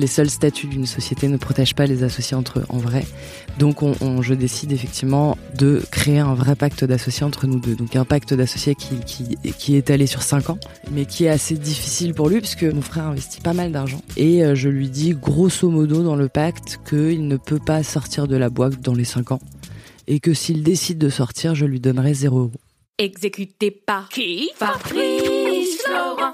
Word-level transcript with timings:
Les 0.00 0.06
seuls 0.06 0.30
statuts 0.30 0.66
d'une 0.66 0.86
société 0.86 1.28
ne 1.28 1.36
protègent 1.36 1.74
pas 1.74 1.84
les 1.84 2.02
associés 2.04 2.34
entre 2.34 2.60
eux, 2.60 2.64
en 2.70 2.78
vrai. 2.78 3.04
Donc, 3.58 3.82
on, 3.82 3.92
on- 4.00 4.22
je 4.22 4.32
décide 4.32 4.72
effectivement 4.72 5.36
de 5.58 5.82
créer 5.90 6.20
un 6.20 6.32
vrai 6.32 6.56
pacte 6.56 6.84
d'associés 6.86 7.24
entre 7.26 7.46
nous 7.46 7.60
deux. 7.60 7.74
Donc, 7.74 7.94
un 7.96 8.06
pacte 8.06 8.32
d'associés 8.32 8.74
qui, 8.74 8.94
est 9.44 9.78
étalé 9.78 10.06
sur 10.06 10.22
5 10.22 10.48
ans, 10.48 10.58
mais 10.90 11.04
qui 11.04 11.26
est 11.26 11.28
assez 11.28 11.54
difficile 11.58 12.14
pour 12.14 12.30
lui, 12.30 12.38
puisque 12.40 12.62
mon 12.64 12.80
frère 12.80 13.08
investit 13.08 13.42
pas 13.42 13.52
mal 13.52 13.72
d'argent. 13.72 14.00
Et 14.16 14.42
euh, 14.42 14.54
je 14.54 14.70
lui 14.70 14.88
dis, 14.88 15.10
grosso 15.12 15.68
modo, 15.68 16.02
dans 16.02 16.16
le 16.16 16.30
pacte, 16.30 16.80
qu'il 16.88 17.28
ne 17.28 17.36
peut 17.36 17.60
pas 17.60 17.82
sortir 17.82 18.26
de 18.26 18.36
la 18.36 18.48
boîte 18.48 18.80
dans 18.80 18.94
les 18.94 19.04
5 19.04 19.32
ans. 19.32 19.40
Et 20.06 20.18
que 20.18 20.32
s'il 20.32 20.62
décide 20.62 20.96
de 20.96 21.10
sortir, 21.10 21.54
je 21.54 21.66
lui 21.66 21.78
donnerai 21.78 22.14
0 22.14 22.38
euros. 22.38 22.50
Exécuté 22.96 23.70
par 23.70 24.08
qui? 24.08 24.48
Fabrice 24.56 25.82
Florent. 25.84 26.32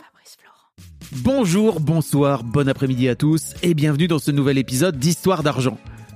Bonjour, 1.12 1.78
bonsoir, 1.78 2.42
bon 2.42 2.68
après-midi 2.68 3.08
à 3.08 3.14
tous 3.14 3.54
et 3.62 3.74
bienvenue 3.74 4.08
dans 4.08 4.18
ce 4.18 4.32
nouvel 4.32 4.58
épisode 4.58 4.98
d'Histoire 4.98 5.44
d'argent. 5.44 5.78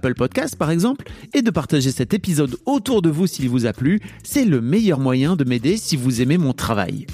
Podcasts 0.00 0.56
par 0.56 0.70
exemple, 0.70 1.06
et 1.34 1.42
de 1.42 1.50
partager 1.50 1.92
cet 1.92 2.14
épisode 2.14 2.56
autour 2.66 3.02
de 3.02 3.10
vous 3.10 3.26
s'il 3.26 3.48
vous 3.48 3.66
a 3.66 3.72
plu. 3.72 4.00
C'est 4.22 4.44
le 4.44 4.60
meilleur 4.60 4.98
moyen 4.98 5.36
de 5.36 5.44
m'aider 5.44 5.76
si 5.76 5.96
vous 5.96 6.20
aimez 6.20 6.38
mon 6.38 6.52
travail. 6.52 7.06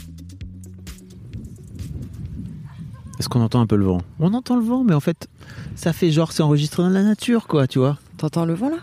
Est-ce 3.19 3.28
qu'on 3.28 3.41
entend 3.41 3.61
un 3.61 3.67
peu 3.67 3.77
le 3.77 3.87
vent? 3.87 4.03
On 4.20 4.34
entend 4.34 4.56
le 4.56 4.62
vent, 4.62 4.84
mais 4.84 4.95
en 4.95 5.01
fait, 5.01 5.28
ça 5.75 5.93
fait 5.93 6.11
genre 6.11 6.33
c'est 6.33 6.43
enregistré 6.43 6.83
dans 6.83 6.91
la 6.91 7.03
nature, 7.03 7.47
quoi, 7.47 7.67
tu 7.67 7.78
vois. 7.78 7.98
T'entends 8.19 8.45
le 8.45 8.55
vent 8.55 8.70
là? 8.70 8.78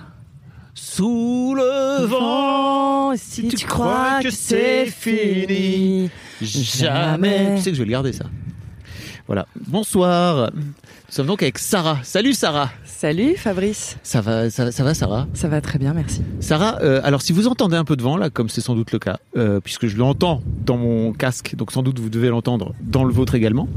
Sous 0.76 1.54
le 1.56 2.06
vent, 2.08 3.16
si 3.16 3.48
tu 3.48 3.67
crois 3.67 4.23
que 4.23 4.32
c'est 4.32 4.88
fini, 4.88 6.10
jamais. 6.42 7.58
Tu 7.58 7.62
sais 7.62 7.70
que 7.70 7.76
je 7.78 7.82
vais 7.82 7.86
le 7.86 7.92
garder 7.92 8.12
ça. 8.12 8.26
Voilà. 9.28 9.48
Bonsoir. 9.68 10.52
Nous 11.14 11.18
sommes 11.18 11.28
donc 11.28 11.44
avec 11.44 11.58
Sarah. 11.58 12.00
Salut 12.04 12.34
Sarah. 12.34 12.72
Salut 12.84 13.36
Fabrice. 13.38 13.98
Ça 14.04 14.20
va, 14.20 14.50
ça, 14.50 14.72
ça 14.72 14.84
va 14.84 14.94
Sarah. 14.94 15.28
Ça 15.34 15.48
va 15.48 15.62
très 15.62 15.80
bien, 15.80 15.94
merci. 15.94 16.22
Sarah, 16.42 16.80
euh, 16.82 17.00
alors 17.04 17.22
si 17.22 17.32
vous 17.32 17.48
entendez 17.48 17.78
un 17.78 17.86
peu 17.86 17.95
de 17.95 18.02
vent 18.02 18.17
là, 18.17 18.30
comme 18.30 18.50
c'est 18.50 18.62
sans 18.62 18.76
doute 18.76 18.92
le 18.92 19.00
cas, 19.00 19.20
euh, 19.38 19.60
puisque 19.62 19.88
je 19.88 19.98
l'entends 19.98 20.42
dans 20.66 20.78
mon 20.78 21.14
casque, 21.14 21.56
donc 21.56 21.72
sans 21.72 21.83
doute 21.83 22.00
vous 22.00 22.10
devez 22.10 22.30
l'entendre 22.30 22.73
dans 22.82 23.04
le 23.04 23.14
vôtre 23.14 23.36
également, 23.36 23.70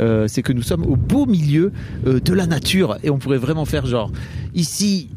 euh, 0.00 0.26
c'est 0.28 0.42
que 0.42 0.52
nous 0.52 0.62
sommes 0.62 0.84
au 0.86 0.96
beau 0.96 1.26
milieu 1.26 1.72
de 2.04 2.32
la 2.32 2.46
nature 2.46 2.96
et 3.02 3.10
on 3.10 3.18
pourrait 3.18 3.38
vraiment 3.38 3.64
faire 3.64 3.86
genre 3.86 4.10
ici, 4.54 5.10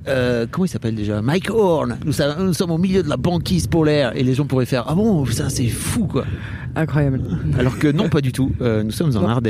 comment 0.52 0.66
il 0.66 0.70
s'appelle 0.70 0.96
déjà, 0.96 1.22
Mike 1.22 1.50
Horn. 1.50 1.97
Nous, 2.06 2.14
nous 2.40 2.53
sommes 2.53 2.72
au 2.72 2.78
milieu 2.78 3.03
de 3.03 3.09
la 3.09 3.18
banquise 3.18 3.68
polaire 3.68 4.16
et 4.16 4.24
les 4.24 4.34
gens 4.34 4.46
pourraient 4.46 4.66
faire 4.66 4.86
ah 4.88 4.96
bon, 4.96 5.26
ça 5.26 5.50
c'est 5.50 5.68
fou 5.68 6.08
quoi. 6.08 6.26
Incroyable. 6.76 7.22
Alors 7.58 7.80
que 7.80 7.88
non, 7.88 8.09
pas 8.09 8.22
du 8.22 8.31
tout. 8.31 8.52
Nous 8.59 8.92
sommes 8.92 9.16
en 9.16 9.22
Non. 9.22 9.42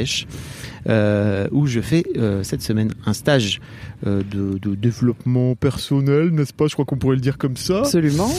Euh, 0.90 1.48
où 1.52 1.68
je 1.68 1.82
fais 1.82 2.06
euh, 2.16 2.44
cette 2.44 2.62
semaine 2.62 2.94
un 3.06 3.12
stage 3.12 3.60
euh, 4.06 4.22
de, 4.32 4.58
de 4.58 4.74
développement 4.74 5.54
personnel, 5.56 6.30
n'est-ce 6.30 6.54
pas? 6.54 6.68
Je 6.68 6.74
crois 6.74 6.86
qu'on 6.86 6.98
pourrait 6.98 7.16
le 7.18 7.22
dire 7.22 7.38
comme 7.38 7.58
ça. 7.58 7.80
Absolument. 7.80 8.30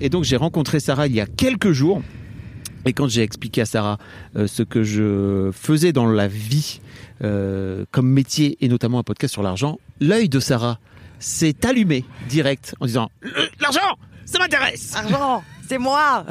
Et 0.00 0.08
donc 0.08 0.24
j'ai 0.24 0.36
rencontré 0.36 0.78
Sarah 0.78 1.06
il 1.06 1.14
y 1.14 1.20
a 1.20 1.26
quelques 1.26 1.72
jours. 1.72 2.02
Et 2.84 2.92
quand 2.92 3.08
j'ai 3.08 3.22
expliqué 3.22 3.62
à 3.62 3.66
Sarah 3.66 3.98
ce 4.36 4.62
que 4.62 4.82
je 4.84 5.50
faisais 5.52 5.92
dans 5.92 6.06
la 6.06 6.28
vie 6.28 6.80
comme 7.20 8.08
métier 8.08 8.56
et 8.60 8.68
notamment 8.68 9.00
un 9.00 9.02
podcast 9.02 9.32
sur 9.32 9.42
l'argent, 9.42 9.78
l'œil 10.00 10.28
de 10.28 10.38
Sarah 10.38 10.78
s'est 11.18 11.66
allumé 11.66 12.04
direct 12.28 12.76
en 12.78 12.86
disant 12.86 13.10
l'argent, 13.60 13.98
ça 14.30 14.38
m'intéresse. 14.38 14.92
Argent, 14.94 15.42
c'est 15.68 15.78
moi. 15.78 16.24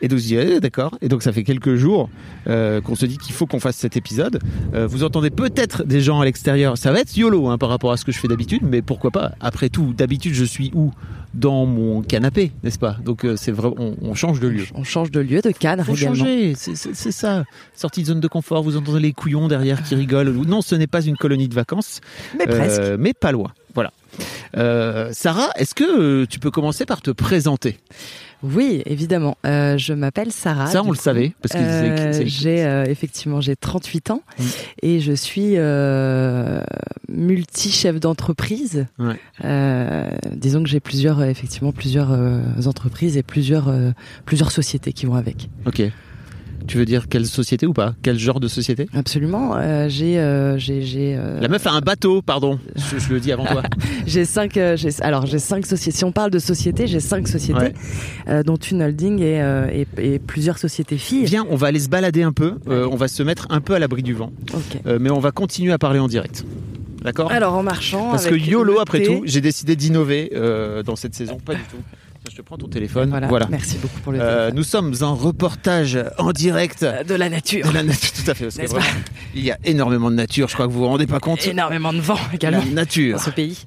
Et 0.00 0.08
donc 0.08 0.18
je 0.18 0.24
dis 0.24 0.36
Eh, 0.36 0.60
d'accord. 0.60 0.96
Et 1.00 1.08
donc 1.08 1.22
ça 1.22 1.32
fait 1.32 1.44
quelques 1.44 1.76
jours 1.76 2.08
euh, 2.48 2.80
qu'on 2.80 2.94
se 2.96 3.06
dit 3.06 3.18
qu'il 3.18 3.32
faut 3.34 3.46
qu'on 3.46 3.60
fasse 3.60 3.76
cet 3.76 3.96
épisode. 3.96 4.40
Euh, 4.74 4.86
vous 4.86 5.04
entendez 5.04 5.30
peut-être 5.30 5.84
des 5.84 6.00
gens 6.00 6.20
à 6.20 6.24
l'extérieur. 6.24 6.76
Ça 6.76 6.92
va 6.92 7.00
être 7.00 7.16
yolo 7.16 7.48
hein, 7.48 7.58
par 7.58 7.68
rapport 7.68 7.92
à 7.92 7.96
ce 7.96 8.04
que 8.04 8.12
je 8.12 8.18
fais 8.18 8.28
d'habitude, 8.28 8.62
mais 8.64 8.82
pourquoi 8.82 9.10
pas 9.10 9.32
Après 9.40 9.68
tout, 9.68 9.92
d'habitude 9.92 10.34
je 10.34 10.44
suis 10.44 10.70
où? 10.74 10.92
Dans 11.34 11.64
mon 11.64 12.02
canapé, 12.02 12.52
n'est-ce 12.62 12.78
pas? 12.78 12.98
Donc 13.02 13.24
euh, 13.24 13.36
c'est 13.38 13.52
vrai, 13.52 13.70
on, 13.78 13.96
on 14.02 14.14
change 14.14 14.38
de 14.38 14.48
lieu. 14.48 14.66
On 14.74 14.84
change 14.84 15.10
de 15.10 15.18
lieu, 15.20 15.40
de 15.40 15.50
cadre 15.50 15.82
Faut 15.82 15.94
également. 15.94 16.14
changer, 16.14 16.52
c'est- 16.54 16.74
c'est 16.76 16.94
c'est 16.94 17.10
ça. 17.10 17.44
Sortie 17.74 18.02
de 18.02 18.08
zone 18.08 18.20
de 18.20 18.28
confort, 18.28 18.62
vous 18.62 18.76
entendez 18.76 19.00
les 19.00 19.12
couillons 19.14 19.48
derrière 19.48 19.82
qui 19.82 19.94
rigolent. 19.94 20.28
Non, 20.46 20.60
ce 20.60 20.74
n'est 20.74 20.86
pas 20.86 21.00
une 21.02 21.16
colonie 21.16 21.48
de 21.48 21.54
vacances, 21.54 22.02
Mais 22.38 22.46
presque. 22.46 22.82
mais 22.98 23.14
pas 23.14 23.32
loin. 23.32 23.50
Euh, 24.56 25.08
Sarah, 25.12 25.50
est-ce 25.56 25.74
que 25.74 25.84
euh, 26.22 26.26
tu 26.26 26.38
peux 26.38 26.50
commencer 26.50 26.84
par 26.86 27.00
te 27.02 27.10
présenter? 27.10 27.78
Oui, 28.42 28.82
évidemment. 28.86 29.38
Euh, 29.46 29.78
je 29.78 29.92
m'appelle 29.92 30.32
Sarah. 30.32 30.66
Ça, 30.66 30.82
on 30.82 30.90
le 30.90 30.96
savait, 30.96 31.32
parce 31.40 31.54
que 31.54 31.58
Euh, 31.60 32.22
j'ai 32.26 32.64
euh, 32.64 32.84
effectivement 32.86 33.40
j'ai 33.40 33.54
38 33.54 34.10
ans 34.10 34.22
Mm. 34.38 34.42
et 34.82 35.00
je 35.00 35.12
suis 35.12 35.56
multi 37.08 37.70
chef 37.70 38.00
d'entreprise. 38.00 38.86
Ouais. 38.98 39.18
Disons 40.32 40.62
que 40.62 40.68
j'ai 40.68 40.80
plusieurs 40.80 41.22
effectivement 41.22 41.72
plusieurs 41.72 42.10
entreprises 42.66 43.16
et 43.16 43.22
plusieurs 43.22 43.72
plusieurs 44.24 44.50
sociétés 44.50 44.92
qui 44.92 45.06
vont 45.06 45.14
avec. 45.14 45.48
Ok. 45.66 45.82
Tu 46.66 46.78
veux 46.78 46.84
dire 46.84 47.08
quelle 47.08 47.26
société 47.26 47.66
ou 47.66 47.72
pas? 47.72 47.94
Quel 48.02 48.18
genre 48.18 48.40
de 48.40 48.48
société? 48.48 48.86
Absolument. 48.94 49.54
Euh, 49.56 49.88
j'ai 49.88 50.18
euh, 50.18 50.56
j'ai 50.58 50.82
j'ai 50.82 51.16
euh, 51.16 51.40
La 51.40 51.48
meuf 51.48 51.66
a 51.66 51.72
un 51.72 51.80
bateau, 51.80 52.22
pardon. 52.22 52.58
Je, 52.76 52.98
je 52.98 53.12
le 53.12 53.20
dis 53.20 53.32
avant 53.32 53.44
toi. 53.44 53.62
J'ai 54.06 54.24
cinq, 54.24 54.54
j'ai- 54.54 55.00
alors 55.02 55.26
j'ai 55.26 55.38
cinq 55.38 55.64
sociétés. 55.66 55.96
Si 55.96 56.04
on 56.04 56.12
parle 56.12 56.30
de 56.30 56.38
sociétés, 56.38 56.86
j'ai 56.86 57.00
cinq 57.00 57.28
sociétés, 57.28 57.72
Ouais. 58.26 58.44
dont 58.44 58.56
une 58.56 58.82
holding 58.82 59.20
et, 59.20 59.84
et, 59.98 60.14
et 60.14 60.18
plusieurs 60.18 60.58
sociétés 60.58 60.98
filles. 60.98 61.24
Viens, 61.24 61.46
on 61.50 61.56
va 61.56 61.68
aller 61.68 61.78
se 61.80 61.88
balader 61.88 62.22
un 62.22 62.32
peu. 62.32 62.54
On 62.66 62.96
va 62.96 63.08
se 63.08 63.22
mettre 63.22 63.46
un 63.50 63.60
peu 63.60 63.74
à 63.74 63.78
l'abri 63.78 64.02
du 64.02 64.12
vent. 64.14 64.32
Mais 65.00 65.10
on 65.10 65.20
va 65.20 65.30
continuer 65.30 65.72
à 65.72 65.78
parler 65.78 65.98
en 66.00 66.08
direct. 66.08 66.44
D'accord? 67.02 67.30
Alors 67.32 67.54
en 67.54 67.62
marchant. 67.62 68.10
Parce 68.10 68.26
que 68.26 68.34
YOLO, 68.34 68.78
après 68.80 69.02
tout, 69.02 69.22
j'ai 69.24 69.40
décidé 69.40 69.76
d'innover 69.76 70.30
dans 70.84 70.96
cette 70.96 71.14
saison. 71.14 71.38
Pas 71.44 71.54
du 71.54 71.62
tout. 71.62 71.76
Je 72.30 72.36
te 72.36 72.42
prends 72.42 72.56
ton 72.56 72.68
téléphone. 72.68 73.10
Voilà. 73.10 73.26
Voilà. 73.26 73.46
Merci 73.50 73.78
beaucoup 73.78 73.98
pour 74.00 74.12
le 74.12 74.20
Euh, 74.20 74.50
nous 74.52 74.62
sommes 74.62 74.94
en 75.02 75.14
reportage 75.14 75.98
en 76.18 76.30
direct. 76.32 76.82
Euh, 76.84 77.02
de 77.02 77.14
la 77.14 77.28
nature. 77.28 77.66
De 77.68 77.72
la 77.74 77.82
nature, 77.82 78.10
tout 78.12 78.30
à 78.30 78.34
fait. 78.34 78.44
Parce 78.44 78.56
que 78.56 78.60
N'est-ce 78.62 78.72
vraiment, 78.74 79.00
il 79.34 79.44
y 79.44 79.50
a 79.50 79.58
énormément 79.64 80.08
de 80.10 80.14
nature. 80.16 80.48
Je 80.48 80.54
crois 80.54 80.66
que 80.68 80.72
vous 80.72 80.78
vous 80.80 80.86
rendez 80.86 81.06
pas 81.08 81.18
compte. 81.18 81.44
Énormément 81.46 81.92
de 81.92 81.98
vent 82.00 82.18
également 82.32 82.62
La 82.64 82.70
nature. 82.72 83.16
dans 83.16 83.22
ce 83.22 83.30
pays. 83.30 83.64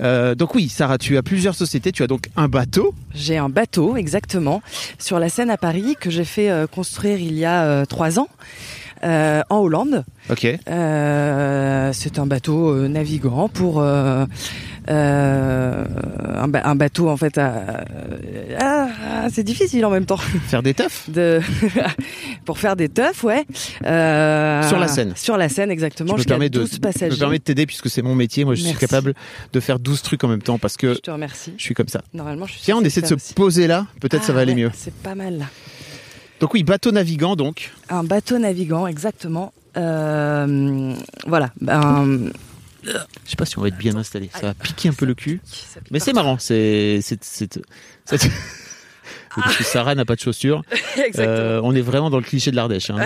Euh, 0.00 0.34
donc 0.34 0.54
oui, 0.56 0.68
Sarah, 0.68 0.98
tu 0.98 1.16
as 1.16 1.22
plusieurs 1.22 1.54
sociétés. 1.54 1.92
Tu 1.92 2.02
as 2.02 2.08
donc 2.08 2.26
un 2.36 2.48
bateau. 2.48 2.94
J'ai 3.14 3.38
un 3.38 3.48
bateau, 3.48 3.96
exactement, 3.96 4.60
sur 4.98 5.20
la 5.20 5.28
Seine 5.28 5.50
à 5.50 5.56
Paris 5.56 5.94
que 6.00 6.10
j'ai 6.10 6.24
fait 6.24 6.50
euh, 6.50 6.66
construire 6.66 7.18
il 7.20 7.34
y 7.34 7.44
a 7.44 7.86
trois 7.86 8.18
ans. 8.18 8.28
euh, 9.04 9.42
en 9.50 9.58
Hollande. 9.58 10.04
Ok. 10.30 10.46
Euh, 10.68 11.90
c'est 11.92 12.18
un 12.18 12.26
bateau 12.26 12.70
euh, 12.70 12.88
navigant 12.88 13.48
pour 13.48 13.84
un, 14.88 16.48
ba- 16.48 16.62
un 16.64 16.74
bateau 16.74 17.08
en 17.08 17.16
fait. 17.16 17.38
à- 17.38 17.84
ah, 18.60 18.88
c'est 19.32 19.42
difficile 19.42 19.84
en 19.86 19.90
même 19.90 20.06
temps 20.06 20.16
Faire 20.48 20.62
des 20.62 20.74
teufs? 20.74 21.08
de 21.10 21.40
pour 22.44 22.58
faire 22.58 22.76
des 22.76 22.88
teufs, 22.88 23.24
ouais. 23.24 23.44
Euh, 23.84 24.62
Sur 24.68 24.78
la 24.78 24.88
Seine. 24.88 25.12
Sur 25.16 25.36
la 25.36 25.48
Scène, 25.48 25.70
exactement. 25.70 26.14
Je 26.16 26.22
me 26.22 26.24
permets 26.24 26.50
de, 26.50 26.60
12 26.60 26.70
je 26.70 26.76
me 26.76 26.80
passagers. 26.80 27.18
permets 27.18 27.38
de 27.38 27.42
t'aider 27.44 27.66
puisque 27.66 27.88
c'est 27.88 28.02
mon 28.02 28.14
métier. 28.14 28.44
Moi, 28.44 28.54
je 28.54 28.62
suis 28.62 28.74
capable 28.76 29.14
de 29.52 29.60
faire 29.60 29.78
12 29.78 30.02
trucs 30.02 30.22
en 30.24 30.28
même 30.28 30.42
temps 30.42 30.58
parce 30.58 30.76
que 30.76 30.94
Je 30.94 30.98
te 31.00 31.10
remercie. 31.10 31.54
je 31.56 31.62
suis 31.62 31.74
comme 31.74 31.88
ça. 31.88 32.02
Normalement, 32.12 32.46
je 32.46 32.52
suis. 32.52 32.62
Tiens, 32.62 32.76
on 32.78 32.82
essaie 32.82 33.00
de 33.00 33.06
se 33.06 33.14
aussi. 33.14 33.34
poser 33.34 33.66
là. 33.66 33.86
Peut-être 34.00 34.22
ça 34.24 34.32
Ah, 34.32 34.36
va 34.36 34.40
aller 34.42 34.52
ouais, 34.52 34.62
mieux. 34.62 34.70
C'est 34.74 34.94
pas 34.94 35.14
mal 35.14 35.38
là. 35.38 35.46
Donc 36.40 36.52
oui, 36.52 36.62
bateau 36.62 36.90
navigant 36.92 37.36
donc. 37.36 37.72
Un 37.88 38.04
bateau 38.04 38.38
navigant, 38.38 38.86
exactement. 38.86 39.52
Euh, 39.76 40.92
voilà. 41.26 41.50
Ben, 41.60 42.30
Je 42.84 43.30
sais 43.30 43.36
pas 43.36 43.44
si 43.46 43.58
on 43.58 43.62
va 43.62 43.68
être 43.68 43.76
bien 43.78 43.96
installé. 43.96 44.30
Ça 44.32 44.40
va 44.42 44.54
piquer 44.54 44.88
un 44.88 44.92
peu 44.92 45.06
le 45.06 45.14
cul. 45.14 45.40
Mais 45.90 45.98
c'est 46.00 46.12
marrant. 46.12 46.36
C'est 46.38 47.00
c'est 47.02 47.22
c'est 47.24 47.60
c'est- 48.04 48.30
Parce 49.34 49.56
que 49.56 49.64
Sarah 49.64 49.94
n'a 49.96 50.04
pas 50.04 50.14
de 50.14 50.20
chaussures. 50.20 50.62
Euh, 51.18 51.60
on 51.64 51.74
est 51.74 51.80
vraiment 51.80 52.08
dans 52.08 52.16
le 52.18 52.22
cliché 52.22 52.50
de 52.52 52.56
l'Ardèche. 52.56 52.90
hein. 52.90 52.96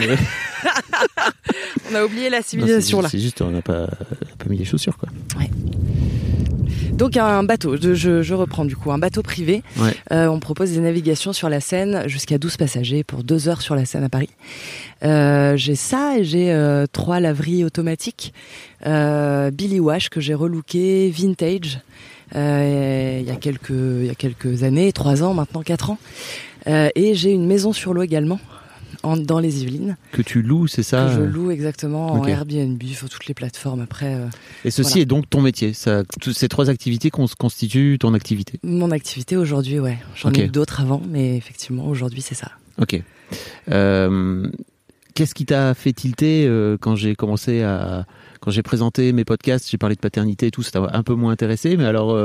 On 1.91 1.95
a 1.95 2.05
oublié 2.05 2.29
la 2.29 2.39
Non, 2.39 2.45
civilisation 2.47 2.99
juste- 2.99 3.03
là. 3.03 3.09
C'est 3.11 3.19
juste, 3.19 3.41
on 3.43 3.51
n'a 3.51 3.63
pas, 3.63 3.87
pas 3.87 4.45
mis 4.49 4.59
les 4.59 4.65
chaussures 4.67 4.97
quoi. 4.99 5.09
Donc 6.93 7.17
un 7.17 7.43
bateau, 7.45 7.77
je, 7.81 7.95
je- 7.95 8.23
je 8.23 8.35
reprends 8.35 8.65
du 8.65 8.77
coup, 8.77 8.91
un 8.93 8.99
bateau 8.99 9.23
privé. 9.23 9.63
Ouais. 9.79 9.95
Euh, 10.13 10.27
on 10.29 10.41
propose 10.41 10.73
des 10.73 10.81
navigations 10.81 11.33
sur 11.33 11.49
la 11.49 11.61
Seine 11.61 12.03
jusqu'à 12.09 12.39
12 12.39 12.57
passagers 12.57 13.05
pour 13.05 13.23
deux 13.25 13.49
heures 13.49 13.63
sur 13.63 13.75
la 13.77 13.85
Seine 13.85 14.05
à 14.05 14.09
Paris. 14.09 14.31
Euh, 15.05 15.57
j'ai 15.57 15.75
ça 15.77 16.19
et 16.19 16.25
j'ai 16.25 16.53
euh, 16.53 16.87
trois 16.91 17.21
laveries 17.21 17.65
automatiques. 17.65 18.33
Euh, 18.87 19.51
Billy 19.51 19.81
Wash 19.81 20.09
que 20.09 20.21
j'ai 20.21 20.35
relooké 20.35 21.11
vintage 21.11 21.81
euh, 22.37 23.19
il 23.23 23.27
y 23.27 23.31
a 23.31 23.37
quelques 23.37 23.71
il 23.71 24.07
y 24.07 24.11
a 24.11 24.15
quelques 24.15 24.63
années, 24.63 24.93
trois 24.93 25.23
ans 25.23 25.35
maintenant, 25.35 25.63
quatre 25.63 25.91
ans. 25.91 25.99
Euh, 26.67 26.91
et 26.95 27.15
j'ai 27.15 27.33
une 27.33 27.47
maison 27.47 27.73
sur 27.73 27.95
l'eau 27.95 28.03
également. 28.03 28.39
En, 29.05 29.17
dans 29.17 29.39
les 29.39 29.63
Yvelines, 29.63 29.97
Que 30.13 30.23
tu 30.23 30.43
loues, 30.43 30.67
c'est 30.67 30.83
ça 30.83 31.07
que 31.07 31.13
je 31.15 31.21
euh, 31.21 31.27
loue 31.27 31.51
exactement 31.53 32.13
en. 32.13 32.25
Airbnb, 32.27 32.83
sur 32.83 33.09
toutes 33.09 33.27
les 33.27 33.35
plateformes 33.35 33.81
après. 33.81 34.15
euh, 34.17 34.27
Et 34.65 34.71
ceci 34.73 34.91
Voilà. 34.91 35.03
est 35.03 35.07
donc 35.07 35.31
ton 35.31 35.41
métier. 35.41 35.73
Ça, 35.73 36.03
ces 36.33 36.49
trois 36.49 36.69
activités 36.69 37.11
cons- 37.11 37.27
constituent 37.39 37.99
ton 38.01 38.13
activité. 38.15 38.59
Mon 38.65 38.91
activité 38.91 39.37
aujourd'hui, 39.37 39.79
ouais. 39.79 39.99
J'en 40.17 40.33
ai 40.33 40.47
eu 40.47 40.49
d'autres 40.49 40.81
avant, 40.81 41.01
mais 41.09 41.37
effectivement, 41.37 41.87
aujourd'hui, 41.87 42.23
c'est 42.23 42.35
ça. 42.35 42.51
Ok. 42.81 43.01
Euh, 43.71 44.49
Qu'est-ce 45.15 45.35
qui 45.35 45.47
t'a 45.47 45.75
fait 45.75 45.93
tilter 45.93 46.47
euh, 46.47 46.77
quand 46.81 46.95
j'ai 46.95 47.17
commencé 47.17 47.63
à 47.63 48.07
quand 48.41 48.53
j'ai 48.53 48.63
présenté 48.63 49.13
mes 49.13 49.25
podcasts, 49.25 49.69
j'ai 49.69 49.79
parlé 49.79 49.97
de 49.97 50.01
paternité 50.01 50.47
et 50.47 50.51
tout, 50.53 50.63
ça 50.63 50.71
t'a 50.71 50.91
un 50.93 51.03
peu 51.03 51.15
moins 51.15 51.33
intéressé. 51.33 51.77
Mais 51.77 51.85
alors, 51.87 52.17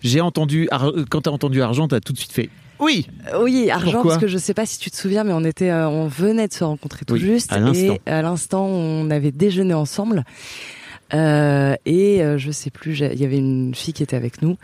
j'ai 0.00 0.20
entendu 0.20 0.68
quand 1.10 1.22
t'as 1.22 1.30
entendu 1.30 1.62
argent, 1.62 1.88
t'as 1.88 2.00
tout 2.00 2.12
de 2.12 2.18
suite 2.18 2.32
fait 2.32 2.50
oui. 2.82 3.06
Oui, 3.40 3.70
argent, 3.70 3.92
Pourquoi 3.92 4.10
parce 4.12 4.20
que 4.22 4.26
je 4.28 4.38
sais 4.38 4.54
pas 4.54 4.66
si 4.66 4.78
tu 4.78 4.90
te 4.90 4.96
souviens, 4.96 5.24
mais 5.24 5.32
on 5.32 5.44
était, 5.44 5.70
euh, 5.70 5.88
on 5.88 6.06
venait 6.08 6.48
de 6.48 6.52
se 6.52 6.64
rencontrer 6.64 7.04
tout 7.04 7.14
Oui, 7.14 7.20
juste, 7.20 7.52
à 7.52 7.58
et 7.74 8.00
à 8.06 8.22
l'instant, 8.22 8.66
on 8.66 9.10
avait 9.10 9.32
déjeuné 9.32 9.74
ensemble. 9.74 10.24
Euh, 11.14 11.74
et 11.84 12.22
euh, 12.22 12.38
je 12.38 12.50
sais 12.50 12.70
plus, 12.70 12.98
il 13.00 13.20
y 13.20 13.24
avait 13.26 13.36
une 13.36 13.74
fille 13.74 13.92
qui 13.92 14.02
était 14.02 14.16
avec 14.16 14.40
nous 14.40 14.56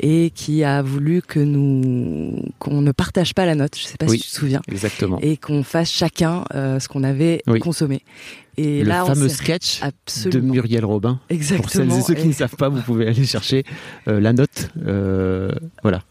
et 0.00 0.30
qui 0.34 0.62
a 0.62 0.82
voulu 0.82 1.22
que 1.22 1.40
nous 1.40 2.42
qu'on 2.58 2.82
ne 2.82 2.92
partage 2.92 3.32
pas 3.34 3.46
la 3.46 3.54
note. 3.54 3.74
Je 3.78 3.84
sais 3.84 3.96
pas 3.96 4.04
Oui. 4.06 4.18
si 4.18 4.24
tu 4.26 4.30
te 4.30 4.36
souviens. 4.36 4.60
Exactement. 4.70 5.18
Et 5.22 5.38
qu'on 5.38 5.62
fasse 5.62 5.90
chacun 5.90 6.44
euh, 6.54 6.78
ce 6.78 6.88
qu'on 6.88 7.04
avait 7.04 7.42
Oui. 7.46 7.58
consommé. 7.58 8.02
Et 8.58 8.82
le 8.82 8.88
là, 8.88 9.04
fameux 9.06 9.30
sketch 9.30 9.80
de 10.26 10.40
Muriel 10.40 10.84
Robin. 10.84 11.18
exactement. 11.30 11.62
Pour 11.62 11.70
celles 11.72 11.92
et 11.92 12.02
ceux 12.02 12.14
qui 12.14 12.28
ne 12.28 12.32
savent 12.34 12.54
pas, 12.56 12.68
vous 12.68 12.82
pouvez 12.82 13.08
aller 13.08 13.24
chercher 13.24 13.64
la 14.06 14.32
note. 14.34 14.70
Voilà. 15.82 16.02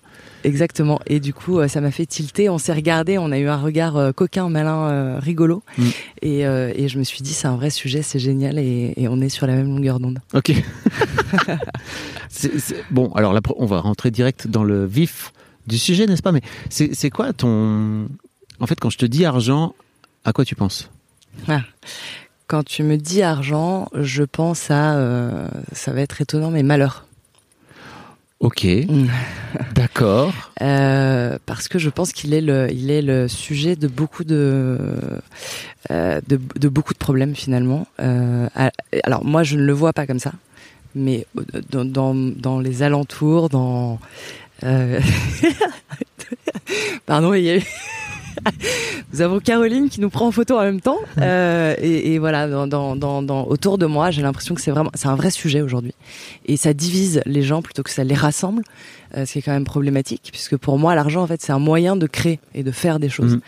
Exactement. 0.44 1.00
Et 1.08 1.20
du 1.20 1.34
coup, 1.34 1.60
euh, 1.60 1.68
ça 1.68 1.82
m'a 1.82 1.92
fait 1.92 2.06
tilter. 2.06 2.50
On 2.50 2.58
s'est 2.58 2.74
regardé, 2.74 3.18
on 3.18 3.32
a 3.32 3.38
eu 3.38 3.48
un 3.48 3.58
regard 3.58 3.98
euh, 3.98 4.12
coquin, 4.12 4.50
malin, 4.50 4.90
euh, 4.90 5.20
rigolo. 5.20 5.64
Mm. 5.78 5.84
Et, 6.22 6.40
et 6.42 6.88
je 6.88 7.00
me 7.00 7.04
suis 7.04 7.22
dit, 7.22 7.34
c'est 7.34 7.48
un 7.48 7.56
vrai 7.56 7.70
sujet, 7.70 8.02
c'est 8.02 8.20
génial, 8.20 8.60
et, 8.60 8.94
et 8.98 9.08
on 9.08 9.20
est 9.22 9.30
sur 9.30 9.48
la 9.48 9.56
même 9.56 9.68
longueur 9.68 10.00
d'onde. 10.00 10.20
Ok. 10.34 10.52
Bon, 12.92 13.12
alors 13.14 13.32
là, 13.34 13.42
on 13.58 13.66
va 13.66 13.80
rentrer 13.80 14.12
direct 14.12 14.48
dans 14.48 14.64
le 14.64 14.86
vif 14.86 15.32
du 15.68 15.78
sujet, 15.78 16.08
n'est-ce 16.08 16.22
pas? 16.22 16.32
Mais 16.32 16.42
c'est 16.70 17.10
quoi 17.10 17.32
ton. 17.32 18.08
En 18.60 18.68
fait, 18.68 18.80
quand 18.80 18.90
je 18.90 18.98
te 18.98 19.06
dis 19.06 19.24
argent, 19.26 19.76
à 20.26 20.34
quoi 20.34 20.46
tu 20.46 20.56
penses? 20.56 20.90
Quand 22.48 22.64
tu 22.64 22.84
me 22.84 22.98
dis 22.98 23.22
argent, 23.22 23.88
je 23.94 24.24
pense 24.24 24.70
à, 24.72 24.96
euh, 24.96 25.48
ça 25.72 25.92
va 25.94 26.02
être 26.02 26.22
étonnant, 26.22 26.52
mais 26.52 26.64
malheur. 26.64 27.06
Ok, 28.44 28.66
Mm. 28.66 29.08
d'accord. 29.74 30.34
Euh, 30.62 31.38
parce 31.46 31.70
que 31.70 31.80
je 31.80 31.90
pense 31.90 32.12
qu'il 32.12 32.34
est 32.34 32.42
le, 32.42 32.68
il 32.74 32.92
est 32.92 33.02
le 33.02 33.30
sujet 33.30 33.78
de 33.78 33.88
beaucoup 33.88 34.26
de, 34.26 34.78
euh, 35.90 36.20
de, 36.28 36.38
de 36.60 36.68
beaucoup 36.68 36.94
de 36.94 36.98
problèmes 37.00 37.36
finalement. 37.36 37.88
Euh, 38.02 38.50
alors 39.06 39.24
moi, 39.24 39.44
je 39.44 39.56
ne 39.56 39.64
le 39.64 39.72
vois 39.72 39.94
pas 39.94 40.06
comme 40.06 40.20
ça, 40.20 40.34
mais 40.94 41.26
dans, 41.72 41.86
dans, 41.86 42.14
dans 42.14 42.60
les 42.60 42.84
alentours, 42.84 43.48
dans 43.48 43.98
pardon, 47.06 47.34
il 47.34 47.44
y 47.44 47.50
a 47.50 47.58
eu 47.58 47.64
Nous 49.14 49.22
avons 49.22 49.40
Caroline 49.40 49.90
qui 49.90 50.02
nous 50.02 50.10
prend 50.10 50.28
en 50.28 50.32
photo 50.32 50.58
en 50.58 50.62
même 50.64 50.82
temps, 50.82 50.98
Euh, 51.20 51.76
et, 51.82 52.14
et 52.14 52.20
voilà, 52.20 52.48
dans, 52.48 52.68
dans, 52.68 52.96
dans, 52.96 53.22
dans- 53.22 53.46
autour 53.48 53.78
de 53.78 53.86
moi, 53.86 54.12
j'ai 54.12 54.22
l'impression 54.22 54.56
que 54.56 54.62
c'est 54.62 54.72
vraiment, 54.72 54.90
c'est 54.96 55.08
un 55.08 55.16
vrai 55.16 55.30
sujet 55.32 55.62
aujourd'hui, 55.62 55.94
et 56.46 56.58
ça 56.58 56.74
divise 56.74 57.22
les 57.26 57.42
gens 57.44 57.62
plutôt 57.62 57.84
que 57.84 57.90
ça 57.92 58.04
les 58.04 58.16
rassemble, 58.16 58.64
euh, 59.16 59.26
ce 59.26 59.34
qui 59.34 59.40
est 59.40 59.42
quand 59.44 59.52
même 59.52 59.64
problématique, 59.66 60.30
puisque 60.32 60.58
pour 60.58 60.78
moi, 60.80 60.96
l'argent, 60.96 61.22
en 61.24 61.28
fait, 61.28 61.42
c'est 61.42 61.52
un 61.54 61.60
moyen 61.60 61.96
de 61.96 62.08
créer 62.08 62.40
et 62.56 62.64
de 62.64 62.72
faire 62.72 63.00
des 63.00 63.10
choses, 63.10 63.34
Mhm. 63.36 63.42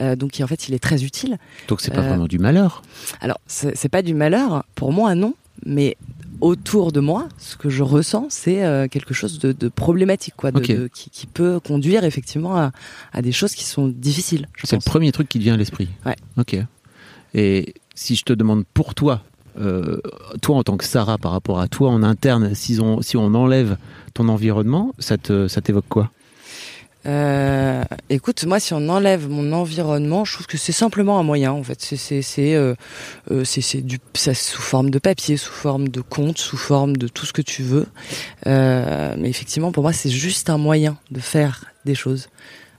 Euh, 0.00 0.16
donc 0.16 0.40
en 0.42 0.46
fait, 0.46 0.68
il 0.68 0.74
est 0.74 0.78
très 0.82 1.04
utile. 1.04 1.38
Donc 1.68 1.80
c'est 1.80 1.92
pas 1.94 2.00
vraiment 2.02 2.26
du 2.26 2.38
malheur. 2.38 2.82
Alors, 3.20 3.38
c'est 3.46 3.88
pas 3.88 4.02
du 4.02 4.14
malheur, 4.14 4.64
pour 4.74 4.92
moi, 4.92 5.14
non, 5.14 5.34
mais 5.64 5.96
autour 6.42 6.92
de 6.92 7.00
moi, 7.00 7.28
ce 7.38 7.56
que 7.56 7.70
je 7.70 7.82
ressens, 7.82 8.26
c'est 8.28 8.64
euh, 8.64 8.88
quelque 8.88 9.14
chose 9.14 9.38
de, 9.38 9.52
de 9.52 9.68
problématique, 9.68 10.34
quoi, 10.36 10.50
de, 10.50 10.58
Ok. 10.58 10.66
de- 10.68 10.88
qui, 10.92 11.08
qui 11.08 11.26
peut 11.26 11.60
conduire 11.60 12.04
effectivement 12.04 12.56
à, 12.56 12.72
à 13.12 13.22
des 13.22 13.32
choses 13.32 13.54
qui 13.54 13.64
sont 13.64 13.88
difficiles. 13.88 14.48
C'est 14.64 14.76
le 14.76 14.82
premier 14.82 15.12
truc 15.12 15.28
qui 15.28 15.38
te 15.38 15.44
vient 15.44 15.54
à 15.54 15.56
l'esprit. 15.56 15.88
Ouais. 16.04 16.16
Ok. 16.36 16.56
Et 17.34 17.74
si 17.94 18.16
je 18.16 18.24
te 18.24 18.32
demande 18.32 18.64
pour 18.74 18.94
toi, 18.94 19.22
euh, 19.60 19.98
toi 20.42 20.56
en 20.56 20.62
tant 20.64 20.76
que 20.76 20.84
Sarah, 20.84 21.16
par 21.16 21.32
rapport 21.32 21.60
à 21.60 21.68
toi 21.68 21.90
en 21.90 22.02
interne, 22.02 22.54
si 22.54 22.78
on, 22.80 23.00
si 23.02 23.16
on 23.16 23.34
enlève 23.34 23.76
ton 24.12 24.28
environnement, 24.28 24.92
ça 24.98 25.16
te, 25.18 25.48
ça 25.48 25.60
t'évoque 25.60 25.88
quoi? 25.88 26.10
Euh, 27.04 27.82
écoute, 28.10 28.44
moi, 28.44 28.60
si 28.60 28.74
on 28.74 28.88
enlève 28.88 29.28
mon 29.28 29.52
environnement, 29.52 30.24
je 30.24 30.34
trouve 30.34 30.46
que 30.46 30.56
c'est 30.56 30.72
simplement 30.72 31.18
un 31.18 31.22
moyen. 31.22 31.52
En 31.52 31.62
fait, 31.62 31.80
c'est 31.80 31.96
c'est 31.96 32.22
c'est 32.22 32.54
euh, 32.54 32.74
euh, 33.30 33.44
c'est 33.44 33.60
c'est 33.60 33.80
du 33.80 33.98
ça 34.14 34.34
sous 34.34 34.62
forme 34.62 34.90
de 34.90 34.98
papier, 34.98 35.36
sous 35.36 35.52
forme 35.52 35.88
de 35.88 36.00
compte, 36.00 36.38
sous 36.38 36.56
forme 36.56 36.96
de 36.96 37.08
tout 37.08 37.26
ce 37.26 37.32
que 37.32 37.42
tu 37.42 37.62
veux. 37.62 37.86
Euh, 38.46 39.14
mais 39.18 39.28
effectivement, 39.28 39.72
pour 39.72 39.82
moi, 39.82 39.92
c'est 39.92 40.10
juste 40.10 40.48
un 40.50 40.58
moyen 40.58 40.96
de 41.10 41.20
faire 41.20 41.64
des 41.84 41.94
choses. 41.94 42.28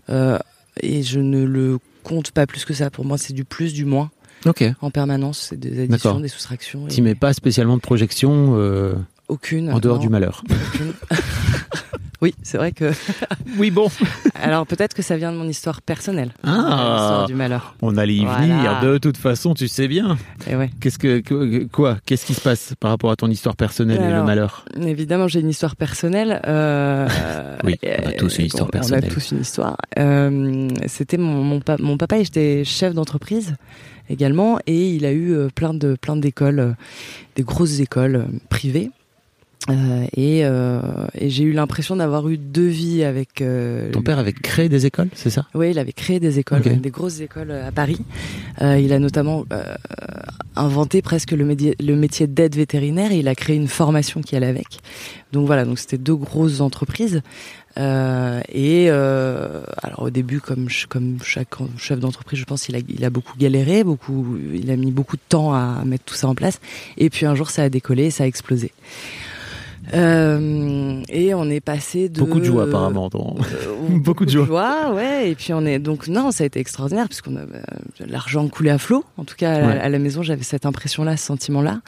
Euh, 0.09 0.39
et 0.81 1.03
je 1.03 1.19
ne 1.19 1.43
le 1.43 1.79
compte 2.03 2.31
pas 2.31 2.47
plus 2.47 2.65
que 2.65 2.73
ça. 2.73 2.89
Pour 2.89 3.05
moi, 3.05 3.17
c'est 3.17 3.33
du 3.33 3.45
plus, 3.45 3.73
du 3.73 3.85
moins 3.85 4.09
Ok. 4.45 4.63
en 4.81 4.89
permanence. 4.91 5.47
C'est 5.49 5.59
des 5.59 5.83
additions, 5.83 6.19
des 6.19 6.27
soustractions. 6.27 6.87
Tu 6.87 6.99
et 6.99 7.01
mets 7.01 7.15
pas 7.15 7.33
spécialement 7.33 7.75
de 7.75 7.81
projection 7.81 8.55
euh, 8.57 8.93
aucune. 9.27 9.71
en 9.71 9.79
dehors 9.79 9.97
non, 9.97 10.01
du 10.03 10.09
malheur. 10.09 10.43
aucune. 10.49 10.93
oui, 12.21 12.33
c'est 12.43 12.57
vrai 12.57 12.71
que. 12.71 12.91
Oui, 13.59 13.69
bon. 13.69 13.87
Alors 14.41 14.65
peut-être 14.65 14.95
que 14.95 15.03
ça 15.03 15.15
vient 15.15 15.31
de 15.31 15.37
mon 15.37 15.47
histoire 15.47 15.81
personnelle. 15.83 16.31
Ah. 16.43 16.49
L'histoire 16.55 17.27
du 17.27 17.35
malheur. 17.35 17.75
On 17.83 17.97
allait 17.97 18.15
y 18.15 18.25
Voilà. 18.25 18.39
venir. 18.41 18.79
De 18.81 18.97
toute 18.97 19.15
façon, 19.17 19.53
tu 19.53 19.67
sais 19.67 19.87
bien. 19.87 20.17
Et 20.49 20.55
ouais. 20.55 20.71
Qu'est-ce 20.81 20.97
que, 20.97 21.21
quoi 21.67 21.99
Qu'est-ce 22.05 22.25
qui 22.25 22.33
se 22.33 22.41
passe 22.41 22.73
par 22.79 22.89
rapport 22.89 23.11
à 23.11 23.15
ton 23.15 23.27
histoire 23.29 23.55
personnelle 23.55 23.97
et 24.01 24.07
le 24.07 24.13
Alors, 24.13 24.25
malheur? 24.25 24.65
Évidemment, 24.81 25.27
j'ai 25.27 25.39
une 25.41 25.49
histoire 25.51 25.75
personnelle. 25.75 26.41
euh, 26.47 27.07
Oui, 27.63 27.75
on 27.83 27.87
a 27.87 27.89
euh, 28.09 28.11
tous 28.17 28.39
une 28.39 28.45
histoire 28.45 28.67
on- 28.67 28.71
personnelle. 28.71 29.03
On 29.05 29.11
a 29.11 29.13
tous 29.13 29.31
une 29.31 29.41
histoire. 29.41 29.77
Euh, 29.99 30.67
C'était 30.87 31.17
mon, 31.17 31.43
mon, 31.43 31.59
pa- 31.59 31.77
mon 31.79 31.97
papa, 31.97 32.17
il 32.17 32.21
était 32.25 32.63
chef 32.65 32.95
d'entreprise 32.95 33.53
également, 34.09 34.57
et 34.65 34.89
il 34.95 35.05
a 35.05 35.11
eu 35.11 35.31
euh, 35.33 35.49
plein 35.53 35.73
de 35.75 35.95
plein 35.95 36.15
d'écoles, 36.15 36.59
euh, 36.59 36.71
des 37.35 37.43
grosses 37.43 37.79
écoles 37.79 38.15
euh, 38.15 38.25
privées. 38.49 38.89
Euh, 39.69 40.05
et 40.13 40.41
euh, 40.43 40.81
et 41.13 41.29
j'ai 41.29 41.43
eu 41.45 41.53
l'impression 41.53 41.95
d'avoir 41.95 42.27
eu 42.27 42.37
deux 42.37 42.67
vies 42.67 43.03
avec. 43.05 43.41
euh, 43.41 43.91
Ton 43.91 44.01
père 44.01 44.19
avait 44.19 44.33
créé 44.33 44.67
des 44.67 44.85
écoles, 44.85 45.07
c'est 45.15 45.29
ça? 45.29 45.47
Oui, 45.55 45.71
il 45.71 45.79
avait 45.79 45.93
créé 45.93 46.19
des 46.19 46.37
écoles, 46.37 46.61
des 46.63 46.89
grosses 46.89 47.21
écoles 47.21 47.51
à 47.51 47.71
Paris. 47.71 47.99
Euh, 48.61 48.77
il 48.77 48.91
a 48.91 48.99
notamment 48.99 49.45
euh, 49.53 49.63
inventé 50.57 51.01
presque 51.01 51.31
le, 51.31 51.45
le 51.45 51.95
métier 51.95 52.27
d'aide 52.27 52.55
vétérinaire 52.55 53.13
et 53.13 53.19
il 53.19 53.27
a 53.29 53.35
créé 53.35 53.55
une 53.55 53.69
formation 53.69 54.21
qui 54.21 54.35
allait 54.35 54.47
avec. 54.47 54.67
Donc 55.31 55.47
voilà, 55.47 55.63
donc 55.63 55.79
c'était 55.79 55.97
deux 55.97 56.15
grosses 56.15 56.59
entreprises. 56.59 57.21
Euh, 57.77 58.41
et 58.49 58.87
euh, 58.89 59.63
alors 59.81 60.03
au 60.03 60.09
début, 60.09 60.41
comme 60.41 60.67
comme 60.89 61.19
chaque 61.23 61.55
chef 61.77 61.99
d'entreprise, 62.01 62.37
je 62.37 62.45
pense 62.45 62.67
il 62.67 62.75
a 62.75 62.79
il 62.87 63.03
a 63.05 63.09
beaucoup 63.09 63.37
galéré, 63.37 63.85
beaucoup, 63.85 64.37
il 64.53 64.69
a 64.69 64.75
mis 64.75 64.91
beaucoup 64.91 65.15
de 65.15 65.21
temps 65.27 65.53
à 65.53 65.83
mettre 65.85 66.03
tout 66.03 66.15
ça 66.15 66.27
en 66.27 66.35
place. 66.35 66.59
Et 66.97 67.09
puis 67.09 67.25
un 67.25 67.33
jour, 67.33 67.49
ça 67.49 67.63
a 67.63 67.69
décollé, 67.69 68.07
et 68.07 68.11
ça 68.11 68.25
a 68.25 68.27
explosé. 68.27 68.71
Euh, 69.93 71.01
et 71.09 71.33
on 71.33 71.49
est 71.49 71.59
passé 71.59 72.09
de 72.09 72.19
Beaucoup 72.19 72.39
de 72.39 72.45
joie 72.45 72.63
apparemment. 72.63 73.09
dans- 73.09 73.35
euh, 73.39 73.73
Beaucoup 73.97 74.25
de 74.25 74.29
joie. 74.31 74.93
ouais. 74.93 75.31
Et 75.31 75.35
puis 75.35 75.53
on 75.53 75.65
est 75.65 75.79
donc 75.79 76.07
non, 76.07 76.31
ça 76.31 76.43
a 76.43 76.47
été 76.47 76.59
extraordinaire 76.59 77.07
a 77.37 77.39
euh, 77.41 77.45
l'argent 78.07 78.47
coulé 78.47 78.69
à 78.69 78.77
flot. 78.77 79.03
En 79.17 79.23
tout 79.23 79.35
cas, 79.35 79.53
à, 79.55 79.59
la- 79.59 79.67
Ouais. 79.67 79.79
à 79.79 79.89
la 79.89 79.99
maison, 79.99 80.21
j'avais 80.23 80.43
cette 80.43 80.65
impression-là, 80.65 81.17
ce 81.17 81.25
sentiment-là. 81.25 81.81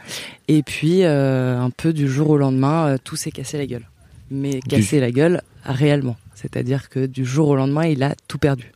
Et 0.48 0.62
puis 0.64 1.04
euh, 1.04 1.60
un 1.60 1.70
peu 1.70 1.94
du 1.94 2.08
jour 2.08 2.30
au 2.32 2.38
lendemain, 2.38 2.98
tout 3.04 3.16
s'est 3.16 3.32
cassé 3.32 3.58
la 3.58 3.66
gueule. 3.66 3.88
Mais 4.32 4.60
cassé 4.60 5.00
la 5.00 5.12
gueule 5.12 5.42
réellement. 5.64 6.16
C'est-à-dire 6.34 6.90
que 6.90 7.06
du 7.06 7.26
jour 7.26 7.48
au 7.50 7.56
lendemain, 7.56 7.86
il 7.86 8.04
a 8.04 8.14
tout 8.28 8.38
perdu. 8.38 8.72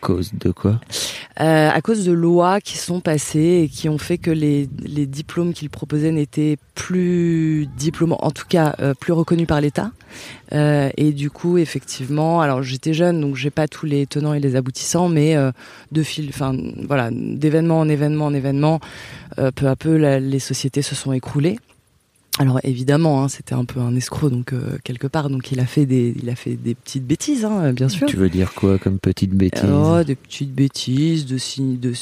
Cause 0.00 0.32
de 0.34 0.50
quoi 0.50 0.80
Euh, 1.40 1.70
à 1.70 1.80
cause 1.80 2.04
de 2.04 2.12
lois 2.12 2.60
qui 2.60 2.78
sont 2.78 3.00
passées 3.00 3.62
et 3.64 3.68
qui 3.68 3.88
ont 3.88 3.98
fait 3.98 4.18
que 4.18 4.30
les, 4.30 4.68
les 4.84 5.06
diplômes 5.06 5.52
qu'il 5.52 5.70
proposait 5.70 6.10
n'étaient 6.10 6.56
plus 6.74 7.68
diplômes, 7.76 8.16
en 8.18 8.30
tout 8.30 8.46
cas 8.48 8.74
euh, 8.80 8.94
plus 8.94 9.12
reconnus 9.12 9.46
par 9.46 9.60
l'État. 9.60 9.92
Euh, 10.52 10.90
et 10.96 11.12
du 11.12 11.30
coup, 11.30 11.58
effectivement, 11.58 12.40
alors 12.40 12.62
j'étais 12.62 12.92
jeune, 12.92 13.20
donc 13.20 13.36
j'ai 13.36 13.50
pas 13.50 13.68
tous 13.68 13.86
les 13.86 14.06
tenants 14.06 14.34
et 14.34 14.40
les 14.40 14.56
aboutissants, 14.56 15.08
mais 15.08 15.36
de 15.92 16.02
fil, 16.02 16.28
enfin 16.30 16.56
voilà, 16.86 17.10
d'événement 17.12 17.80
en 17.80 17.88
événement 17.88 18.26
en 18.26 18.34
événement, 18.34 18.80
peu 19.36 19.68
à 19.68 19.76
peu, 19.76 19.96
les 19.96 20.38
sociétés 20.38 20.82
se 20.82 20.94
sont 20.94 21.12
écroulées. 21.12 21.58
Alors 22.38 22.60
évidemment, 22.62 23.24
hein, 23.24 23.28
c'était 23.28 23.54
un 23.54 23.64
peu 23.64 23.80
un 23.80 23.96
escroc, 23.96 24.30
donc 24.30 24.52
euh, 24.52 24.78
quelque 24.84 25.08
part, 25.08 25.28
donc 25.28 25.50
il 25.50 25.58
a 25.58 25.66
fait 25.66 25.86
des, 25.86 26.14
il 26.22 26.30
a 26.30 26.36
fait 26.36 26.54
des 26.54 26.76
petites 26.76 27.04
bêtises, 27.04 27.44
hein, 27.44 27.72
bien 27.72 27.88
sûr. 27.88 28.06
Tu 28.06 28.16
veux 28.16 28.28
dire 28.30 28.54
quoi 28.54 28.78
comme 28.78 28.98
petite 29.00 29.32
bêtise 29.32 29.64
Oh, 29.68 30.04
des 30.04 30.14
petites 30.14 30.54
bêtises 30.54 31.26
de, 31.26 31.36
sign- 31.36 31.80
de, 31.80 31.92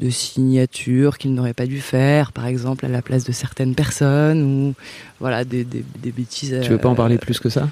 de 0.00 0.10
signatures 0.10 1.16
qu'il 1.16 1.32
n'aurait 1.32 1.54
pas 1.54 1.66
dû 1.66 1.80
faire, 1.80 2.32
par 2.32 2.46
exemple 2.46 2.84
à 2.84 2.88
la 2.88 3.00
place 3.00 3.24
de 3.24 3.32
certaines 3.32 3.74
personnes, 3.74 4.42
ou 4.42 4.74
voilà, 5.18 5.44
des, 5.44 5.64
des, 5.64 5.82
des 6.02 6.12
bêtises. 6.12 6.58
Tu 6.62 6.70
veux 6.70 6.78
pas 6.78 6.88
en 6.88 6.92
euh, 6.92 6.96
parler 6.96 7.16
plus 7.18 7.40
que 7.40 7.48
ça? 7.48 7.68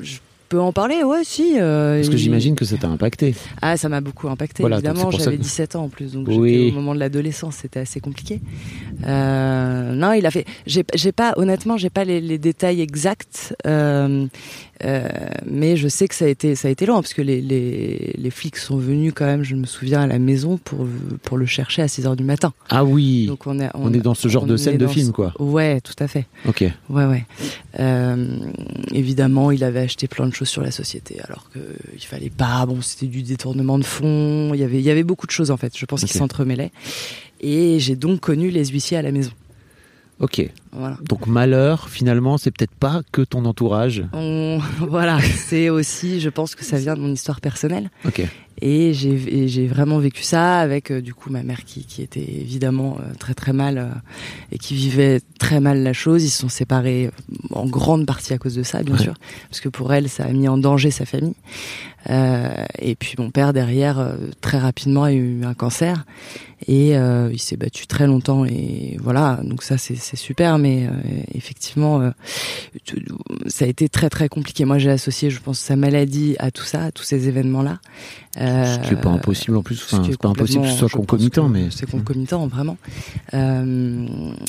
Je 0.00 0.16
peux 0.52 0.60
en 0.60 0.72
parler, 0.72 1.02
ouais, 1.02 1.22
si. 1.24 1.54
euh, 1.58 1.96
Parce 1.96 2.10
que 2.10 2.16
j'imagine 2.16 2.54
que 2.54 2.64
ça 2.66 2.76
t'a 2.76 2.88
impacté. 2.88 3.34
Ah, 3.62 3.76
ça 3.78 3.88
m'a 3.88 4.00
beaucoup 4.02 4.28
impacté, 4.28 4.62
Voilà, 4.62 4.76
évidemment. 4.76 5.10
J'avais 5.10 5.36
que- 5.38 5.42
17 5.42 5.76
ans 5.76 5.84
en 5.84 5.88
plus, 5.88 6.12
donc 6.12 6.28
Oui. 6.28 6.70
au 6.70 6.74
moment 6.74 6.94
de 6.94 7.00
l'adolescence, 7.00 7.56
c'était 7.62 7.80
assez 7.80 8.00
compliqué. 8.00 8.40
Euh, 9.06 9.94
non, 9.94 10.12
il 10.12 10.26
a 10.26 10.30
fait. 10.30 10.44
J'ai 10.66 11.12
pas, 11.12 11.32
honnêtement, 11.36 11.76
j'ai 11.78 11.90
pas 11.90 12.04
les, 12.04 12.20
les 12.20 12.38
détails 12.38 12.80
exacts, 12.82 13.56
euh, 13.66 14.26
euh, 14.84 15.08
mais 15.46 15.76
je 15.76 15.88
sais 15.88 16.06
que 16.08 16.14
ça 16.14 16.24
a 16.26 16.28
été, 16.28 16.54
ça 16.54 16.68
a 16.68 16.70
été 16.70 16.86
long 16.86 16.96
parce 16.96 17.14
que 17.14 17.22
les, 17.22 17.40
les, 17.40 18.14
les 18.18 18.30
flics 18.30 18.56
sont 18.56 18.76
venus 18.76 19.12
quand 19.14 19.24
même. 19.26 19.44
Je 19.44 19.54
me 19.54 19.64
souviens 19.64 20.02
à 20.02 20.06
la 20.06 20.18
maison 20.18 20.58
pour 20.58 20.86
pour 21.22 21.38
le 21.38 21.46
chercher 21.46 21.82
à 21.82 21.88
6 21.88 22.06
heures 22.06 22.16
du 22.16 22.24
matin. 22.24 22.52
Ah 22.68 22.84
oui. 22.84 23.26
Donc 23.26 23.46
on 23.46 23.58
est, 23.60 23.70
on 23.74 23.92
est 23.94 23.98
dans 24.00 24.14
ce 24.14 24.28
genre 24.28 24.44
de 24.46 24.56
scène 24.56 24.76
de 24.76 24.86
film, 24.86 25.06
ce- 25.08 25.12
quoi. 25.12 25.32
Ouais, 25.38 25.80
tout 25.80 25.94
à 25.98 26.08
fait. 26.08 26.26
Ok. 26.46 26.64
Ouais, 26.90 27.04
ouais. 27.06 27.24
Évidemment, 28.92 29.50
il 29.50 29.64
avait 29.64 29.80
acheté 29.80 30.08
plein 30.08 30.26
de 30.26 30.34
choses 30.34 30.41
sur 30.44 30.62
la 30.62 30.70
société, 30.70 31.20
alors 31.20 31.48
que 31.50 31.58
il 31.94 32.00
fallait 32.00 32.30
pas. 32.30 32.64
Bon, 32.66 32.80
c'était 32.82 33.06
du 33.06 33.22
détournement 33.22 33.78
de 33.78 33.84
fonds. 33.84 34.52
Il 34.54 34.60
y 34.60 34.64
avait, 34.64 34.78
il 34.78 34.84
y 34.84 34.90
avait 34.90 35.04
beaucoup 35.04 35.26
de 35.26 35.32
choses 35.32 35.50
en 35.50 35.56
fait. 35.56 35.76
Je 35.76 35.86
pense 35.86 36.00
qu'ils 36.00 36.10
s'entremêlaient. 36.18 36.72
Et 37.40 37.78
j'ai 37.80 37.96
donc 37.96 38.20
connu 38.20 38.50
les 38.50 38.66
huissiers 38.66 38.96
à 38.96 39.02
la 39.02 39.12
maison. 39.12 39.32
Ok. 40.20 40.48
Voilà. 40.74 40.96
Donc 41.06 41.26
malheur, 41.26 41.88
finalement, 41.90 42.38
c'est 42.38 42.50
peut-être 42.50 42.74
pas 42.74 43.02
que 43.12 43.22
ton 43.22 43.44
entourage. 43.44 44.04
On, 44.12 44.58
voilà. 44.80 45.20
C'est 45.20 45.68
aussi, 45.68 46.20
je 46.20 46.28
pense 46.30 46.54
que 46.54 46.64
ça 46.64 46.78
vient 46.78 46.94
de 46.94 47.00
mon 47.00 47.12
histoire 47.12 47.40
personnelle. 47.40 47.90
Ok. 48.06 48.22
Et 48.64 48.92
j'ai 48.94 49.66
vraiment 49.66 49.98
vécu 49.98 50.22
ça 50.22 50.60
avec 50.60 50.92
euh, 50.92 51.00
du 51.00 51.14
coup 51.14 51.30
ma 51.30 51.42
mère 51.42 51.64
qui, 51.64 51.84
qui 51.84 52.00
était 52.00 52.20
évidemment 52.20 52.96
euh, 53.00 53.12
très 53.18 53.34
très 53.34 53.52
mal 53.52 53.78
euh, 53.78 53.88
et 54.52 54.58
qui 54.58 54.74
vivait 54.74 55.20
très 55.40 55.58
mal 55.58 55.82
la 55.82 55.92
chose. 55.92 56.22
Ils 56.22 56.28
se 56.28 56.42
sont 56.42 56.48
séparés 56.50 57.10
en 57.50 57.66
grande 57.66 58.06
partie 58.06 58.32
à 58.34 58.38
cause 58.38 58.54
de 58.54 58.62
ça, 58.62 58.82
bien 58.84 58.94
Ouais. 58.94 59.02
sûr, 59.02 59.14
parce 59.48 59.60
que 59.60 59.68
pour 59.68 59.92
elle 59.92 60.08
ça 60.08 60.26
a 60.26 60.32
mis 60.32 60.46
en 60.48 60.58
danger 60.58 60.90
sa 60.92 61.06
famille. 61.06 61.34
Et 62.08 62.94
puis 62.96 63.14
mon 63.18 63.30
père 63.30 63.52
derrière 63.52 64.14
très 64.40 64.58
rapidement 64.58 65.04
a 65.04 65.12
eu 65.12 65.44
un 65.44 65.54
cancer 65.54 66.04
et 66.66 66.90
il 66.94 67.38
s'est 67.40 67.56
battu 67.56 67.86
très 67.86 68.06
longtemps 68.08 68.44
et 68.44 68.96
voilà 69.00 69.38
donc 69.44 69.62
ça 69.62 69.78
c'est 69.78 69.96
super 70.16 70.58
mais 70.62 70.86
euh, 70.86 70.90
effectivement 71.34 72.00
euh, 72.00 72.10
ça 73.46 73.64
a 73.64 73.68
été 73.68 73.88
très 73.88 74.08
très 74.08 74.28
compliqué. 74.28 74.64
Moi 74.64 74.78
j'ai 74.78 74.90
associé 74.90 75.28
je 75.30 75.40
pense 75.40 75.58
sa 75.58 75.76
maladie 75.76 76.36
à 76.38 76.50
tout 76.50 76.64
ça, 76.64 76.84
à 76.84 76.90
tous 76.92 77.02
ces 77.02 77.28
événements 77.28 77.62
là. 77.62 77.78
Ce 78.36 78.78
qui 78.88 78.94
est 78.94 78.96
pas 78.96 79.10
impossible 79.10 79.56
en 79.56 79.62
plus. 79.62 79.76
ce 79.76 79.94
Enfin, 79.94 80.04
c'est 80.12 80.18
pas 80.18 80.28
impossible 80.28 80.62
que 80.64 80.68
ce 80.72 80.78
soit 80.78 80.88
concomitant, 80.88 81.48
mais 81.48 81.66
c'est 81.70 81.90
concomitant 81.90 82.46
vraiment. 82.46 82.78
Euh, 83.34 84.06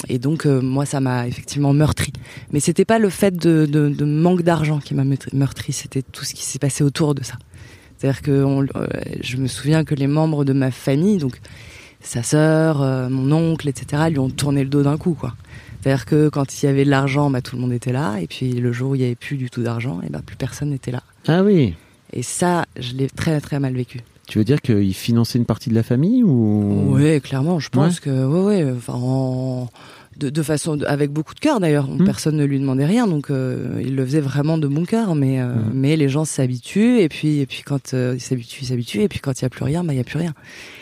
et 0.10 0.20
donc 0.20 0.46
euh, 0.46 0.62
moi 0.62 0.86
ça 0.86 1.00
m'a 1.00 1.28
effectivement 1.28 1.74
meurtri. 1.74 2.14
Mais 2.52 2.60
c'était 2.60 2.86
pas 2.86 3.00
le 3.00 3.10
fait 3.10 3.36
de, 3.36 3.66
de, 3.66 3.90
de 3.90 4.06
manque 4.06 4.44
d'argent 4.44 4.80
qui 4.80 4.94
m'a 4.94 5.04
meurtri- 5.04 5.72
c'était 5.74 6.02
tout 6.02 6.24
ce 6.24 6.34
qui 6.34 6.44
s'est 6.46 6.60
passé 6.60 6.84
autour 6.84 7.16
de 7.16 7.24
ça. 7.24 7.36
C'est-à-dire 7.98 8.22
que 8.22 8.44
on- 8.44 8.62
euh, 8.76 8.88
je 9.22 9.38
me 9.38 9.48
souviens 9.48 9.84
que 9.84 9.96
les 9.96 10.08
membres 10.08 10.46
de 10.46 10.54
ma 10.54 10.72
famille, 10.72 11.18
donc 11.18 11.40
sa 12.02 12.22
sœur, 12.24 12.82
euh, 12.82 13.08
mon 13.10 13.32
oncle, 13.32 13.70
etc., 13.70 14.04
lui 14.10 14.20
ont 14.20 14.30
tourné 14.30 14.64
le 14.64 14.70
dos 14.70 14.84
d'un 14.84 14.98
coup, 14.98 15.14
quoi. 15.14 15.36
C'est-à-dire 15.84 16.06
que 16.06 16.30
quand 16.30 16.62
il 16.62 16.66
y 16.66 16.70
avait 16.70 16.86
de 16.86 16.90
l'argent, 16.90 17.30
bah, 17.30 17.42
tout 17.42 17.56
le 17.58 17.62
monde 17.62 17.74
était 17.74 17.92
là, 17.92 18.18
et 18.22 18.28
puis 18.28 18.52
le 18.54 18.72
jour 18.72 18.92
où 18.92 18.96
il 18.96 19.02
y 19.02 19.06
avait 19.06 19.16
plus 19.16 19.36
du 19.38 19.50
tout 19.50 19.64
d'argent, 19.64 20.00
et 20.06 20.10
bah, 20.10 20.22
plus 20.26 20.38
personne 20.38 20.70
n'était 20.70 20.92
là. 20.92 21.04
ah 21.28 21.44
oui. 21.44 21.74
Et 22.14 22.24
ça, 22.24 22.66
je 22.80 22.94
l'ai 22.94 23.08
très 23.08 23.42
très 23.42 23.60
mal 23.60 23.74
vécu. 23.74 24.02
Tu 24.28 24.38
veux 24.38 24.44
dire 24.46 24.62
qu'il 24.62 24.94
finançait 24.94 25.38
une 25.40 25.46
partie 25.46 25.70
de 25.70 25.76
la 25.76 25.84
famille 25.84 26.24
ou? 26.24 26.94
Oui, 26.96 27.20
clairement, 27.22 27.60
je 27.60 27.70
pense 27.70 28.00
que 28.00 28.74
enfin, 28.76 28.94
en- 28.94 29.70
de, 30.18 30.30
de 30.30 30.44
façon 30.44 30.80
avec 30.84 31.12
beaucoup 31.12 31.34
de 31.34 31.40
cœur 31.40 31.60
d'ailleurs. 31.60 31.90
Hmm. 31.90 32.06
Personne 32.06 32.38
ne 32.38 32.46
lui 32.46 32.60
demandait 32.60 32.86
rien, 32.86 33.08
donc 33.08 33.32
euh, 33.32 33.82
il 33.84 33.96
le 33.96 34.06
faisait 34.06 34.22
vraiment 34.22 34.60
de 34.60 34.68
bon 34.68 34.86
cœur. 34.86 35.16
Mais 35.16 35.42
euh, 35.42 35.48
mais 35.74 35.98
les 35.98 36.08
gens 36.08 36.24
s'habituent 36.24 37.00
et 37.00 37.10
puis 37.10 37.40
et 37.40 37.46
puis 37.48 37.64
quand 37.66 37.96
euh, 37.96 38.14
ils 38.16 38.22
s'habituent, 38.22 38.62
ils 38.62 38.68
s'habituent 38.68 39.02
et 39.02 39.08
puis 39.10 39.20
quand 39.20 39.42
il 39.42 39.44
y 39.44 39.46
a 39.46 39.50
plus 39.50 39.64
rien, 39.66 39.84
bah 39.84 39.94
il 39.94 39.98
y 39.98 40.00
a 40.00 40.04
plus 40.04 40.20
rien. 40.20 40.34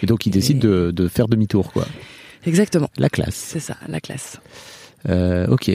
Et 0.03 0.05
donc 0.05 0.25
il 0.25 0.31
décide 0.31 0.59
de, 0.59 0.91
de 0.91 1.07
faire 1.07 1.27
demi-tour, 1.29 1.71
quoi. 1.71 1.87
Exactement, 2.45 2.89
La 2.97 3.07
classe. 3.09 3.35
c'est 3.35 3.59
ça, 3.61 3.77
la 3.87 4.01
classe. 4.01 4.39
Euh, 5.09 5.47
ok. 5.47 5.71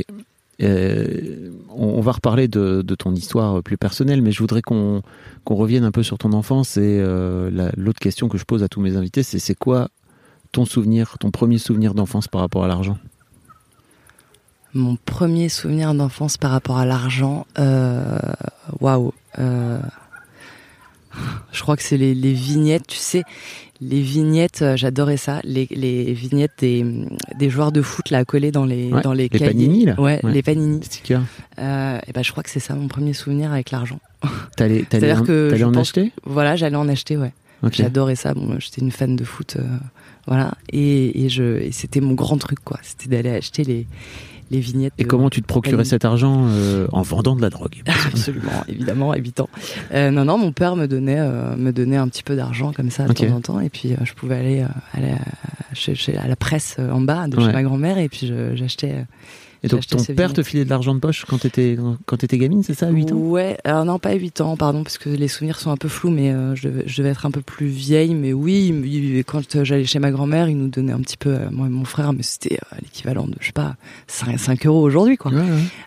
Euh, 0.63 1.51
on, 1.69 2.01
va 2.01 2.13
reparler 2.13 2.49
de, 2.49 2.83
ton 2.99 3.15
histoire 3.15 3.63
plus 3.63 3.77
personnelle, 3.77 4.23
mais 4.23 4.33
je 4.33 4.39
voudrais 4.39 4.63
qu'on 4.63 5.03
revienne 5.47 5.85
un 5.85 5.91
peu 5.91 6.03
sur 6.03 6.17
ton 6.19 6.33
enfance. 6.33 6.77
Et 6.79 6.99
euh, 7.01 7.51
la- 7.51 7.71
l'autre 7.77 8.01
question 8.01 8.29
que 8.29 8.39
je 8.39 8.45
pose 8.45 8.63
à 8.63 8.69
tous 8.69 8.81
mes 8.81 8.97
invités, 8.97 9.23
c'est 9.23 9.39
c'est 9.39 9.55
quoi 9.55 9.89
ton 10.53 10.65
souvenir, 10.65 11.19
ton 11.19 11.31
premier 11.31 11.59
souvenir 11.59 11.93
d'enfance 11.93 12.29
par 12.29 12.41
rapport 12.41 12.65
à 12.65 12.69
l'argent? 12.69 12.97
Mon 14.73 14.97
premier 14.97 15.49
souvenir 15.49 15.93
d'enfance 15.95 16.37
par 16.39 16.51
rapport 16.51 16.79
à 16.79 16.87
l'argent, 16.87 17.47
euh, 17.59 18.19
waouh. 18.81 19.13
euh, 19.39 19.79
je 21.53 21.63
crois 21.63 21.77
que 21.77 21.83
c'est 21.83 21.97
les 21.97 22.33
vignettes, 22.33 22.87
tu 22.87 22.99
sais, 22.99 23.23
les 23.81 24.01
vignettes, 24.01 24.63
euh, 24.63 24.77
j'adorais 24.77 25.17
ça, 25.17 25.41
les, 25.45 25.67
les 25.71 26.13
vignettes 26.13 26.53
des, 26.59 26.85
des 27.39 27.51
joueurs 27.51 27.73
de 27.73 27.83
foot 27.83 28.11
là 28.11 28.25
collées 28.25 28.51
dans 28.53 28.65
les 28.65 28.91
Ouais, 28.93 29.03
dans 29.03 29.13
les, 29.13 29.29
les 29.31 29.39
panini, 29.39 29.85
là 29.85 30.01
Ouais, 30.01 30.21
Ouais. 30.23 30.33
les 30.33 30.43
panini. 30.43 30.81
Euh, 31.59 31.99
et 32.07 32.13
ben 32.13 32.23
je 32.25 32.31
crois 32.31 32.43
que 32.43 32.51
c'est 32.51 32.61
ça 32.61 32.75
mon 32.75 32.89
premier 32.89 33.13
souvenir 33.13 33.53
avec 33.53 33.71
l'argent. 33.71 33.99
T'allais 34.57 34.85
t'allais 34.89 35.13
en, 35.13 35.23
que 35.23 35.63
en 35.65 35.75
acheter? 35.75 36.13
Voilà, 36.25 36.57
j'allais 36.57 36.77
en 36.77 36.89
acheter, 36.89 37.17
ouais. 37.17 37.33
J'adorais 37.73 38.17
ça. 38.17 38.35
Bon, 38.35 38.57
j'étais 38.61 38.81
une 38.81 38.91
fan 38.93 39.17
de 39.17 39.25
foot, 39.25 39.57
euh, 39.59 39.63
voilà. 40.27 40.55
Et, 40.73 41.25
et 41.25 41.29
je, 41.29 41.69
c'était 41.73 42.01
mon 42.01 42.13
grand 42.15 42.37
truc, 42.39 42.59
quoi. 42.65 42.79
C'était 42.83 43.09
d'aller 43.09 43.31
acheter 43.31 43.65
les, 43.65 43.87
les 44.51 44.61
vignettes. 44.61 44.93
Et 44.99 45.05
comment 45.05 45.29
tu 45.31 45.43
te 45.43 45.47
procurais 45.47 45.85
cet 45.85 46.05
argent 46.05 46.47
euh, 46.49 46.87
en 46.93 47.03
vendant 47.03 47.35
de 47.37 47.43
la 47.43 47.51
drogue 47.51 47.83
Absolument, 48.07 48.65
évidemment, 48.69 49.15
évitant. 49.15 49.49
Euh, 49.93 50.11
non, 50.11 50.25
non, 50.25 50.39
mon 50.39 50.53
père 50.53 50.77
me 50.77 50.87
donnait, 50.87 51.19
euh, 51.19 51.57
me 51.57 51.73
donnait 51.73 51.97
un 51.97 52.09
petit 52.09 52.23
peu 52.23 52.37
d'argent 52.37 52.73
comme 52.73 52.91
ça 52.91 53.07
de 53.07 53.13
temps 53.13 53.35
en 53.37 53.41
temps, 53.41 53.61
et 53.61 53.69
puis 53.71 53.93
euh, 53.93 53.97
je 54.05 54.15
pouvais 54.15 54.37
aller, 54.37 54.65
aller 54.93 55.11
à, 55.13 55.75
chez, 55.75 55.95
chez- 55.95 56.17
à 56.17 56.29
la 56.29 56.37
presse 56.37 56.77
en 56.79 57.01
bas 57.01 57.27
de 57.29 57.37
Ouais. 57.37 57.45
chez 57.47 57.53
ma 57.53 57.63
grand-mère, 57.63 57.99
et 57.99 58.09
puis 58.09 58.33
j'achetais. 58.55 59.05
Et 59.67 59.69
donc 59.69 59.87
ton 59.87 59.97
père 60.15 60.33
te 60.33 60.43
filait 60.43 60.65
de 60.65 60.71
l'argent 60.71 60.95
de 60.95 61.01
poche 61.01 61.25
quand 61.29 61.39
t'étais 61.39 61.77
quand 62.07 62.17
t'étais 62.17 62.39
gamine, 62.39 62.63
c'est 62.63 62.75
ça, 62.75 62.89
8 62.91 63.13
ans? 63.13 63.17
Ouais, 63.17 63.59
alors 63.65 63.85
non, 63.85 63.99
pas 63.99 64.15
8 64.15 64.41
ans, 64.41 64.57
pardon, 64.57 64.83
parce 64.83 64.97
que 64.99 65.09
les 65.09 65.29
souvenirs 65.29 65.59
sont 65.59 65.71
un 65.71 65.77
peu 65.77 65.89
flous, 65.89 66.11
mais 66.11 66.31
euh, 66.33 66.55
je, 66.55 66.69
devais, 66.69 66.85
je 66.87 66.97
devais 66.99 67.11
être 67.11 67.27
un 67.27 67.31
peu 67.31 67.43
plus 67.43 67.67
vieille. 67.67 68.15
Mais 68.15 68.33
oui, 68.33 68.69
il- 68.85 69.25
quand 69.25 69.57
euh, 69.57 69.65
j'allais 69.65 69.85
chez 69.85 69.99
ma 69.99 70.11
grand-mère, 70.11 70.49
il 70.49 70.57
nous 70.57 70.69
donnait 70.69 70.93
un 70.93 71.01
petit 71.01 71.17
peu, 71.17 71.31
euh, 71.35 71.51
moi 71.51 71.67
et 71.67 71.71
mon 71.71 71.85
frère, 71.85 72.13
mais 72.13 72.23
c'était 72.23 72.55
euh, 72.73 72.77
l'équivalent 72.83 73.27
de, 73.27 73.35
je 73.41 73.47
sais 73.47 73.53
pas, 73.53 73.77
5, 74.07 74.39
5 74.39 74.67
euros 74.67 74.83
aujourd'hui, 74.83 75.17
quoi. 75.17 75.33
Ouais, 75.33 75.43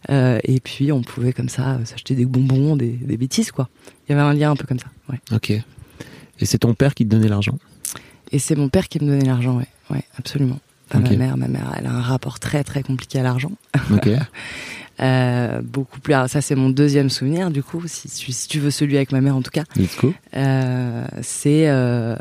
ouais. 0.10 0.40
Et 0.44 0.60
puis, 0.60 0.92
on 0.92 1.02
pouvait 1.02 1.34
comme 1.34 1.50
ça 1.50 1.80
s'acheter 1.86 2.16
des 2.16 2.26
bonbons, 2.26 2.76
des, 2.76 2.90
des 2.92 3.18
bêtises, 3.18 3.52
quoi. 3.52 3.70
Il 4.08 4.12
y 4.12 4.16
avait 4.16 4.22
un 4.28 4.34
lien 4.34 4.52
un 4.52 4.56
peu 4.56 4.66
comme 4.68 4.80
ça, 4.80 4.88
ouais. 5.10 5.20
Ok. 5.34 5.50
Et 5.52 6.46
c'est 6.46 6.60
ton 6.60 6.74
père 6.74 6.94
qui 6.96 7.06
te 7.06 7.10
donnait 7.10 7.28
l'argent? 7.30 7.58
Et 8.32 8.40
c'est 8.40 8.56
mon 8.56 8.70
père 8.70 8.88
qui 8.90 9.00
me 9.04 9.08
donnait 9.10 9.26
l'argent, 9.26 9.58
ouais, 9.58 9.68
ouais, 9.90 10.04
absolument. 10.18 10.60
Pas 10.90 11.00
ma 11.00 11.10
mère, 11.10 11.38
ma 11.38 11.48
mère, 11.48 11.74
elle 11.78 11.86
a 11.88 11.92
un 11.92 12.02
rapport 12.02 12.40
très 12.40 12.64
très 12.64 12.84
compliqué 12.84 13.20
à 13.20 13.24
l'argent. 13.24 13.52
Ok. 13.94 14.10
Euh, 15.02 15.62
beaucoup 15.64 16.02
plus. 16.02 16.14
alors 16.14 16.28
ça, 16.28 16.42
c'est 16.42 16.56
mon 16.56 16.70
deuxième 16.70 17.10
souvenir, 17.10 17.52
du 17.52 17.64
coup, 17.64 17.82
si, 17.88 18.10
tu- 18.10 18.34
si 18.34 18.50
tu 18.50 18.60
veux 18.60 18.70
celui 18.70 18.98
avec 18.98 19.14
ma 19.14 19.22
mère 19.22 19.34
en 19.34 19.42
tout 19.42 19.50
cas. 19.50 19.64
Let's 19.78 19.98
go. 19.98 20.14
Euh, 20.36 21.06
c'est 21.22 21.70
euh, 21.70 22.18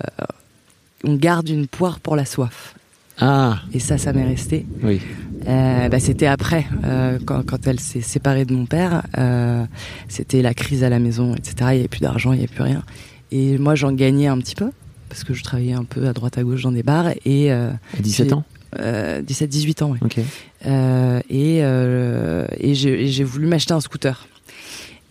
on 1.03 1.15
garde 1.17 1.49
une 1.49 1.67
poire 1.67 1.99
pour 1.99 2.15
la 2.15 2.25
soif. 2.25 2.77
Ah, 3.19 3.59
Et 3.73 3.81
ça, 3.81 3.99
ça 3.99 4.13
m'est 4.13 4.25
resté. 4.25 4.65
oui. 4.85 5.01
Euh, 5.49 5.89
bah, 5.89 5.99
c'était 5.99 6.27
après, 6.27 6.67
euh, 6.85 7.19
quand, 7.25 7.45
quand 7.45 7.67
elle 7.67 7.81
s'est 7.81 8.01
séparée 8.01 8.45
de 8.45 8.55
mon 8.55 8.67
père. 8.67 9.03
euh, 9.19 9.65
c'était 10.09 10.41
la 10.43 10.55
crise 10.55 10.85
à 10.85 10.89
la 10.89 11.01
maison, 11.01 11.35
etc. 11.35 11.55
Il 11.59 11.65
n'y 11.75 11.79
avait 11.81 11.89
plus 11.89 12.01
d'argent, 12.01 12.33
il 12.33 12.39
n'y 12.39 12.45
avait 12.45 12.55
plus 12.55 12.63
rien. 12.65 12.85
Et 13.33 13.59
moi, 13.59 13.75
j'en 13.75 13.91
gagnais 13.93 14.29
un 14.29 14.39
petit 14.39 14.55
peu 14.55 14.71
parce 15.09 15.25
que 15.25 15.35
je 15.35 15.43
travaillais 15.43 15.73
un 15.75 15.85
peu 15.85 16.07
à 16.07 16.13
droite 16.13 16.39
à 16.39 16.45
gauche 16.45 16.63
dans 16.63 16.71
des 16.73 16.83
bars 16.85 17.07
et 17.25 17.51
À 17.51 17.73
17 17.99 18.29
J'ai- 18.29 18.35
ans 18.35 18.45
euh, 18.79 19.23
17-18 19.23 19.83
ans. 19.85 19.95
Ok. 20.01 20.19
Euh, 20.67 21.21
et 21.31 21.61
euh, 21.63 22.47
et 22.59 22.75
j'ai 22.75 23.05
et 23.05 23.09
j'ai 23.09 23.25
voulu 23.25 23.47
m'acheter 23.47 23.73
un 23.73 23.81
scooter. 23.81 24.27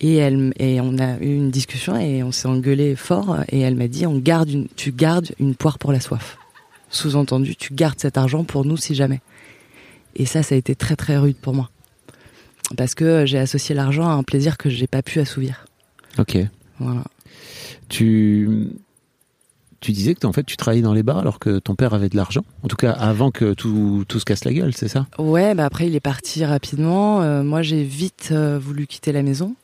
Et 0.00 0.16
elle 0.16 0.52
et 0.58 0.80
on 0.80 0.98
a 0.98 1.18
eu 1.18 1.34
une 1.34 1.50
discussion 1.50 1.96
et 1.98 2.22
on 2.22 2.30
s'est 2.30 2.46
engueulé 2.46 2.94
fort 2.94 3.38
et 3.48 3.60
elle 3.60 3.74
m'a 3.74 3.88
dit 3.88 4.06
on 4.06 4.18
garde 4.18 4.48
une, 4.48 4.68
tu 4.76 4.92
gardes 4.92 5.32
une 5.40 5.56
poire 5.56 5.78
pour 5.78 5.92
la 5.92 6.00
soif. 6.00 6.38
Sous-entendu, 6.90 7.56
tu 7.56 7.74
gardes 7.74 7.98
cet 7.98 8.16
argent 8.16 8.44
pour 8.44 8.64
nous 8.64 8.76
si 8.76 8.94
jamais. 8.94 9.20
Et 10.14 10.24
ça, 10.24 10.42
ça 10.42 10.54
a 10.54 10.58
été 10.58 10.74
très 10.74 10.94
très 10.94 11.18
rude 11.18 11.36
pour 11.36 11.52
moi 11.52 11.68
parce 12.76 12.94
que 12.94 13.26
j'ai 13.26 13.38
associé 13.38 13.74
l'argent 13.74 14.08
à 14.08 14.12
un 14.12 14.22
plaisir 14.22 14.56
que 14.56 14.70
j'ai 14.70 14.86
pas 14.86 15.02
pu 15.02 15.20
assouvir. 15.20 15.64
Ok. 16.18 16.38
Voilà. 16.78 17.04
Tu 17.88 18.68
tu 19.80 19.92
disais 19.92 20.14
que 20.14 20.26
en 20.26 20.32
fait 20.32 20.42
tu 20.44 20.56
travaillais 20.56 20.82
dans 20.82 20.92
les 20.94 21.02
bars 21.04 21.18
alors 21.18 21.38
que 21.38 21.58
ton 21.60 21.74
père 21.74 21.94
avait 21.94 22.08
de 22.08 22.16
l'argent. 22.16 22.42
En 22.62 22.68
tout 22.68 22.76
cas, 22.76 22.90
avant 22.92 23.30
que 23.30 23.54
tout, 23.54 24.04
tout 24.08 24.18
se 24.18 24.24
casse 24.24 24.44
la 24.44 24.52
gueule, 24.52 24.72
c'est 24.74 24.88
ça? 24.88 25.06
Ouais, 25.18 25.54
bah 25.54 25.64
après 25.66 25.86
il 25.86 25.94
est 25.94 26.00
parti 26.00 26.44
rapidement. 26.44 27.22
Euh, 27.22 27.42
moi, 27.44 27.62
j'ai 27.62 27.84
vite 27.84 28.30
euh, 28.32 28.58
voulu 28.60 28.86
quitter 28.86 29.12
la 29.12 29.22
maison. 29.22 29.54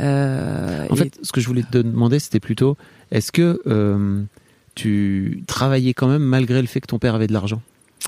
Euh, 0.00 0.86
En 0.88 0.94
et- 0.94 0.98
fait, 0.98 1.18
ce 1.22 1.32
que 1.32 1.40
je 1.40 1.46
voulais 1.46 1.64
te 1.70 1.78
demander, 1.78 2.18
c'était 2.20 2.40
plutôt 2.40 2.76
est-ce 3.10 3.32
que 3.32 3.60
tu 4.74 5.42
travaillais 5.46 5.94
quand 5.94 6.08
même 6.08 6.22
malgré 6.22 6.60
le 6.60 6.68
fait 6.68 6.80
que 6.80 6.86
ton 6.86 6.98
père 6.98 7.14
avait 7.14 7.26
de 7.26 7.32
l'argent? 7.32 7.60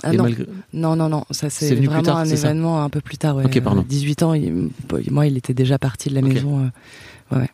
Ah 0.03 0.13
non. 0.13 0.23
malgré- 0.23 0.47
non, 0.73 0.97
non, 0.97 1.09
non, 1.11 1.25
ça 1.31 1.51
C'est 1.51 1.77
plus 1.77 1.87
vraiment 1.87 2.03
tard, 2.03 2.17
un 2.17 2.25
événement 2.25 2.83
un 2.83 2.89
peu 2.89 3.03
plus 3.03 3.19
tard. 3.19 3.37
Ouais. 3.37 3.45
Ok, 3.45 3.61
pardon. 3.61 3.83
Euh, 3.83 3.87
18 3.87 4.23
ans, 4.23 4.33
il- 4.33 4.71
moi 5.11 5.27
il 5.27 5.37
était 5.37 5.53
déjà 5.53 5.79
parti 5.79 6.09
de 6.09 6.15
la 6.15 6.23
Ok. 6.23 6.29
maison. 6.33 6.71
ouais. 7.33 7.49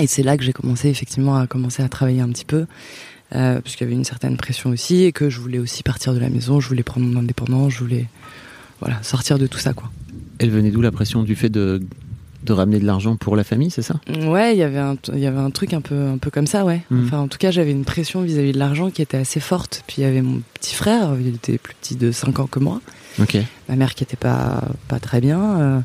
Et 0.00 0.06
c'est 0.06 0.22
là 0.22 0.36
que 0.36 0.44
j'ai 0.44 0.52
commencé 0.52 0.88
effectivement 0.88 1.36
à 1.36 1.46
commencer 1.46 1.82
à 1.82 1.88
travailler 1.88 2.20
un 2.20 2.28
petit 2.28 2.44
peu. 2.44 2.66
Euh, 3.34 3.60
puisqu'il 3.60 3.84
y 3.84 3.86
avait 3.88 3.96
une 3.96 4.04
certaine 4.04 4.36
pression 4.36 4.70
aussi 4.70 5.02
et 5.02 5.10
que 5.10 5.30
je 5.30 5.40
voulais 5.40 5.58
aussi 5.58 5.82
partir 5.82 6.14
de 6.14 6.20
la 6.20 6.30
maison, 6.30 6.60
je 6.60 6.68
voulais 6.68 6.84
prendre 6.84 7.06
mon 7.06 7.18
indépendance, 7.18 7.72
je 7.72 7.80
voulais 7.80 8.06
voilà 8.80 9.02
sortir 9.02 9.36
de 9.36 9.48
tout 9.48 9.58
ça 9.58 9.72
quoi. 9.72 9.90
Elle 10.38 10.50
venait 10.50 10.70
d'où 10.70 10.80
la 10.80 10.92
pression 10.92 11.24
du 11.24 11.34
fait 11.34 11.48
de, 11.48 11.82
de 12.44 12.52
ramener 12.52 12.78
de 12.78 12.86
l'argent 12.86 13.16
pour 13.16 13.34
la 13.34 13.42
famille, 13.42 13.70
c'est 13.70 13.82
ça? 13.82 14.00
Ouais, 14.08 14.54
il 14.54 14.58
y 14.58 14.62
avait 14.62 14.78
un, 14.78 14.96
il 15.12 15.18
y 15.18 15.26
avait 15.26 15.40
un 15.40 15.50
truc 15.50 15.72
un 15.74 15.80
peu, 15.80 16.06
un 16.06 16.18
peu 16.18 16.30
comme 16.30 16.46
ça, 16.46 16.64
ouais. 16.64 16.82
Mhm. 16.90 17.04
Enfin, 17.04 17.18
en 17.18 17.28
tout 17.28 17.38
cas, 17.38 17.50
j'avais 17.50 17.72
une 17.72 17.84
pression 17.84 18.22
vis-à-vis 18.22 18.52
de 18.52 18.58
l'argent 18.58 18.90
qui 18.90 19.02
était 19.02 19.16
assez 19.16 19.40
forte. 19.40 19.82
Puis 19.86 19.96
il 19.98 20.02
y 20.02 20.06
avait 20.06 20.22
mon 20.22 20.40
petit 20.54 20.74
frère, 20.74 21.16
il 21.20 21.34
était 21.34 21.58
plus 21.58 21.74
petit 21.74 21.96
de 21.96 22.12
5 22.12 22.38
ans 22.38 22.46
que 22.46 22.60
moi. 22.60 22.80
Ma 23.68 23.76
mère 23.76 23.94
qui 23.94 24.04
était 24.04 24.16
pas, 24.16 24.62
pas 24.88 24.98
très 25.00 25.20
bien. 25.20 25.60
euh, 25.60 25.80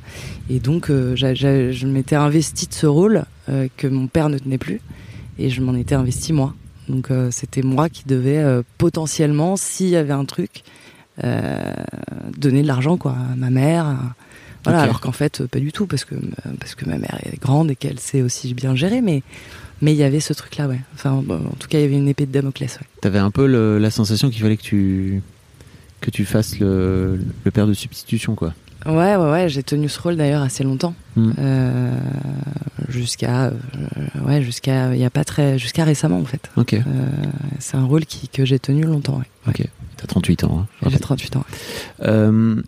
et 0.49 0.59
donc, 0.59 0.89
euh, 0.89 1.15
je 1.15 1.87
m'étais 1.87 2.15
investi 2.15 2.67
de 2.67 2.73
ce 2.73 2.85
rôle 2.87 3.23
euh, 3.49 3.67
que 3.77 3.87
mon 3.87 4.07
père 4.07 4.29
ne 4.29 4.37
tenait 4.37 4.57
plus. 4.57 4.81
Et 5.39 5.49
je 5.49 5.61
m'en 5.61 5.73
étais 5.75 5.95
investi 5.95 6.33
moi. 6.33 6.53
Donc, 6.89 7.07
c'était 7.31 7.61
moi 7.61 7.87
qui 7.89 8.03
devais 8.05 8.43
potentiellement, 8.77 9.55
s'il 9.55 9.87
y 9.89 9.95
avait 9.95 10.11
un 10.13 10.25
truc, 10.25 10.63
donner 12.37 12.61
de 12.61 12.67
l'argent 12.67 12.97
quoi, 12.97 13.11
à 13.13 13.35
ma 13.35 13.49
mère. 13.49 13.85
à- 13.85 14.15
Voilà, 14.63 14.79
alors 14.83 15.01
qu'en 15.01 15.11
fait, 15.11 15.43
pas 15.47 15.59
du 15.59 15.71
tout, 15.71 15.87
parce 15.87 16.05
que, 16.05 16.13
parce 16.59 16.75
que 16.75 16.85
ma 16.85 16.97
mère 16.97 17.17
est 17.23 17.39
grande 17.41 17.71
et 17.71 17.75
qu'elle 17.75 17.99
sait 17.99 18.21
aussi 18.21 18.53
bien 18.53 18.75
gérer, 18.75 19.01
mais 19.01 19.23
mais 19.81 19.93
il 19.93 19.97
y 19.97 20.03
avait 20.03 20.19
ce 20.19 20.33
truc-là, 20.33 20.67
ouais. 20.67 20.79
Enfin, 20.93 21.23
bon, 21.25 21.37
en 21.51 21.55
tout 21.57 21.67
cas, 21.67 21.79
il 21.79 21.81
y 21.81 21.85
avait 21.85 21.95
une 21.97 22.07
épée 22.07 22.27
de 22.27 22.31
Damoclès, 22.31 22.77
ouais. 22.79 22.85
T'avais 23.01 23.17
un 23.17 23.31
peu 23.31 23.47
le- 23.47 23.79
la 23.79 23.89
sensation 23.89 24.29
qu'il 24.29 24.39
fallait 24.43 24.57
que 24.57 24.61
tu 24.61 25.23
que 26.01 26.09
tu 26.11 26.25
fasses 26.25 26.59
le, 26.59 27.19
le 27.45 27.51
père 27.51 27.67
de 27.67 27.73
substitution, 27.73 28.35
quoi. 28.35 28.53
Ouais, 28.87 29.15
ouais, 29.15 29.31
ouais, 29.31 29.47
j'ai 29.49 29.61
tenu 29.61 29.87
ce 29.87 30.01
rôle 30.01 30.15
d'ailleurs 30.17 30.41
assez 30.41 30.63
longtemps. 30.63 30.95
Mm. 31.15 31.31
Euh, 31.37 31.95
jusqu'à, 32.89 33.45
euh, 33.45 33.51
ouais, 34.25 34.41
jusqu'à, 34.41 34.95
il 34.95 34.99
y 34.99 35.05
a 35.05 35.11
pas 35.11 35.23
très, 35.23 35.59
jusqu'à 35.59 35.83
récemment, 35.83 36.17
en 36.19 36.25
fait. 36.25 36.49
Ok. 36.57 36.73
Euh, 36.73 36.81
c'est 37.59 37.77
un 37.77 37.85
rôle 37.85 38.05
qui, 38.05 38.27
que 38.27 38.43
j'ai 38.43 38.57
tenu 38.57 38.83
longtemps, 38.83 39.19
ouais. 39.19 39.29
Ok. 39.47 39.67
T'as 39.97 40.07
38 40.07 40.43
ans. 40.45 40.59
hein, 40.61 40.67
je 40.81 40.89
J'ai 40.89 40.95
rappelle. 40.95 40.99
38 41.01 41.35
ans. 41.35 41.45
ouais. 42.01 42.63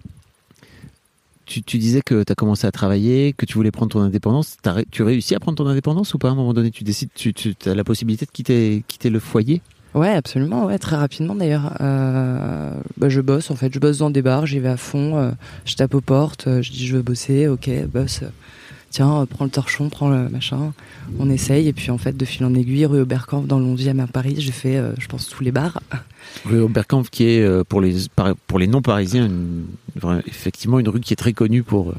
Tu, 1.45 1.61
tu 1.61 1.77
disais 1.77 2.01
que 2.01 2.23
tu 2.23 2.31
as 2.31 2.35
commencé 2.35 2.65
à 2.65 2.71
travailler, 2.71 3.33
que 3.33 3.45
tu 3.45 3.55
voulais 3.55 3.69
prendre 3.71 3.91
ton 3.91 3.99
indépendance. 3.99 4.55
T'as 4.61 4.71
ré- 4.71 4.85
tu 4.89 5.03
réussis 5.03 5.35
à 5.35 5.39
prendre 5.39 5.57
ton 5.57 5.67
indépendance 5.67 6.13
ou 6.13 6.17
pas? 6.17 6.29
À 6.29 6.31
un 6.31 6.35
moment 6.35 6.53
donné, 6.53 6.71
tu 6.71 6.85
décides, 6.85 7.09
tu, 7.13 7.33
tu 7.33 7.53
as 7.65 7.75
la 7.75 7.83
possibilité 7.83 8.25
de 8.25 8.31
quitter, 8.31 8.83
quitter 8.87 9.09
le 9.09 9.19
foyer? 9.19 9.61
Ouais, 9.95 10.09
absolument, 10.09 10.65
ouais, 10.65 10.79
très 10.79 10.95
rapidement 10.95 11.35
d'ailleurs. 11.35 11.77
Euh, 11.81 12.71
bah, 12.97 13.09
je 13.09 13.21
bosse, 13.21 13.51
en 13.51 13.55
fait, 13.55 13.71
je 13.73 13.79
bosse 13.79 13.99
dans 13.99 14.09
des 14.09 14.21
bars, 14.23 14.45
j'y 14.47 14.59
vais 14.59 14.69
à 14.69 14.77
fond, 14.77 15.17
euh, 15.17 15.31
je 15.65 15.75
tape 15.75 15.93
aux 15.93 16.01
portes, 16.01 16.47
euh, 16.47 16.61
je 16.63 16.71
dis 16.71 16.87
je 16.87 16.95
veux 16.95 17.03
bosser, 17.03 17.47
ok, 17.47 17.69
bosse. 17.91 18.21
Tiens, 18.89 19.25
prends 19.27 19.45
le 19.45 19.51
torchon, 19.51 19.89
prends 19.89 20.09
le 20.09 20.29
machin, 20.29 20.71
on 21.19 21.27
essaye. 21.29 21.67
Et 21.67 21.73
puis 21.73 21.89
en 21.89 21.97
fait, 21.97 22.15
de 22.15 22.25
fil 22.25 22.45
en 22.45 22.53
aiguille, 22.53 22.85
rue 22.85 23.01
Oberkampf 23.01 23.47
dans 23.47 23.57
le 23.59 23.65
11e 23.65 23.99
à 23.99 24.05
Paris, 24.07 24.35
j'ai 24.37 24.51
fait, 24.51 24.79
je 24.99 25.07
pense, 25.07 25.27
tous 25.27 25.43
les 25.43 25.51
bars. 25.51 25.81
Rue 26.45 26.59
Oberkampf, 26.61 27.09
qui 27.09 27.25
est 27.25 27.63
pour 27.65 27.81
les, 27.81 27.95
pour 28.47 28.57
les 28.59 28.67
non-parisiens, 28.67 29.25
une- 29.25 29.65
vra- 29.99 30.21
effectivement 30.27 30.79
une 30.79 30.87
rue 30.89 30.99
qui 31.01 31.13
est 31.13 31.17
très 31.17 31.33
connue 31.33 31.63
pour, 31.63 31.93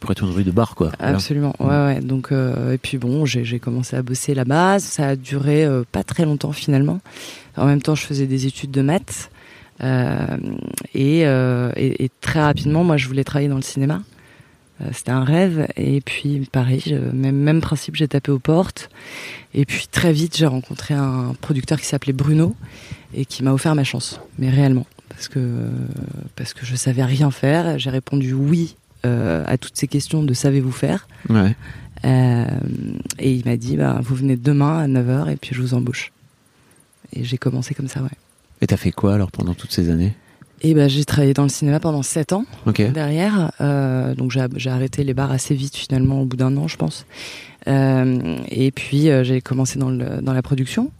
pour 0.00 0.10
être 0.12 0.24
rue 0.26 0.44
de 0.44 0.50
bar. 0.50 0.74
Quoi. 0.74 0.92
Absolument, 0.98 1.54
ouais, 1.60 1.66
ouais. 1.66 2.00
Donc, 2.00 2.30
euh, 2.32 2.72
et 2.74 2.78
puis 2.78 2.98
bon, 2.98 3.26
j'ai 3.26 3.58
commencé 3.58 3.96
à 3.96 4.02
bosser 4.02 4.34
là-bas. 4.34 4.78
Ça 4.78 5.08
a 5.08 5.16
duré 5.16 5.64
euh, 5.64 5.82
pas 5.90 6.02
très 6.04 6.24
longtemps 6.24 6.52
finalement. 6.52 7.00
En 7.56 7.66
même 7.66 7.82
temps, 7.82 7.94
je 7.94 8.04
faisais 8.04 8.26
des 8.26 8.46
études 8.46 8.70
de 8.70 8.82
maths. 8.82 9.30
Euh, 9.82 10.26
et, 10.94 11.20
et, 11.20 12.04
et 12.04 12.10
très 12.20 12.40
rapidement, 12.40 12.84
moi, 12.84 12.96
je 12.96 13.06
voulais 13.08 13.24
travailler 13.24 13.48
dans 13.48 13.56
le 13.56 13.62
cinéma. 13.62 14.02
C'était 14.92 15.10
un 15.10 15.24
rêve. 15.24 15.66
Et 15.76 16.00
puis, 16.00 16.48
pareil, 16.52 16.80
je- 16.86 16.94
même, 16.94 17.34
même 17.36 17.60
principe, 17.60 17.96
j'ai 17.96 18.06
tapé 18.06 18.30
aux 18.30 18.38
portes. 18.38 18.90
Et 19.52 19.64
puis, 19.64 19.88
très 19.90 20.12
vite, 20.12 20.36
j'ai 20.36 20.46
rencontré 20.46 20.94
un 20.94 21.34
producteur 21.40 21.80
qui 21.80 21.86
s'appelait 21.86 22.12
Bruno 22.12 22.54
et 23.12 23.24
qui 23.24 23.42
m'a 23.42 23.52
offert 23.52 23.74
ma 23.74 23.82
chance, 23.82 24.20
mais 24.38 24.50
réellement. 24.50 24.86
Parce 25.08 25.26
que, 25.26 25.40
parce 26.36 26.54
que 26.54 26.64
je 26.64 26.76
savais 26.76 27.02
rien 27.02 27.32
faire. 27.32 27.76
J'ai 27.80 27.90
répondu 27.90 28.34
oui 28.34 28.76
euh, 29.06 29.44
à 29.46 29.58
toutes 29.58 29.76
ces 29.76 29.86
questions 29.86 30.22
de 30.22 30.34
savez-vous 30.34 30.72
faire. 30.72 31.08
Ouais. 31.28 31.54
Euh, 32.04 32.46
et 33.18 33.32
il 33.32 33.44
m'a 33.44 33.56
dit, 33.56 33.76
bah, 33.76 34.00
vous 34.02 34.14
venez 34.14 34.36
demain 34.36 34.78
à 34.78 34.86
9h 34.86 35.30
et 35.30 35.36
puis 35.36 35.54
je 35.54 35.60
vous 35.60 35.74
embauche. 35.74 36.12
Et 37.12 37.24
j'ai 37.24 37.38
commencé 37.38 37.74
comme 37.74 37.88
ça, 37.88 38.02
ouais. 38.02 38.08
Et 38.60 38.66
t'as 38.66 38.76
fait 38.76 38.92
quoi 38.92 39.14
alors 39.14 39.30
pendant 39.30 39.54
toutes 39.54 39.72
ces 39.72 39.90
années? 39.90 40.14
Et 40.60 40.74
bah, 40.74 40.88
j'ai 40.88 41.04
travaillé 41.04 41.34
dans 41.34 41.44
le 41.44 41.48
cinéma 41.48 41.78
pendant 41.78 42.02
7 42.02 42.32
ans 42.32 42.44
derrière. 42.76 43.52
Euh, 43.60 44.14
donc 44.16 44.32
j'ai 44.56 44.70
arrêté 44.70 45.04
les 45.04 45.14
bars 45.14 45.30
assez 45.30 45.54
vite 45.54 45.76
finalement, 45.76 46.22
au 46.22 46.24
bout 46.24 46.36
d'un 46.36 46.56
an, 46.56 46.66
je 46.66 46.76
pense. 46.76 47.06
Et 47.66 48.72
puis 48.74 49.08
j'ai 49.22 49.40
commencé 49.40 49.78
dans, 49.78 49.90
le, 49.90 50.20
dans 50.20 50.32
la 50.32 50.42
production. 50.42 50.90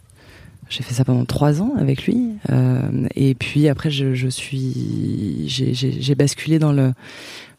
J'ai 0.69 0.83
fait 0.83 0.93
ça 0.93 1.03
pendant 1.03 1.25
trois 1.25 1.61
ans 1.61 1.73
avec 1.77 2.05
lui. 2.05 2.29
Euh, 2.51 3.07
et 3.15 3.33
puis 3.33 3.67
après, 3.67 3.89
je, 3.89 4.27
suis, 4.29 5.45
j'ai 5.47 6.15
basculé 6.15 6.59
dans 6.59 6.71
le, 6.71 6.93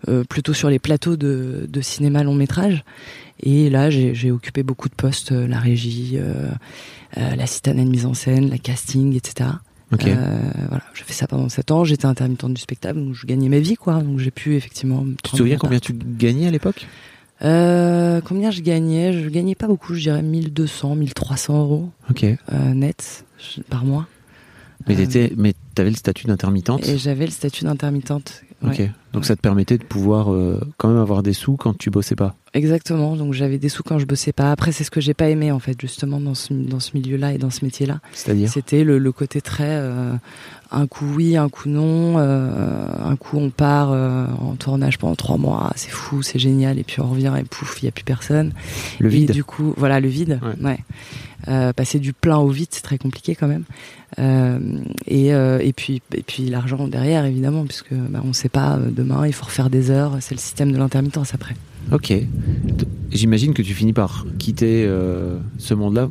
euh, 0.08 0.24
plutôt 0.24 0.52
sur 0.54 0.70
les 0.70 0.78
plateaux 0.78 1.16
de, 1.16 1.66
de 1.68 1.80
cinéma 1.80 2.22
long 2.22 2.34
métrage. 2.34 2.84
Et 3.42 3.70
là, 3.70 3.88
j'ai 3.90 4.30
occupé 4.30 4.62
beaucoup 4.62 4.88
de 4.88 4.94
postes, 4.94 5.32
euh, 5.32 5.46
la 5.46 5.58
régie, 5.58 6.12
euh, 6.18 6.50
l'assistante 7.16 7.76
de 7.76 7.82
mise 7.82 8.06
en 8.06 8.14
scène, 8.14 8.50
la 8.50 8.58
casting, 8.58 9.16
etc. 9.16 9.50
Ok. 9.92 10.04
Euh, 10.06 10.40
voilà, 10.68 10.84
j'ai 10.94 11.04
fait 11.04 11.12
ça 11.14 11.26
pendant 11.26 11.48
sept 11.48 11.70
ans. 11.70 11.84
J'étais 11.84 12.06
intermittente 12.06 12.54
du 12.54 12.60
spectacle, 12.60 12.98
donc 13.02 13.14
je 13.14 13.26
gagnais 13.26 13.48
ma 13.48 13.58
vie, 13.58 13.76
quoi. 13.76 14.02
Donc 14.02 14.18
j'ai 14.18 14.30
pu 14.30 14.54
effectivement. 14.56 15.02
me 15.02 15.14
tu 15.22 15.32
te 15.32 15.36
souviens 15.36 15.56
combien 15.58 15.78
part. 15.78 15.86
tu 15.86 15.94
gagnais 15.94 16.46
à 16.46 16.50
l'époque? 16.50 16.86
Euh, 17.42 18.20
Combien 18.22 18.50
je 18.50 18.60
gagnais? 18.60 19.12
Je 19.14 19.28
gagnais 19.30 19.54
pas 19.54 19.66
beaucoup, 19.66 19.94
je 19.94 20.00
dirais 20.02 20.22
1200, 20.22 20.94
1300 20.96 21.58
euros 21.58 21.90
Ok. 22.10 22.24
euh, 22.24 22.36
net 22.74 23.24
par 23.70 23.84
mois. 23.84 24.06
Mais 24.86 24.94
Euh, 24.98 25.52
t'avais 25.74 25.90
le 25.90 25.96
statut 25.96 26.26
d'intermittente? 26.26 26.86
Et 26.86 26.98
j'avais 26.98 27.24
le 27.24 27.30
statut 27.32 27.64
d'intermittente. 27.64 28.42
Ouais. 28.62 28.70
Ok. 28.70 28.90
Donc 29.12 29.24
ça 29.24 29.34
te 29.34 29.40
permettait 29.40 29.78
de 29.78 29.84
pouvoir 29.84 30.32
euh, 30.32 30.60
quand 30.76 30.88
même 30.88 30.98
avoir 30.98 31.22
des 31.22 31.32
sous 31.32 31.56
quand 31.56 31.76
tu 31.76 31.90
bossais 31.90 32.14
pas. 32.14 32.36
Exactement. 32.54 33.16
Donc 33.16 33.32
j'avais 33.32 33.58
des 33.58 33.68
sous 33.68 33.82
quand 33.82 33.98
je 33.98 34.06
bossais 34.06 34.32
pas. 34.32 34.52
Après, 34.52 34.72
c'est 34.72 34.84
ce 34.84 34.90
que 34.90 35.00
j'ai 35.00 35.14
pas 35.14 35.28
aimé 35.28 35.50
en 35.50 35.58
fait, 35.58 35.80
justement 35.80 36.20
dans 36.20 36.34
ce 36.34 36.52
dans 36.52 36.80
ce 36.80 36.92
milieu-là 36.94 37.32
et 37.32 37.38
dans 37.38 37.50
ce 37.50 37.64
métier-là. 37.64 38.00
C'est-à-dire? 38.12 38.48
C'était 38.48 38.84
le, 38.84 38.98
le 38.98 39.12
côté 39.12 39.40
très 39.40 39.76
euh, 39.76 40.12
un 40.72 40.86
coup 40.86 41.06
oui, 41.16 41.36
un 41.36 41.48
coup 41.48 41.68
non. 41.68 42.14
euh, 42.18 42.86
un 43.04 43.16
coup 43.16 43.38
on 43.38 43.50
part 43.50 43.90
euh, 43.92 44.26
en 44.40 44.54
tournage 44.54 44.98
pendant 44.98 45.14
trois 45.16 45.36
mois, 45.36 45.72
c'est 45.76 45.90
fou, 45.90 46.22
c'est 46.22 46.38
génial, 46.38 46.78
et 46.78 46.84
puis 46.84 47.00
on 47.00 47.08
revient 47.08 47.32
et 47.38 47.42
pouf, 47.44 47.82
il 47.82 47.86
y 47.86 47.88
a 47.88 47.92
plus 47.92 48.04
personne. 48.04 48.52
le 48.98 49.08
Et 49.08 49.10
vide. 49.10 49.32
du 49.32 49.44
coup, 49.44 49.74
voilà, 49.76 50.00
le 50.00 50.08
vide. 50.08 50.38
Ouais. 50.42 50.64
Ouais. 50.70 50.78
Euh, 51.48 51.72
passer 51.72 51.98
du 51.98 52.12
plein 52.12 52.36
au 52.38 52.48
vide, 52.48 52.68
c'est 52.70 52.82
très 52.82 52.98
compliqué 52.98 53.34
quand 53.34 53.48
même. 53.48 53.64
Et, 55.06 55.28
et 55.28 55.72
puis, 55.74 56.02
et 56.14 56.22
puis 56.22 56.46
l'argent 56.50 56.86
derrière, 56.86 57.24
évidemment, 57.24 57.64
puisque 57.64 57.94
bah, 57.94 58.20
on 58.24 58.32
sait 58.32 58.48
pas 58.50 58.78
demain, 58.90 59.26
il 59.26 59.32
faut 59.32 59.46
refaire 59.46 59.70
des 59.70 59.90
heures. 59.90 60.18
C'est 60.20 60.34
le 60.34 60.40
système 60.40 60.70
de 60.72 60.76
l'intermittence 60.76 61.34
après. 61.34 61.54
Ok. 61.92 62.12
J'imagine 63.10 63.54
que 63.54 63.62
tu 63.62 63.72
finis 63.72 63.94
par 63.94 64.26
quitter 64.38 64.86
ce 65.58 65.74
monde-là 65.74 66.08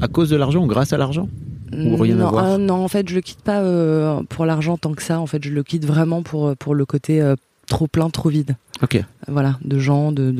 à 0.00 0.08
cause 0.08 0.30
de 0.30 0.36
l'argent 0.36 0.64
ou 0.64 0.66
grâce 0.66 0.92
à 0.92 0.96
l'argent? 0.96 1.28
Ou 1.76 1.96
rien 1.96 2.18
à 2.18 2.22
non, 2.24 2.30
voir 2.30 2.44
euh, 2.44 2.58
non, 2.58 2.74
en 2.84 2.88
fait, 2.88 3.08
je 3.08 3.14
le 3.14 3.20
quitte 3.20 3.42
pas 3.42 3.60
euh, 3.60 4.22
pour 4.28 4.46
l'argent 4.46 4.76
tant 4.76 4.92
que 4.94 5.02
ça. 5.02 5.20
En 5.20 5.26
fait, 5.26 5.42
je 5.44 5.50
le 5.50 5.62
quitte 5.62 5.84
vraiment 5.84 6.22
pour 6.22 6.56
pour 6.56 6.74
le 6.74 6.84
côté 6.86 7.20
euh, 7.20 7.34
trop 7.66 7.86
plein, 7.86 8.10
trop 8.10 8.28
vide. 8.28 8.56
Ok. 8.82 9.02
Voilà, 9.28 9.58
de 9.64 9.78
gens, 9.78 10.12
de 10.12 10.30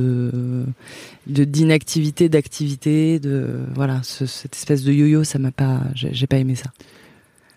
de 1.26 1.44
d'inactivité, 1.44 2.28
d'activité, 2.28 3.18
de 3.18 3.46
voilà, 3.74 4.00
ce- 4.02 4.26
cette 4.26 4.54
espèce 4.54 4.82
de 4.84 4.92
yo-yo, 4.92 5.24
ça 5.24 5.38
m'a 5.38 5.50
pas, 5.52 5.80
j'ai 5.94 6.26
pas 6.26 6.36
aimé 6.36 6.54
ça. 6.54 6.70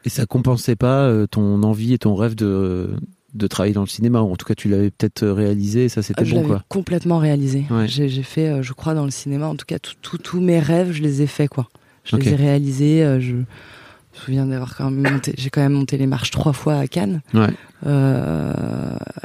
Et 0.06 0.10
ça 0.10 0.26
compensait 0.26 0.76
pas 0.78 1.02
euh, 1.08 1.28
ton 1.28 1.64
envie 1.64 1.94
et 1.94 1.98
ton 1.98 2.16
rêve 2.16 2.34
de, 2.36 2.90
de 3.34 3.48
travailler 3.48 3.74
dans 3.74 3.82
le 3.82 3.88
cinéma, 3.88 4.22
ou 4.22 4.32
en 4.32 4.36
tout 4.38 4.46
cas 4.46 4.56
tu 4.56 4.70
l'avais 4.70 4.90
peut-être 4.90 5.28
réalisé, 5.28 5.90
ça 5.90 6.02
c'était 6.02 6.24
bon 6.24 6.44
quoi. 6.44 6.64
complètement 6.70 7.18
réalisé. 7.18 7.66
Ouais. 7.70 7.88
J'ai 7.88 8.24
fait, 8.24 8.48
euh, 8.48 8.62
je 8.64 8.72
crois, 8.72 8.94
dans 8.94 9.04
le 9.06 9.12
cinéma, 9.12 9.48
en 9.48 9.56
tout 9.56 9.66
cas, 9.66 9.80
tous 9.80 10.40
mes 10.40 10.60
rêves, 10.60 10.92
je 10.94 11.02
les 11.04 11.22
ai 11.24 11.28
faits, 11.28 11.50
quoi. 11.50 11.68
Je 12.08 12.16
Ok. 12.16 12.24
les 12.26 12.32
ai 12.32 12.36
réalisés. 12.36 13.04
euh, 13.04 13.20
je 13.20 13.34
me 13.34 13.44
souviens 14.14 14.46
d'avoir 14.48 14.76
quand 14.76 14.90
même 14.90 15.12
monté, 15.14 15.34
j'ai 15.38 15.50
quand 15.52 15.62
même 15.62 15.74
monté 15.74 15.98
les 15.98 16.08
marches 16.08 16.32
trois 16.32 16.54
fois 16.54 16.76
à 16.78 16.88
Cannes. 16.88 17.22
Ouais. 17.36 17.50
Euh, 17.86 18.54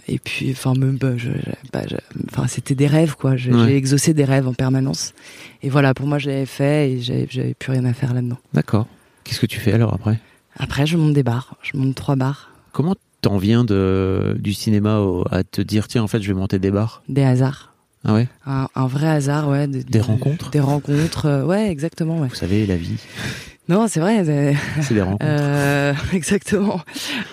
et 0.08 0.18
puis, 0.18 0.50
enfin, 0.52 0.74
bah, 0.76 1.12
je- 1.16 1.28
bah, 1.72 2.44
c'était 2.48 2.74
des 2.74 2.86
rêves, 2.86 3.16
quoi. 3.16 3.36
J'ai 3.36 3.52
Ouais. 3.52 3.74
exaucé 3.74 4.12
des 4.14 4.24
rêves 4.24 4.46
en 4.48 4.52
permanence. 4.54 5.14
Et 5.62 5.70
voilà, 5.70 5.94
pour 5.94 6.06
moi, 6.06 6.18
je 6.18 6.28
l'avais 6.28 6.46
fait 6.46 6.90
et 6.92 7.00
j'avais 7.00 7.26
j'avais 7.30 7.54
plus 7.54 7.72
rien 7.72 7.84
à 7.84 7.92
faire 7.94 8.12
là-dedans. 8.14 8.38
D'accord. 8.52 8.86
Qu'est-ce 9.24 9.40
que 9.40 9.46
tu 9.46 9.60
fais 9.60 9.72
alors 9.72 9.94
après? 9.94 10.18
Après, 10.58 10.84
je 10.86 10.96
monte 10.96 11.14
des 11.14 11.22
bars. 11.22 11.56
Je 11.62 11.76
monte 11.78 11.94
trois 11.94 12.16
bars. 12.16 12.50
Comment 12.72 12.94
t'en 13.22 13.38
viens 13.38 13.64
de, 13.64 14.36
du 14.38 14.52
cinéma 14.52 14.98
au- 14.98 15.24
à 15.30 15.44
te 15.44 15.62
dire 15.62 15.86
tiens 15.88 16.02
en 16.02 16.08
fait 16.08 16.20
je 16.20 16.28
vais 16.28 16.38
monter 16.38 16.58
des 16.58 16.70
bars? 16.72 17.02
Des 17.08 17.22
hasards. 17.22 17.71
Ah 18.04 18.14
ouais 18.14 18.26
Un, 18.46 18.66
un 18.74 18.86
vrai 18.86 19.08
hasard, 19.08 19.48
ouais. 19.48 19.66
de- 19.66 19.82
Des 19.82 19.98
de- 19.98 20.04
rencontres 20.04 20.50
Des 20.50 20.60
rencontres, 20.60 21.26
euh, 21.26 21.44
ouais, 21.44 21.70
exactement, 21.70 22.18
ouais. 22.18 22.28
Vous 22.28 22.34
savez 22.34 22.66
la 22.66 22.76
vie, 22.76 22.96
Non, 23.68 23.86
c'est 23.86 24.00
vrai. 24.00 24.24
c'est- 24.24 24.56
des 24.94 25.00
rencontres. 25.02 25.24
Euh, 25.24 25.94
exactement. 26.12 26.80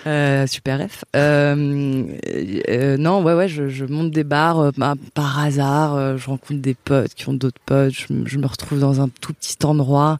Euh, 0.06 0.46
super 0.46 0.78
F. 0.88 1.04
Euh, 1.16 2.04
euh, 2.68 2.96
non, 2.96 3.22
ouais, 3.24 3.34
ouais, 3.34 3.48
je, 3.48 3.68
je 3.68 3.84
monte 3.84 4.12
des 4.12 4.22
bars 4.24 4.70
bah, 4.76 4.94
par 5.14 5.40
hasard. 5.40 6.16
je 6.16 6.26
rencontre 6.26 6.60
des 6.60 6.74
potes 6.74 7.14
qui 7.14 7.28
ont 7.28 7.34
d'autres 7.34 7.60
potes. 7.66 7.92
Je, 7.92 8.06
je 8.26 8.38
me 8.38 8.46
retrouve 8.46 8.78
dans 8.78 9.00
un 9.00 9.08
tout 9.20 9.32
petit 9.34 9.56
endroit, 9.64 10.18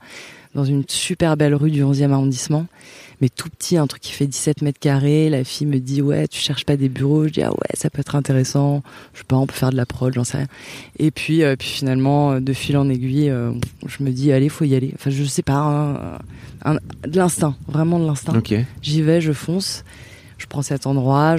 dans 0.56 0.64
une 0.64 0.82
super 0.88 1.36
belle 1.36 1.54
rue 1.54 1.70
du 1.70 1.84
11e 1.84 2.10
arrondissement. 2.12 2.66
Mais 3.20 3.28
tout 3.28 3.48
petit, 3.50 3.76
un 3.76 3.86
truc 3.86 4.00
qui 4.02 4.12
fait 4.12 4.26
17 4.26 4.62
mètres 4.62 4.78
carrés. 4.78 5.28
La 5.28 5.44
fille 5.44 5.66
me 5.66 5.78
dit, 5.78 6.00
ouais, 6.02 6.26
tu 6.28 6.38
cherches 6.40 6.64
pas 6.64 6.76
des 6.76 6.88
bureaux. 6.88 7.26
Je 7.26 7.32
dis, 7.32 7.42
ah 7.42 7.50
ouais, 7.50 7.56
ça 7.74 7.90
peut 7.90 8.00
être 8.00 8.14
intéressant. 8.16 8.82
Je 9.12 9.18
sais 9.18 9.24
pas, 9.24 9.36
on 9.36 9.46
peut 9.46 9.54
faire 9.54 9.70
de 9.70 9.76
la 9.76 9.84
prod, 9.86 10.12
j'en 10.14 10.24
sais 10.24 10.38
rien. 10.38 10.46
Et 10.98 11.10
puis, 11.10 11.42
euh, 11.42 11.54
puis 11.56 11.68
finalement, 11.68 12.32
euh, 12.32 12.40
de 12.40 12.52
fil 12.52 12.76
en 12.78 12.88
aiguille, 12.88 13.28
euh, 13.30 13.52
je 13.86 14.02
me 14.02 14.10
dis, 14.10 14.32
allez, 14.32 14.48
faut 14.48 14.64
y 14.64 14.74
aller. 14.74 14.92
Enfin, 14.94 15.10
je 15.10 15.24
sais 15.24 15.42
pas, 15.42 15.54
hein, 15.58 16.18
un- 16.64 16.74
de 17.06 17.16
l'instinct, 17.16 17.54
vraiment 17.68 17.98
de 17.98 18.06
l'instinct. 18.06 18.36
Ok. 18.36 18.54
J'y 18.82 19.02
vais, 19.02 19.20
je 19.20 19.32
fonce. 19.32 19.84
Je 20.38 20.46
prends 20.46 20.62
cet 20.62 20.86
endroit. 20.86 21.36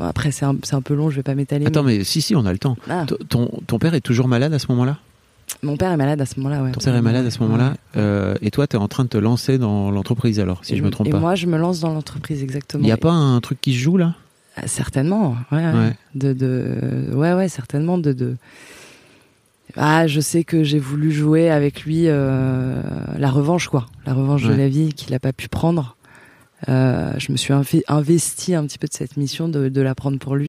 après, 0.00 0.30
c'est 0.32 0.44
un, 0.44 0.54
un 0.72 0.82
peu 0.82 0.92
long, 0.94 1.08
je 1.08 1.16
vais 1.16 1.22
pas 1.22 1.34
m'étaler. 1.34 1.64
Attends 1.64 1.82
mais 1.82 2.04
si 2.04 2.20
si 2.20 2.36
on 2.36 2.44
a 2.44 2.52
le 2.52 2.58
temps. 2.58 2.76
Ah, 2.90 3.06
Ton, 3.30 3.50
ton 3.66 3.78
père 3.78 3.94
est 3.94 4.02
toujours 4.02 4.28
malade 4.28 4.52
à 4.52 4.58
ce 4.58 4.66
moment-là? 4.68 4.98
Mon 5.62 5.76
père 5.76 5.90
est 5.92 5.96
malade 5.96 6.20
à 6.20 6.26
ce 6.26 6.38
moment-là, 6.40 6.62
ouais. 6.62 6.72
Ton 6.72 6.80
père 6.80 6.94
est 6.96 7.02
malade 7.02 7.26
à 7.26 7.30
ce 7.30 7.40
moment-là 7.42 7.74
euh, 7.96 8.34
et 8.42 8.50
toi 8.50 8.66
t'es 8.66 8.76
en 8.76 8.88
train 8.88 9.04
de 9.04 9.08
te 9.08 9.18
lancer 9.18 9.58
dans 9.58 9.90
l'entreprise 9.90 10.38
alors 10.40 10.64
si 10.64 10.74
Et- 10.74 10.76
je 10.76 10.82
me 10.82 10.90
trompe 10.90 11.06
et 11.08 11.10
pas. 11.10 11.18
moi, 11.18 11.34
je 11.34 11.46
me 11.46 11.56
lance 11.58 11.80
dans 11.80 11.92
l'entreprise, 11.92 12.42
exactement. 12.42 12.82
Il 12.82 12.86
n'y 12.86 12.92
a 12.92 12.96
pas 12.96 13.12
un 13.12 13.40
truc 13.40 13.60
qui 13.60 13.72
se 13.72 13.78
joue 13.78 13.96
là? 13.96 14.14
Ah, 14.56 14.66
Certainement, 14.66 15.36
ouais. 15.52 15.58
ouais. 15.72 15.96
De, 16.14 16.32
de, 16.32 17.10
ouais, 17.14 17.32
ouais, 17.34 17.48
certainement. 17.48 17.96
De, 17.98 18.12
de... 18.12 18.36
Ah, 19.76 20.06
je 20.06 20.20
sais 20.20 20.44
que 20.44 20.64
j'ai 20.64 20.78
voulu 20.78 21.12
jouer 21.12 21.50
avec 21.50 21.82
lui 21.84 22.04
euh, 22.06 22.80
la 23.18 23.30
revanche, 23.30 23.68
quoi. 23.68 23.86
La 24.06 24.14
revanche 24.14 24.42
de 24.44 24.52
la 24.54 24.68
vie 24.68 24.92
qu'il 24.94 25.14
a 25.14 25.20
pas 25.20 25.32
pu 25.32 25.48
prendre. 25.48 25.96
Euh, 26.68 27.12
je 27.18 27.30
me 27.30 27.36
suis 27.36 27.52
investi 27.86 28.54
un 28.54 28.66
petit 28.66 28.78
peu 28.78 28.88
de 28.88 28.92
cette 28.94 29.16
mission 29.16 29.48
de, 29.48 29.68
de 29.68 29.80
la 29.80 29.94
prendre 29.94 30.18
pour 30.18 30.34
lui. 30.34 30.48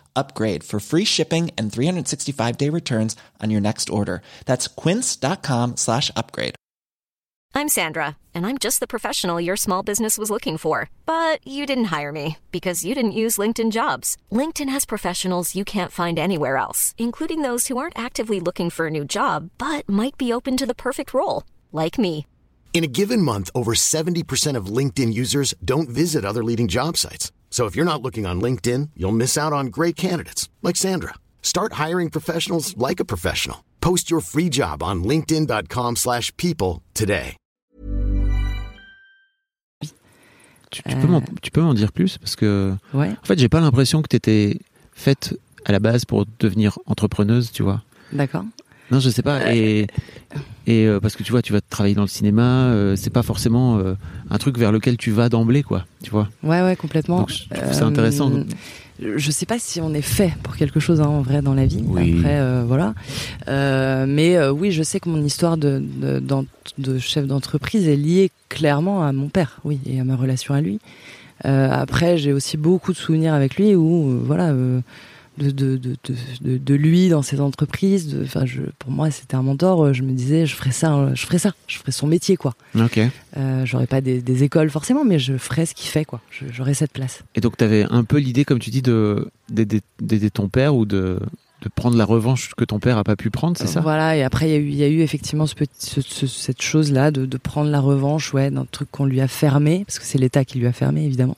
upgrade 0.15 0.63
for 0.63 0.79
free 0.79 1.05
shipping 1.05 1.51
and 1.57 1.71
365 1.71 2.57
day 2.57 2.69
returns 2.69 3.15
on 3.39 3.51
your 3.51 3.61
next 3.61 3.89
order. 3.89 4.21
That's 4.45 4.67
quince.com 4.67 5.77
slash 5.77 6.11
upgrade. 6.15 6.55
I'm 7.53 7.67
Sandra, 7.67 8.15
and 8.33 8.45
I'm 8.47 8.57
just 8.57 8.79
the 8.79 8.87
professional 8.87 9.41
your 9.41 9.57
small 9.57 9.83
business 9.83 10.17
was 10.17 10.29
looking 10.29 10.57
for. 10.57 10.89
But 11.05 11.45
you 11.45 11.65
didn't 11.65 11.91
hire 11.95 12.11
me 12.11 12.37
because 12.51 12.85
you 12.85 12.95
didn't 12.95 13.19
use 13.23 13.37
LinkedIn 13.37 13.71
jobs. 13.71 14.15
LinkedIn 14.31 14.69
has 14.69 14.85
professionals 14.85 15.55
you 15.55 15.65
can't 15.65 15.91
find 15.91 16.17
anywhere 16.17 16.57
else, 16.57 16.95
including 16.97 17.41
those 17.41 17.67
who 17.67 17.77
aren't 17.77 17.99
actively 17.99 18.39
looking 18.39 18.69
for 18.69 18.87
a 18.87 18.91
new 18.91 19.05
job 19.05 19.49
but 19.57 19.87
might 19.87 20.17
be 20.17 20.33
open 20.33 20.57
to 20.57 20.65
the 20.65 20.81
perfect 20.87 21.13
role, 21.13 21.43
like 21.71 21.99
me. 21.99 22.25
In 22.73 22.85
a 22.85 22.93
given 22.99 23.21
month, 23.21 23.49
over 23.53 23.73
70% 23.73 24.55
of 24.55 24.77
LinkedIn 24.77 25.13
users 25.13 25.53
don't 25.63 25.89
visit 25.89 26.23
other 26.23 26.43
leading 26.43 26.69
job 26.69 26.95
sites. 26.95 27.31
So 27.51 27.65
if 27.67 27.75
you're 27.75 27.85
not 27.85 28.01
looking 28.01 28.25
on 28.25 28.41
LinkedIn, 28.41 28.89
you'll 28.95 29.11
miss 29.11 29.37
out 29.37 29.51
on 29.53 29.67
great 29.67 29.95
candidates 29.95 30.49
like 30.63 30.77
Sandra. 30.77 31.13
Start 31.43 31.73
hiring 31.73 32.09
professionals 32.09 32.75
like 32.77 32.99
a 33.01 33.05
professional. 33.05 33.57
Post 33.81 34.09
your 34.09 34.21
free 34.21 34.49
job 34.49 34.81
on 34.81 35.03
linkedin.com/people 35.03 35.95
slash 35.95 36.31
people 36.37 36.81
today. 36.93 37.35
tu, 40.71 40.81
tu 40.83 40.95
peux 40.95 41.07
m'en- 41.07 41.21
tu 41.41 41.51
peux 41.51 41.61
m'en 41.61 41.73
dire 41.73 41.91
plus 41.91 42.17
parce 42.17 42.37
que 42.37 42.73
Ouais. 42.93 43.09
en 43.11 43.25
fait 43.25 43.37
j'ai 43.37 43.49
pas 43.49 43.59
l'impression 43.59 44.01
que 44.01 44.07
t'étais 44.07 44.57
faite 44.93 45.37
à 45.65 45.73
la 45.73 45.79
base 45.79 46.05
pour 46.05 46.25
devenir 46.39 46.79
entrepreneuse 46.85 47.51
tu 47.51 47.61
vois. 47.63 47.81
D'accord. 48.13 48.45
Non, 48.91 48.99
je 48.99 49.09
sais 49.09 49.23
pas. 49.23 49.53
Et, 49.53 49.87
et 50.67 50.85
euh, 50.85 50.99
parce 50.99 51.15
que 51.15 51.23
tu 51.23 51.31
vois, 51.31 51.41
tu 51.41 51.53
vas 51.53 51.61
travailler 51.61 51.95
dans 51.95 52.01
le 52.01 52.07
cinéma, 52.07 52.65
euh, 52.65 52.95
c'est 52.97 53.09
pas 53.09 53.23
forcément 53.23 53.77
euh, 53.77 53.93
un 54.29 54.37
truc 54.37 54.57
vers 54.57 54.71
lequel 54.71 54.97
tu 54.97 55.11
vas 55.11 55.29
d'emblée, 55.29 55.63
quoi. 55.63 55.85
Tu 56.03 56.11
vois. 56.11 56.27
Ouais, 56.43 56.61
ouais, 56.61 56.75
complètement. 56.75 57.19
Donc, 57.19 57.29
je 57.29 57.47
trouve 57.47 57.73
ça 57.73 57.85
intéressant. 57.85 58.31
Euh, 58.31 58.43
Je 59.17 59.31
sais 59.31 59.45
pas 59.45 59.59
si 59.59 59.79
on 59.79 59.93
est 59.93 60.01
fait 60.01 60.33
pour 60.43 60.57
quelque 60.57 60.79
chose 60.79 60.99
hein, 60.99 61.07
en 61.07 61.21
vrai 61.21 61.41
dans 61.41 61.53
la 61.53 61.65
vie. 61.65 61.83
Oui. 61.87 62.17
Après, 62.19 62.63
voilà. 62.65 62.93
Mais 64.05 64.45
oui, 64.49 64.71
je 64.71 64.83
sais 64.83 64.99
que 64.99 65.09
mon 65.09 65.23
histoire 65.23 65.57
de, 65.57 65.81
de, 66.77 66.99
chef 66.99 67.25
d'entreprise 67.25 67.87
est 67.87 67.95
liée 67.95 68.29
clairement 68.49 69.03
à 69.03 69.13
mon 69.13 69.29
père, 69.29 69.59
oui, 69.63 69.79
et 69.85 70.01
à 70.01 70.03
ma 70.03 70.17
relation 70.17 70.53
à 70.53 70.61
lui. 70.61 70.79
Après, 71.43 72.17
j'ai 72.17 72.33
aussi 72.33 72.57
beaucoup 72.57 72.91
de 72.91 72.97
souvenirs 72.97 73.33
avec 73.33 73.55
lui 73.55 73.73
où, 73.73 74.19
voilà, 74.25 74.53
de, 75.37 75.49
de, 75.49 75.77
de, 75.77 76.57
de, 76.57 76.73
lui 76.75 77.09
dans 77.09 77.21
ses 77.21 77.39
entreprises. 77.39 78.17
Enfin, 78.23 78.45
je, 78.45 78.61
pour 78.79 78.91
moi, 78.91 79.09
c'était 79.11 79.35
un 79.35 79.41
mentor. 79.41 79.85
euh, 79.85 79.93
Je 79.93 80.03
me 80.03 80.11
disais, 80.11 80.45
je 80.45 80.55
ferais 80.55 80.71
ça, 80.71 80.93
euh, 80.95 81.15
je 81.15 81.25
ferais 81.25 81.39
ça, 81.39 81.53
je 81.67 81.77
ferais 81.77 81.91
son 81.91 82.05
métier, 82.07 82.35
quoi. 82.37 82.53
Ok. 82.75 82.99
Euh, 83.37 83.65
J'aurais 83.65 83.87
pas 83.87 84.01
des, 84.01 84.21
des 84.21 84.43
écoles 84.43 84.69
forcément, 84.69 85.03
mais 85.05 85.19
je 85.19 85.37
ferais 85.37 85.65
ce 85.65 85.73
qu'il 85.73 85.89
fait, 85.89 86.05
quoi. 86.05 86.21
J'aurais 86.51 86.73
cette 86.73 86.91
place. 86.93 87.23
Et 87.35 87.41
donc, 87.41 87.57
t'avais 87.57 87.85
un 87.89 88.03
peu 88.03 88.17
l'idée, 88.17 88.45
comme 88.45 88.59
tu 88.59 88.69
dis, 88.69 88.81
de 88.81 89.29
d'aider 89.49 90.29
ton 90.31 90.47
père 90.49 90.75
ou 90.75 90.85
de 90.85 91.19
de 91.63 91.69
prendre 91.69 91.95
la 91.95 92.05
revanche 92.05 92.49
que 92.57 92.65
ton 92.65 92.79
père 92.79 92.97
a 92.97 93.03
pas 93.03 93.15
pu 93.15 93.29
prendre, 93.29 93.55
c'est 93.55 93.67
ça? 93.67 93.81
Voilà, 93.81 94.17
et 94.17 94.23
après 94.23 94.49
il 94.49 94.51
y 94.51 94.55
a 94.55 94.57
eu, 94.57 94.67
il 94.69 94.75
y 94.75 94.83
a 94.83 94.87
eu 94.87 95.01
effectivement 95.01 95.45
ce 95.45 95.53
petit, 95.53 95.69
ce- 95.77 96.01
ce- 96.01 96.25
cette 96.25 96.59
chose-là 96.59 97.11
de, 97.11 97.27
de 97.27 97.37
prendre 97.37 97.69
la 97.69 97.79
revanche, 97.79 98.33
ouais, 98.33 98.49
d'un 98.49 98.65
truc 98.65 98.89
qu'on 98.89 99.05
lui 99.05 99.21
a 99.21 99.27
fermé, 99.27 99.83
parce 99.85 99.99
que 99.99 100.05
c'est 100.05 100.17
l'État 100.17 100.43
qui 100.43 100.57
lui 100.57 100.65
a 100.65 100.71
fermé, 100.71 101.05
évidemment. 101.05 101.37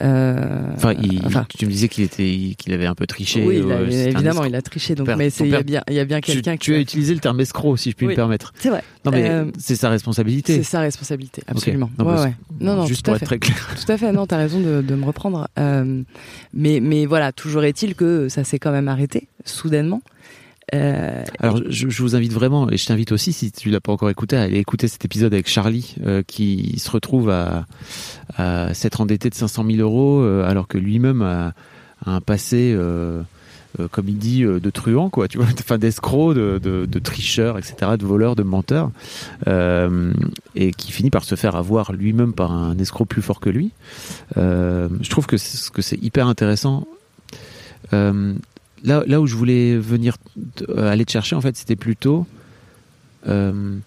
Euh, 0.00 0.72
Enfin, 0.74 0.94
il- 1.00 1.20
enfin, 1.26 1.46
tu 1.56 1.66
me 1.66 1.70
disais 1.70 1.88
qu'il 1.88 2.04
était, 2.04 2.54
qu'il 2.56 2.72
avait 2.72 2.86
un 2.86 2.94
peu 2.94 3.06
triché. 3.06 3.44
oui, 3.46 3.60
il 3.64 3.70
a- 3.70 3.76
euh, 3.76 4.06
évidemment, 4.06 4.44
il 4.44 4.54
a 4.54 4.62
triché, 4.62 4.94
donc, 4.94 5.06
père- 5.06 5.16
mais 5.16 5.28
il 5.28 5.46
y 5.48 5.54
a 5.54 5.62
bien, 5.62 5.82
il 5.88 5.94
y 5.94 5.98
a 6.00 6.04
bien 6.04 6.20
Tu, 6.20 6.32
quelqu'un 6.32 6.52
qui. 6.56 6.64
tu 6.66 6.74
as 6.74 6.78
utilisé 6.78 7.14
le 7.14 7.20
terme 7.20 7.38
escroc, 7.40 7.76
si 7.76 7.90
je 7.90 7.96
puis 7.96 8.06
Oui. 8.06 8.12
me 8.12 8.16
permettre. 8.16 8.52
C'est 8.58 8.70
vrai. 8.70 8.82
Non, 9.04 9.12
mais 9.12 9.28
Euh, 9.30 9.44
c'est 9.58 9.76
sa 9.76 9.90
responsabilité. 9.90 10.54
C'est 10.56 10.62
sa 10.62 10.80
responsabilité, 10.80 11.42
absolument. 11.46 11.90
Non, 11.98 12.04
Ouais, 12.06 12.12
parce- 12.12 12.24
ouais. 12.26 12.34
Non, 12.60 12.76
non, 12.76 12.86
juste 12.86 13.04
pour 13.04 13.14
être 13.16 13.24
très 13.24 13.38
clair. 13.38 13.74
Tout 13.84 13.92
à 13.92 13.98
fait, 13.98 14.12
non, 14.12 14.26
t'as 14.26 14.38
raison 14.38 14.60
de, 14.60 14.80
de 14.82 14.94
me 14.94 15.04
reprendre. 15.04 15.48
Euh, 15.58 16.02
mais, 16.54 16.80
mais 16.80 17.06
voilà, 17.06 17.32
toujours 17.32 17.64
est-il 17.64 17.94
que 17.94 18.28
ça 18.28 18.44
s'est 18.44 18.58
quand 18.58 18.72
même 18.72 18.88
arrêté, 18.88 19.28
soudainement. 19.44 20.02
Euh, 20.74 21.22
Alors, 21.38 21.60
je, 21.68 22.02
vous 22.02 22.16
invite 22.16 22.32
vraiment, 22.32 22.70
et 22.70 22.76
je 22.76 22.86
t'invite 22.86 23.12
aussi, 23.12 23.32
si 23.32 23.52
tu 23.52 23.70
l'as 23.70 23.80
pas 23.80 23.92
encore 23.92 24.10
écouté, 24.10 24.36
à 24.36 24.42
aller 24.42 24.58
écouter 24.58 24.88
cet 24.88 25.04
épisode 25.04 25.32
avec 25.32 25.48
Charlie, 25.48 25.96
euh, 26.04 26.22
qui 26.26 26.78
se 26.78 26.90
retrouve 26.90 27.30
à, 27.30 27.66
s'être 28.74 29.00
endetté 29.00 29.28
de 29.28 29.34
500 29.34 29.64
000 29.66 29.78
euros, 29.78 30.22
euh, 30.22 30.48
alors 30.48 30.68
que 30.68 30.78
lui-même 30.78 31.22
a, 31.22 31.52
un 32.04 32.20
passé, 32.20 32.76
comme 33.92 34.08
il 34.08 34.18
dit, 34.18 34.42
de 34.42 34.70
truand, 34.70 35.08
quoi, 35.10 35.28
tu 35.28 35.38
vois, 35.38 35.46
enfin 35.60 35.78
d'escroc, 35.78 36.34
de, 36.34 36.58
de, 36.58 36.98
tricheur, 36.98 37.58
etc., 37.58 37.92
de 37.98 38.04
voleur, 38.04 38.34
de 38.34 38.42
menteur, 38.42 38.90
et 39.46 40.72
qui 40.72 40.90
finit 40.90 41.10
par 41.10 41.24
se 41.24 41.34
faire 41.34 41.54
avoir 41.54 41.92
lui-même 41.92 42.32
par 42.32 42.50
un 42.50 42.78
escroc 42.78 43.04
plus 43.04 43.22
fort 43.22 43.40
que 43.40 43.50
lui. 43.50 43.72
Je 44.36 45.10
trouve 45.10 45.26
que 45.26 45.36
c'est, 45.36 45.70
que 45.70 45.82
c'est 45.82 46.02
hyper 46.02 46.26
intéressant. 46.26 46.86
Là, 48.84 49.02
là 49.06 49.20
où 49.20 49.26
je 49.26 49.36
voulais 49.36 49.76
venir 49.76 50.16
euh, 50.68 50.90
aller 50.90 51.04
te 51.04 51.12
chercher, 51.12 51.36
en 51.36 51.40
fait, 51.40 51.56
c'était 51.56 51.76
plutôt 51.76 52.26
euh, 53.28 53.78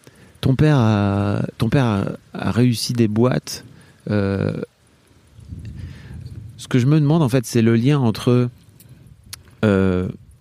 ton 0.41 0.55
père 0.55 0.77
a, 0.77 1.41
ton 1.57 1.69
père 1.69 2.15
a, 2.33 2.51
réussi 2.51 2.93
des 2.93 3.07
boîtes. 3.07 3.63
euh, 4.09 4.53
ce 6.57 6.67
que 6.67 6.79
je 6.79 6.85
me 6.85 6.99
demande, 6.99 7.21
en 7.21 7.29
fait, 7.29 7.45
c'est 7.45 7.61
le 7.61 7.75
lien 7.75 7.99
entre 7.99 8.49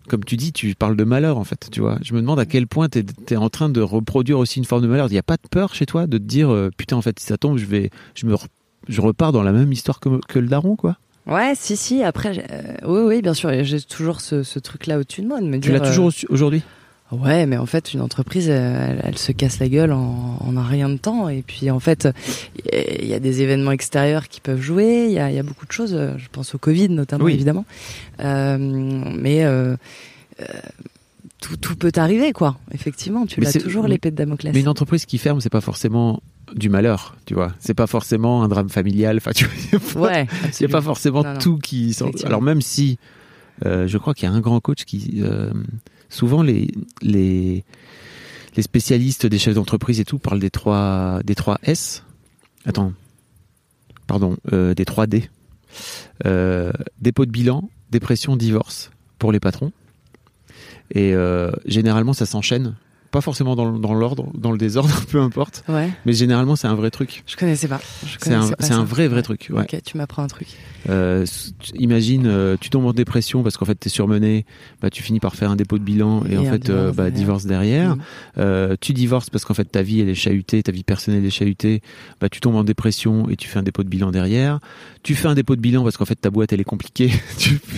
comme 0.06 0.22
tu 0.26 0.36
dis, 0.36 0.52
tu 0.52 0.74
parles 0.74 0.96
de 0.96 1.04
malheur 1.04 1.38
en 1.38 1.44
fait, 1.44 1.70
tu 1.72 1.80
vois. 1.80 1.98
Je 2.02 2.12
me 2.12 2.20
demande 2.20 2.38
à 2.38 2.44
quel 2.44 2.66
point 2.66 2.90
tu 2.90 3.02
es, 3.30 3.36
en 3.36 3.48
train 3.48 3.70
de 3.70 3.80
reproduire 3.80 4.38
aussi 4.38 4.58
une 4.58 4.66
forme 4.66 4.82
de 4.82 4.86
malheur. 4.86 5.06
Il 5.08 5.12
n'y 5.12 5.18
a 5.18 5.22
pas 5.22 5.38
de 5.38 5.48
peur 5.50 5.74
chez 5.74 5.86
toi 5.86 6.06
de 6.06 6.18
te 6.18 6.22
dire, 6.22 6.68
putain, 6.76 6.96
en 6.96 7.00
fait, 7.00 7.18
si 7.18 7.24
ça 7.24 7.38
tombe, 7.38 7.56
je 7.56 7.64
vais, 7.64 7.90
je 8.14 8.26
me, 8.26 8.36
je 8.86 9.00
repars 9.00 9.32
dans 9.32 9.42
la 9.42 9.50
même 9.50 9.72
histoire 9.72 10.00
que, 10.00 10.20
que 10.28 10.38
le 10.38 10.46
daron, 10.46 10.76
quoi? 10.76 10.98
Ouais, 11.26 11.52
si, 11.56 11.76
si. 11.76 12.02
Après, 12.02 12.44
euh, 12.50 12.62
oui, 12.86 13.00
oui, 13.16 13.22
bien 13.22 13.34
sûr. 13.34 13.50
J'ai 13.64 13.80
toujours 13.80 14.20
ce, 14.20 14.42
ce 14.42 14.58
truc-là 14.58 14.98
au-dessus 14.98 15.22
de 15.22 15.26
moi 15.28 15.40
de 15.40 15.46
me 15.46 15.58
Tu 15.58 15.72
l'as 15.72 15.80
toujours 15.80 16.08
euh, 16.08 16.26
au- 16.28 16.32
aujourd'hui? 16.32 16.62
Ouais, 17.12 17.46
mais 17.46 17.56
en 17.56 17.66
fait, 17.66 17.94
une 17.94 18.00
entreprise, 18.00 18.48
elle, 18.48 19.00
elle 19.04 19.16
se 19.18 19.30
casse 19.32 19.58
la 19.60 19.68
gueule 19.68 19.92
en, 19.92 20.38
en 20.40 20.56
un 20.56 20.62
rien 20.66 20.88
de 20.88 20.96
temps. 20.96 21.28
Et 21.28 21.42
puis, 21.42 21.70
en 21.70 21.78
fait, 21.80 22.08
il 22.72 23.06
y 23.06 23.14
a 23.14 23.20
des 23.20 23.40
événements 23.42 23.70
extérieurs 23.72 24.28
qui 24.28 24.40
peuvent 24.40 24.60
jouer. 24.60 25.06
Il 25.06 25.12
y 25.12 25.18
a, 25.18 25.30
y 25.30 25.38
a 25.38 25.42
beaucoup 25.42 25.66
de 25.66 25.72
choses. 25.72 25.94
euh, 25.94 26.12
Je 26.18 26.26
pense 26.30 26.54
au 26.54 26.58
Covid, 26.58 26.88
notamment, 26.88 27.24
Oui. 27.24 27.34
évidemment. 27.34 27.64
Euh, 28.20 28.58
mais 28.58 29.44
tout, 31.40 31.56
tout 31.56 31.76
peut 31.76 31.92
arriver, 31.96 32.32
quoi. 32.32 32.56
Effectivement, 32.72 33.26
tu 33.26 33.40
l'as 33.40 33.52
toujours 33.52 33.86
l'épée 33.86 34.10
de 34.10 34.16
Damoclès. 34.16 34.52
Mais 34.54 34.60
une 34.60 34.68
entreprise 34.68 35.04
qui 35.06 35.18
ferme, 35.18 35.40
c'est 35.40 35.50
pas 35.50 35.60
forcément 35.60 36.20
du 36.54 36.68
malheur, 36.68 37.16
tu 37.26 37.34
vois. 37.34 37.52
C'est 37.58 37.74
pas 37.74 37.86
forcément 37.86 38.42
un 38.42 38.48
drame 38.48 38.68
familial. 38.68 39.16
Enfin, 39.16 39.32
tu 39.32 39.46
vois, 39.72 40.08
Ouais, 40.08 40.24
il 40.24 40.36
n'y 40.36 40.42
a 40.42 40.46
absolument. 40.48 40.72
pas 40.72 40.82
forcément 40.82 41.22
Non, 41.22 41.32
non. 41.34 41.38
tout 41.38 41.58
qui. 41.58 41.92
sort-. 41.94 42.10
Alors 42.24 42.42
même 42.42 42.60
si, 42.62 42.98
euh, 43.64 43.86
je 43.86 43.98
crois 43.98 44.14
qu'il 44.14 44.28
y 44.28 44.32
a 44.32 44.34
un 44.34 44.40
grand 44.40 44.60
coach 44.60 44.84
qui, 44.84 45.20
euh, 45.22 45.52
souvent 46.08 46.42
les 46.42 46.70
les 47.02 47.64
les 48.56 48.62
spécialistes 48.62 49.26
des 49.26 49.38
chefs 49.38 49.54
d'entreprise 49.54 49.98
et 50.00 50.04
tout 50.04 50.18
parlent 50.18 50.38
des 50.40 50.50
trois 50.50 51.20
des 51.24 51.34
trois 51.34 51.58
S. 51.64 52.04
Attends, 52.66 52.92
pardon, 54.06 54.36
euh, 54.52 54.74
des 54.74 54.84
trois 54.84 55.06
D. 55.06 55.28
Dépôt 57.00 57.26
de 57.26 57.30
bilan, 57.30 57.68
dépression, 57.90 58.36
divorce 58.36 58.90
pour 59.18 59.32
les 59.32 59.40
patrons. 59.40 59.72
Et 60.94 61.14
généralement, 61.66 62.12
ça 62.12 62.26
s'enchaîne. 62.26 62.76
Pas 63.14 63.20
forcément 63.20 63.54
dans, 63.54 63.70
dans 63.78 63.94
l'ordre, 63.94 64.26
dans 64.34 64.50
le 64.50 64.58
désordre, 64.58 65.04
peu 65.08 65.20
importe. 65.20 65.62
Ouais, 65.68 65.88
Mais 66.04 66.12
généralement, 66.12 66.56
c'est 66.56 66.66
un 66.66 66.74
vrai 66.74 66.90
truc. 66.90 67.22
je 67.28 67.36
connaissais 67.36 67.68
pas. 67.68 67.80
C'est 68.18 68.34
un, 68.34 68.50
un 68.72 68.82
vrai, 68.82 69.06
vrai 69.06 69.22
truc. 69.22 69.50
Ouais. 69.52 69.62
Ok, 69.62 69.80
tu 69.84 69.96
m'apprends 69.96 70.24
un 70.24 70.26
truc. 70.26 70.48
Euh, 70.88 71.24
imagine, 71.74 72.26
euh, 72.26 72.56
tu 72.60 72.70
tombes 72.70 72.86
en 72.86 72.92
dépression 72.92 73.44
parce 73.44 73.56
qu'en 73.56 73.66
fait, 73.66 73.78
tu 73.78 73.86
es 73.86 73.88
surmené, 73.88 74.44
bah, 74.82 74.90
tu 74.90 75.04
finis 75.04 75.20
par 75.20 75.36
faire 75.36 75.52
un 75.52 75.54
dépôt 75.54 75.78
de 75.78 75.84
bilan 75.84 76.24
et, 76.28 76.32
Et 76.32 76.38
en 76.38 76.44
fait, 76.44 76.68
euh, 76.70 76.90
divorce 76.90 76.96
bah, 76.96 77.10
derrière. 77.10 77.12
divorce 77.12 77.46
derrière. 77.46 77.96
Mm. 78.72 78.76
Tu 78.80 78.92
divorces 78.94 79.30
parce 79.30 79.44
qu'en 79.44 79.54
fait, 79.54 79.64
ta 79.66 79.82
vie, 79.82 80.00
elle 80.00 80.08
est 80.08 80.16
chahutée, 80.16 80.64
ta 80.64 80.72
vie 80.72 80.82
personnelle 80.82 81.24
est 81.24 81.30
chahutée, 81.30 81.82
bah, 82.20 82.28
tu 82.28 82.40
tombes 82.40 82.56
en 82.56 82.64
dépression 82.64 83.28
et 83.30 83.36
tu 83.36 83.46
fais 83.46 83.60
un 83.60 83.62
dépôt 83.62 83.84
de 83.84 83.88
bilan 83.88 84.10
derrière. 84.10 84.58
Tu 85.04 85.14
fais 85.14 85.28
un 85.28 85.34
dépôt 85.34 85.54
de 85.54 85.60
bilan 85.60 85.84
parce 85.84 85.96
qu'en 85.96 86.04
fait, 86.04 86.16
ta 86.16 86.30
boîte, 86.30 86.52
elle 86.52 86.60
est 86.60 86.64
compliquée. 86.64 87.12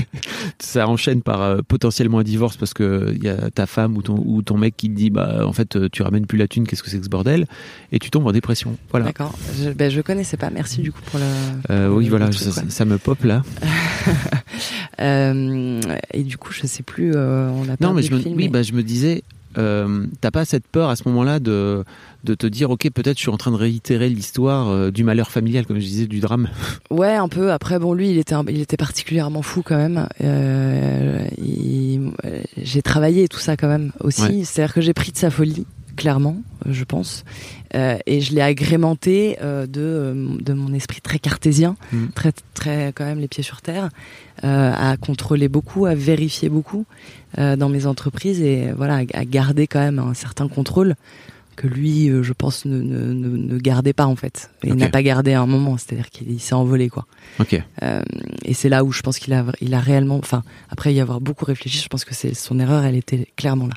Ça 0.58 0.88
enchaîne 0.88 1.20
par 1.20 1.62
potentiellement 1.64 2.20
un 2.20 2.24
divorce 2.24 2.56
parce 2.56 2.72
que 2.72 3.12
il 3.14 3.22
y 3.22 3.28
a 3.28 3.50
ta 3.50 3.66
femme 3.66 3.98
ou 3.98 4.02
ton, 4.02 4.22
ou 4.24 4.40
ton 4.40 4.56
mec 4.56 4.78
qui 4.78 4.88
te 4.88 4.94
dit, 4.94 5.10
bah, 5.10 5.25
en 5.46 5.52
fait, 5.52 5.76
euh, 5.76 5.88
tu 5.90 6.02
ramènes 6.02 6.26
plus 6.26 6.38
la 6.38 6.48
thune, 6.48 6.66
qu'est-ce 6.66 6.82
que 6.82 6.90
c'est 6.90 6.98
que 6.98 7.04
ce 7.04 7.08
bordel? 7.08 7.46
Et 7.92 7.98
tu 7.98 8.10
tombes 8.10 8.26
en 8.26 8.32
dépression. 8.32 8.76
Voilà. 8.90 9.06
D'accord. 9.06 9.34
Je, 9.62 9.70
ben, 9.70 9.90
je 9.90 10.00
connaissais 10.00 10.36
pas. 10.36 10.50
Merci 10.50 10.80
du 10.80 10.92
coup 10.92 11.00
pour 11.06 11.18
le. 11.18 11.24
Euh, 11.70 11.88
oui, 11.88 12.04
le- 12.04 12.10
voilà, 12.10 12.30
ça, 12.32 12.84
me 12.84 12.98
pop 12.98 13.22
là. 13.24 13.42
Euh, 15.00 15.80
et 16.14 16.22
du 16.22 16.38
coup, 16.38 16.52
je 16.52 16.66
sais 16.66 16.82
plus. 16.82 17.12
euh, 17.14 17.50
on 17.50 17.64
a 17.68 17.76
Non, 17.80 17.92
mais 17.92 18.02
je 18.02 18.14
me, 18.14 18.22
oui, 18.34 18.48
bah, 18.48 18.62
je 18.62 18.72
me 18.72 18.82
disais, 18.82 19.22
euh, 19.58 20.06
t'as 20.20 20.30
pas 20.30 20.44
cette 20.44 20.66
peur 20.66 20.90
à 20.90 20.96
ce 20.96 21.08
moment-là 21.08 21.38
de, 21.40 21.84
de 22.24 22.34
te 22.34 22.46
dire, 22.46 22.70
ok, 22.70 22.90
peut-être 22.90 23.16
je 23.16 23.22
suis 23.22 23.30
en 23.30 23.36
train 23.36 23.50
de 23.52 23.56
réitérer 23.56 24.08
l'histoire 24.08 24.68
euh, 24.68 24.90
du 24.90 25.02
malheur 25.04 25.30
familial, 25.30 25.66
comme 25.66 25.78
je 25.78 25.84
disais, 25.86 26.06
du 26.06 26.20
drame. 26.20 26.48
Ouais, 26.90 27.14
un 27.14 27.28
peu. 27.28 27.52
Après, 27.52 27.78
bon, 27.78 27.92
lui, 27.94 28.10
il 28.10 28.18
était, 28.18 28.34
un- 28.34 28.44
il 28.48 28.60
était 28.60 28.76
particulièrement 28.76 29.42
fou 29.42 29.62
quand 29.64 29.76
même. 29.76 30.08
Euh, 30.22 31.26
j'ai 32.56 32.82
travaillé 32.82 33.28
tout 33.28 33.38
ça 33.38 33.56
quand 33.56 33.68
même 33.68 33.92
aussi. 34.00 34.22
Ouais. 34.22 34.44
C'est-à-dire 34.44 34.74
que 34.74 34.80
j'ai 34.80 34.94
pris 34.94 35.12
de 35.12 35.16
sa 35.18 35.30
folie, 35.30 35.66
clairement, 35.96 36.36
euh, 36.66 36.72
je 36.72 36.84
pense, 36.84 37.24
Euh, 37.74 37.98
et 38.06 38.20
je 38.20 38.32
l'ai 38.34 38.40
agrémenté 38.42 39.36
euh, 39.42 39.66
de, 39.66 40.14
de 40.40 40.52
mon 40.54 40.72
esprit 40.72 41.00
très 41.00 41.18
cartésien, 41.18 41.76
Mm. 41.92 42.06
très, 42.14 42.32
très 42.54 42.92
quand 42.94 43.04
même 43.04 43.18
les 43.18 43.28
pieds 43.28 43.42
sur 43.42 43.60
terre, 43.60 43.90
euh, 44.44 44.72
à 44.72 44.96
contrôler 44.96 45.48
beaucoup, 45.48 45.84
à 45.86 45.94
vérifier 45.94 46.48
beaucoup 46.48 46.86
dans 47.36 47.68
mes 47.68 47.84
entreprises 47.84 48.40
et 48.40 48.72
voilà, 48.72 48.96
à, 49.12 49.18
à 49.20 49.24
garder 49.26 49.66
quand 49.66 49.80
même 49.80 49.98
un 49.98 50.14
certain 50.14 50.48
contrôle 50.48 50.94
que 51.56 51.66
lui, 51.66 52.08
je 52.22 52.32
pense, 52.32 52.64
ne, 52.64 52.80
ne, 52.80 53.12
ne, 53.12 53.58
gardait 53.58 53.92
pas 53.92 54.06
en 54.06 54.16
fait. 54.16 54.50
Ok. 54.64 54.74
n'a 54.74 54.88
pas 54.88 55.02
gardé 55.02 55.32
à 55.34 55.40
un 55.42 55.46
moment, 55.46 55.76
c'est-à-dire 55.76 56.08
qu'il 56.10 56.30
il 56.30 56.40
s'est 56.40 56.54
envolé 56.54 56.88
quoi. 56.88 57.04
Et 58.44 58.54
c'est 58.54 58.68
là 58.70 58.84
où 58.84 58.92
je 58.92 59.02
pense 59.02 59.18
qu'il 59.18 59.34
a, 59.34 59.44
il 59.60 59.74
a 59.74 59.80
réellement, 59.80 60.16
enfin, 60.16 60.42
après 60.70 60.94
y 60.94 61.00
avoir 61.00 61.20
beaucoup 61.20 61.44
réfléchi, 61.44 61.78
je 61.78 61.88
pense 61.88 62.04
que 62.06 62.14
c'est 62.14 62.32
son 62.34 62.58
erreur, 62.58 62.84
elle 62.84 62.96
était 62.96 63.26
clairement 63.36 63.66
là. 63.66 63.74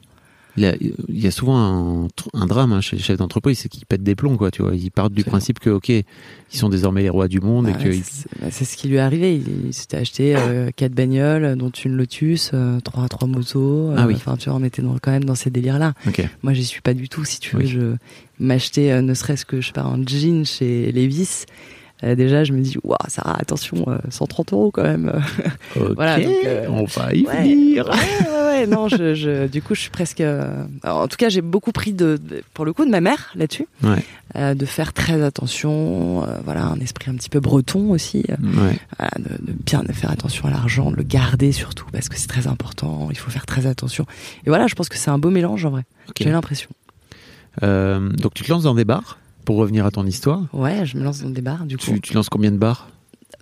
Il 0.59 0.63
y 0.63 0.67
a, 0.67 0.75
il 1.07 1.19
y 1.23 1.25
a 1.25 1.31
souvent 1.31 2.09
un, 2.33 2.45
drame 2.47 2.73
hein, 2.73 2.81
chez 2.81 2.97
les 2.97 3.01
chefs 3.01 3.15
d'entreprise, 3.17 3.59
c'est 3.59 3.69
qu'ils 3.69 3.85
pètent 3.85 4.03
des 4.03 4.15
plombs, 4.15 4.35
quoi. 4.35 4.51
Tu 4.51 4.61
vois, 4.61 4.75
ils 4.75 4.91
partent 4.91 5.13
du 5.13 5.23
principe 5.23 5.59
que, 5.59 5.69
ok, 5.69 5.87
ils 5.87 6.03
sont 6.51 6.67
désormais 6.67 7.01
les 7.01 7.09
rois 7.09 7.29
du 7.29 7.39
monde 7.39 7.67
Ah 7.69 7.71
et 7.79 7.81
que 7.81 7.87
ouais, 7.89 7.97
ils- 7.97 8.03
c'est 8.03 8.27
bah, 8.41 8.47
c'est 8.51 8.65
ce 8.65 8.75
qui 8.75 8.89
lui 8.89 8.97
est 8.97 8.99
arrivé. 8.99 9.35
Il, 9.37 9.67
il 9.67 9.73
s'était 9.73 9.95
acheté 9.95 10.35
euh, 10.35 10.69
quatre 10.75 10.91
bagnoles, 10.93 11.55
dont 11.55 11.69
une 11.69 11.95
Lotus, 11.95 12.51
euh, 12.53 12.81
trois 12.81 13.07
trois 13.07 13.27
motos. 13.29 13.91
euh, 13.91 13.95
Ah 13.97 14.05
oui. 14.05 14.15
Enfin, 14.15 14.35
tu 14.35 14.49
vois, 14.49 14.59
on 14.59 14.63
était 14.65 14.81
dans- 14.81 14.97
quand 15.01 15.11
même 15.11 15.23
dans 15.23 15.35
ces 15.35 15.49
délires-là. 15.49 15.93
ok. 16.05 16.27
Moi, 16.43 16.51
j'y 16.51 16.65
suis 16.65 16.81
pas 16.81 16.93
du 16.93 17.07
tout. 17.07 17.23
Si 17.23 17.39
tu 17.39 17.55
veux, 17.55 17.61
Oui. 17.63 17.67
je 17.69 17.95
m'acheter 18.39 18.91
euh, 18.91 19.01
ne 19.01 19.13
serait-ce 19.13 19.45
que 19.45 19.61
je 19.61 19.67
sais 19.67 19.73
pas 19.73 19.83
un 19.83 20.05
jean 20.05 20.43
chez 20.45 20.91
Levi's. 20.91 21.45
Euh, 22.03 22.15
déjà, 22.15 22.43
je 22.43 22.53
me 22.53 22.61
dis, 22.61 22.77
waouh, 22.83 22.97
Sarah, 23.07 23.35
attention, 23.39 23.83
euh, 23.87 23.97
130 24.09 24.53
euros 24.53 24.71
quand 24.71 24.83
même. 24.83 25.11
Ok, 25.75 25.91
Voilà, 25.95 26.19
donc, 26.19 26.33
euh, 26.45 26.65
on 26.69 26.85
va 26.85 27.13
y 27.13 27.25
ouais. 27.25 27.41
venir. 27.41 27.87
Ouais, 27.87 27.93
ouais, 28.29 28.43
ouais, 28.61 28.67
non, 28.67 28.87
je, 28.87 29.13
je, 29.15 29.47
du 29.47 29.61
coup, 29.61 29.75
je 29.75 29.81
suis 29.81 29.89
presque. 29.89 30.21
euh, 30.21 30.63
alors, 30.83 30.99
en 30.99 31.07
tout 31.07 31.17
cas, 31.17 31.29
j'ai 31.29 31.41
beaucoup 31.41 31.71
pris 31.71 31.91
de, 31.93 32.17
de- 32.21 32.41
pour 32.53 32.63
le 32.65 32.71
coup, 32.73 32.85
de 32.85 32.89
ma 32.89 33.01
mère 33.01 33.31
là-dessus, 33.35 33.67
Ouais. 33.83 34.03
euh, 34.37 34.53
de 34.53 34.65
faire 34.65 34.93
très 34.93 35.21
attention. 35.21 36.23
euh, 36.23 36.37
voilà, 36.45 36.65
un 36.65 36.79
esprit 36.79 37.09
un 37.11 37.15
petit 37.15 37.29
peu 37.29 37.39
breton 37.39 37.91
aussi, 37.91 38.23
euh, 38.29 38.35
Ouais. 38.43 38.77
voilà, 38.97 39.11
de, 39.19 39.45
de 39.47 39.53
bien 39.65 39.83
faire 39.91 40.11
attention 40.11 40.47
à 40.47 40.51
l'argent, 40.51 40.91
de 40.91 40.95
le 40.95 41.03
garder 41.03 41.51
surtout 41.51 41.85
parce 41.91 42.07
que 42.09 42.17
c'est 42.17 42.27
très 42.27 42.47
important. 42.47 43.07
Il 43.11 43.17
faut 43.17 43.29
faire 43.31 43.45
très 43.45 43.65
attention. 43.65 44.05
Et 44.45 44.49
voilà, 44.49 44.67
je 44.67 44.75
pense 44.75 44.87
que 44.89 44.97
c'est 44.97 45.09
un 45.11 45.19
beau 45.19 45.29
mélange 45.31 45.65
en 45.65 45.69
vrai. 45.71 45.83
J'ai 46.19 46.29
l'impression. 46.31 46.69
Euh, 47.63 48.09
donc 48.11 48.33
tu 48.33 48.43
te 48.43 48.51
lances 48.51 48.63
dans 48.63 48.75
des 48.75 48.85
bars? 48.85 49.17
Pour 49.49 49.57
revenir 49.57 49.83
à 49.83 49.89
ton 49.89 50.05
histoire. 50.05 50.43
Ouais, 50.53 50.85
je 50.85 50.95
me 50.95 51.03
lance 51.03 51.23
dans 51.23 51.29
des 51.31 51.41
bars. 51.41 51.65
Du 51.65 51.75
coup, 51.75 51.83
Tu, 51.83 52.01
tu 52.01 52.13
lances 52.13 52.29
combien 52.29 52.51
de 52.51 52.57
bars? 52.57 52.87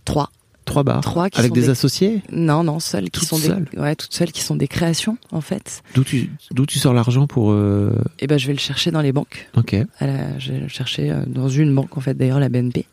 Trois, 0.06 0.30
Trois 0.64 0.84
bars? 0.84 1.02
trois 1.02 1.30
qui 1.30 1.38
Avec 1.38 1.50
sont 1.50 1.56
des 1.56 1.62
des- 1.64 1.70
associés? 1.70 2.22
Non, 2.32 2.64
non, 2.64 2.80
seules 2.80 3.10
qui 3.10 3.20
Toutes 3.20 3.28
sont 3.28 3.36
seules? 3.36 3.66
Des, 3.74 3.78
ouais, 3.78 3.94
toutes 3.94 4.14
seules 4.14 4.32
qui 4.32 4.42
sont 4.42 4.56
des 4.56 4.70
créations 4.70 5.18
en 5.34 5.42
fait. 5.42 5.84
D'où 5.96 6.06
tu, 6.06 6.32
d'où 6.52 6.66
tu 6.66 6.80
sors 6.80 6.94
l'argent 6.94 7.28
pour. 7.28 7.52
euh, 7.52 7.92
Et 8.20 8.28
ben, 8.28 8.40
je 8.40 8.48
vais 8.48 8.54
le 8.54 8.60
chercher 8.60 8.90
dans 8.90 9.02
les 9.02 9.12
banques. 9.12 9.50
Ok. 9.58 9.76
La- 10.00 10.40
je 10.40 10.54
vais 10.54 10.60
le 10.62 10.70
chercher 10.70 11.12
euh, 11.12 11.24
dans 11.28 11.50
une 11.50 11.76
banque 11.76 11.98
en 11.98 12.00
fait 12.00 12.14
d'ailleurs 12.14 12.40
la 12.40 12.48
BNP. 12.48 12.86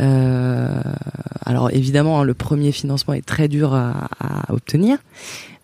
Euh, 0.00 0.82
alors 1.46 1.70
évidemment 1.70 2.20
hein, 2.20 2.24
le 2.24 2.34
premier 2.34 2.70
financement 2.72 3.14
est 3.14 3.24
très 3.24 3.48
dur 3.48 3.72
à, 3.72 4.08
à 4.20 4.52
obtenir, 4.52 4.98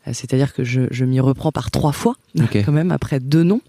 c'est-à-dire 0.07 0.55
que 0.55 0.65
je, 0.65 0.83
je 0.91 1.05
m'y 1.05 1.21
reprends 1.21 1.53
par 1.53 1.71
trois 1.71 1.93
fois 1.93 2.15
quand 2.65 2.73
même 2.73 2.93
après 2.93 3.21
deux 3.21 3.43
noms. 3.43 3.61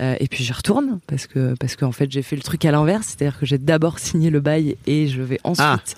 Euh, 0.00 0.14
et 0.20 0.28
puis 0.28 0.44
j'y 0.44 0.52
retourne 0.52 1.00
parce 1.06 1.26
que 1.26 1.54
parce 1.58 1.74
qu'en 1.74 1.92
fait 1.92 2.10
j'ai 2.10 2.22
fait 2.22 2.36
le 2.36 2.42
truc 2.42 2.64
à 2.64 2.70
l'inverse, 2.70 3.08
c'est-à-dire 3.08 3.38
que 3.38 3.46
j'ai 3.46 3.58
d'abord 3.58 3.98
signé 3.98 4.30
le 4.30 4.40
bail 4.40 4.76
et 4.86 5.08
je 5.08 5.22
vais 5.22 5.40
ensuite 5.42 5.96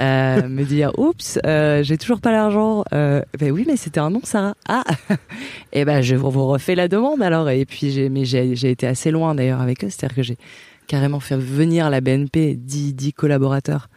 euh, 0.00 0.48
me 0.48 0.64
dire 0.64 0.92
oups 0.98 1.38
euh, 1.44 1.82
j'ai 1.82 1.98
toujours 1.98 2.20
pas 2.20 2.32
l'argent. 2.32 2.84
Euh, 2.92 3.22
ben 3.38 3.50
oui 3.52 3.64
mais 3.66 3.76
c'était 3.76 4.00
un 4.00 4.10
nom 4.10 4.20
Sarah. 4.24 4.54
Ah 4.68 4.84
et 5.72 5.84
ben 5.84 6.00
je 6.00 6.16
vous 6.16 6.30
vous 6.30 6.46
refais 6.46 6.74
la 6.74 6.88
demande 6.88 7.22
alors 7.22 7.50
et 7.50 7.66
puis 7.66 7.90
j'ai 7.90 8.08
mais 8.08 8.24
j'ai 8.24 8.56
j'ai 8.56 8.70
été 8.70 8.86
assez 8.86 9.10
loin 9.10 9.34
d'ailleurs 9.34 9.60
avec 9.60 9.84
eux, 9.84 9.90
c'est-à-dire 9.90 10.16
que 10.16 10.22
j'ai 10.22 10.38
carrément 10.86 11.20
fait 11.20 11.36
venir 11.36 11.88
la 11.90 12.00
BNP 12.00 12.54
10, 12.56 12.94
10 12.94 13.12
collaborateurs 13.12 13.88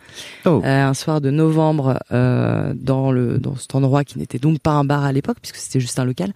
Oh. 0.45 0.61
euh, 0.63 0.83
un 0.87 0.93
soir 0.93 1.19
de 1.21 1.29
novembre 1.31 1.99
euh, 2.11 2.73
dans 2.75 3.11
le 3.11 3.37
dans 3.39 3.55
cet 3.57 3.75
endroit 3.75 4.03
qui 4.05 4.17
n'était 4.19 4.39
donc 4.39 4.59
pas 4.59 4.71
un 4.71 4.85
bar 4.85 5.03
à 5.03 5.11
l'époque 5.11 5.37
puisque 5.41 5.57
c'était 5.57 5.79
juste 5.81 5.99
un 5.99 6.05
local 6.05 6.31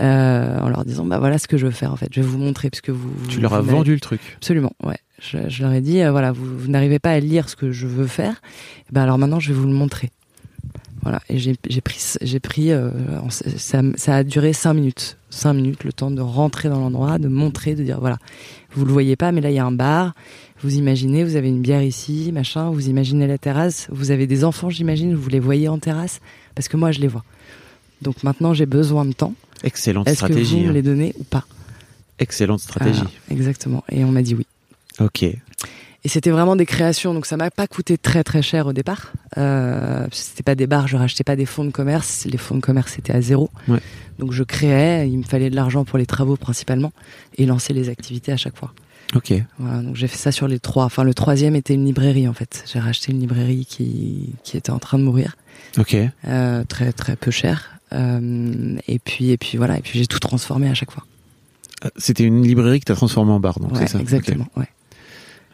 euh, 0.00 0.58
en 0.60 0.68
leur 0.68 0.84
disant 0.84 1.04
bah 1.04 1.18
voilà 1.18 1.38
ce 1.38 1.46
que 1.48 1.56
je 1.56 1.66
veux 1.66 1.72
faire 1.72 1.92
en 1.92 1.96
fait. 1.96 2.08
Je 2.12 2.20
vais 2.20 2.26
vous 2.26 2.38
montrer 2.38 2.70
puisque 2.70 2.90
vous 2.90 3.10
tu 3.28 3.36
vous- 3.36 3.42
leur 3.42 3.54
as 3.54 3.60
vendu 3.60 3.92
le 3.94 4.00
truc. 4.00 4.20
absolument 4.36 4.72
ouais. 4.84 4.98
Je, 5.20 5.38
je 5.48 5.62
leur 5.62 5.72
ai 5.72 5.80
dit 5.80 6.02
voilà 6.10 6.32
vous, 6.32 6.44
vous 6.58 6.68
n'arrivez 6.68 6.98
pas 6.98 7.10
à 7.10 7.20
lire 7.20 7.48
ce 7.48 7.56
que 7.56 7.70
je 7.72 7.86
veux 7.86 8.06
faire. 8.06 8.40
Eh 8.88 8.92
ben 8.92 9.02
alors 9.02 9.18
maintenant 9.18 9.40
je 9.40 9.52
vais 9.52 9.58
vous 9.58 9.66
le 9.66 9.72
montrer. 9.74 10.10
Voilà. 11.02 11.20
Et 11.28 11.38
j'ai 11.38 11.54
pris 11.80 12.14
j'ai 12.20 12.40
pris 12.40 12.72
euh, 12.72 12.90
ça, 13.30 13.80
ça 13.96 14.16
a 14.16 14.24
duré 14.24 14.52
cinq 14.52 14.74
minutes. 14.74 15.16
Cinq 15.30 15.52
minutes 15.54 15.84
le 15.84 15.92
temps 15.92 16.10
de 16.10 16.20
rentrer 16.20 16.68
dans 16.68 16.80
l'endroit 16.80 17.18
de 17.18 17.28
montrer 17.28 17.74
de 17.74 17.84
dire 17.84 18.00
voilà 18.00 18.18
vous 18.72 18.84
le 18.84 18.92
voyez 18.92 19.16
pas 19.16 19.32
mais 19.32 19.40
là 19.40 19.50
il 19.50 19.56
y 19.56 19.58
a 19.58 19.64
un 19.64 19.72
bar 19.72 20.14
vous 20.62 20.76
imaginez 20.76 21.24
vous 21.24 21.36
avez 21.36 21.48
une 21.48 21.60
bière 21.62 21.82
ici 21.82 22.30
machin 22.32 22.70
vous 22.70 22.88
imaginez 22.88 23.26
la 23.26 23.38
terrasse 23.38 23.88
vous 23.90 24.10
avez 24.10 24.26
des 24.26 24.44
enfants 24.44 24.70
j'imagine 24.70 25.14
vous 25.14 25.28
les 25.28 25.40
voyez 25.40 25.68
en 25.68 25.78
terrasse 25.78 26.20
parce 26.54 26.68
que 26.68 26.76
moi 26.76 26.92
je 26.92 27.00
les 27.00 27.08
vois 27.08 27.24
donc 28.02 28.22
maintenant 28.22 28.54
j'ai 28.54 28.66
besoin 28.66 29.04
de 29.04 29.12
temps 29.12 29.34
Excellente 29.64 30.06
est-ce 30.06 30.20
que 30.20 30.26
stratégie. 30.26 30.56
vous 30.58 30.64
me 30.64 30.68
hein. 30.70 30.72
les 30.72 30.82
donnez 30.82 31.14
ou 31.18 31.24
pas 31.24 31.44
Excellente 32.20 32.60
stratégie. 32.60 33.02
Ah, 33.04 33.32
exactement 33.32 33.84
et 33.90 34.04
on 34.04 34.12
m'a 34.12 34.22
dit 34.22 34.34
oui 34.34 34.46
Ok. 35.00 35.22
Et 35.22 36.08
c'était 36.08 36.30
vraiment 36.30 36.56
des 36.56 36.66
créations, 36.66 37.12
donc 37.12 37.26
ça 37.26 37.36
m'a 37.36 37.50
pas 37.50 37.66
coûté 37.66 37.98
très 37.98 38.22
très 38.22 38.40
cher 38.40 38.66
au 38.66 38.72
départ. 38.72 39.12
Euh, 39.36 40.06
c'était 40.12 40.44
pas 40.44 40.54
des 40.54 40.66
bars, 40.66 40.86
je 40.86 40.96
rachetais 40.96 41.24
pas 41.24 41.36
des 41.36 41.46
fonds 41.46 41.64
de 41.64 41.70
commerce. 41.70 42.24
Les 42.24 42.38
fonds 42.38 42.54
de 42.54 42.60
commerce 42.60 42.98
étaient 42.98 43.12
à 43.12 43.20
zéro. 43.20 43.50
Ouais. 43.66 43.80
Donc 44.18 44.32
je 44.32 44.42
créais, 44.42 45.08
il 45.08 45.18
me 45.18 45.22
fallait 45.22 45.50
de 45.50 45.54
l'argent 45.56 45.84
pour 45.84 45.98
les 45.98 46.06
travaux 46.06 46.36
principalement 46.36 46.92
et 47.36 47.46
lancer 47.46 47.72
les 47.72 47.88
activités 47.88 48.32
à 48.32 48.36
chaque 48.36 48.56
fois. 48.56 48.72
Ok. 49.14 49.32
Voilà, 49.58 49.80
donc 49.82 49.96
j'ai 49.96 50.06
fait 50.08 50.18
ça 50.18 50.32
sur 50.32 50.48
les 50.48 50.58
trois. 50.58 50.84
Enfin, 50.84 51.02
le 51.04 51.14
troisième 51.14 51.54
était 51.56 51.74
une 51.74 51.84
librairie 51.86 52.28
en 52.28 52.34
fait. 52.34 52.64
J'ai 52.70 52.78
racheté 52.78 53.12
une 53.12 53.20
librairie 53.20 53.64
qui, 53.64 54.34
qui 54.44 54.56
était 54.56 54.70
en 54.70 54.78
train 54.78 54.98
de 54.98 55.04
mourir, 55.04 55.36
Ok. 55.78 55.96
euh, 56.26 56.64
très 56.64 56.92
très 56.92 57.16
peu 57.16 57.30
cher. 57.30 57.78
Euh, 57.94 58.76
et 58.86 58.98
puis 58.98 59.30
et 59.30 59.38
puis 59.38 59.56
voilà, 59.56 59.78
et 59.78 59.80
puis 59.80 59.98
j'ai 59.98 60.06
tout 60.06 60.18
transformé 60.18 60.68
à 60.68 60.74
chaque 60.74 60.90
fois. 60.90 61.06
Ah, 61.82 61.88
C'était 61.96 62.24
une 62.24 62.42
librairie 62.42 62.80
que 62.80 62.84
tu 62.86 62.92
as 62.92 62.96
transformée 62.96 63.32
en 63.32 63.40
bar, 63.40 63.60
donc 63.60 63.72
Ouais, 63.72 63.78
c'est 63.80 63.88
ça 63.92 64.00
exactement. 64.00 64.46
Ok. 64.56 64.64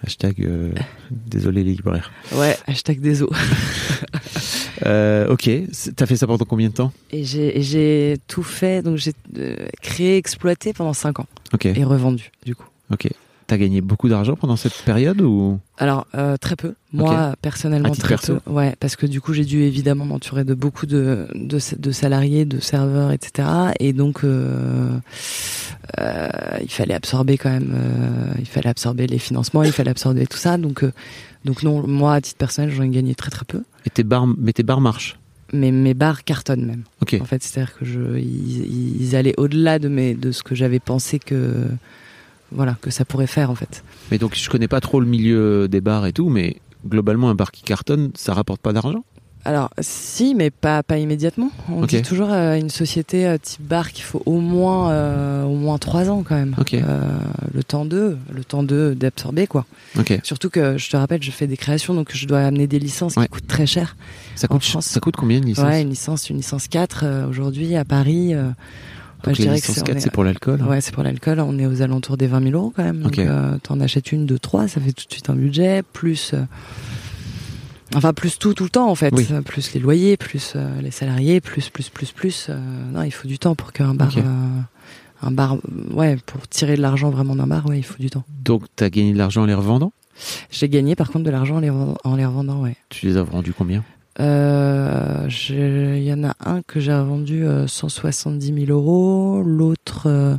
Hashtag 0.06 0.42
euh, 0.44 0.72
désolé 1.10 1.62
les 1.64 1.72
libraires. 1.74 2.10
Ouais. 2.32 2.38
ouais, 2.40 2.56
hashtag 2.66 3.00
déso. 3.00 3.30
Euh, 4.86 5.28
ok. 5.28 5.48
T'as 5.96 6.06
fait 6.06 6.16
ça 6.16 6.26
pendant 6.26 6.44
combien 6.44 6.68
de 6.68 6.74
temps 6.74 6.92
Et 7.12 7.24
j'ai 7.24 8.16
tout 8.26 8.42
fait, 8.42 8.82
donc 8.82 8.96
j'ai 8.96 9.12
euh, 9.38 9.56
créé, 9.82 10.16
exploité 10.16 10.72
pendant 10.72 10.92
cinq 10.92 11.20
ans 11.20 11.26
Ok. 11.52 11.66
et 11.66 11.84
revendu 11.84 12.30
du 12.44 12.54
coup. 12.54 12.66
Ok. 12.92 13.08
T'as 13.46 13.58
gagné 13.58 13.82
beaucoup 13.82 14.08
d'argent 14.08 14.36
pendant 14.36 14.56
cette 14.56 14.72
période 14.86 15.20
ou? 15.20 15.58
Alors 15.76 16.06
euh, 16.14 16.36
très 16.38 16.56
peu. 16.56 16.74
Moi 16.92 17.34
personnellement 17.42 17.88
À 17.88 17.92
titre 17.92 18.06
très 18.06 18.14
perso? 18.16 18.38
peu. 18.40 18.50
Ouais, 18.50 18.74
parce 18.80 18.96
que 18.96 19.06
du 19.06 19.20
coup 19.20 19.34
j'ai 19.34 19.44
dû 19.44 19.62
évidemment 19.62 20.06
m'entourer 20.06 20.44
de 20.44 20.54
beaucoup 20.54 20.86
de, 20.86 21.26
de 21.34 21.58
de 21.78 21.90
salariés, 21.92 22.46
de 22.46 22.58
serveurs, 22.60 23.12
etc. 23.12 23.46
Et 23.80 23.92
donc 23.92 24.24
euh, 24.24 24.96
euh, 25.98 26.28
il 26.62 26.70
fallait 26.70 26.94
absorber 26.94 27.36
quand 27.36 27.50
même. 27.50 27.76
il 28.38 28.46
fallait 28.46 28.70
absorber 28.70 29.06
les 29.06 29.18
financements, 29.18 29.62
il 29.62 29.72
fallait 29.72 29.90
absorber 29.90 30.26
tout 30.26 30.38
ça. 30.38 30.56
Donc 30.56 30.84
donc 31.44 31.62
non, 31.62 31.86
moi 31.86 32.14
à 32.14 32.20
titre 32.20 32.38
personnel 32.38 32.70
j'en 32.70 32.84
ai 32.84 32.88
gagné 32.88 33.14
très 33.14 33.30
très 33.30 33.44
peu. 33.44 33.62
et 33.84 33.90
tes 33.90 34.04
bars, 34.04 34.26
mais 34.26 34.52
tes 34.52 34.62
bars 34.62 34.80
marchent? 34.80 35.18
Mais 35.52 35.70
mes 35.70 35.94
bars 35.94 36.24
cartonnent 36.24 36.64
même. 36.64 36.82
Ok. 37.02 37.16
En 37.20 37.24
fait, 37.26 37.42
c'est-à-dire 37.42 37.74
que 37.78 37.84
je, 37.84 38.18
ils, 38.18 39.02
ils 39.02 39.14
allaient 39.14 39.34
au-delà 39.36 39.78
de 39.78 39.88
mes, 39.88 40.14
de 40.14 40.32
ce 40.32 40.42
que 40.42 40.54
j'avais 40.54 40.80
pensé 40.80 41.18
que, 41.20 41.66
voilà, 42.54 42.76
que 42.80 42.90
ça 42.90 43.04
pourrait 43.04 43.26
faire 43.26 43.50
en 43.50 43.54
fait. 43.54 43.84
Mais 44.10 44.18
donc 44.18 44.34
je 44.36 44.48
connais 44.48 44.68
pas 44.68 44.80
trop 44.80 45.00
le 45.00 45.06
milieu 45.06 45.68
des 45.68 45.80
bars 45.80 46.06
et 46.06 46.12
tout, 46.12 46.28
mais 46.28 46.56
globalement 46.86 47.30
un 47.30 47.34
bar 47.34 47.50
qui 47.52 47.62
cartonne, 47.62 48.10
ça 48.14 48.34
rapporte 48.34 48.60
pas 48.60 48.72
d'argent? 48.72 49.04
Alors, 49.46 49.68
si, 49.78 50.34
mais 50.34 50.48
pas, 50.50 50.82
pas 50.82 50.96
immédiatement. 50.96 51.50
On 51.68 51.84
dit 51.84 52.00
toujours 52.00 52.30
à 52.30 52.56
une 52.56 52.70
société 52.70 53.26
euh, 53.26 53.36
type 53.36 53.60
bar 53.60 53.92
qu'il 53.92 54.02
faut 54.02 54.22
au 54.24 54.40
moins, 54.40 54.90
euh, 54.90 55.44
au 55.44 55.54
moins 55.56 55.76
trois 55.76 56.08
ans 56.08 56.22
quand 56.26 56.34
même. 56.34 56.56
Euh, 56.72 57.18
le 57.52 57.62
temps 57.62 57.84
d'eux, 57.84 58.16
le 58.32 58.42
temps 58.42 58.62
d'eux 58.62 58.94
d'absorber 58.94 59.46
quoi. 59.46 59.66
Surtout 60.22 60.48
que 60.48 60.78
je 60.78 60.88
te 60.88 60.96
rappelle, 60.96 61.22
je 61.22 61.30
fais 61.30 61.46
des 61.46 61.58
créations, 61.58 61.92
donc 61.92 62.08
je 62.14 62.26
dois 62.26 62.40
amener 62.40 62.66
des 62.66 62.78
licences 62.78 63.16
Ouais. 63.16 63.24
qui 63.24 63.28
coûtent 63.32 63.46
très 63.46 63.66
cher. 63.66 63.96
Ça 64.34 64.46
En 64.48 64.54
coûte, 64.54 64.64
France. 64.64 64.86
ça 64.86 64.98
coûte 65.00 65.16
combien 65.16 65.36
une 65.36 65.44
licence? 65.44 65.66
Ouais, 65.66 65.82
une 65.82 65.90
licence, 65.90 66.30
une 66.30 66.38
licence 66.38 66.66
4 66.66 67.00
euh, 67.04 67.28
aujourd'hui 67.28 67.76
à 67.76 67.84
Paris. 67.84 68.32
Euh, 69.28 69.30
Donc 69.32 69.38
les 69.38 69.46
licences 69.46 69.74
c'est- 69.76 69.80
on 69.82 69.84
4, 69.84 69.96
est- 69.96 70.00
c'est 70.00 70.10
pour 70.12 70.24
l'alcool 70.24 70.60
hein 70.62 70.66
Ouais, 70.68 70.80
c'est 70.80 70.92
pour 70.94 71.02
l'alcool. 71.02 71.40
On 71.40 71.58
est 71.58 71.66
aux 71.66 71.82
alentours 71.82 72.16
des 72.16 72.26
20 72.26 72.42
000 72.42 72.54
euros 72.54 72.72
quand 72.74 72.84
même. 72.84 73.00
Donc, 73.00 73.12
Ok. 73.12 73.18
euh, 73.18 73.56
t'en 73.62 73.80
achètes 73.80 74.12
une, 74.12 74.26
deux, 74.26 74.38
trois, 74.38 74.68
ça 74.68 74.80
fait 74.80 74.92
tout 74.92 75.06
de 75.06 75.12
suite 75.12 75.30
un 75.30 75.34
budget, 75.36 75.82
plus. 75.92 76.32
euh, 76.34 76.42
Enfin, 77.94 78.12
plus 78.12 78.38
tout, 78.38 78.54
tout 78.54 78.64
le 78.64 78.70
temps 78.70 78.88
en 78.90 78.94
fait. 78.94 79.12
Oui. 79.14 79.26
Plus 79.44 79.72
les 79.74 79.80
loyers, 79.80 80.16
plus 80.16 80.54
euh, 80.56 80.80
les 80.80 80.90
salariés, 80.90 81.40
plus, 81.40 81.68
plus, 81.70 81.90
plus, 81.90 82.10
plus. 82.10 82.46
euh, 82.48 82.58
non, 82.92 83.02
il 83.02 83.12
faut 83.12 83.28
du 83.28 83.38
temps 83.38 83.54
pour 83.54 83.72
qu'un 83.72 83.94
bar. 83.94 84.10
Un 85.22 85.30
bar, 85.30 85.56
ouais, 85.92 86.16
pour 86.26 86.46
tirer 86.48 86.76
de 86.76 86.82
l'argent 86.82 87.08
vraiment 87.10 87.34
d'un 87.36 87.46
bar, 87.46 87.64
ouais, 87.66 87.78
il 87.78 87.82
faut 87.84 87.98
du 87.98 88.10
temps. 88.10 88.24
Donc 88.44 88.64
t'as 88.76 88.90
gagné 88.90 89.12
de 89.12 89.18
l'argent 89.18 89.42
en 89.42 89.46
les 89.46 89.54
revendant? 89.54 89.92
J'ai 90.50 90.68
gagné 90.68 90.96
par 90.96 91.10
contre 91.10 91.24
de 91.24 91.30
l'argent 91.30 91.56
en 91.56 91.60
les, 91.60 91.70
revend- 91.70 91.96
en 92.04 92.16
les 92.16 92.26
revendant, 92.26 92.60
ouais. 92.62 92.76
Tu 92.90 93.06
les 93.06 93.16
as 93.16 93.22
vendus 93.22 93.54
combien? 93.56 93.84
Il 94.18 96.02
y 96.02 96.12
en 96.12 96.24
a 96.24 96.34
un 96.44 96.62
que 96.62 96.80
j'ai 96.80 96.92
vendu 96.92 97.44
euh, 97.44 97.66
170 97.66 98.66
000 98.66 98.70
euros, 98.70 99.42
l'autre, 99.42 100.04
euh, 100.06 100.36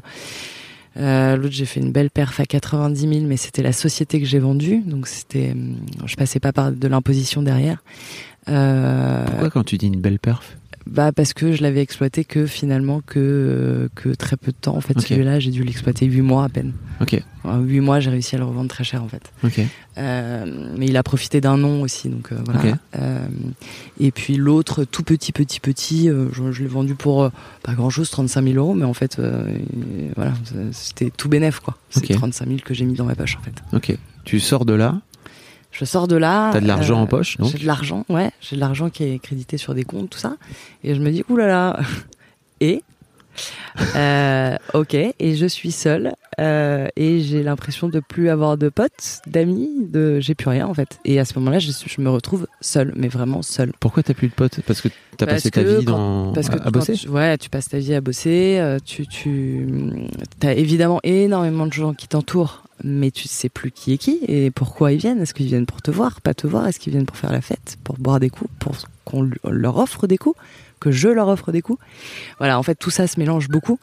euh, 0.98 1.36
l'autre 1.36 1.54
j'ai 1.54 1.66
fait 1.66 1.80
une 1.80 1.92
belle 1.92 2.10
perf 2.10 2.40
à 2.40 2.46
90 2.46 3.00
000, 3.00 3.26
mais 3.28 3.38
c'était 3.38 3.64
la 3.64 3.74
société 3.74 4.20
que 4.20 4.26
j'ai 4.26 4.40
vendue, 4.40 4.82
donc 4.86 5.08
c'était, 5.08 5.52
hum, 5.52 5.78
je 6.06 6.16
passais 6.16 6.40
pas 6.40 6.54
par 6.54 6.72
de 6.72 6.88
l'imposition 6.88 7.42
derrière. 7.42 7.84
Euh, 8.48 9.26
Pourquoi 9.26 9.50
quand 9.50 9.64
tu 9.64 9.78
dis 9.78 9.88
une 9.88 10.00
belle 10.00 10.20
perf? 10.20 10.58
Bah 10.88 11.12
parce 11.12 11.34
que 11.34 11.54
je 11.54 11.64
l'avais 11.64 11.82
exploité 11.82 12.24
que 12.24 12.46
finalement 12.46 13.02
que 13.06 13.90
que 13.96 14.10
très 14.10 14.38
peu 14.38 14.52
de 14.52 14.58
temps 14.58 14.76
en 14.76 14.82
fait. 14.82 15.00
Celui-là 15.00 15.40
j'ai 15.40 15.52
dû 15.52 15.64
l'exploiter 15.64 16.06
8 16.06 16.22
mois 16.22 16.44
à 16.46 16.50
peine. 16.50 16.74
Ok. 17.02 17.22
En 17.44 17.60
8 17.60 17.80
mois 17.80 18.00
j'ai 18.00 18.10
réussi 18.12 18.36
à 18.36 18.38
le 18.38 18.46
revendre 18.46 18.70
très 18.70 18.84
cher 18.84 19.04
en 19.04 19.08
fait. 19.08 19.32
Ok. 19.44 19.62
Euh, 19.98 20.74
mais 20.78 20.86
il 20.88 20.98
a 20.98 21.04
profité 21.04 21.42
d'un 21.42 21.58
nom 21.58 21.82
aussi, 21.82 22.10
donc 22.10 22.32
euh, 22.32 22.36
voilà. 22.46 22.60
Ok. 22.60 22.76
Euh, 22.98 23.26
et 24.00 24.12
puis 24.12 24.36
l'autre, 24.36 24.84
tout 24.84 25.04
petit, 25.04 25.32
petit, 25.32 25.60
petit, 25.60 26.08
je, 26.08 26.52
je 26.52 26.62
l'ai 26.62 26.68
vendu 26.68 26.96
pour 26.96 27.32
pas 27.64 27.74
grand 27.74 27.90
chose, 27.90 28.10
35 28.12 28.44
000 28.44 28.56
euros, 28.58 28.74
mais 28.76 28.86
en 28.86 28.94
fait, 28.94 29.20
voilà, 30.16 30.34
c'était 30.72 31.10
tout 31.10 31.30
bénef 31.30 31.60
quoi. 31.62 31.78
C'est 31.90 32.12
Ok. 32.12 32.16
35 32.18 32.48
000 32.48 32.60
que 32.64 32.74
j'ai 32.74 32.86
mis 32.86 32.94
dans 32.94 33.06
ma 33.06 33.16
poche 33.16 33.38
en 33.38 33.42
fait. 33.42 33.56
Ok. 33.76 33.98
Tu 34.24 34.40
sors 34.40 34.66
de 34.66 34.74
là, 34.74 35.02
Je 35.78 35.84
sors 35.84 36.08
de 36.08 36.16
là. 36.16 36.52
T'as 36.54 36.62
de 36.62 36.68
l'argent 36.68 37.00
euh, 37.00 37.04
en 37.04 37.06
poche, 37.08 37.38
donc 37.38 37.52
J'ai 37.52 37.58
de 37.58 37.66
l'argent, 37.66 38.06
ouais. 38.08 38.32
J'ai 38.40 38.56
de 38.56 38.62
l'argent 38.62 38.90
qui 38.90 39.04
est 39.04 39.20
crédité 39.20 39.58
sur 39.58 39.74
des 39.74 39.84
comptes, 39.84 40.10
tout 40.10 40.18
ça. 40.20 40.38
Et 40.86 40.96
je 40.96 41.02
me 41.02 41.12
dis, 41.12 41.24
oulala. 41.30 41.80
Et 42.62 42.82
euh, 43.98 44.56
ok, 44.74 44.94
et 44.94 45.36
je 45.36 45.46
suis 45.46 45.72
seule 45.72 46.14
euh, 46.40 46.88
et 46.96 47.20
j'ai 47.20 47.44
l'impression 47.44 47.90
de 47.90 48.00
plus 48.00 48.30
avoir 48.30 48.58
de 48.58 48.70
potes, 48.70 49.20
d'amis, 49.28 49.70
de 49.90 50.22
j'ai 50.22 50.36
plus 50.36 50.50
rien 50.50 50.68
en 50.68 50.74
fait. 50.74 51.00
Et 51.04 51.20
à 51.20 51.26
ce 51.26 51.38
moment-là, 51.40 51.60
je, 51.60 51.72
me 52.00 52.10
retrouve 52.10 52.48
seule, 52.62 52.94
mais 52.96 53.10
vraiment 53.10 53.42
seule. 53.42 53.74
pourquoi 53.82 54.04
t'as 54.04 54.14
plus 54.14 54.30
de 54.30 54.34
potes? 54.34 54.62
Parce 54.62 54.80
que 54.82 54.88
t'as 55.18 55.26
passé 55.26 55.52
ta 55.52 55.64
vie 55.64 55.84
quand- 55.84 56.28
dans... 56.28 56.34
parce 56.34 56.50
que 56.50 56.58
à, 56.58 56.72
bosser? 56.72 56.94
tu- 56.94 57.10
ouais, 57.10 57.38
tu 57.38 57.50
passes 57.50 57.68
ta 57.68 57.78
vie 57.78 57.94
à 57.94 58.02
bosser. 58.02 58.58
euh, 58.60 58.80
tu, 58.84 59.06
tu, 59.08 59.68
as 60.42 60.54
évidemment 60.54 61.02
énormément 61.04 61.68
de 61.68 61.74
gens 61.74 61.94
qui 61.94 62.08
t'entourent, 62.08 62.64
mais 62.84 63.12
tu 63.12 63.28
sais 63.28 63.50
plus 63.50 63.72
qui 63.72 63.94
est 63.94 63.98
qui 63.98 64.20
et 64.28 64.52
pourquoi 64.52 64.92
ils 64.92 65.00
viennent. 65.00 65.22
Est-ce 65.22 65.34
qu'ils 65.34 65.48
viennent 65.48 65.66
pour 65.66 65.82
te 65.82 65.92
voir, 65.92 66.22
pas 66.22 66.34
te 66.34 66.48
voir? 66.48 66.68
Est-ce 66.68 66.80
qu'ils 66.80 66.92
viennent 66.92 67.06
pour 67.06 67.18
faire 67.18 67.32
la 67.32 67.42
fête, 67.42 67.78
pour 67.84 67.98
boire 67.98 68.20
des 68.20 68.30
coups, 68.30 68.50
pour 68.60 68.76
qu'on 69.06 69.30
leur 69.44 69.78
offre 69.78 70.08
des 70.08 70.18
coups, 70.18 70.38
que 70.80 70.92
je 70.92 71.08
leur 71.08 71.28
offre 71.28 71.52
des 71.52 71.62
coups? 71.62 71.80
Voilà, 72.38 72.60
en 72.60 72.64
fait, 72.64 72.76
tout 72.76 72.92
ça 72.92 73.08
se 73.08 73.20
mélange 73.20 73.48
beaucoup. 73.48 73.80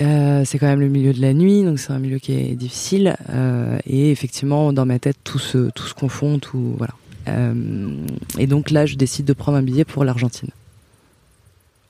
Euh, 0.00 0.44
c'est 0.46 0.58
quand 0.58 0.66
même 0.66 0.80
le 0.80 0.88
milieu 0.88 1.12
de 1.12 1.20
la 1.20 1.34
nuit, 1.34 1.62
donc 1.62 1.78
c'est 1.78 1.92
un 1.92 1.98
milieu 1.98 2.18
qui 2.18 2.32
est 2.32 2.54
difficile. 2.54 3.16
euh, 3.30 3.78
et 3.84 4.10
effectivement, 4.10 4.72
dans 4.72 4.86
ma 4.86 4.98
tête, 4.98 5.16
tout 5.24 5.38
se, 5.38 5.70
tout 5.70 5.86
se 5.86 5.94
confond, 5.94 6.38
tout 6.38 6.74
voilà. 6.78 6.94
Euh, 7.28 7.94
et 8.38 8.46
donc 8.46 8.70
là, 8.70 8.86
je 8.86 8.96
décide 8.96 9.26
de 9.26 9.34
prendre 9.34 9.58
un 9.58 9.62
billet 9.62 9.84
pour 9.84 10.04
l'Argentine. 10.04 10.48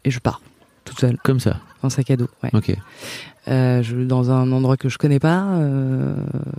Et 0.05 0.11
je 0.11 0.19
pars, 0.19 0.41
toute 0.85 0.99
seule, 0.99 1.19
Comme 1.23 1.41
ça. 1.41 1.61
En 1.83 1.91
sac 1.91 2.11
à 2.11 2.17
dos. 2.17 2.29
Ouais. 2.43 2.51
Ok. 2.53 2.77
Euh, 3.49 3.83
je, 3.83 3.97
dans 3.97 4.31
un 4.31 4.53
endroit 4.53 4.77
que 4.77 4.89
je 4.89 4.99
connais 4.99 5.19
pas, 5.19 5.45
euh, 5.45 6.15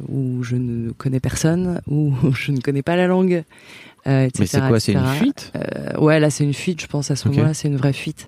où 0.10 0.44
je 0.44 0.56
ne 0.56 0.92
connais 0.92 1.20
personne, 1.20 1.82
où 1.88 2.14
je 2.34 2.52
ne 2.52 2.60
connais 2.60 2.82
pas 2.82 2.96
la 2.96 3.08
langue, 3.08 3.44
euh, 4.08 4.26
etc. 4.26 4.40
Mais 4.40 4.46
c'est 4.48 4.68
quoi 4.68 4.80
C'est 4.80 4.94
une 4.94 5.06
fuite 5.06 5.54
Ouais, 6.00 6.20
là 6.20 6.30
c'est 6.30 6.44
une 6.44 6.54
fuite, 6.54 6.82
je 6.82 6.88
pense 6.88 7.12
à 7.12 7.16
ce 7.16 7.28
moment-là, 7.28 7.54
c'est 7.54 7.68
une 7.68 7.78
vraie 7.78 7.94
fuite. 7.94 8.28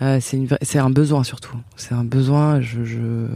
C'est 0.00 0.36
une 0.36 0.48
c'est 0.62 0.80
un 0.80 0.90
besoin 0.90 1.22
surtout. 1.22 1.56
C'est 1.76 1.92
un 1.94 2.02
besoin. 2.02 2.60
Je, 2.60 2.82
je, 2.82 3.28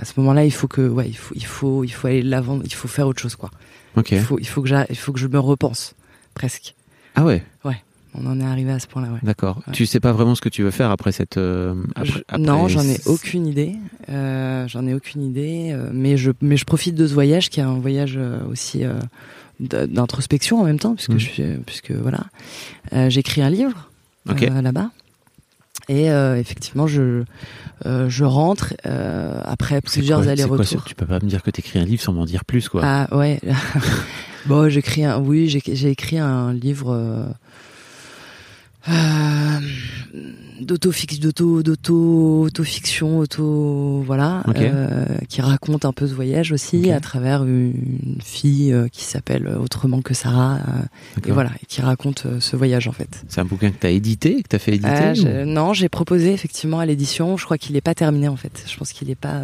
à 0.00 0.04
ce 0.04 0.12
moment-là, 0.18 0.44
il 0.44 0.52
faut 0.52 0.68
que, 0.68 0.80
ouais, 0.88 1.08
il 1.08 1.16
faut, 1.16 1.34
il 1.34 1.44
faut, 1.44 1.82
il 1.82 1.88
faut 1.88 2.06
aller 2.06 2.22
de 2.22 2.30
l'avant. 2.30 2.60
Il 2.62 2.72
faut 2.72 2.86
faire 2.86 3.08
autre 3.08 3.20
chose, 3.20 3.34
quoi. 3.34 3.50
Ok. 3.96 4.12
Il 4.12 4.20
faut, 4.20 4.38
il 4.38 4.46
faut 4.46 4.62
que 4.62 4.68
il 4.88 4.96
faut 4.96 5.12
que 5.12 5.18
je 5.18 5.26
me 5.26 5.40
repense, 5.40 5.96
presque. 6.34 6.76
Ah 7.16 7.24
ouais, 7.24 7.42
On 8.14 8.26
en 8.26 8.38
est 8.40 8.44
arrivé 8.44 8.70
à 8.72 8.78
ce 8.78 8.86
point-là, 8.86 9.08
ouais. 9.08 9.18
d'accord. 9.22 9.62
Ouais. 9.66 9.72
Tu 9.72 9.86
sais 9.86 9.98
pas 10.00 10.12
vraiment 10.12 10.34
ce 10.34 10.40
que 10.42 10.50
tu 10.50 10.62
veux 10.62 10.70
faire 10.70 10.90
après 10.90 11.12
cette... 11.12 11.38
euh, 11.38 11.74
après- 11.94 12.06
Je- 12.06 12.18
après 12.28 12.38
non, 12.38 12.68
j'en 12.68 12.82
ai 12.82 12.98
aucune 13.06 13.46
idée. 13.46 13.76
Euh, 14.10 14.68
j'en 14.68 14.86
ai 14.86 14.92
aucune 14.94 15.22
idée. 15.22 15.70
euh, 15.72 15.88
mais 15.92 16.16
je, 16.18 16.30
mais 16.42 16.56
je 16.58 16.64
profite 16.66 16.94
de 16.94 17.06
ce 17.06 17.14
voyage 17.14 17.48
qui 17.48 17.60
est 17.60 17.62
un 17.62 17.78
voyage 17.78 18.14
euh, 18.18 18.38
aussi 18.50 18.84
euh, 18.84 18.92
d'introspection 19.60 20.60
en 20.60 20.64
même 20.64 20.78
temps, 20.78 20.94
puisque 20.94 21.16
je 21.18 21.26
suis, 21.28 21.42
puisque 21.64 21.92
voilà, 21.92 22.20
Euh, 22.92 23.08
j'écris 23.10 23.42
un 23.42 23.50
livre 23.50 23.88
euh, 24.50 24.60
là-bas. 24.62 24.90
Et 25.88 26.10
euh, 26.10 26.38
effectivement, 26.38 26.86
je 26.86 27.24
euh, 27.86 28.08
je 28.08 28.24
rentre 28.24 28.74
euh, 28.86 29.40
après 29.44 29.80
plusieurs 29.80 30.28
allers-retours. 30.28 30.84
Tu 30.84 30.94
peux 30.94 31.06
pas 31.06 31.18
me 31.20 31.28
dire 31.28 31.42
que 31.42 31.50
t'écris 31.50 31.78
un 31.78 31.84
livre 31.84 32.02
sans 32.02 32.12
m'en 32.12 32.24
dire 32.26 32.44
plus, 32.44 32.68
quoi. 32.68 32.82
Ah 32.84 33.16
ouais. 33.16 33.40
bon, 34.46 34.68
j'écris 34.68 35.04
un. 35.04 35.18
Oui, 35.18 35.48
j'ai 35.48 35.90
écrit 35.90 36.18
un 36.18 36.52
livre. 36.52 36.92
Euh, 38.88 39.58
d'auto-fiction, 40.60 41.18
d'auto, 41.22 41.62
d'auto, 41.62 42.42
auto-fiction, 42.46 43.18
auto, 43.18 44.02
voilà, 44.06 44.42
euh, 44.72 45.06
qui 45.28 45.40
raconte 45.40 45.84
un 45.84 45.92
peu 45.92 46.06
ce 46.06 46.14
voyage 46.14 46.52
aussi 46.52 46.90
à 46.90 47.00
travers 47.00 47.44
une 47.44 48.18
fille 48.22 48.72
euh, 48.72 48.88
qui 48.88 49.04
s'appelle 49.04 49.48
autrement 49.48 50.02
que 50.02 50.14
Sarah, 50.14 50.58
et 51.28 51.32
voilà, 51.34 51.50
et 51.62 51.66
qui 51.66 51.80
raconte 51.80 52.26
ce 52.40 52.56
voyage 52.56 52.86
en 52.88 52.92
fait. 52.92 53.22
C'est 53.28 53.40
un 53.40 53.44
bouquin 53.44 53.70
que 53.70 53.78
tu 53.80 53.86
as 53.86 53.90
édité, 53.90 54.42
que 54.42 54.48
tu 54.48 54.56
as 54.56 54.58
fait 54.58 54.72
éditer 54.74 54.88
ou- 55.20 55.44
non, 55.46 55.72
j'ai 55.72 55.88
proposé 55.88 56.32
effectivement 56.32 56.78
à 56.78 56.86
l'édition. 56.86 57.36
Je 57.36 57.44
crois 57.44 57.58
qu'il 57.58 57.74
n'est 57.74 57.80
pas 57.80 57.94
terminé 57.94 58.28
en 58.28 58.36
fait. 58.36 58.64
Je 58.70 58.76
pense 58.76 58.92
qu'il 58.92 59.08
n'est 59.08 59.14
pas. 59.14 59.40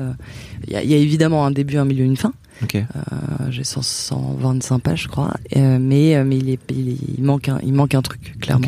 Il 0.66 0.72
y, 0.72 0.76
a, 0.76 0.82
il 0.82 0.91
y 0.91 0.95
a 0.95 0.99
évidemment 0.99 1.45
un 1.47 1.51
début, 1.51 1.76
un 1.78 1.84
milieu, 1.84 2.05
une 2.05 2.16
fin. 2.16 2.32
Euh, 2.76 3.51
j'ai 3.51 3.62
100 3.64 3.82
125 3.82 4.78
pages, 4.80 5.03
je 5.05 5.09
crois, 5.09 5.32
Euh, 5.57 5.78
mais 5.80 6.22
mais 6.24 6.36
il, 6.39 6.49
est, 6.51 6.59
il, 6.70 6.89
est- 6.91 6.97
il 7.18 7.22
manque 7.24 7.49
un 7.49 7.59
il 7.62 7.72
manque 7.72 7.95
un 7.95 8.03
truc 8.03 8.36
clairement. 8.41 8.66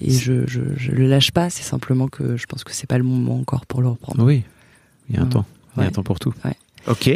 Et 0.00 0.10
je, 0.10 0.46
je 0.46 0.60
je 0.76 0.90
le 0.92 1.06
lâche 1.06 1.30
pas. 1.30 1.48
C'est 1.50 1.62
simplement 1.62 2.08
que 2.08 2.36
je 2.36 2.46
pense 2.46 2.64
que 2.64 2.72
c'est 2.72 2.86
pas 2.86 2.98
le 2.98 3.04
moment 3.04 3.38
encore 3.38 3.66
pour 3.66 3.80
le 3.82 3.88
reprendre. 3.88 4.22
Oui, 4.24 4.42
il 5.08 5.16
y 5.16 5.18
a 5.18 5.22
un 5.22 5.24
Ouais. 5.24 5.30
temps. 5.30 5.44
Il 5.76 5.82
y 5.82 5.84
a 5.84 5.88
un 5.88 5.90
temps 5.92 6.02
pour 6.02 6.18
tout. 6.18 6.34
Ouais. 6.44 6.54
Ok. 6.88 7.10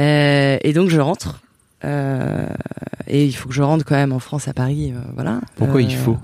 Euh, 0.00 0.58
et 0.62 0.72
donc 0.72 0.88
je 0.90 1.00
rentre. 1.00 1.40
Euh, 1.84 2.46
et 3.06 3.24
il 3.24 3.32
faut 3.32 3.48
que 3.48 3.54
je 3.54 3.62
rentre 3.62 3.84
quand 3.84 3.94
même 3.94 4.12
en 4.12 4.18
France, 4.18 4.48
à 4.48 4.52
Paris, 4.52 4.92
euh, 4.92 4.98
voilà. 5.14 5.40
Pourquoi 5.56 5.80
il 5.80 5.94
faut? 5.94 6.18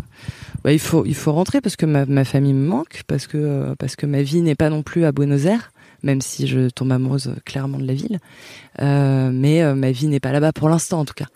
bah, 0.64 0.72
il 0.72 0.78
faut 0.80 1.04
il 1.06 1.14
faut 1.14 1.32
rentrer 1.32 1.60
parce 1.60 1.76
que 1.76 1.86
ma, 1.86 2.06
ma 2.06 2.24
famille 2.24 2.52
me 2.54 2.66
manque, 2.66 3.02
parce 3.06 3.26
que 3.26 3.36
euh, 3.38 3.74
parce 3.78 3.94
que 3.96 4.06
ma 4.06 4.22
vie 4.22 4.40
n'est 4.42 4.54
pas 4.56 4.68
non 4.70 4.82
plus 4.82 5.04
à 5.04 5.12
Buenos 5.12 5.44
Aires, 5.44 5.70
même 6.04 6.20
si 6.20 6.46
je 6.46 6.68
tombe 6.68 6.92
amoureuse 6.92 7.26
euh, 7.28 7.34
clairement 7.44 7.78
de 7.78 7.86
la 7.86 7.94
ville. 7.94 8.20
Euh, 8.80 9.30
mais 9.32 9.62
euh, 9.62 9.74
ma 9.74 9.90
vie 9.90 10.06
n'est 10.06 10.20
pas 10.20 10.30
là-bas 10.30 10.52
pour 10.52 10.68
l'instant 10.68 11.00
en 11.00 11.04
tout 11.04 11.14
cas. 11.14 11.26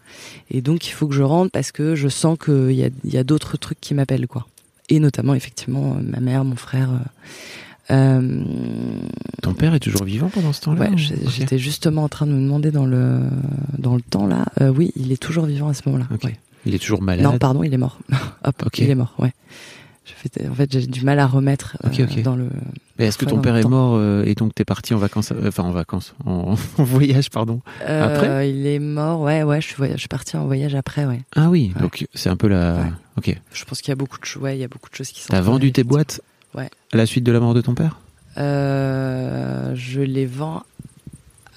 Et 0.51 0.61
donc 0.63 0.87
il 0.87 0.93
faut 0.93 1.09
que 1.09 1.15
je 1.15 1.23
rentre 1.25 1.51
parce 1.51 1.73
que 1.73 1.95
je 1.97 2.09
sens 2.09 2.39
qu'il 2.39 2.73
y 2.73 2.85
a 2.85 2.91
y 3.05 3.17
a 3.17 3.25
d'autres 3.25 3.57
trucs 3.57 3.81
qui 3.81 3.95
m'appellent 3.95 4.29
quoi. 4.29 4.47
Et 4.89 5.01
notamment 5.01 5.35
effectivement 5.35 5.97
ma 6.03 6.21
mère, 6.21 6.45
mon 6.45 6.57
frère. 6.57 6.91
euh, 7.91 8.43
Ton 9.43 9.55
père 9.55 9.75
est 9.75 9.81
toujours 9.81 10.05
vivant 10.05 10.29
pendant 10.29 10.53
ce 10.53 10.61
temps-là 10.63 10.91
Ouais, 10.91 10.97
j'étais 10.97 11.59
justement 11.59 12.05
en 12.05 12.09
train 12.09 12.27
de 12.27 12.33
me 12.33 12.41
demander 12.43 12.71
dans 12.71 12.87
le 12.87 13.21
dans 13.79 13.95
le 13.97 14.03
temps 14.03 14.27
là. 14.27 14.47
Euh, 14.61 14.69
oui, 14.71 14.93
il 14.97 15.13
est 15.13 15.21
toujours 15.23 15.47
vivant 15.47 15.69
à 15.69 15.75
ce 15.75 15.83
moment-là. 15.87 16.07
Ouais. 16.25 16.39
Il 16.67 16.75
est 16.75 16.79
toujours 16.79 17.03
malade. 17.03 17.25
Non, 17.25 17.39
pardon, 17.39 17.63
il 17.63 17.73
est 17.73 17.79
mort. 17.79 17.99
Hop, 18.45 18.63
Ok. 18.67 18.79
il 18.79 18.91
est 18.91 18.95
mort. 18.95 19.15
Ouais. 19.19 19.33
Je 20.09 20.13
fais- 20.15 20.49
en 20.49 20.55
fait, 20.55 20.73
j'ai 20.73 20.87
du 20.87 21.05
mal 21.05 21.19
à 21.19 21.27
remettre 21.27 21.77
euh, 21.85 22.23
dans 22.23 22.35
le. 22.35 22.49
Mais 22.99 23.07
est-ce 23.07 23.19
que 23.19 23.27
ton 23.27 23.41
père 23.41 23.55
est 23.57 23.65
mort 23.69 23.95
euh, 23.97 24.25
et 24.25 24.35
donc 24.35 24.55
t'es 24.55 24.65
parti 24.65 24.95
en 24.95 24.99
vacances, 24.99 25.33
euh, 25.33 25.49
enfin 25.49 25.63
en 25.65 25.71
vacances, 25.71 26.15
en, 26.25 26.55
en 26.79 26.83
voyage, 26.85 27.29
pardon 27.31 27.61
Après? 27.87 28.51
il 28.51 28.67
est 28.67 28.79
mort. 28.79 29.21
Ouais, 29.21 29.43
ouais. 29.43 29.61
Je 29.61 29.67
suis, 29.69 29.77
je 29.93 29.97
suis 29.99 30.09
parti 30.09 30.37
en 30.37 30.47
voyage 30.47 30.75
après. 30.75 31.05
Ouais. 31.05 31.21
Ah 31.37 31.51
oui, 31.51 31.73
Ouais. 31.77 31.83
donc 31.83 32.07
c'est 32.15 32.31
un 32.31 32.37
peu 32.37 32.49
la. 32.49 32.75
Ouais. 32.77 32.93
Ok. 33.19 33.41
Je 33.53 33.65
pense 33.67 33.81
qu'il 33.83 33.91
y 33.91 33.93
a 33.93 33.97
beaucoup 33.97 34.19
de 34.19 34.25
choses. 34.25 34.43
Ouais, 34.43 34.57
il 34.57 34.61
y 34.61 34.65
a 34.65 34.69
beaucoup 34.69 34.89
de 34.91 34.95
choses 34.95 35.11
qui 35.11 35.21
sont. 35.21 35.29
T'as 35.29 35.41
vendu 35.43 35.73
tes 35.73 35.85
boîtes 35.85 36.21
Ouais. 36.55 36.71
à 36.93 36.97
la 36.97 37.05
suite 37.07 37.25
de 37.25 37.33
la 37.33 37.41
mort 37.41 37.53
de 37.55 37.61
ton 37.61 37.75
père? 37.75 37.99
Euh, 38.39 39.75
je 39.75 40.01
les 40.01 40.27
vends. 40.27 40.63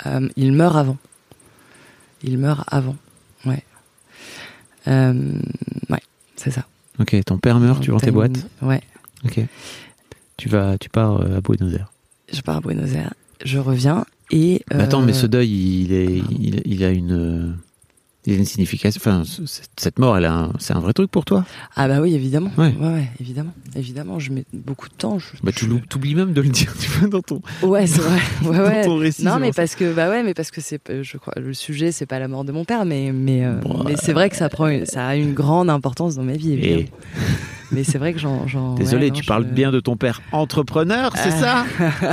euh, 0.05 0.27
il 0.35 0.51
meurt 0.51 0.75
avant. 0.75 0.97
Il 2.23 2.37
meurt 2.37 2.63
avant. 2.71 2.95
Ouais. 3.45 3.63
Euh, 4.87 5.13
ouais, 5.89 6.01
c'est 6.35 6.51
ça. 6.51 6.65
Ok, 7.01 7.15
ton 7.25 7.37
père 7.37 7.59
meurt, 7.59 7.81
tu 7.81 7.91
vends 7.91 7.99
tes 7.99 8.11
boîtes. 8.11 8.47
Ouais. 8.61 8.81
Ok. 9.25 9.39
Tu 10.37 10.49
vas, 10.49 10.77
tu 10.77 10.89
pars 10.89 11.21
euh, 11.21 11.37
à 11.37 11.41
Buenos 11.41 11.73
Aires. 11.73 11.91
Je 12.31 12.41
pars 12.41 12.57
à 12.57 12.61
Buenos 12.61 12.93
Aires. 12.93 13.13
Je 13.43 13.57
reviens 13.57 14.05
et. 14.29 14.63
Attends, 14.69 15.01
mais 15.01 15.13
euh, 15.13 15.15
ce 15.15 15.25
deuil, 15.25 15.81
il 15.83 15.93
est, 15.93 16.21
il, 16.39 16.61
il 16.65 16.83
a 16.83 16.91
une, 16.91 17.57
il 18.26 18.34
a 18.34 18.36
une 18.38 18.45
signification. 18.45 18.99
Enfin, 19.03 19.24
ce- 19.26 19.41
cette- 19.76 19.97
mort, 19.99 20.15
elle 20.17 20.26
a, 20.26 20.34
un- 20.34 20.53
c'est 20.59 20.74
un 20.74 20.80
vrai 20.80 20.93
truc 20.93 21.09
pour 21.09 21.26
toi? 21.26 21.43
Ah 21.76 21.88
bah 21.88 21.99
oui, 22.01 22.13
évidemment. 22.13 22.51
Ouais. 22.57 22.74
Ouais, 22.80 22.88
ouais, 22.93 23.09
évidemment. 23.19 23.53
Évidemment, 23.76 24.19
je 24.19 24.32
mets 24.32 24.45
beaucoup 24.53 24.88
de 24.89 24.93
temps. 24.93 25.17
Je, 25.19 25.28
Bah, 25.43 25.51
tu 25.51 25.65
je- 25.65 25.76
t'oublies 25.88 26.13
même 26.15 26.34
de 26.34 26.41
le 26.41 26.49
dire, 26.49 26.74
tu 26.80 26.89
vois, 26.91 27.07
dans 27.07 27.22
ton, 27.22 27.41
Ouais, 27.63 27.88
c'est 27.88 28.01
vrai. 28.01 28.19
Ouais, 28.45 28.82
dans 28.84 28.89
ton 28.89 28.95
récit. 28.97 29.24
Non, 29.24 29.39
mais 29.39 29.51
ça. 29.51 29.61
parce 29.63 29.76
que 29.76 29.93
bah 29.93 30.09
ouais, 30.09 30.24
mais 30.24 30.34
parce 30.34 30.51
que 30.51 30.61
c'est, 30.61 30.80
je 31.03 31.17
crois, 31.17 31.34
le 31.38 31.53
sujet 31.53 31.91
c'est 31.91 32.05
pas 32.05 32.19
la 32.19 32.28
mort 32.28 32.43
de 32.43 32.51
mon 32.51 32.63
père, 32.65 32.86
mais 32.86 33.11
mais 33.11 33.43
euh, 33.45 33.55
Bon, 33.55 33.84
mais 33.86 33.95
c'est 33.97 34.13
vrai 34.13 34.30
que 34.30 34.36
ça 34.36 34.49
prend, 34.49 34.67
une- 34.67 34.86
ça 34.86 35.07
a 35.07 35.15
une 35.15 35.34
grande 35.34 35.69
importance 35.69 36.15
dans 36.15 36.24
ma 36.24 36.34
vie. 36.34 36.51
Et 36.51 36.53
évidemment. 36.53 36.88
Mais 37.72 37.84
c'est 37.84 37.97
vrai 37.97 38.13
que 38.13 38.19
j'en, 38.19 38.45
désolé, 38.76 39.05
ouais, 39.05 39.09
non, 39.09 39.15
tu 39.15 39.24
je- 39.24 39.28
parles 39.28 39.45
bien 39.45 39.72
de 39.72 39.80
ton 39.80 39.95
père 39.97 40.22
entrepreneur, 40.32 41.11
c'est 41.15 41.32
ça 41.32 41.65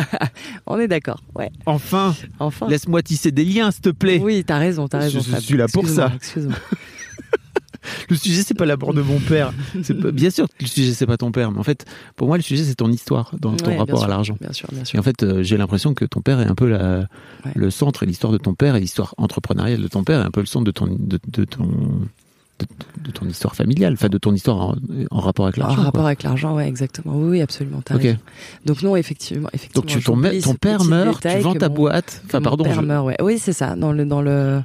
On 0.67 0.79
est 0.79 0.89
d'accord. 0.89 1.21
Ouais. 1.35 1.51
Enfin, 1.67 2.15
Enfin. 2.39 2.69
laisse-moi 2.69 3.03
tisser 3.03 3.31
des 3.33 3.45
liens, 3.45 3.71
s'il 3.71 3.83
te 3.83 3.89
plaît. 3.91 4.21
Oui, 4.23 4.45
t'as 4.47 4.59
raison, 4.59 4.87
t'as 4.89 4.99
raison. 5.01 5.21
je 5.21 5.31
Fab. 5.31 5.41
suis 5.41 5.57
là 5.57 5.67
pour 5.73 5.89
ça. 5.89 6.13
Excuse-moi. 6.15 6.55
Le 8.11 8.17
sujet, 8.17 8.43
c'est 8.43 8.55
pas 8.57 8.67
la 8.67 8.77
mort 8.77 8.93
de 8.93 9.01
mon 9.01 9.19
père. 9.19 9.53
C'est 9.83 9.95
pas- 9.95 10.11
bien 10.11 10.29
sûr 10.31 10.47
que 10.47 10.53
le 10.61 10.67
sujet, 10.67 10.93
c'est 10.93 11.07
pas 11.07 11.17
ton 11.17 11.33
père, 11.33 11.51
mais 11.53 11.59
en 11.59 11.63
fait, 11.63 11.87
pour 12.17 12.27
moi, 12.29 12.37
le 12.37 12.43
sujet, 12.43 12.65
c'est 12.65 12.75
ton 12.75 12.91
histoire, 12.91 13.31
dans 13.41 13.55
ton 13.57 13.67
Ouais, 13.71 13.79
rapport 13.79 14.05
à 14.05 14.09
l'argent. 14.09 14.37
Bien 14.41 14.53
sûr, 14.53 14.69
bien 14.73 14.83
Et 14.83 14.85
sûr. 14.85 14.99
en 14.99 15.03
fait, 15.03 15.23
euh, 15.23 15.43
j'ai 15.43 15.57
l'impression 15.57 15.95
que 15.95 16.05
ton 16.05 16.21
père 16.21 16.41
est 16.41 16.47
un 16.47 16.55
peu 16.55 16.69
la, 16.69 16.99
Ouais. 17.47 17.53
le 17.55 17.71
centre 17.71 18.03
et 18.03 18.07
l'histoire 18.07 18.33
de 18.33 18.37
ton 18.39 18.53
père 18.53 18.77
et 18.77 18.81
l'histoire 18.81 19.15
entrepreneuriale 19.17 19.81
de 19.81 19.89
ton 19.89 20.05
père 20.05 20.21
est 20.21 20.25
un 20.25 20.31
peu 20.31 20.41
le 20.41 20.47
centre 20.47 20.65
de 20.67 20.71
ton, 20.71 20.87
de, 20.87 21.19
de 21.29 21.45
ton, 21.45 21.67
de, 23.05 23.11
ton 23.11 23.27
histoire 23.27 23.55
familiale, 23.55 23.93
enfin 23.95 24.09
de 24.09 24.19
ton 24.19 24.35
histoire 24.35 24.61
en, 24.61 24.75
en 25.11 25.21
rapport 25.21 25.47
avec 25.47 25.59
En 25.59 25.63
l'argent. 25.63 25.77
rapport 25.83 25.93
quoi. 26.01 26.07
avec 26.07 26.23
l'argent, 26.23 26.55
ouais, 26.57 26.69
exactement. 26.69 27.15
Oui, 27.17 27.29
oui, 27.31 27.41
absolument. 27.41 27.81
Donc 28.67 28.83
non, 28.83 28.97
effectivement, 28.97 29.49
effectivement. 29.53 29.83
Donc 29.83 29.91
tu, 29.91 30.03
ton, 30.03 30.55
père 30.55 30.85
meurt, 30.85 31.21
tu 31.23 31.39
vends 31.41 31.55
ta 31.55 31.69
mon- 31.69 31.75
boîte. 31.75 32.23
Enfin, 32.27 32.41
Mon 32.41 32.45
pardon. 32.45 32.65
père 32.65 32.75
je- 32.75 32.81
meurt, 32.81 33.07
ouais. 33.07 33.17
Oui, 33.23 33.39
c'est 33.39 33.53
ça. 33.53 33.77
Dans 33.77 33.93
le, 33.93 34.05
dans 34.05 34.23
le. 34.23 34.63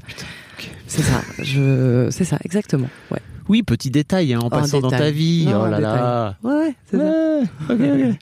C'est 0.88 1.02
ça. 1.02 1.22
Je, 1.39 2.08
c'est 2.12 2.26
ça, 2.26 2.38
exactement. 2.44 2.88
Ouais. 3.12 3.20
Oui, 3.50 3.62
petit 3.62 3.89
détail 3.91 4.34
hein, 4.34 4.39
en 4.41 4.50
passant 4.50 4.80
dans 4.80 4.89
ta 4.89 5.12
vie. 5.12 5.46
Non, 5.48 5.64
oh 5.66 5.70
là 5.70 5.80
là. 5.80 6.38
Ouais, 6.44 6.54
ouais, 6.54 6.76
c'est 6.89 6.98
ça. 6.98 7.76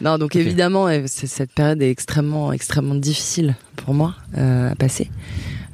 Non, 0.00 0.18
donc 0.18 0.34
évidemment, 0.36 0.88
c'est- 1.06 1.26
cette 1.28 1.52
période 1.52 1.80
est 1.82 1.90
extrêmement, 1.90 2.52
extrêmement 2.52 2.94
difficile 2.96 3.54
pour 3.76 3.94
moi 3.94 4.14
euh, 4.36 4.72
à 4.72 4.74
passer. 4.74 5.10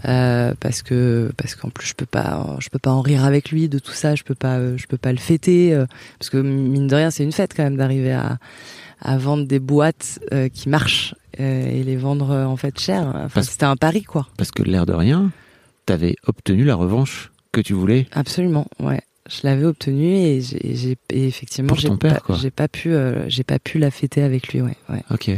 Euh, 0.07 0.55
parce 0.61 0.83
que 0.83 1.31
parce 1.37 1.55
qu'en 1.55 1.69
plus 1.69 1.87
je 1.89 1.95
peux 1.95 2.07
pas 2.07 2.57
je 2.59 2.71
peux 2.71 2.79
pas 2.79 2.91
en 2.91 3.03
rire 3.03 3.25
avec 3.25 3.51
lui 3.51 3.69
de 3.69 3.79
tout 3.79 3.93
ça 3.93 4.15
je 4.15 4.23
peux 4.23 4.35
pas 4.35 4.57
euh, 4.57 4.79
je 4.79 4.87
peux 4.87 4.97
pas 4.97 5.13
le 5.13 5.19
fêter 5.19 5.75
euh, 5.75 5.85
parce 6.19 6.31
que 6.31 6.39
mine 6.39 6.87
de 6.87 6.95
rien 6.97 7.11
c'est 7.11 7.23
une 7.23 7.33
fête 7.33 7.53
quand 7.55 7.65
même 7.65 7.77
d'arriver 7.77 8.13
à 8.13 8.39
à 9.03 9.19
vendre 9.19 9.47
des 9.47 9.59
boîtes 9.59 10.19
euh, 10.33 10.49
qui 10.49 10.71
marchent 10.71 11.15
euh, 11.39 11.71
et 11.71 11.83
les 11.83 11.97
vendre 11.97 12.35
en 12.35 12.57
fait 12.57 12.81
cher 12.81 13.13
enfin 13.15 13.43
c'était 13.43 13.65
un 13.65 13.77
pari 13.77 14.03
quoi 14.03 14.27
Parce 14.39 14.51
que 14.51 14.63
l'air 14.63 14.87
de 14.87 14.95
rien, 14.95 15.31
t'avais 15.87 16.17
obtenu 16.27 16.65
la 16.65 16.77
revanche 16.77 17.31
que 17.53 17.61
tu 17.61 17.73
voulais. 17.75 18.07
Absolument, 18.13 18.67
ouais. 18.79 19.01
Je 19.29 19.41
l'avais 19.45 19.65
obtenu 19.65 20.07
et 20.07 20.41
j'ai 20.41 20.97
effectivement 21.11 21.75
j'ai 21.75 21.91
pas, 21.91 22.21
pas 22.57 22.69
pu 22.69 22.93
euh, 22.93 23.29
j'ai 23.29 23.45
pas 23.45 23.59
pu 23.59 23.79
la 23.79 23.91
fêter 23.91 24.23
avec 24.23 24.53
lui, 24.53 24.61
ouais. 24.61 24.77
ouais. 24.89 25.03
Ok. 25.11 25.31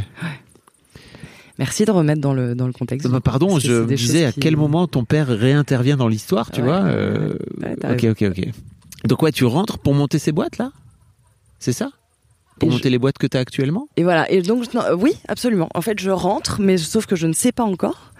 Merci 1.63 1.85
de 1.85 1.91
remettre 1.91 2.19
dans 2.19 2.33
le 2.33 2.55
dans 2.55 2.67
le 2.67 2.73
contexte. 2.73 3.07
Bah, 3.07 3.21
pardon, 3.21 3.57
je 3.57 3.71
me 3.71 3.95
disais 3.95 4.25
à 4.25 4.31
qui- 4.33 4.41
quel 4.41 4.57
moment 4.57 4.85
ton 4.85 5.05
père 5.05 5.27
réintervient 5.29 5.95
dans 5.95 6.09
l'histoire, 6.09 6.51
tu 6.51 6.59
Ouais, 6.59 6.67
vois. 6.67 6.81
euh, 6.83 7.35
ok, 7.89 8.03
ok, 8.11 8.23
ok. 8.31 8.47
Donc 9.05 9.21
ouais, 9.21 9.31
tu 9.31 9.45
rentres 9.45 9.77
pour 9.79 9.93
monter 9.93 10.19
ces 10.19 10.33
boîtes 10.33 10.57
là? 10.57 10.71
C'est 11.59 11.71
ça? 11.71 11.91
Pour 12.59 12.67
Et 12.67 12.71
monter 12.73 12.89
les 12.89 12.97
boîtes 12.99 13.17
que 13.17 13.27
tu 13.27 13.37
as 13.37 13.39
actuellement? 13.39 13.87
Et 13.95 14.03
voilà. 14.03 14.29
Et 14.29 14.41
donc 14.41 14.73
non, 14.73 14.81
euh, 14.81 14.93
oui, 14.95 15.13
absolument. 15.29 15.69
En 15.73 15.81
fait, 15.81 15.99
je 16.01 16.09
rentre, 16.11 16.59
mais 16.59 16.77
sauf 16.77 17.05
que 17.05 17.15
je 17.15 17.27
ne 17.27 17.33
sais 17.33 17.53
pas 17.53 17.63
encore. 17.63 18.11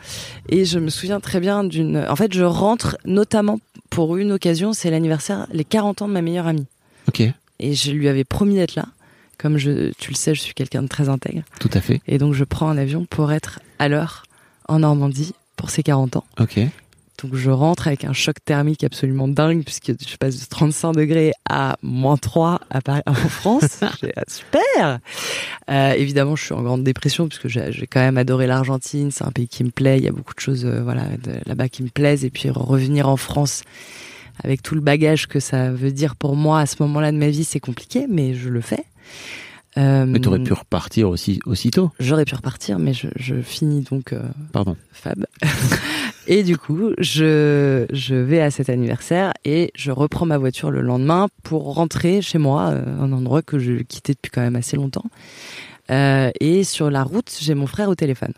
Et 0.49 0.63
je 0.63 0.79
me 0.79 0.89
souviens 0.89 1.19
très 1.19 1.39
bien 1.41 1.63
d'une. 1.65 1.97
En 2.09 2.15
fait, 2.15 2.33
je 2.33 2.43
rentre 2.43 2.97
notamment 3.05 3.59
pour 3.89 4.15
une 4.15 4.31
occasion. 4.31 4.71
C'est 4.73 4.89
l'anniversaire, 4.89 5.47
les 5.51 5.65
40 5.65 6.01
ans 6.01 6.07
de 6.07 6.13
ma 6.13 6.21
meilleure 6.21 6.47
amie. 6.47 6.65
Ok, 7.09 7.21
Et 7.59 7.73
je 7.75 7.91
lui 7.91 8.07
avais 8.07 8.23
promis 8.23 8.55
d'être 8.55 8.75
là. 8.75 8.85
Comme 9.37 9.57
je, 9.57 9.91
tu 9.97 10.11
le 10.11 10.15
sais, 10.15 10.33
je 10.35 10.41
suis 10.41 10.53
quelqu'un 10.53 10.83
de 10.83 10.87
très 10.87 11.09
intègre. 11.09 11.41
tout 11.59 11.69
à 11.73 11.81
fait. 11.81 12.01
Et 12.07 12.17
donc, 12.17 12.33
je 12.33 12.43
prends 12.43 12.69
un 12.69 12.77
avion 12.77 13.05
pour 13.05 13.31
être 13.31 13.59
à 13.79 13.87
l'heure 13.89 14.23
en 14.69 14.79
Normandie 14.79 15.33
pour 15.55 15.69
ses 15.69 15.83
40 15.83 16.15
ans. 16.17 16.23
Ok. 16.39 16.59
Donc 17.21 17.35
je 17.35 17.51
rentre 17.51 17.87
avec 17.87 18.03
un 18.03 18.11
choc 18.11 18.35
thermique 18.43 18.83
absolument 18.83 19.27
dingue 19.29 19.63
puisque 19.63 19.93
je 20.05 20.17
passe 20.17 20.41
de 20.41 20.45
35 20.45 20.93
degrés 20.93 21.31
à 21.49 21.77
moins 21.81 22.17
3 22.17 22.59
à 22.69 22.81
Paris, 22.81 23.01
en 23.05 23.13
France. 23.13 23.79
J'ai- 24.01 24.11
ah, 24.17 24.23
super 24.27 24.99
Euh, 25.69 25.93
Évidemment, 25.93 26.35
je 26.35 26.43
suis 26.43 26.53
en 26.53 26.61
grande 26.63 26.83
dépression 26.83 27.27
puisque 27.29 27.47
j'ai 27.47 27.71
j'ai 27.71 27.87
quand 27.87 28.01
même 28.01 28.17
adoré 28.17 28.45
l'Argentine. 28.47 29.09
C'est 29.11 29.23
un 29.23 29.31
pays 29.31 29.47
qui 29.47 29.63
me 29.63 29.69
plaît. 29.69 29.99
Il 29.99 30.03
y 30.03 30.07
a 30.07 30.11
beaucoup 30.11 30.33
de 30.33 30.39
choses 30.39 30.65
euh, 30.65 30.81
voilà, 30.83 31.03
de- 31.23 31.39
là-bas 31.45 31.69
qui 31.69 31.83
me 31.83 31.89
plaisent. 31.89 32.25
Et 32.25 32.29
puis 32.29 32.49
revenir 32.49 33.07
en 33.07 33.15
France 33.15 33.61
avec 34.43 34.61
tout 34.63 34.75
le 34.75 34.81
bagage 34.81 35.27
que 35.27 35.39
ça 35.39 35.71
veut 35.71 35.91
dire 35.91 36.15
pour 36.17 36.35
moi 36.35 36.59
à 36.61 36.65
ce 36.65 36.75
moment-là 36.81 37.11
de 37.11 37.17
ma 37.17 37.29
vie, 37.29 37.43
c'est 37.45 37.59
compliqué, 37.61 38.05
mais 38.09 38.33
je 38.33 38.49
le 38.49 38.59
fais. 38.61 38.83
Euh, 39.77 40.05
Mais 40.05 40.19
t'aurais 40.19 40.39
pu 40.43 40.53
repartir 40.53 41.09
aussi 41.09 41.39
aussitôt. 41.45 41.91
J'aurais 41.99 42.25
pu 42.25 42.35
repartir, 42.35 42.77
mais 42.77 42.93
je, 42.93 43.07
je 43.15 43.41
finis 43.41 43.81
donc... 43.81 44.13
euh, 44.13 44.21
Pardon. 44.51 44.75
Fab. 44.91 45.25
et 46.27 46.43
du 46.43 46.57
coup, 46.57 46.91
je, 46.99 47.85
je 47.91 48.13
vais 48.15 48.39
à 48.39 48.51
cet 48.51 48.69
anniversaire 48.69 49.33
et 49.45 49.71
je 49.75 49.91
reprends 49.91 50.27
ma 50.27 50.37
voiture 50.37 50.69
le 50.69 50.81
lendemain 50.81 51.27
pour 51.41 51.73
rentrer 51.73 52.21
chez 52.21 52.37
moi, 52.37 52.69
euh, 52.69 52.83
un 53.01 53.11
endroit 53.13 53.41
que 53.41 53.57
je 53.57 53.81
quittais 53.81 54.13
depuis 54.13 54.29
quand 54.29 54.41
même 54.41 54.55
assez 54.55 54.75
longtemps. 54.77 55.05
Euh, 55.89 56.29
et 56.39 56.63
sur 56.63 56.91
la 56.91 57.03
route, 57.03 57.35
j'ai 57.41 57.55
mon 57.55 57.67
frère 57.67 57.89
au 57.89 57.95
téléphone. 57.95 58.33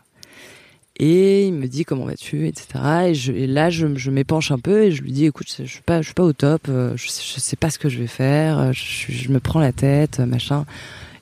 Et 0.98 1.46
il 1.46 1.52
me 1.52 1.66
dit 1.66 1.84
comment 1.84 2.06
vas-tu, 2.06 2.46
etc. 2.46 2.66
Et, 3.08 3.14
je, 3.14 3.32
là, 3.32 3.68
je, 3.68 3.94
je 3.96 4.10
m'épanche 4.10 4.50
un 4.50 4.58
peu 4.58 4.84
et 4.84 4.92
je 4.92 5.02
lui 5.02 5.12
dis, 5.12 5.26
écoute, 5.26 5.46
je 5.58 5.64
suis 5.64 5.82
pas, 5.82 6.00
je 6.00 6.06
suis 6.06 6.14
pas 6.14 6.24
au 6.24 6.32
top, 6.32 6.62
euh, 6.68 6.96
je, 6.96 7.06
je 7.06 7.40
sais 7.40 7.56
pas 7.56 7.70
ce 7.70 7.78
que 7.78 7.88
je 7.88 7.98
vais 7.98 8.06
faire, 8.06 8.58
euh, 8.58 8.72
je, 8.72 9.12
je 9.12 9.30
me 9.30 9.38
prends 9.38 9.60
la 9.60 9.72
tête, 9.72 10.20
euh, 10.20 10.26
machin. 10.26 10.64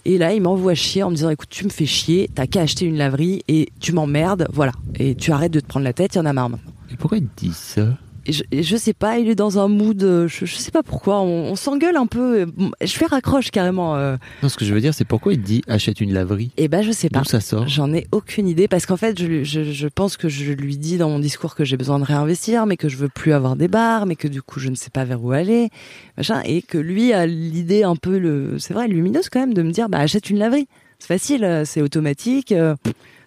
Et 0.04 0.18
là, 0.18 0.32
il 0.32 0.42
m'envoie 0.42 0.74
chier 0.74 1.02
en 1.02 1.10
me 1.10 1.16
disant 1.16 1.30
écoute, 1.30 1.48
tu 1.50 1.64
me 1.64 1.70
fais 1.70 1.86
chier, 1.86 2.30
t'as 2.34 2.46
qu'à 2.46 2.60
acheter 2.60 2.84
une 2.84 2.98
laverie 2.98 3.42
et 3.48 3.70
tu 3.80 3.92
m'emmerdes, 3.92 4.46
voilà. 4.52 4.72
Et 4.96 5.14
tu 5.16 5.32
arrêtes 5.32 5.52
de 5.52 5.60
te 5.60 5.66
prendre 5.66 5.84
la 5.84 5.92
tête, 5.92 6.14
il 6.14 6.18
y 6.18 6.20
en 6.20 6.26
a 6.26 6.32
marre 6.32 6.50
maintenant. 6.50 6.72
Et 6.92 6.96
pourquoi 6.96 7.18
il 7.18 7.26
dit 7.36 7.52
ça? 7.52 7.88
Et 8.26 8.32
je, 8.32 8.42
et 8.50 8.62
je 8.62 8.76
sais 8.76 8.94
pas, 8.94 9.18
il 9.18 9.28
est 9.28 9.34
dans 9.34 9.58
un 9.58 9.68
mood, 9.68 10.02
euh, 10.02 10.28
je, 10.28 10.46
je 10.46 10.56
sais 10.56 10.70
pas 10.70 10.82
pourquoi, 10.82 11.20
on, 11.20 11.50
on 11.50 11.56
s'engueule 11.56 11.96
un 11.96 12.06
peu. 12.06 12.46
Je 12.80 12.92
fais 12.92 13.06
raccroche 13.06 13.50
carrément. 13.50 13.96
euh. 13.96 14.16
Non, 14.42 14.48
ce 14.48 14.56
que 14.56 14.64
je 14.64 14.72
veux 14.72 14.80
dire, 14.80 14.94
c'est 14.94 15.04
pourquoi 15.04 15.32
il 15.34 15.42
dit 15.42 15.62
achète 15.68 16.00
une 16.00 16.12
laverie. 16.12 16.50
Et 16.56 16.68
ben, 16.68 16.82
je 16.82 16.90
sais 16.92 17.08
pas. 17.08 17.20
D'où 17.20 17.24
ça 17.26 17.40
sort 17.40 17.68
J'en 17.68 17.92
ai 17.92 18.06
aucune 18.12 18.48
idée 18.48 18.68
parce 18.68 18.86
qu'en 18.86 18.96
fait, 18.96 19.18
je, 19.18 19.86
pense 19.88 20.16
que 20.16 20.28
je 20.28 20.52
lui 20.52 20.76
dis 20.76 20.96
dans 20.96 21.08
mon 21.10 21.18
discours 21.18 21.54
que 21.54 21.64
j'ai 21.64 21.76
besoin 21.76 21.98
de 21.98 22.04
réinvestir, 22.04 22.66
mais 22.66 22.76
que 22.76 22.88
je 22.88 22.96
veux 22.96 23.08
plus 23.08 23.32
avoir 23.32 23.56
des 23.56 23.68
bars, 23.68 24.06
mais 24.06 24.16
que 24.16 24.28
du 24.28 24.42
coup, 24.42 24.60
je 24.60 24.68
ne 24.68 24.74
sais 24.74 24.90
pas 24.90 25.04
vers 25.04 25.22
où 25.22 25.32
aller, 25.32 25.68
machin, 26.16 26.40
et 26.44 26.62
que 26.62 26.78
lui 26.78 27.12
a 27.12 27.26
l'idée 27.26 27.82
un 27.82 27.96
peu, 27.96 28.18
le, 28.18 28.58
c'est 28.58 28.74
vrai, 28.74 28.88
lumineuse 28.88 29.28
quand 29.28 29.40
même, 29.40 29.54
de 29.54 29.62
me 29.62 29.70
dire, 29.70 29.88
bah 29.88 29.98
achète 29.98 30.30
une 30.30 30.38
laverie, 30.38 30.66
c'est 30.98 31.08
facile, 31.08 31.44
euh, 31.44 31.64
c'est 31.64 31.82
automatique, 31.82 32.52
euh, 32.52 32.74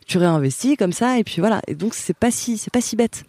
tu 0.07 0.17
réinvestis 0.17 0.77
comme 0.77 0.93
ça, 0.93 1.19
et 1.19 1.23
puis 1.23 1.35
voilà. 1.39 1.61
Et 1.67 1.75
donc 1.75 1.93
c'est 1.93 2.15
pas 2.17 2.31
si, 2.31 2.57
c'est 2.57 2.71
pas 2.71 2.81
si 2.81 2.95
bête. 2.95 3.23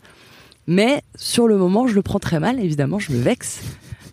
Mais 0.69 1.03
sur 1.17 1.49
le 1.49 1.57
moment, 1.57 1.87
je 1.87 1.95
le 1.95 2.03
prends 2.03 2.19
très 2.19 2.39
mal, 2.39 2.61
évidemment, 2.61 2.99
je 2.99 3.11
me 3.11 3.19
vexe 3.21 3.63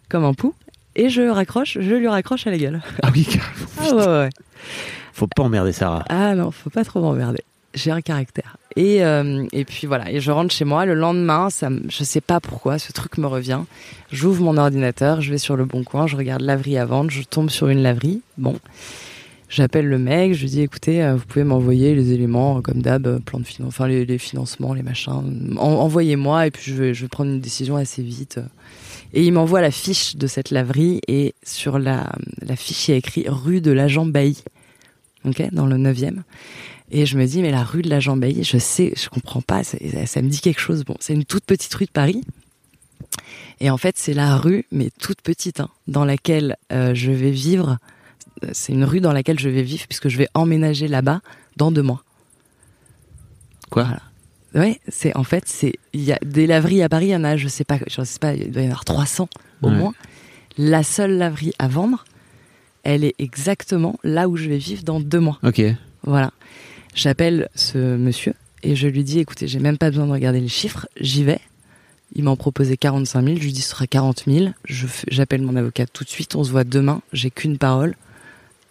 comme 0.09 0.23
un 0.23 0.33
pou. 0.33 0.55
Et 0.95 1.09
je 1.09 1.21
raccroche, 1.23 1.77
je 1.81 1.93
lui 1.95 2.07
raccroche 2.07 2.47
à 2.47 2.51
la 2.51 2.57
gueule. 2.57 2.81
Ah 3.03 3.09
oui, 3.13 3.25
carrément. 3.25 4.01
Ah 4.07 4.21
ouais. 4.23 4.29
Faut 5.11 5.27
pas 5.27 5.43
emmerder 5.43 5.73
Sarah. 5.73 6.05
Ah 6.07 6.33
non, 6.33 6.51
faut 6.51 6.69
pas 6.69 6.85
trop 6.85 7.01
m'emmerder. 7.01 7.43
J'ai 7.73 7.91
un 7.91 7.99
caractère. 7.99 8.55
Et, 8.77 9.03
euh, 9.03 9.45
et 9.51 9.65
puis 9.65 9.85
voilà, 9.85 10.09
et 10.09 10.21
je 10.21 10.31
rentre 10.31 10.53
chez 10.53 10.63
moi. 10.63 10.85
Le 10.85 10.93
lendemain, 10.93 11.49
ça, 11.49 11.67
je 11.89 12.03
sais 12.05 12.21
pas 12.21 12.39
pourquoi, 12.39 12.79
ce 12.79 12.93
truc 12.93 13.17
me 13.17 13.27
revient. 13.27 13.59
J'ouvre 14.13 14.41
mon 14.41 14.55
ordinateur, 14.55 15.19
je 15.19 15.31
vais 15.31 15.37
sur 15.37 15.57
le 15.57 15.65
bon 15.65 15.83
coin, 15.83 16.07
je 16.07 16.15
regarde 16.15 16.41
laverie 16.41 16.77
à 16.77 16.85
vendre, 16.85 17.11
je 17.11 17.21
tombe 17.23 17.49
sur 17.49 17.67
une 17.67 17.83
laverie. 17.83 18.21
Bon, 18.37 18.57
j'appelle 19.55 19.87
le 19.87 19.97
mec, 19.97 20.33
je 20.33 20.41
lui 20.41 20.49
dis 20.49 20.61
écoutez, 20.61 21.01
euh, 21.01 21.15
vous 21.15 21.25
pouvez 21.25 21.45
m'envoyer 21.45 21.95
les 21.95 22.11
éléments 22.11 22.57
euh, 22.57 22.61
comme 22.61 22.81
d'hab, 22.81 23.07
euh, 23.07 23.19
plan 23.19 23.39
de 23.39 23.45
financement, 23.45 23.67
enfin 23.67 23.87
les, 23.87 24.17
financements, 24.17 24.73
les 24.73 24.83
machins. 24.83 25.13
En- 25.57 25.61
Envoyez-moi 25.61 26.47
et 26.47 26.51
puis 26.51 26.73
je 26.73 26.83
vais, 26.83 27.07
prendre 27.07 27.31
une 27.31 27.39
décision 27.39 27.77
assez 27.77 28.03
vite. 28.03 28.39
Et 29.13 29.23
il 29.23 29.31
m'envoie 29.31 29.61
la 29.61 29.71
fiche 29.71 30.17
de 30.17 30.27
cette 30.27 30.51
laverie 30.51 30.99
et 31.07 31.33
sur 31.43 31.79
la, 31.79 32.11
fiche 32.57 32.89
il 32.89 32.91
y 32.91 32.93
a 32.95 32.97
écrit 32.97 33.25
rue 33.27 33.61
de 33.61 33.71
l'agent 33.71 34.05
Bailly, 34.05 34.43
ok, 35.23 35.41
dans 35.53 35.67
le 35.67 35.77
9e. 35.77 36.17
Et 36.91 37.05
je 37.05 37.17
me 37.17 37.25
dis, 37.25 37.41
mais 37.41 37.51
la 37.51 37.63
rue 37.63 37.81
de 37.81 37.89
la 37.89 37.99
Jambailly, 37.99 38.43
je 38.43 38.57
sais, 38.57 38.93
je 38.95 39.09
comprends 39.09 39.41
pas, 39.41 39.63
ça, 39.63 40.21
me 40.21 40.27
dit 40.27 40.41
quelque 40.41 40.59
chose. 40.59 40.83
Bon, 40.83 40.95
c'est 40.99 41.13
une 41.13 41.25
toute 41.25 41.45
petite 41.45 41.73
rue 41.73 41.85
de 41.85 41.91
Paris. 41.91 42.21
Et 43.59 43.69
en 43.69 43.77
fait, 43.77 43.95
c'est 43.97 44.13
la 44.13 44.35
rue, 44.35 44.65
mais 44.71 44.89
toute 44.99 45.21
petite, 45.21 45.61
hein, 45.61 45.69
dans 45.87 46.05
laquelle 46.05 46.57
je 46.69 47.11
vais 47.11 47.31
vivre. 47.31 47.79
C'est 48.53 48.73
une 48.73 48.83
rue 48.83 49.01
dans 49.01 49.11
laquelle 49.13 49.39
je 49.39 49.49
vais 49.49 49.61
vivre 49.63 49.85
puisque 49.87 50.09
je 50.09 50.17
vais 50.17 50.27
emménager 50.33 50.87
là-bas 50.87 51.21
dans 51.57 51.71
deux 51.71 51.81
mois. 51.83 52.03
Quoi? 53.69 53.83
Voilà. 53.83 54.01
Ouais, 54.53 54.79
c'est 54.87 55.15
en 55.17 55.23
fait, 55.25 55.43
c'est 55.47 55.73
il 55.93 56.01
y 56.03 56.13
a 56.13 56.19
des 56.25 56.47
laveries 56.47 56.81
à 56.81 56.87
Paris, 56.87 57.07
il 57.07 57.11
y 57.11 57.15
en 57.15 57.23
a, 57.25 57.35
je 57.35 57.47
sais 57.49 57.65
pas, 57.65 57.77
je 57.87 58.01
sais 58.03 58.19
pas, 58.19 58.33
il 58.35 58.51
doit 58.51 58.61
y 58.61 58.65
en 58.65 58.69
avoir 58.69 58.85
300 58.85 59.27
au 59.61 59.67
Ouais. 59.69 59.75
moins. 59.75 59.93
La 60.57 60.81
seule 60.83 61.17
laverie 61.17 61.51
à 61.59 61.67
vendre, 61.67 62.05
elle 62.83 63.03
est 63.03 63.15
exactement 63.19 63.99
là 64.05 64.29
où 64.29 64.37
je 64.37 64.47
vais 64.47 64.57
vivre 64.57 64.83
dans 64.83 65.01
deux 65.01 65.19
mois. 65.19 65.39
Ok. 65.43 65.61
Voilà. 66.03 66.31
J'appelle 66.93 67.49
ce 67.55 67.97
monsieur 67.97 68.33
et 68.63 68.77
je 68.77 68.87
lui 68.87 69.03
dis 69.03 69.19
écoutez, 69.19 69.47
j'ai 69.49 69.59
même 69.59 69.77
pas 69.77 69.89
besoin 69.89 70.07
de 70.07 70.11
regarder 70.13 70.39
les 70.39 70.47
chiffres, 70.47 70.87
j'y 71.01 71.25
vais. 71.25 71.39
Il 72.13 72.23
m'en 72.23 72.37
proposait 72.37 72.77
45 72.77 73.23
000, 73.25 73.35
je 73.37 73.41
lui 73.41 73.51
dis 73.51 73.61
ce 73.61 73.71
sera 73.71 73.87
40 73.87 74.23
000. 74.27 74.51
Je 74.63 74.87
fais- 74.87 75.07
J'appelle 75.11 75.41
mon 75.41 75.57
avocat 75.57 75.85
tout 75.87 76.05
de 76.05 76.09
suite, 76.09 76.35
on 76.37 76.45
se 76.45 76.51
voit 76.51 76.63
demain, 76.63 77.01
j'ai 77.11 77.29
qu'une 77.29 77.57
parole. 77.57 77.95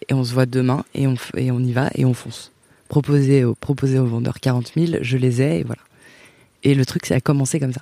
Et 0.09 0.13
on 0.13 0.23
se 0.23 0.33
voit 0.33 0.45
demain 0.45 0.85
et 0.93 1.07
on, 1.07 1.15
et 1.35 1.51
on 1.51 1.59
y 1.59 1.73
va 1.73 1.89
et 1.95 2.05
on 2.05 2.13
fonce. 2.13 2.51
Proposer, 2.87 3.43
au, 3.43 3.55
proposer 3.55 3.97
aux 3.99 4.05
vendeurs 4.05 4.39
40 4.39 4.73
000, 4.75 4.99
je 5.01 5.17
les 5.17 5.41
ai 5.41 5.59
et 5.59 5.63
voilà. 5.63 5.81
Et 6.63 6.75
le 6.75 6.85
truc, 6.85 7.05
ça 7.05 7.15
a 7.15 7.19
commencé 7.19 7.59
comme 7.59 7.73
ça. 7.73 7.81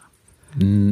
Hmm, 0.61 0.91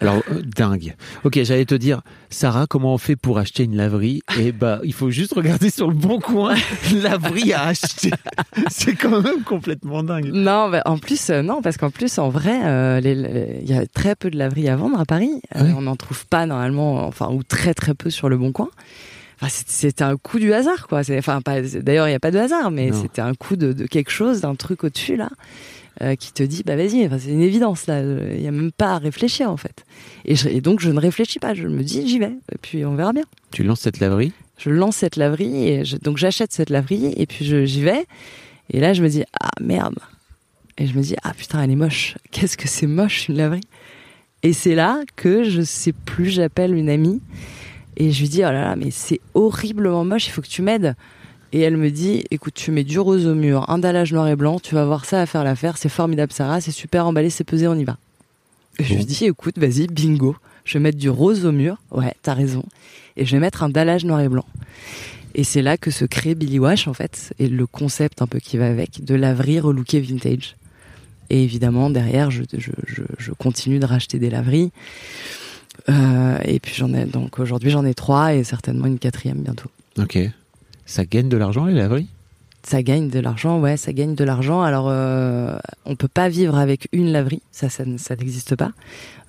Alors, 0.00 0.22
euh, 0.30 0.42
dingue. 0.42 0.94
Ok, 1.24 1.38
j'allais 1.42 1.64
te 1.64 1.74
dire, 1.74 2.00
Sarah, 2.30 2.66
comment 2.66 2.94
on 2.94 2.98
fait 2.98 3.16
pour 3.16 3.38
acheter 3.38 3.64
une 3.64 3.76
laverie? 3.76 4.22
Et 4.38 4.52
bah, 4.52 4.80
il 4.84 4.94
faut 4.94 5.10
juste 5.10 5.34
regarder 5.34 5.70
sur 5.70 5.88
le 5.88 5.94
bon 5.94 6.18
coin, 6.18 6.54
laverie 7.02 7.52
à 7.52 7.66
acheter. 7.66 8.10
C'est 8.70 8.94
quand 8.94 9.20
même 9.20 9.42
complètement 9.42 10.02
dingue. 10.02 10.30
Non, 10.32 10.70
bah, 10.70 10.82
en 10.86 10.98
plus, 10.98 11.30
euh, 11.30 11.42
non, 11.42 11.60
parce 11.62 11.76
qu'en 11.76 11.90
plus, 11.90 12.18
en 12.18 12.30
vrai, 12.30 12.58
euh, 12.64 13.00
il 13.62 13.68
y 13.68 13.74
a 13.74 13.86
très 13.86 14.14
peu 14.14 14.30
de 14.30 14.38
laveries 14.38 14.68
à 14.68 14.76
vendre 14.76 14.98
à 14.98 15.04
Paris. 15.04 15.40
Ouais. 15.54 15.72
on 15.76 15.82
n'en 15.82 15.96
trouve 15.96 16.26
pas 16.26 16.46
normalement, 16.46 17.06
enfin, 17.06 17.28
ou 17.30 17.42
très 17.42 17.74
très 17.74 17.94
peu 17.94 18.08
sur 18.08 18.28
le 18.28 18.38
bon 18.38 18.52
coin. 18.52 18.70
C'est- 19.48 19.68
c'était 19.68 20.04
un 20.04 20.16
coup 20.16 20.38
du 20.38 20.52
hasard, 20.52 20.86
quoi. 20.88 21.00
Enfin, 21.18 21.40
d'ailleurs, 21.82 22.06
il 22.06 22.10
n'y 22.10 22.16
a 22.16 22.20
pas 22.20 22.30
de 22.30 22.38
hasard, 22.38 22.70
mais 22.70 22.90
c'était 23.02 23.22
un 23.22 23.34
coup 23.34 23.56
de, 23.56 23.72
de 23.72 23.86
quelque 23.86 24.10
chose, 24.10 24.40
d'un 24.40 24.54
truc 24.54 24.84
au-dessus, 24.84 25.16
là, 25.16 25.28
euh, 26.00 26.14
qui 26.16 26.32
te 26.32 26.42
dit, 26.42 26.62
bah 26.64 26.76
vas-y, 26.76 27.04
enfin, 27.06 27.18
c'est 27.18 27.30
une 27.30 27.42
évidence, 27.42 27.86
là. 27.86 28.00
Il 28.02 28.40
n'y 28.40 28.48
a 28.48 28.52
même 28.52 28.72
pas 28.72 28.92
à 28.94 28.98
réfléchir, 28.98 29.50
en 29.50 29.56
fait. 29.56 29.84
Et, 30.24 30.34
je- 30.36 30.48
et 30.48 30.60
donc, 30.60 30.80
je 30.80 30.90
ne 30.90 30.98
réfléchis 31.00 31.38
pas. 31.38 31.54
Je 31.54 31.66
me 31.66 31.82
dis, 31.82 32.08
j'y 32.08 32.18
vais. 32.18 32.32
Et 32.52 32.58
puis, 32.60 32.84
on 32.84 32.94
verra 32.94 33.12
bien 33.12 33.24
Tu 33.50 33.62
lances 33.64 33.80
cette 33.80 34.00
laverie? 34.00 34.32
Je 34.58 34.70
lance 34.70 34.96
cette 34.96 35.16
laverie 35.16 35.68
et 35.68 35.84
je- 35.84 35.96
donc 35.96 36.18
j'achète 36.18 36.52
cette 36.52 36.70
laverie 36.70 37.12
et 37.16 37.26
puis 37.26 37.44
j'y 37.44 37.80
vais 37.82 38.04
et 38.70 38.78
là 38.78 38.92
je 38.92 39.02
me 39.02 39.08
dis 39.08 39.24
ah 39.40 39.50
merde 39.60 39.98
et 40.78 40.86
je 40.86 40.96
me 40.96 41.02
dis 41.02 41.16
ah 41.24 41.32
putain 41.36 41.60
elle 41.64 41.70
est 41.72 41.74
moche 41.76 42.16
qu'est-ce 42.30 42.56
que 42.56 42.68
c'est 42.68 42.86
moche 42.86 43.28
une 43.28 43.38
laverie? 43.38 43.62
Et 44.44 44.52
c'est 44.52 44.76
là 44.76 45.00
que 45.16 45.42
je 45.42 45.62
sais 45.62 45.92
plus 45.92 46.28
j'appelle 46.30 46.74
une 46.76 46.90
amie 46.90 47.20
et 47.96 48.10
je 48.12 48.20
lui 48.20 48.28
dis 48.28 48.40
oh 48.40 48.50
là 48.50 48.52
là 48.52 48.76
mais 48.76 48.90
c'est 48.90 49.20
horriblement 49.34 50.04
moche 50.04 50.26
il 50.26 50.30
faut 50.30 50.42
que 50.42 50.48
tu 50.48 50.62
m'aides 50.62 50.94
et 51.52 51.60
elle 51.60 51.76
me 51.76 51.90
dit 51.90 52.24
écoute 52.30 52.54
tu 52.54 52.70
mets 52.70 52.84
du 52.84 52.98
rose 52.98 53.26
au 53.26 53.34
mur 53.34 53.68
un 53.68 53.78
dallage 53.78 54.12
noir 54.12 54.28
et 54.28 54.36
blanc 54.36 54.58
tu 54.60 54.74
vas 54.74 54.84
voir 54.84 55.04
ça 55.04 55.20
à 55.20 55.26
faire 55.26 55.44
l'affaire 55.44 55.76
c'est 55.76 55.88
formidable 55.88 56.32
Sarah 56.32 56.60
c'est 56.60 56.70
super 56.70 57.06
emballé 57.06 57.30
c'est 57.30 57.44
pesé 57.44 57.68
on 57.68 57.74
y 57.74 57.84
va 57.84 57.98
et 58.78 58.84
je 58.84 58.94
lui 58.94 59.04
dis 59.04 59.24
écoute 59.24 59.58
vas-y 59.58 59.86
bingo 59.86 60.36
je 60.64 60.74
vais 60.74 60.82
mettre 60.82 60.98
du 60.98 61.10
rose 61.10 61.44
au 61.44 61.52
mur 61.52 61.76
ouais 61.90 62.14
t'as 62.22 62.34
raison 62.34 62.64
et 63.16 63.24
je 63.24 63.32
vais 63.32 63.40
mettre 63.40 63.62
un 63.62 63.68
dallage 63.68 64.04
noir 64.04 64.20
et 64.20 64.28
blanc. 64.28 64.46
Et 65.34 65.44
c'est 65.44 65.62
là 65.62 65.76
que 65.76 65.90
se 65.90 66.04
crée 66.04 66.34
Billy 66.34 66.58
Wash 66.58 66.88
en 66.88 66.94
fait, 66.94 67.32
et 67.38 67.48
le 67.48 67.66
concept 67.66 68.20
un 68.22 68.26
peu 68.26 68.38
qui 68.38 68.58
va 68.58 68.66
avec, 68.66 69.04
de 69.04 69.14
laverie 69.14 69.60
relookée 69.60 70.00
vintage. 70.00 70.56
Et 71.30 71.42
évidemment, 71.42 71.88
derrière, 71.88 72.30
je, 72.30 72.42
je, 72.52 72.72
je, 72.86 73.02
je 73.18 73.32
continue 73.32 73.78
de 73.78 73.86
racheter 73.86 74.18
des 74.18 74.28
laveries. 74.28 74.70
Euh, 75.88 76.38
et 76.44 76.60
puis 76.60 76.74
j'en 76.74 76.92
ai 76.92 77.06
donc 77.06 77.38
aujourd'hui 77.38 77.70
j'en 77.70 77.84
ai 77.84 77.94
trois 77.94 78.34
et 78.34 78.44
certainement 78.44 78.86
une 78.86 78.98
quatrième 78.98 79.38
bientôt. 79.38 79.70
Ok. 79.98 80.18
Ça 80.86 81.04
gagne 81.04 81.28
de 81.28 81.36
l'argent, 81.36 81.64
les 81.64 81.74
laveries? 81.74 82.08
Ça 82.64 82.80
gagne 82.84 83.08
de 83.08 83.18
l'argent, 83.18 83.58
ouais, 83.58 83.76
ça 83.76 83.92
gagne 83.92 84.14
de 84.14 84.22
l'argent. 84.22 84.62
Alors, 84.62 84.86
euh, 84.88 85.56
on 85.84 85.96
peut 85.96 86.08
pas 86.08 86.28
vivre 86.28 86.56
avec 86.56 86.88
une 86.92 87.10
laverie, 87.10 87.42
ça, 87.50 87.68
ça, 87.68 87.84
n'existe 87.84 88.54
pas. 88.54 88.70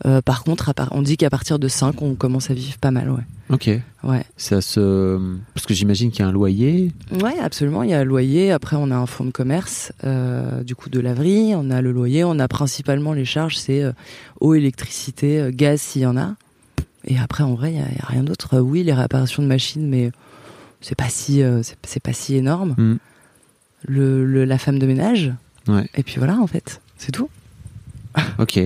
Euh, 0.05 0.21
par 0.21 0.43
contre, 0.43 0.71
on 0.91 1.01
dit 1.01 1.17
qu'à 1.17 1.31
partir 1.31 1.57
de 1.57 1.67
5, 1.67 1.99
on 2.03 2.13
commence 2.13 2.51
à 2.51 2.53
vivre 2.53 2.77
pas 2.77 2.91
mal, 2.91 3.09
ouais. 3.09 3.23
Ok. 3.49 3.71
Ouais. 4.03 4.23
Ça 4.37 4.61
se. 4.61 5.19
Parce 5.55 5.65
que 5.65 5.73
j'imagine 5.73 6.11
qu'il 6.11 6.19
y 6.19 6.23
a 6.23 6.27
un 6.27 6.31
loyer. 6.31 6.91
Ouais, 7.11 7.39
absolument. 7.41 7.81
Il 7.81 7.89
y 7.89 7.93
a 7.93 8.03
le 8.03 8.09
loyer. 8.09 8.51
Après, 8.51 8.75
on 8.75 8.91
a 8.91 8.95
un 8.95 9.07
fonds 9.07 9.25
de 9.25 9.31
commerce, 9.31 9.93
euh, 10.03 10.63
du 10.63 10.75
coup 10.75 10.91
de 10.91 10.99
laverie. 10.99 11.53
On 11.55 11.71
a 11.71 11.81
le 11.81 11.91
loyer. 11.91 12.23
On 12.23 12.37
a 12.37 12.47
principalement 12.47 13.13
les 13.13 13.25
charges, 13.25 13.57
c'est 13.57 13.81
euh, 13.81 13.93
eau, 14.41 14.53
électricité, 14.53 15.49
gaz 15.51 15.81
s'il 15.81 16.03
y 16.03 16.05
en 16.05 16.17
a. 16.17 16.35
Et 17.05 17.17
après, 17.17 17.43
en 17.43 17.55
vrai, 17.55 17.73
il 17.73 17.77
y 17.77 17.79
y 17.79 18.01
a 18.01 18.05
rien 18.05 18.23
d'autre. 18.23 18.59
Oui, 18.59 18.83
les 18.83 18.93
réparations 18.93 19.41
de 19.41 19.47
machines, 19.47 19.87
mais 19.87 20.11
c'est 20.81 20.95
pas 20.95 21.09
si, 21.09 21.41
c'est 21.81 22.03
pas 22.03 22.13
si 22.13 22.35
énorme. 22.35 22.75
Mm. 22.77 22.95
Le, 23.85 24.25
le- 24.25 24.45
la 24.45 24.57
femme 24.57 24.79
de 24.79 24.85
ménage. 24.87 25.31
Ouais. 25.67 25.87
Et 25.95 26.03
puis 26.03 26.15
voilà, 26.17 26.37
en 26.39 26.47
fait, 26.47 26.81
c'est 26.97 27.11
tout. 27.11 27.29
Ok. 28.39 28.59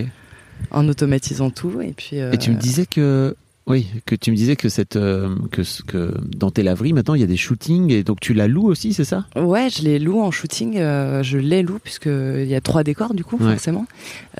En 0.71 0.87
automatisant 0.87 1.49
tout. 1.49 1.81
Et 1.81 1.93
puis. 1.95 2.19
euh, 2.19 2.31
Et 2.31 2.37
tu 2.37 2.51
me 2.51 2.55
disais 2.55 2.85
que. 2.85 3.35
Oui, 3.69 3.85
que 4.05 4.15
tu 4.15 4.31
me 4.31 4.35
disais 4.37 4.55
que 4.55 4.69
cette 4.69 4.95
euh, 4.95 5.35
que, 5.51 5.61
que 5.87 6.13
dans 6.37 6.51
tes 6.51 6.63
laveries 6.63 6.93
maintenant 6.93 7.15
il 7.15 7.19
y 7.19 7.23
a 7.25 7.27
des 7.27 7.35
shootings 7.35 7.91
et 7.91 8.01
donc 8.01 8.21
tu 8.21 8.33
la 8.33 8.47
loues 8.47 8.67
aussi, 8.67 8.93
c'est 8.93 9.03
ça? 9.03 9.25
Ouais, 9.35 9.67
je 9.69 9.81
les 9.83 9.99
loue 9.99 10.21
en 10.21 10.31
shooting. 10.31 10.77
euh, 10.77 11.21
je 11.21 11.37
les 11.37 11.63
loue 11.63 11.77
puisque 11.83 12.05
il 12.07 12.45
y 12.47 12.55
a 12.55 12.61
trois 12.61 12.85
décors 12.85 13.13
du 13.13 13.25
coup 13.25 13.35
Ouais. 13.41 13.51
forcément. 13.51 13.85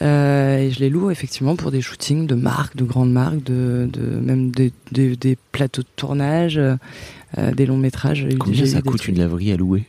Euh, 0.02 0.60
et 0.60 0.72
je 0.72 0.80
les 0.80 0.90
loue 0.90 1.12
effectivement 1.12 1.58
pour 1.58 1.72
des 1.72 1.82
shootings 1.82 2.26
de 2.26 2.36
marques, 2.36 2.78
de 2.78 2.86
grandes 2.86 3.12
marques, 3.12 3.44
de, 3.44 3.90
de 3.92 4.02
même 4.18 4.50
des, 4.52 4.72
des, 4.94 5.18
des 5.18 5.38
plateaux 5.52 5.82
de 5.82 5.88
tournage, 5.98 6.58
des 7.38 7.66
longs 7.66 7.76
métrages. 7.76 8.26
Combien 8.40 8.66
ça 8.66 8.82
coûte 8.82 9.10
une 9.10 9.18
laverie 9.18 9.52
à 9.52 9.58
louer? 9.58 9.84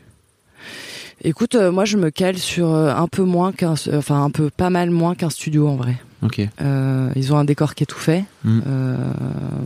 Écoute, 1.24 1.54
euh, 1.56 1.72
moi 1.72 1.84
je 1.84 1.96
me 1.96 2.10
cale 2.10 2.38
sur 2.38 2.68
euh, 2.72 2.94
un 2.94 3.08
peu 3.08 3.22
moins 3.24 3.52
qu'un, 3.52 3.74
enfin 3.94 4.22
un 4.22 4.30
peu 4.30 4.50
pas 4.50 4.70
mal 4.70 4.90
moins 4.90 5.14
qu'un 5.14 5.30
studio 5.30 5.68
en 5.68 5.76
vrai. 5.76 5.96
Ok. 6.22 6.40
Euh, 6.60 7.10
ils 7.16 7.32
ont 7.32 7.36
un 7.38 7.44
décor 7.44 7.74
qui 7.74 7.82
est 7.84 7.86
tout 7.86 7.98
fait. 7.98 8.24
Mm. 8.44 8.60
Euh, 8.66 8.96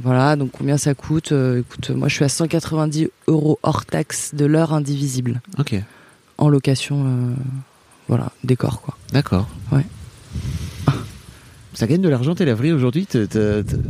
voilà, 0.03 0.36
donc 0.36 0.50
combien 0.53 0.76
ça 0.78 0.94
coûte 0.94 1.32
Euh, 1.32 1.61
Écoute, 1.61 1.90
moi 1.90 2.09
je 2.09 2.14
suis 2.14 2.24
à 2.24 2.28
190 2.28 3.09
euros 3.28 3.59
hors 3.62 3.84
taxe 3.84 4.34
de 4.34 4.44
l'heure 4.46 4.72
indivisible 4.72 5.40
Ok. 5.59 5.74
en 6.38 6.48
location. 6.48 7.05
euh, 7.07 7.34
voilà, 8.09 8.32
décor 8.44 8.80
quoi. 8.82 8.96
D'accord. 9.12 9.48
Ouais. 9.72 9.84
Ça 11.74 11.86
gagne 11.86 12.03
de 12.03 12.09
l'argent 12.11 12.34
tes 12.34 12.44
laveries 12.44 12.72
aujourd'hui 12.72 13.09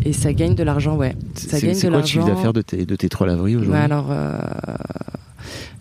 Et 0.04 0.12
ça 0.12 0.32
gagne 0.32 0.54
de 0.54 0.62
l'argent, 0.62 0.94
ouais. 0.96 1.16
Ça 1.34 1.58
C'est 1.58 1.66
gagne 1.66 1.74
c'est 1.74 1.86
de 1.88 1.92
quoi 1.92 2.00
le 2.00 2.06
chiffre 2.06 2.18
l'argent. 2.20 2.34
d'affaires 2.36 2.52
de 2.52 2.62
tes, 2.62 2.86
de 2.86 2.94
tes 2.96 3.08
trois 3.08 3.26
laveries 3.26 3.56
aujourd'hui? 3.56 3.74
Alors, 3.76 4.06
euh, 4.10 4.38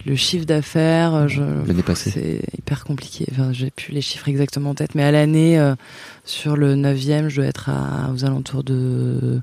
Le 0.06 0.16
chiffre 0.16 0.46
d'affaires, 0.46 1.14
euh, 1.14 1.28
je, 1.28 1.44
c'est 1.96 2.42
hyper 2.58 2.84
compliqué. 2.84 3.28
Enfin, 3.32 3.52
j'ai 3.52 3.70
plus 3.70 3.94
les 3.94 4.02
chiffres 4.02 4.28
exactement 4.30 4.72
en 4.72 4.76
tête, 4.76 4.96
mais 4.96 5.04
à 5.04 5.12
l'année, 5.12 5.60
euh, 5.60 5.76
sur 6.26 6.56
le 6.58 6.76
9e, 6.76 7.30
je 7.30 7.38
dois 7.38 7.46
être 7.46 7.70
à, 7.70 8.12
aux 8.12 8.26
alentours 8.26 8.64
de 8.64 9.42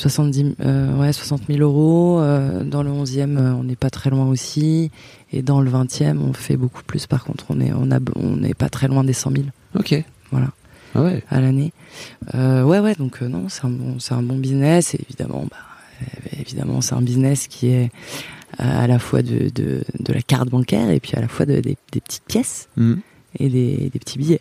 70, 0.00 0.56
euh, 0.60 0.96
ouais, 0.96 1.12
60 1.12 1.42
000 1.48 1.60
euros. 1.60 2.20
Euh, 2.20 2.64
dans 2.64 2.82
le 2.82 2.90
11e, 2.90 3.36
euh, 3.36 3.52
on 3.52 3.64
n'est 3.64 3.76
pas 3.76 3.90
très 3.90 4.10
loin 4.10 4.26
aussi. 4.26 4.90
Et 5.32 5.42
dans 5.42 5.60
le 5.60 5.70
20e, 5.70 6.18
on 6.18 6.32
fait 6.32 6.56
beaucoup 6.56 6.82
plus. 6.82 7.06
Par 7.06 7.24
contre, 7.24 7.44
on 7.50 7.60
est, 7.60 7.72
on 7.72 7.90
a, 7.90 7.98
on 8.16 8.36
n'est 8.36 8.54
pas 8.54 8.68
très 8.68 8.88
loin 8.88 9.04
des 9.04 9.12
100 9.12 9.32
000 9.32 9.44
Ok. 9.78 10.02
Voilà. 10.30 10.48
Ah 10.94 11.02
ouais. 11.02 11.22
à 11.30 11.40
l'année. 11.40 11.72
Ouais, 12.34 12.78
ouais, 12.80 12.94
donc 12.94 13.20
non, 13.20 13.48
c'est 13.48 13.64
un 13.64 13.70
bon, 13.70 13.96
un 14.10 14.22
bon 14.22 14.38
business. 14.38 14.94
Et 14.94 15.00
évidemment, 15.02 15.46
bah, 15.48 15.56
évidemment, 16.38 16.80
c'est 16.80 16.94
un 16.94 17.02
business 17.02 17.46
qui 17.46 17.68
est 17.68 17.90
à 18.58 18.86
la 18.86 18.98
fois 18.98 19.22
de, 19.22 19.50
de, 19.54 19.82
de 19.98 20.12
la 20.12 20.22
carte 20.22 20.48
bancaire 20.48 20.90
et 20.90 21.00
puis 21.00 21.12
à 21.16 21.20
la 21.20 21.28
fois 21.28 21.46
de, 21.46 21.60
des, 21.60 21.76
des 21.92 22.00
petites 22.00 22.24
pièces 22.26 22.68
Mhm. 22.76 23.00
et 23.38 23.48
des, 23.48 23.90
des 23.92 23.98
petits 23.98 24.18
billets. 24.18 24.40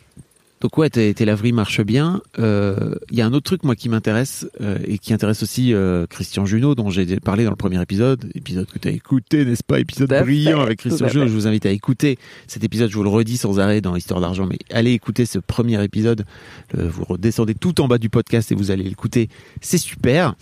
Donc 0.62 0.78
ouais, 0.78 0.90
tes, 0.90 1.14
tes 1.14 1.24
laveries 1.24 1.54
marchent 1.54 1.84
bien. 1.84 2.22
Euh, 2.38 2.96
Il 3.12 3.18
y 3.18 3.22
a 3.22 3.26
un 3.26 3.32
autre 3.32 3.46
truc 3.46 3.64
moi 3.64 3.78
qui 3.78 3.88
m'intéresse 3.88 4.46
euh, 4.60 4.78
et 4.86 4.98
qui 4.98 5.14
intéresse 5.14 5.42
aussi 5.42 5.74
euh, 5.74 6.06
Christian 6.06 6.46
Junot 6.46 6.76
dont 6.76 6.90
j'ai 6.90 7.18
parlé 7.22 7.46
dans 7.46 7.52
le 7.52 7.56
premier 7.56 7.82
épisode, 7.82 8.30
épisode 8.36 8.66
que 8.70 8.78
tu 8.78 8.90
as 8.90 8.92
écouté, 8.92 9.46
n'est-ce 9.46 9.64
pas? 9.64 9.80
Épisode 9.80 10.10
Tout 10.10 10.22
brillant 10.26 10.58
fait, 10.58 10.64
avec 10.64 10.80
Christian 10.80 11.08
Junot. 11.08 11.28
Je 11.28 11.32
vous 11.34 11.48
invite 11.48 11.66
à 11.66 11.72
écouter 11.72 12.18
cet 12.48 12.66
épisode. 12.66 12.90
Je 12.92 12.98
vous 12.98 13.04
le 13.04 13.10
redis 13.10 13.38
sans 13.38 13.58
arrêt 13.58 13.80
dans 13.80 13.96
Histoire 13.96 14.20
d'argent, 14.20 14.48
mais 14.48 14.60
allez 14.70 14.92
écouter 14.92 15.26
ce 15.26 15.40
premier 15.40 15.82
épisode. 15.82 16.26
Vous 16.74 17.06
redescendez 17.06 17.56
tout 17.56 17.80
en 17.80 17.88
bas 17.88 17.98
du 17.98 18.10
podcast 18.10 18.52
et 18.52 18.56
vous 18.56 18.70
allez 18.70 18.84
l'écouter. 18.84 19.30
C'est 19.62 19.78
super. 19.78 20.36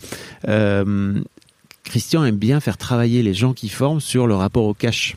Euh, 0.47 1.21
Christian 1.87 2.23
aime 2.25 2.37
bien 2.37 2.59
faire 2.59 2.77
travailler 2.77 3.23
les 3.23 3.33
gens 3.33 3.53
qui 3.53 3.69
forment 3.69 4.01
sur 4.01 4.27
le 4.27 4.35
rapport 4.35 4.65
au 4.65 4.73
cash 4.73 5.15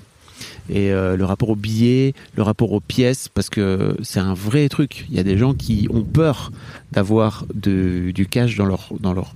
et 0.69 0.91
euh, 0.93 1.17
le 1.17 1.25
rapport 1.25 1.51
aux 1.51 1.57
billets, 1.57 2.15
le 2.37 2.43
rapport 2.43 2.73
aux 2.73 2.81
pièces, 2.81 3.29
parce 3.29 3.51
que 3.51 3.97
c'est 4.03 4.21
un 4.21 4.35
vrai 4.35 4.69
truc. 4.69 5.05
Il 5.11 5.17
y 5.17 5.21
a 5.21 5.25
des 5.25 5.37
gens 5.37 5.53
qui 5.53 5.89
ont 5.93 6.05
peur 6.05 6.53
d'avoir 6.93 7.45
du 7.55 8.27
cash 8.31 8.57
dans 8.57 8.67
leur 8.67 8.89
dans 9.01 9.13
leur 9.13 9.35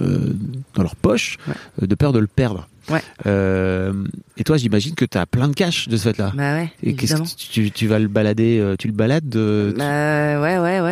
euh, 0.00 0.32
dans 0.74 0.82
leur 0.82 0.96
poche, 0.96 1.36
Ouais. 1.46 1.86
de 1.86 1.94
peur 1.94 2.12
de 2.12 2.18
le 2.20 2.26
perdre. 2.26 2.68
Ouais. 2.88 3.02
Euh, 3.26 3.92
et 4.38 4.44
toi, 4.44 4.56
j'imagine 4.56 4.94
que 4.94 5.04
tu 5.04 5.18
as 5.18 5.26
plein 5.26 5.48
de 5.48 5.52
cash 5.54 5.88
de 5.88 5.96
ce 5.98 6.04
fait-là. 6.04 6.32
Bah 6.34 6.54
ouais, 6.54 6.72
et 6.82 6.94
qu'est-ce 6.94 7.16
que 7.16 7.52
tu, 7.52 7.70
tu 7.70 7.86
vas 7.86 7.98
le 7.98 8.08
balader 8.08 8.74
Tu 8.78 8.86
le 8.86 8.94
balades 8.94 9.28
de... 9.28 9.74
Bah 9.76 10.40
ouais, 10.40 10.56
ouais, 10.58 10.80
ouais, 10.80 10.87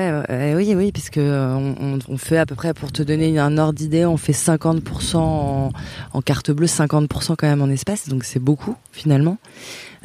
puisque 0.92 1.18
euh, 1.18 1.74
on, 2.08 2.18
fait 2.18 2.38
à 2.38 2.46
peu 2.46 2.54
près, 2.54 2.74
pour 2.74 2.92
te 2.92 3.02
donner 3.02 3.38
un 3.38 3.58
ordre 3.58 3.74
d'idée, 3.74 4.04
on 4.06 4.16
fait 4.16 4.32
50% 4.32 5.16
en, 5.16 5.72
carte 6.22 6.50
bleue, 6.50 6.66
50% 6.66 7.36
quand 7.36 7.46
même 7.46 7.62
en 7.62 7.68
espèces, 7.68 8.08
donc 8.08 8.24
c'est 8.24 8.40
beaucoup 8.40 8.76
finalement, 8.92 9.38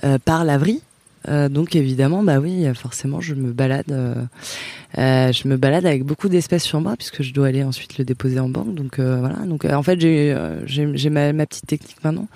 euh, 0.03 0.17
par 0.23 0.43
laverie. 0.45 0.81
Euh, 1.29 1.49
donc 1.49 1.75
évidemment, 1.75 2.23
bah 2.23 2.39
oui, 2.39 2.65
forcément, 2.73 3.21
je 3.21 3.35
me 3.35 3.51
balade, 3.51 3.91
euh, 3.91 5.31
je 5.31 5.47
me 5.47 5.55
balade 5.55 5.85
avec 5.85 6.03
beaucoup 6.03 6.29
d'espèces 6.29 6.63
sur 6.63 6.81
moi 6.81 6.95
puisque 6.97 7.21
je 7.21 7.31
dois 7.31 7.47
aller 7.47 7.63
ensuite 7.63 7.99
le 7.99 8.05
déposer 8.05 8.39
en 8.39 8.49
banque. 8.49 8.73
Donc 8.73 8.99
voilà. 8.99 9.35
Donc 9.45 9.65
en 9.65 9.83
fait, 9.83 9.99
j'ai 9.99 10.35
j'ai 10.65 11.09
ma, 11.11 11.31
ma 11.31 11.45
petite 11.45 11.67
technique 11.67 12.03
maintenant. 12.03 12.27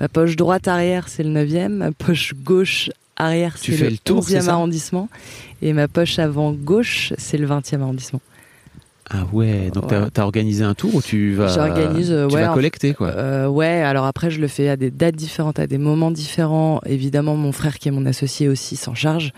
Ma 0.00 0.08
poche 0.08 0.36
droite 0.36 0.68
arrière, 0.68 1.08
c'est 1.08 1.24
le 1.24 1.30
9e. 1.30 1.68
Ma 1.70 1.90
poche 1.90 2.34
gauche 2.44 2.90
arrière, 3.18 3.56
c'est 3.58 3.76
le, 3.76 3.90
le 3.90 3.98
tour, 3.98 4.24
c'est 4.24 4.38
11e 4.38 4.42
ça 4.42 4.52
arrondissement. 4.52 5.08
Et 5.62 5.72
ma 5.72 5.88
poche 5.88 6.18
avant 6.18 6.52
gauche, 6.52 7.12
c'est 7.18 7.36
le 7.38 7.46
20e 7.46 7.80
arrondissement. 7.82 8.20
Ah 9.10 9.24
ouais, 9.32 9.70
donc 9.70 9.84
Voilà. 9.88 10.10
t'as 10.12 10.20
as 10.20 10.24
organisé 10.26 10.62
un 10.64 10.74
tour 10.74 10.94
où 10.94 11.00
tu 11.00 11.32
vas, 11.32 11.48
J'organise, 11.48 12.10
euh, 12.12 12.28
tu 12.28 12.34
ouais, 12.34 12.42
vas 12.42 12.50
en- 12.50 12.54
collecter 12.54 12.92
quoi. 12.92 13.08
Euh, 13.08 13.48
ouais, 13.48 13.80
alors 13.80 14.04
après, 14.04 14.30
je 14.30 14.38
le 14.38 14.48
fais 14.48 14.68
à 14.68 14.76
des 14.76 14.90
dates 14.90 15.16
différentes, 15.16 15.58
à 15.58 15.66
des 15.66 15.78
moments 15.78 16.10
différents. 16.10 16.82
Évidemment, 16.84 17.34
mon 17.34 17.50
frère 17.52 17.78
qui 17.78 17.88
est 17.88 17.90
mon 17.90 18.04
associé 18.04 18.48
aussi 18.48 18.76
s'en 18.76 18.94
charge. 18.94 19.32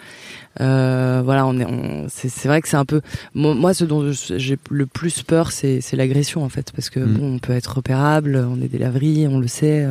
Euh, 0.61 1.23
voilà, 1.25 1.47
on 1.47 1.57
est, 1.61 1.65
on, 1.65 2.07
c'est, 2.09 2.29
c'est 2.29 2.49
vrai 2.49 2.61
que 2.63 2.69
c'est 2.69 2.77
un 2.77 2.85
peu, 2.85 3.01
moi, 3.35 3.73
ce 3.73 3.85
dont 3.85 4.11
j'ai 4.11 4.59
le 4.71 4.87
plus 4.87 5.23
peur, 5.23 5.53
c'est, 5.53 5.81
c'est 5.81 5.95
l'agression 5.97 6.43
en 6.43 6.49
fait, 6.49 6.73
parce 6.75 6.91
que 6.91 6.99
Mm. 6.99 7.15
bon, 7.15 7.35
on 7.35 7.39
peut 7.39 7.53
être 7.53 7.77
repérable, 7.77 8.45
on 8.51 8.61
est 8.61 8.69
des 8.69 8.79
laveries, 8.79 9.29
on 9.29 9.39
le 9.39 9.47
sait. 9.47 9.87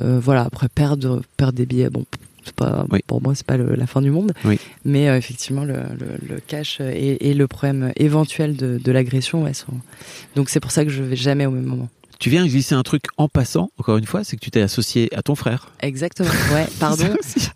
euh, 0.00 0.18
voilà, 0.18 0.42
après 0.44 0.68
perdre, 0.70 1.20
perdre 1.36 1.52
des 1.58 1.66
billets, 1.66 1.90
bon, 1.90 2.04
pas, 2.52 2.84
Oui. 2.90 3.00
pour 3.06 3.22
moi, 3.22 3.34
c'est 3.34 3.46
pas 3.46 3.56
le- 3.56 3.74
la 3.74 3.86
fin 3.86 4.02
du 4.02 4.10
monde. 4.10 4.32
Oui. 4.44 4.58
Mais 4.84 5.08
euh, 5.08 5.16
effectivement, 5.16 5.64
le, 5.64 5.74
le, 5.74 6.34
le 6.34 6.40
cash 6.40 6.80
et, 6.80 7.30
et 7.30 7.34
le 7.34 7.46
problème 7.48 7.92
éventuel 7.96 8.56
de, 8.56 8.78
de 8.82 8.92
l'agression, 8.92 9.44
ouais, 9.44 9.54
sont... 9.54 9.72
donc 10.36 10.50
c'est 10.50 10.60
pour 10.60 10.70
ça 10.70 10.84
que 10.84 10.90
je 10.90 11.02
vais 11.02 11.16
jamais 11.16 11.46
au 11.46 11.50
même 11.50 11.64
moment. 11.64 11.88
Tu 12.20 12.30
viens 12.30 12.46
glisser 12.46 12.76
un 12.76 12.84
truc 12.84 13.02
en 13.18 13.28
passant, 13.28 13.70
encore 13.76 13.96
une 13.98 14.06
fois, 14.06 14.22
c'est 14.22 14.36
que 14.36 14.40
tu 14.40 14.50
t'es 14.52 14.60
associé 14.62 15.12
à 15.16 15.22
ton 15.22 15.34
frère. 15.34 15.72
Exactement. 15.80 16.30
Ouais, 16.54 16.64
pardon. 16.80 17.08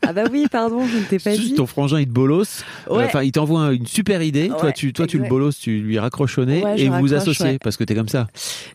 Ah 0.03 0.13
bah 0.13 0.25
oui, 0.33 0.47
pardon, 0.51 0.85
je 0.87 0.97
ne 0.99 1.05
t'ai 1.05 1.21
pas 1.21 1.35
dit. 1.37 1.55
ton 1.55 1.65
frangin, 1.67 2.01
il 2.01 2.07
te 2.07 2.13
bolosse. 2.13 2.65
Ouais. 2.91 3.05
Enfin, 3.05 3.23
il 3.23 3.31
t'envoie 3.31 3.61
un- 3.61 3.71
une 3.73 3.87
super 3.87 4.21
idée. 4.21 4.49
toi, 4.59 4.73
tu, 4.73 4.93
toi, 4.93 5.07
tu 5.07 5.19
le 5.19 5.29
bolosses, 5.29 5.59
tu 5.59 5.79
lui 5.79 5.99
raccroches 5.99 6.39
au 6.39 6.45
nez 6.45 6.63
Ouais, 6.65 6.79
et 6.81 6.89
vous 6.89 6.99
vous 6.99 7.15
associez 7.15 7.59
parce 7.61 7.77
que 7.77 7.85
t'es 7.85 7.95
comme 7.95 8.09
ça. 8.09 8.27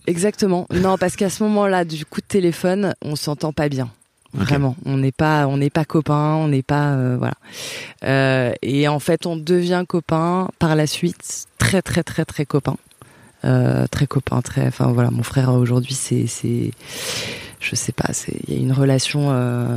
Exactement. 0.07 0.67
Non, 0.73 0.97
parce 0.97 1.15
qu'à 1.17 1.29
ce 1.29 1.43
moment-là, 1.43 1.83
du 1.85 2.05
coup 2.05 2.21
de 2.21 2.25
téléphone, 2.27 2.93
on 3.03 3.15
s'entend 3.17 3.51
pas 3.53 3.67
bien. 3.69 3.91
Vraiment, 4.33 4.75
on 4.85 4.97
n'est 4.97 5.11
pas, 5.11 5.47
on 5.47 5.57
n'est 5.57 5.69
pas 5.69 5.85
copains, 5.85 6.35
on 6.35 6.47
n'est 6.47 6.63
pas, 6.63 6.93
euh, 6.93 7.15
voilà. 7.17 7.35
Euh, 8.03 8.51
et 8.61 8.87
en 8.87 8.99
fait, 8.99 9.25
on 9.25 9.35
devient 9.37 9.83
copains 9.87 10.49
par 10.59 10.75
la 10.75 10.87
suite, 10.87 11.45
très 11.59 11.81
très 11.81 12.03
très 12.03 12.25
très 12.25 12.45
copains, 12.45 12.77
euh, 13.45 13.85
très 13.91 14.07
copains, 14.07 14.41
très. 14.41 14.65
Enfin 14.67 14.91
voilà, 14.91 15.11
mon 15.11 15.23
frère 15.23 15.53
aujourd'hui, 15.53 15.93
c'est, 15.93 16.25
c'est, 16.27 16.71
je 17.59 17.75
sais 17.75 17.91
pas, 17.91 18.11
c'est, 18.11 18.35
il 18.47 18.53
y 18.55 18.57
a 18.57 18.59
une 18.59 18.71
relation, 18.73 19.27
euh, 19.31 19.67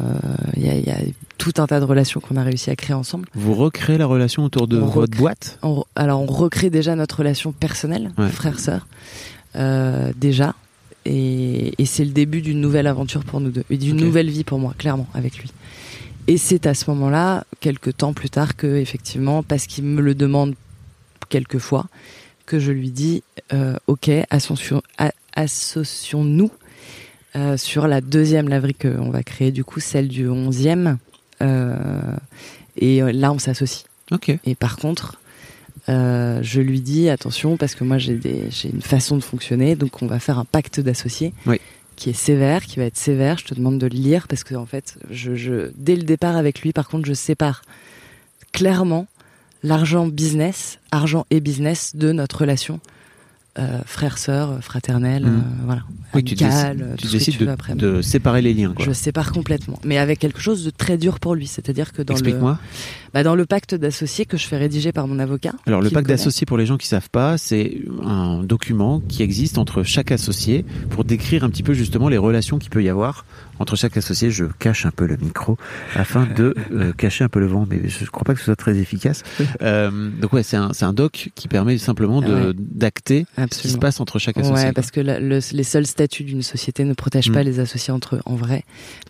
il 0.57 0.65
y, 0.67 0.71
a, 0.71 0.75
il 0.75 0.87
y 0.87 0.91
a 0.91 0.99
tout 1.39 1.53
un 1.59 1.67
tas 1.67 1.79
de 1.79 1.85
relations 1.85 2.21
qu'on 2.21 2.37
a 2.37 2.43
réussi 2.43 2.71
à 2.71 2.77
créer 2.77 2.95
ensemble. 2.95 3.29
Vous 3.35 3.55
recréez 3.55 3.99
la 3.99 4.07
relation 4.07 4.43
autour 4.45 4.67
de 4.69 4.79
On 4.81 4.87
votre 4.87 5.01
recrée. 5.03 5.19
boîte? 5.19 5.59
On- 5.63 5.85
alors 5.97 6.21
on 6.23 6.27
recrée 6.27 6.71
déjà 6.71 6.97
notre 6.97 7.19
relation 7.19 7.53
personnelle, 7.53 8.11
Ouais. 8.17 8.29
frère-sœur, 8.31 8.87
euh, 9.57 10.13
déjà. 10.17 10.55
Et, 11.09 11.73
et 11.81 11.87
c'est 11.87 12.05
le 12.05 12.11
début 12.11 12.43
d'une 12.43 12.61
nouvelle 12.61 12.89
aventure 12.89 13.25
pour 13.25 13.41
nous 13.41 13.51
deux, 13.51 13.63
et 13.71 13.77
d'une 13.77 13.97
nouvelle 13.97 14.29
vie 14.29 14.43
pour 14.43 14.59
moi, 14.59 14.75
clairement, 14.77 15.07
avec 15.15 15.39
lui. 15.39 15.53
Et 16.27 16.37
c'est 16.37 16.67
à 16.67 16.75
ce 16.75 16.91
moment-là, 16.91 17.45
quelques 17.61 17.97
temps 17.97 18.13
plus 18.13 18.31
tard, 18.31 18.57
que 18.57 18.67
effectivement, 18.67 19.45
parce 19.45 19.67
qu'il 19.67 19.85
me 19.85 20.03
le 20.03 20.17
demande 20.17 20.55
quelques 21.29 21.59
fois, 21.59 21.87
que 22.47 22.59
je 22.59 22.73
lui 22.73 22.91
dis, 22.91 23.23
euh, 23.53 23.77
ok, 23.87 24.11
associons-nous 25.37 26.51
euh, 27.37 27.57
sur 27.57 27.87
la 27.87 28.01
deuxième 28.01 28.49
laverie 28.49 28.75
qu'on 28.75 29.11
va 29.11 29.23
créer, 29.23 29.53
du 29.53 29.63
coup, 29.63 29.79
celle 29.79 30.09
du 30.09 30.27
11e. 30.27 30.97
euh, 31.43 32.17
et 32.77 33.01
là, 33.13 33.33
on 33.33 33.39
s'associe. 33.39 33.85
Ok. 34.11 34.37
Et 34.45 34.55
par 34.55 34.77
contre, 34.77 35.19
euh, 35.89 36.41
je 36.43 36.61
lui 36.61 36.81
dis 36.81 37.09
attention 37.09 37.57
parce 37.57 37.75
que 37.75 37.85
moi 37.85 37.99
j'ai 37.99 38.19
une 38.65 38.83
façon 38.83 39.17
de 39.17 39.23
fonctionner, 39.23 39.77
donc 39.77 40.03
on 40.03 40.07
va 40.07 40.19
faire 40.19 40.39
un 40.39 40.45
pacte 40.45 40.81
d'associés 40.81 41.33
Oui. 41.47 41.61
qui 41.97 42.11
est 42.11 42.13
sévère, 42.13 42.65
qui 42.67 42.79
va 42.79 42.85
être 42.87 42.97
sévère. 42.97 43.39
Je 43.39 43.45
te 43.45 43.55
demande 43.55 43.79
de 43.79 43.87
le 43.87 43.95
lire 43.97 44.27
parce 44.29 44.43
que 44.45 44.55
en 44.55 44.67
fait, 44.67 44.99
je, 45.11 45.35
je 45.35 45.71
dès 45.77 45.97
le 45.97 46.03
départ 46.03 46.37
avec 46.37 46.63
lui, 46.63 46.73
par 46.73 46.89
contre, 46.89 47.07
je 47.07 47.15
sépare 47.15 47.63
clairement 48.53 49.07
l'argent 49.63 50.07
business, 50.07 50.79
argent 50.91 51.27
et 51.31 51.41
business 51.41 51.97
de 51.97 52.13
notre 52.13 52.39
relation. 52.41 52.81
Euh, 53.59 53.79
frère, 53.87 54.19
sœur, 54.19 54.63
fraternelle, 54.63 55.25
Mhm. 55.25 55.35
euh, 55.39 55.41
voilà, 55.65 55.83
Oui, 56.13 56.23
tu 56.23 56.35
décides, 56.35 56.91
tout 56.91 56.97
tu 56.99 57.07
ce 57.07 57.13
que 57.13 57.17
décides 57.19 57.37
tu 57.39 57.45
de, 57.47 57.51
après. 57.51 57.75
de 57.75 58.03
séparer 58.03 58.43
les 58.43 58.53
liens. 58.53 58.75
quoi. 58.75 58.85
Je 58.85 58.93
sépare 58.93 59.33
complètement, 59.33 59.81
mais 59.83 59.97
avec 59.97 60.19
quelque 60.19 60.41
chose 60.43 60.63
de 60.63 60.69
très 60.69 60.99
dur 60.99 61.19
pour 61.21 61.35
lui, 61.35 61.47
c'est-à-dire 61.47 61.95
que 61.95 62.03
dans 62.03 62.13
le, 62.13 62.19
Explique-moi. 62.19 62.59
Bah, 63.17 63.23
dans 63.23 63.35
le 63.35 63.47
pacte 63.47 63.75
d'associés 63.75 64.27
que 64.27 64.37
je 64.37 64.47
fais 64.47 64.59
rédiger 64.59 64.93
par 64.93 65.09
mon 65.09 65.19
avocat. 65.19 65.55
Alors 65.67 65.81
le 65.81 65.89
pacte 65.89 66.07
d'associés 66.07 66.45
pour 66.45 66.59
les 66.59 66.67
gens 66.67 66.77
qui 66.77 66.87
savent 66.87 67.09
pas, 67.09 67.39
c'est 67.39 67.79
un 68.05 68.43
document 68.43 69.01
qui 69.09 69.23
existe 69.23 69.57
entre 69.57 69.83
chaque 69.85 70.13
associé 70.13 70.67
pour 70.91 71.05
décrire 71.05 71.43
un 71.43 71.49
petit 71.49 71.63
peu 71.63 71.73
justement 71.73 72.11
les 72.11 72.19
relations 72.19 72.59
qu'il 72.59 72.69
peut 72.69 72.83
y 72.83 72.91
avoir 72.91 73.25
entre 73.59 73.75
chaque 73.75 73.97
associé. 73.97 74.31
Je 74.31 74.45
cache 74.45 74.85
un 74.85 74.91
peu 74.91 75.07
le 75.07 75.17
micro 75.17 75.57
afin 75.95 76.27
de 76.27 76.55
euh, 76.73 76.93
cacher 76.99 77.25
un 77.25 77.31
peu 77.31 77.41
le 77.41 77.47
vent, 77.47 77.67
mais 77.71 77.89
je 77.89 78.05
ne 78.05 78.09
crois 78.11 78.25
pas 78.25 78.35
que 78.35 78.39
ce 78.41 78.45
soit 78.45 78.57
très 78.57 78.77
efficace. 78.77 79.23
Euh, 79.63 80.11
donc 80.21 80.35
ouais, 80.35 80.43
c'est 80.43 80.59
un, 80.59 80.73
c'est 80.75 80.85
un 80.85 80.93
doc 80.93 81.31
qui 81.35 81.49
permet 81.49 81.79
simplement 81.79 82.21
de 82.21 82.27
Ouais. 82.49 82.53
d'acter 82.55 83.25
ce 83.51 83.59
qui 83.63 83.69
se 83.71 83.79
passe 83.79 83.99
entre 84.01 84.19
chaque 84.19 84.37
associé. 84.37 84.67
Ouais, 84.67 84.73
parce 84.73 84.91
que 84.91 85.01
la- 85.01 85.19
le- 85.19 85.41
les 85.53 85.63
seuls 85.65 85.87
statuts 85.87 86.25
d'une 86.25 86.43
société 86.43 86.85
ne 86.85 86.93
protègent 86.93 87.33
pas 87.33 87.41
Mm. 87.43 87.47
les 87.47 87.61
associés 87.61 87.93
entre 87.95 88.17
eux 88.17 88.21
en 88.27 88.35
vrai. 88.35 88.65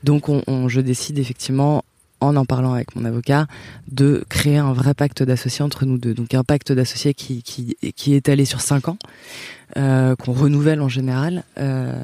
Donc, 0.04 0.28
on, 0.28 0.42
on- 0.46 0.68
je 0.68 0.80
décide 0.80 1.18
effectivement, 1.18 1.84
en 2.20 2.36
en 2.36 2.44
parlant 2.44 2.72
avec 2.72 2.94
mon 2.96 3.04
avocat, 3.04 3.46
de 3.90 4.24
créer 4.28 4.58
un 4.58 4.72
vrai 4.72 4.94
pacte 4.94 5.22
d'associés 5.22 5.64
entre 5.64 5.84
nous 5.84 5.98
deux. 5.98 6.14
Donc, 6.14 6.34
un 6.34 6.44
pacte 6.44 6.72
d'associés 6.72 7.14
qui, 7.14 7.42
qui, 7.42 7.76
qui 7.94 8.14
est 8.14 8.28
allé 8.28 8.44
sur 8.44 8.60
cinq 8.60 8.88
ans, 8.88 8.98
euh, 9.76 10.16
qu'on 10.16 10.32
renouvelle 10.32 10.80
en 10.80 10.88
général, 10.88 11.44
euh, 11.58 12.00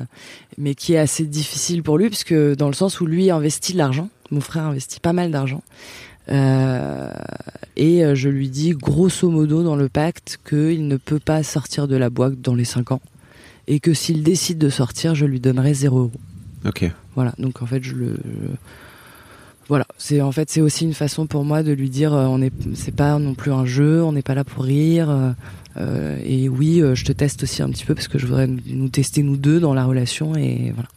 mais 0.59 0.75
qui 0.75 0.95
est 0.95 0.99
assez 0.99 1.25
difficile 1.25 1.83
pour 1.83 1.99
lui, 1.99 2.09
puisque 2.09 2.35
dans 2.35 2.69
le 2.69 2.75
sens 2.75 3.01
où 3.01 3.07
lui 3.07 3.31
investit 3.31 3.73
de 3.73 3.79
l'argent, 3.79 4.09
mon 4.31 4.41
frère 4.41 4.65
investit 4.65 5.01
pas 5.01 5.13
mal 5.13 5.31
d'argent. 5.31 5.63
Euh, 6.29 7.11
et 7.77 8.03
je 8.15 8.29
lui 8.29 8.49
dis 8.49 8.71
grosso 8.73 9.29
modo 9.29 9.65
dans 9.65 9.75
le 9.75 9.89
pacte 9.89 10.39
qu'il 10.49 10.87
ne 10.87 10.97
peut 10.97 11.19
pas 11.19 11.43
sortir 11.43 11.89
de 11.89 11.97
la 11.97 12.11
boîte 12.11 12.41
dans 12.41 12.55
les 12.55 12.65
5 12.65 12.93
ans 12.93 13.01
et 13.67 13.81
que 13.81 13.95
s'il 13.95 14.23
décide 14.23 14.59
de 14.59 14.69
sortir, 14.69 15.15
je 15.15 15.27
lui 15.27 15.41
donnerai 15.41 15.75
0 15.75 15.99
euros. 15.99 16.13
Ok. 16.65 16.91
Voilà, 17.15 17.35
donc 17.39 17.63
en 17.63 17.67
fait, 17.67 17.83
je 17.83 17.95
le. 17.95 18.17
Voilà, 19.73 19.87
c'est 19.97 20.21
en 20.21 20.33
fait 20.33 20.51
c'est 20.51 20.61
aussi 20.61 20.85
une 20.85 20.93
façon 20.93 21.27
pour 21.27 21.45
moi 21.47 21.63
de 21.63 21.73
lui 21.73 21.89
dire 21.89 22.13
euh, 22.13 22.27
on 22.27 22.43
est 22.43 22.53
c'est 22.75 22.95
pas 22.95 23.19
non 23.19 23.33
plus 23.33 23.53
un 23.53 23.65
jeu, 23.65 24.03
on 24.05 24.13
n'est 24.13 24.21
pas 24.21 24.35
là 24.35 24.45
pour 24.45 24.65
rire 24.65 25.09
euh, 25.09 25.31
euh, 25.79 26.19
et 26.27 26.51
oui 26.51 26.83
euh, 26.83 26.95
je 26.95 27.07
te 27.07 27.13
teste 27.13 27.45
aussi 27.45 27.63
un 27.63 27.71
petit 27.71 27.87
peu 27.87 27.95
parce 27.95 28.07
que 28.07 28.19
je 28.19 28.27
voudrais 28.27 28.47
nous- 28.49 28.89
tester 28.91 29.23
nous 29.23 29.39
deux 29.39 29.61
dans 29.61 29.73
la 29.73 29.87
relation 29.87 30.37
et 30.37 30.73
voilà. 30.75 30.91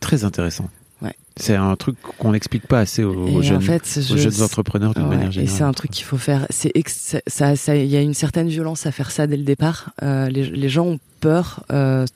Très 0.00 0.24
intéressant. 0.24 0.68
Ouais. 1.00 1.14
C'est 1.36 1.54
un 1.54 1.76
truc 1.76 1.94
qu'on 2.18 2.32
n'explique 2.32 2.66
pas 2.66 2.80
assez 2.80 3.04
aux, 3.04 3.40
jeunes, 3.40 3.58
en 3.58 3.60
fait, 3.60 3.82
aux 3.98 4.16
je- 4.16 4.30
jeunes 4.30 4.42
entrepreneurs 4.42 4.92
d'une 4.92 5.04
Ouais, 5.04 5.10
manière 5.10 5.28
et 5.30 5.32
c'est 5.32 5.46
générale. 5.46 5.68
un 5.68 5.72
truc 5.72 5.92
qu'il 5.92 6.04
faut 6.06 6.18
faire. 6.18 6.44
C'est 6.50 6.72
ex- 6.74 7.14
ça, 7.28 7.54
ça, 7.54 7.76
il 7.76 7.86
y 7.86 7.96
a 7.96 8.00
une 8.00 8.14
certaine 8.14 8.48
violence 8.48 8.86
à 8.86 8.90
faire 8.90 9.12
ça 9.12 9.28
dès 9.28 9.36
le 9.36 9.44
départ. 9.44 9.90
Les, 10.02 10.28
les 10.50 10.68
gens 10.68 10.86
ont 10.86 10.98
peur 11.20 11.64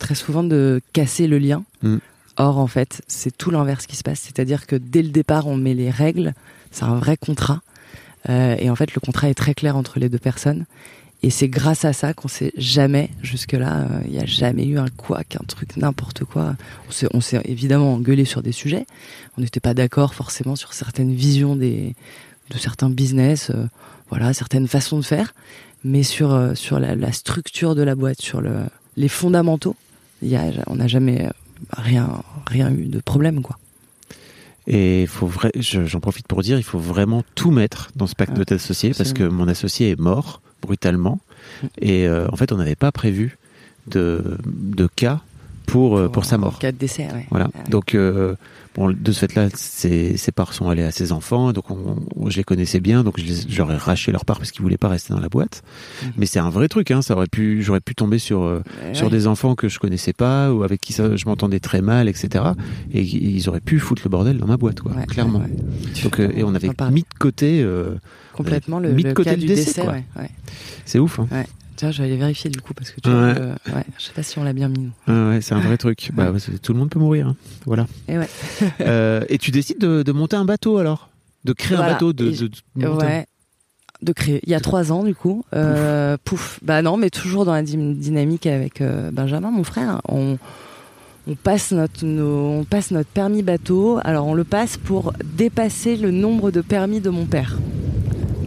très 0.01 0.17
souvent 0.17 0.43
de 0.43 0.81
casser 0.93 1.29
le 1.29 1.39
lien. 1.39 1.63
Mm. 1.85 1.99
Or, 2.37 2.59
en 2.59 2.67
fait, 2.67 3.03
c'est 3.07 3.37
tout 3.37 3.51
l'inverse 3.51 3.87
qui 3.87 3.97
se 3.97 4.03
passe. 4.03 4.21
C'est-à-dire 4.21 4.67
que 4.67 4.77
dès 4.77 5.03
le 5.03 5.11
départ, 5.11 5.47
on 5.47 5.57
met 5.57 5.75
les 5.75 5.91
règles. 5.91 6.35
C'est 6.71 6.85
un 6.85 6.95
vrai 6.95 7.17
contrat. 7.17 7.61
Euh, 8.29 8.57
et 8.59 8.71
en 8.71 8.77
fait, 8.77 8.95
le 8.95 9.01
contrat 9.01 9.29
est 9.29 9.35
très 9.35 9.55
clair 9.55 9.77
entre 9.77 9.99
les 9.99 10.09
deux 10.09 10.19
personnes. 10.19 10.67
Et 11.23 11.29
c'est 11.29 11.49
grâce 11.49 11.85
à 11.85 11.93
ça 11.93 12.15
qu'on 12.15 12.29
s'est 12.29 12.53
jamais, 12.57 13.11
jusque-là, 13.21 13.81
euh, 13.81 14.01
il 14.07 14.13
n'y 14.13 14.19
a 14.19 14.25
jamais 14.25 14.65
eu 14.65 14.79
un 14.79 14.89
couac, 14.89 15.37
un 15.37 15.45
truc, 15.45 15.77
n'importe 15.77 16.25
quoi. 16.25 16.57
On 17.13 17.21
s'est, 17.21 17.43
évidemment 17.45 17.95
engueulé 17.95 18.25
sur 18.25 18.43
des 18.43 18.53
sujets. 18.53 18.87
On 19.37 19.43
n'était 19.43 19.61
pas 19.61 19.75
d'accord 19.75 20.15
forcément 20.15 20.57
sur 20.57 20.73
certaines 20.73 21.15
visions 21.15 21.57
de 21.57 21.93
certains 22.57 22.89
business, 22.89 23.51
euh, 23.51 23.67
voilà, 24.09 24.33
certaines 24.33 24.67
façons 24.67 24.99
de 24.99 25.05
faire. 25.05 25.35
Mais 25.85 26.03
sur, 26.03 26.53
sur 26.55 26.79
la, 26.79 27.13
structure 27.13 27.75
de 27.75 27.83
la 27.83 27.95
boîte, 27.95 28.21
sur 28.21 28.41
le, 28.41 28.55
les 28.97 29.09
fondamentaux, 29.09 29.77
y 30.23 30.37
a, 30.37 30.45
on 30.67 30.77
n'a 30.77 30.89
jamais 30.89 31.27
rien, 31.73 32.23
rien 32.47 32.71
eu 32.73 32.87
de 32.87 33.01
problème, 33.01 33.43
quoi. 33.43 33.59
Et 34.67 35.07
faut 35.07 35.27
vrai, 35.27 35.51
je- 35.57 35.85
j'en 35.87 36.01
profite 36.01 36.27
pour 36.27 36.43
dire, 36.43 36.59
il 36.59 36.63
faut 36.63 36.79
vraiment 36.79 37.25
tout 37.35 37.51
mettre 37.51 37.91
dans 37.97 38.07
ce 38.07 38.15
pacte 38.15 38.35
de 38.35 38.41
Ouais, 38.41 38.53
associé 38.55 38.93
parce 38.97 39.13
que 39.13 39.25
mon 39.25 39.49
associé 39.49 39.91
est 39.91 39.99
mort 39.99 40.41
brutalement 40.63 41.19
Mm. 41.63 41.67
et 41.81 42.07
euh, 42.07 42.29
en 42.31 42.37
fait 42.37 42.53
on 42.53 42.57
n'avait 42.59 42.77
pas 42.77 42.93
prévu 42.93 43.39
de, 43.89 44.37
de 44.47 44.87
cas 44.95 45.21
pour, 45.67 45.97
euh, 45.97 46.09
pour 46.09 46.25
sa 46.25 46.37
mort. 46.39 46.59
cas 46.59 46.71
de 46.73 46.77
décès, 46.77 47.09
ouais. 47.13 47.27
Voilà. 47.31 47.47
Ouais. 47.47 47.71
Donc, 47.71 47.95
euh, 47.95 48.35
bon, 48.75 48.91
de 48.91 49.13
ce 49.13 49.21
fait-là, 49.21 49.49
ses, 49.55 50.17
ses 50.17 50.33
parts 50.33 50.53
sont 50.55 50.69
allées 50.69 50.83
à 50.83 50.91
ses 50.91 51.13
enfants. 51.13 51.53
Donc, 51.53 51.71
on, 51.71 51.97
on- 52.17 52.31
je 52.31 52.37
les 52.37 52.45
connaissais 52.45 52.81
bien. 52.81 53.03
Donc, 53.05 53.19
j'aurais 53.49 53.77
racheté 53.77 54.13
leurs 54.13 54.25
parts 54.25 54.39
parce 54.39 54.51
qu'ils 54.53 54.63
voulaient 54.63 54.77
pas 54.79 54.89
rester 54.89 55.13
dans 55.13 55.21
la 55.21 55.29
boîte. 55.29 55.63
Mhm. 56.05 56.13
Mais 56.19 56.27
c'est 56.27 56.39
un 56.39 56.51
vrai 56.51 56.69
truc. 56.69 56.91
Hein. 56.91 57.03
Ça 57.03 57.15
aurait 57.17 57.27
pu, 57.27 57.63
j'aurais 57.63 57.81
pu 57.81 57.95
tomber 57.95 58.19
sur 58.19 58.43
euh, 58.43 58.63
Ouais, 58.87 58.95
sur 58.95 59.07
ouais. 59.07 59.11
des 59.13 59.27
enfants 59.27 59.55
que 59.55 59.69
je 59.69 59.79
connaissais 59.79 60.13
pas 60.13 60.53
ou 60.53 60.63
avec 60.63 60.81
qui 60.81 60.93
ça, 60.93 61.17
je 61.17 61.25
m'entendais 61.27 61.61
très 61.61 61.83
mal, 61.83 62.09
etc. 62.09 62.45
Et 62.93 63.03
ils 63.03 63.49
auraient 63.49 63.61
pu 63.61 63.79
foutre 63.79 64.03
le 64.05 64.11
bordel 64.11 64.39
dans 64.39 64.47
ma 64.47 64.57
boîte, 64.57 64.81
quoi. 64.81 64.93
Ouais, 64.93 65.07
clairement. 65.07 65.43
Donc, 66.05 66.21
euh, 66.21 66.31
et 66.35 66.45
on 66.45 66.55
avait 66.55 66.71
mis 66.91 67.03
de 67.03 67.19
côté. 67.19 67.63
euh, 67.63 67.95
complètement 68.33 68.79
le, 68.79 68.93
mis 68.93 69.03
de 69.03 69.09
le 69.09 69.15
côté 69.15 69.31
cas 69.31 69.37
le 69.37 69.41
du 69.43 69.47
décès, 69.49 69.83
c'est 70.87 70.99
ouf. 70.99 71.19
Hein. 71.21 71.27
Tiens, 71.81 71.91
je 71.93 72.03
vais 72.03 72.09
aller 72.09 72.19
vérifier 72.19 72.51
du 72.51 72.61
coup 72.61 72.75
parce 72.75 72.91
que 72.91 73.01
tu 73.01 73.09
Ouais. 73.09 73.15
vois, 73.15 73.23
euh, 73.43 73.55
ouais, 73.75 73.85
je 73.97 74.05
sais 74.05 74.13
pas 74.13 74.23
si 74.23 74.39
on 74.39 74.45
l'a 74.45 74.53
bien 74.53 74.69
mis. 74.69 74.91
ouais, 75.09 75.41
c'est 75.41 75.55
un 75.55 75.61
vrai 75.61 75.79
truc. 75.79 76.11
Bah, 76.13 76.31
tout 76.63 76.75
le 76.75 76.79
monde 76.79 76.91
peut 76.91 76.99
mourir. 76.99 77.29
hein. 77.29 77.37
Voilà. 77.65 77.87
Et 78.07 78.19
ouais. 78.19 78.29
Euh, 78.83 79.25
et 79.31 79.39
tu 79.39 79.51
décides 79.51 79.79
de, 79.79 80.03
de 80.03 80.13
monter 80.13 80.37
un 80.37 80.45
bateau 80.45 80.77
alors, 80.77 81.09
de 81.45 81.55
créer 81.55 81.79
un 81.79 81.81
bateau, 81.81 82.13
de, 82.13 82.27
Et 82.29 82.37
de- 82.37 82.49
de 82.77 82.87
monter 82.87 83.05
un- 83.07 83.09
Ouais. 83.09 83.27
De 84.03 84.13
créer. 84.13 84.41
Il 84.45 84.51
y 84.51 84.55
a 84.55 84.61
trois 84.61 84.93
ans, 84.93 85.05
du 85.05 85.15
coup. 85.15 85.43
Euh, 85.55 86.19
pouf. 86.23 86.59
Bah 86.63 86.83
non, 86.83 86.99
mais 86.99 87.09
toujours 87.09 87.47
dans 87.47 87.53
la 87.55 87.63
dy- 87.63 87.95
dynamique 87.95 88.47
avec 88.47 88.83
Benjamin, 89.13 89.51
mon 89.51 89.65
frère. 89.65 90.03
On, 90.07 90.37
on, 91.29 91.35
passe 91.35 91.73
notre, 91.73 92.05
nos- 92.05 92.61
on 92.61 92.65
passe 92.65 92.91
notre 92.91 93.09
permis 93.09 93.43
bateau. 93.43 94.01
Alors, 94.05 94.27
on 94.27 94.35
le 94.35 94.45
passe 94.45 94.77
pour 94.77 95.15
dépasser 95.25 95.97
le 95.97 96.11
nombre 96.11 96.51
de 96.51 96.61
permis 96.61 97.01
de 97.01 97.09
mon 97.09 97.25
père. 97.25 97.57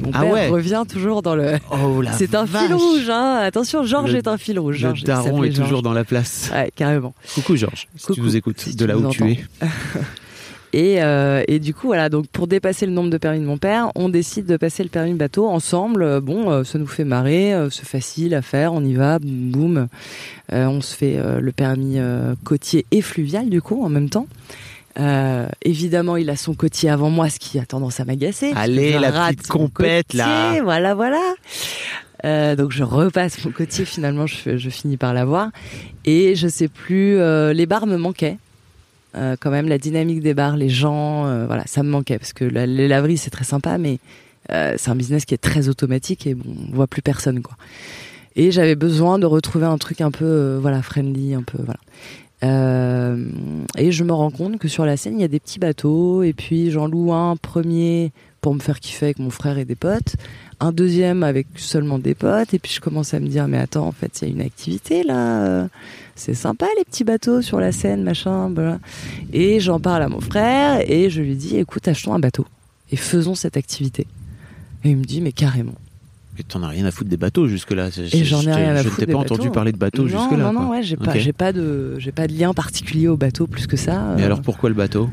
Mon 0.04 0.12
Ah 0.14 0.22
père 0.22 0.32
ouais. 0.34 0.48
revient 0.50 0.84
toujours 0.88 1.22
dans 1.22 1.36
le. 1.36 1.54
Oh 1.72 2.02
C'est 2.18 2.36
un 2.36 2.46
vache. 2.46 2.66
fil 2.66 2.74
rouge, 2.76 3.10
hein. 3.10 3.40
Attention, 3.44 3.84
Georges 3.84 4.12
Le- 4.12 4.18
est 4.20 4.28
un 4.28 4.38
fil 4.38 4.60
rouge. 4.60 4.76
Le 4.76 4.80
Georges, 4.82 5.02
il 5.02 5.06
daron 5.06 5.44
est 5.44 5.50
toujours 5.52 5.82
dans 5.82 5.94
la 5.94 6.04
place. 6.04 6.50
Ouais, 6.54 6.72
carrément. 6.76 7.14
Coucou 7.36 7.56
Georges, 7.56 7.88
si 7.96 8.06
tu 8.08 8.14
Coucou, 8.14 8.22
nous 8.22 8.36
écoutes, 8.36 8.60
si 8.60 8.76
de 8.76 8.84
tu 8.84 8.88
là 8.88 8.98
où 8.98 9.10
tu 9.10 9.24
entends. 9.24 9.32
es. 9.32 9.40
Et, 10.76 11.04
euh, 11.04 11.44
et 11.48 11.60
du 11.60 11.72
coup, 11.76 11.86
voilà, 11.86 12.10
donc 12.10 12.26
pour 12.30 12.48
dépasser 12.48 12.88
le 12.88 12.92
nombre 12.94 13.12
de 13.12 13.20
permis 13.20 13.40
de 13.40 13.46
mon 13.46 13.60
père, 13.60 13.92
on 13.94 14.10
décide 14.10 14.48
de 14.48 14.58
passer 14.58 14.82
le 14.82 14.90
permis 14.90 15.14
bateau 15.14 15.48
ensemble. 15.48 16.02
Euh, 16.02 16.20
Bon, 16.20 16.50
euh, 16.50 16.64
ça 16.64 16.80
nous 16.80 16.88
fait 16.88 17.04
marrer, 17.04 17.54
euh, 17.54 17.70
c'est 17.70 17.86
facile 17.86 18.34
à 18.34 18.42
faire, 18.42 18.74
on 18.74 18.84
y 18.84 18.96
va, 18.96 19.20
boum, 19.20 19.52
boum. 19.52 19.88
On 20.52 20.82
se 20.82 20.96
fait 20.96 21.20
le 21.40 21.52
permis 21.52 21.98
côtier 22.44 22.86
et 22.92 23.02
fluvial, 23.02 23.50
du 23.50 23.62
coup, 23.62 23.84
en 23.84 23.90
même 23.90 24.10
temps. 24.10 24.26
Euh, 25.00 25.48
évidemment, 25.64 26.18
il 26.18 26.30
a 26.30 26.36
son 26.36 26.54
côtier 26.54 26.90
avant 26.90 27.10
moi, 27.10 27.30
ce 27.30 27.40
qui 27.40 27.58
a 27.60 27.66
tendance 27.66 28.00
à 28.00 28.06
m'agacer. 28.06 28.52
Allez, 28.56 28.92
la 29.00 29.12
petite 29.34 29.48
compète, 29.48 30.08
côtier, 30.08 30.20
là. 30.20 30.62
Voilà, 30.64 30.94
voilà. 30.94 31.22
Euh, 32.26 32.56
donc 32.56 32.72
je 32.72 32.84
repasse 32.84 33.44
mon 33.44 33.52
côtier, 33.52 33.86
finalement, 33.86 34.28
je, 34.28 34.58
je 34.58 34.70
finis 34.70 34.98
par 34.98 35.14
l'avoir. 35.14 35.50
Et 36.06 36.36
je 36.36 36.48
sais 36.48 36.68
plus, 36.68 37.18
euh, 37.18 37.54
les 37.54 37.66
bars 37.66 37.86
me 37.88 37.98
manquaient. 37.98 38.38
Euh, 39.16 39.36
quand 39.40 39.52
même 39.52 39.68
la 39.68 39.78
dynamique 39.78 40.22
des 40.22 40.34
bars, 40.34 40.56
les 40.58 40.70
gens, 40.70 41.26
euh, 41.28 41.46
voilà, 41.46 41.64
ça 41.68 41.84
me 41.84 41.90
manquait 41.90 42.18
parce 42.18 42.34
que 42.34 42.46
la- 42.46 42.66
les 42.66 42.88
laveries 42.88 43.18
c'est 43.18 43.30
très 43.30 43.44
sympa, 43.44 43.78
mais 43.78 44.00
euh, 44.52 44.74
c'est 44.78 44.90
un 44.90 44.96
business 44.96 45.26
qui 45.26 45.36
est 45.36 45.38
très 45.38 45.70
automatique 45.70 46.26
et 46.26 46.34
bon, 46.34 46.50
on 46.72 46.76
voit 46.76 46.88
plus 46.88 47.04
personne 47.04 47.44
quoi. 47.44 47.56
Et 48.36 48.52
j'avais 48.52 48.74
besoin 48.74 49.20
de 49.20 49.28
retrouver 49.28 49.68
un 49.68 49.78
truc 49.78 50.02
un 50.02 50.10
peu, 50.10 50.58
voilà, 50.60 50.82
friendly, 50.82 51.36
un 51.36 51.44
peu, 51.44 51.60
voilà. 51.60 51.80
Euh, 52.44 53.26
et 53.78 53.92
je 53.92 54.04
me 54.04 54.12
rends 54.12 54.32
compte 54.32 54.58
que 54.58 54.68
sur 54.68 54.86
la 54.86 54.98
Seine 54.98 55.18
il 55.18 55.22
y 55.22 55.26
a 55.26 55.30
des 55.30 55.40
petits 55.40 55.60
bateaux 55.60 56.24
et 56.24 56.34
puis 56.34 56.72
j'en 56.72 56.88
loue 56.88 57.14
un 57.14 57.36
premier 57.38 58.12
pour 58.42 58.54
me 58.54 58.60
faire 58.60 58.80
kiffer 58.80 59.06
avec 59.06 59.20
mon 59.20 59.30
frère 59.30 59.58
et 59.58 59.66
des 59.66 59.76
potes, 59.76 60.16
un 60.60 60.74
deuxième 60.74 61.24
avec 61.24 61.48
seulement 61.56 62.00
des 62.00 62.16
potes 62.16 62.54
et 62.54 62.60
puis 62.60 62.74
je 62.74 62.82
commence 62.82 63.14
à 63.14 63.20
me 63.22 63.28
dire 63.28 63.48
mais 63.48 63.60
attends 63.60 63.88
en 63.88 63.94
fait 63.94 64.22
il 64.22 64.28
y 64.28 64.32
a 64.32 64.34
une 64.34 64.42
activité 64.42 65.04
là. 65.04 65.44
euh, 65.46 65.68
c'est 66.16 66.34
sympa 66.36 66.68
les 66.78 66.86
petits 66.86 67.04
bateaux 67.04 67.42
sur 67.42 67.60
la 67.60 67.72
Seine, 67.72 68.04
machin, 68.04 68.50
voilà. 68.50 68.80
Et 69.32 69.60
j'en 69.60 69.80
parle 69.80 70.04
à 70.04 70.10
mon 70.10 70.22
frère 70.22 70.80
et 70.90 71.10
je 71.10 71.22
lui 71.22 71.36
dis, 71.36 71.58
écoute, 71.58 71.88
achetons 71.88 72.14
un 72.14 72.20
bateau 72.20 72.46
et 72.92 72.96
faisons 72.96 73.36
cette 73.36 73.58
activité. 73.58 74.06
Et 74.84 74.92
il 74.92 74.98
me 74.98 75.04
dit, 75.04 75.22
mais 75.22 75.32
carrément. 75.32 75.74
Mais 76.38 76.44
t'en 76.44 76.64
as 76.64 76.68
rien 76.68 76.86
à 76.86 76.92
foutre 76.92 77.10
des 77.10 77.18
bateaux 77.18 77.48
jusque-là. 77.48 77.90
Et 78.12 78.24
j'en 78.24 78.42
ai 78.42 78.54
rien 78.54 78.76
à 78.76 78.82
Je 78.82 78.90
t'ai 78.90 79.06
pas 79.06 79.18
entendu 79.18 79.50
parler 79.52 79.72
de 79.72 79.78
bateaux 79.78 80.04
non, 80.04 80.08
jusque-là. 80.08 80.52
non, 80.52 80.62
non, 80.62 80.70
ouais, 80.70 80.82
j'ai 80.82 80.96
pas, 80.96 81.54
de, 81.54 81.96
j'ai 82.00 82.12
pas 82.12 82.28
de 82.28 82.34
lien 82.34 82.54
particulier 82.54 83.08
au 83.08 83.18
bateau 83.18 83.46
plus 83.46 83.68
que 83.68 83.78
ça. 83.78 84.14
Mais 84.16 84.24
euh, 84.24 84.26
alors 84.26 84.42
pourquoi 84.42 84.70
le 84.70 84.76
bateau? 84.76 85.10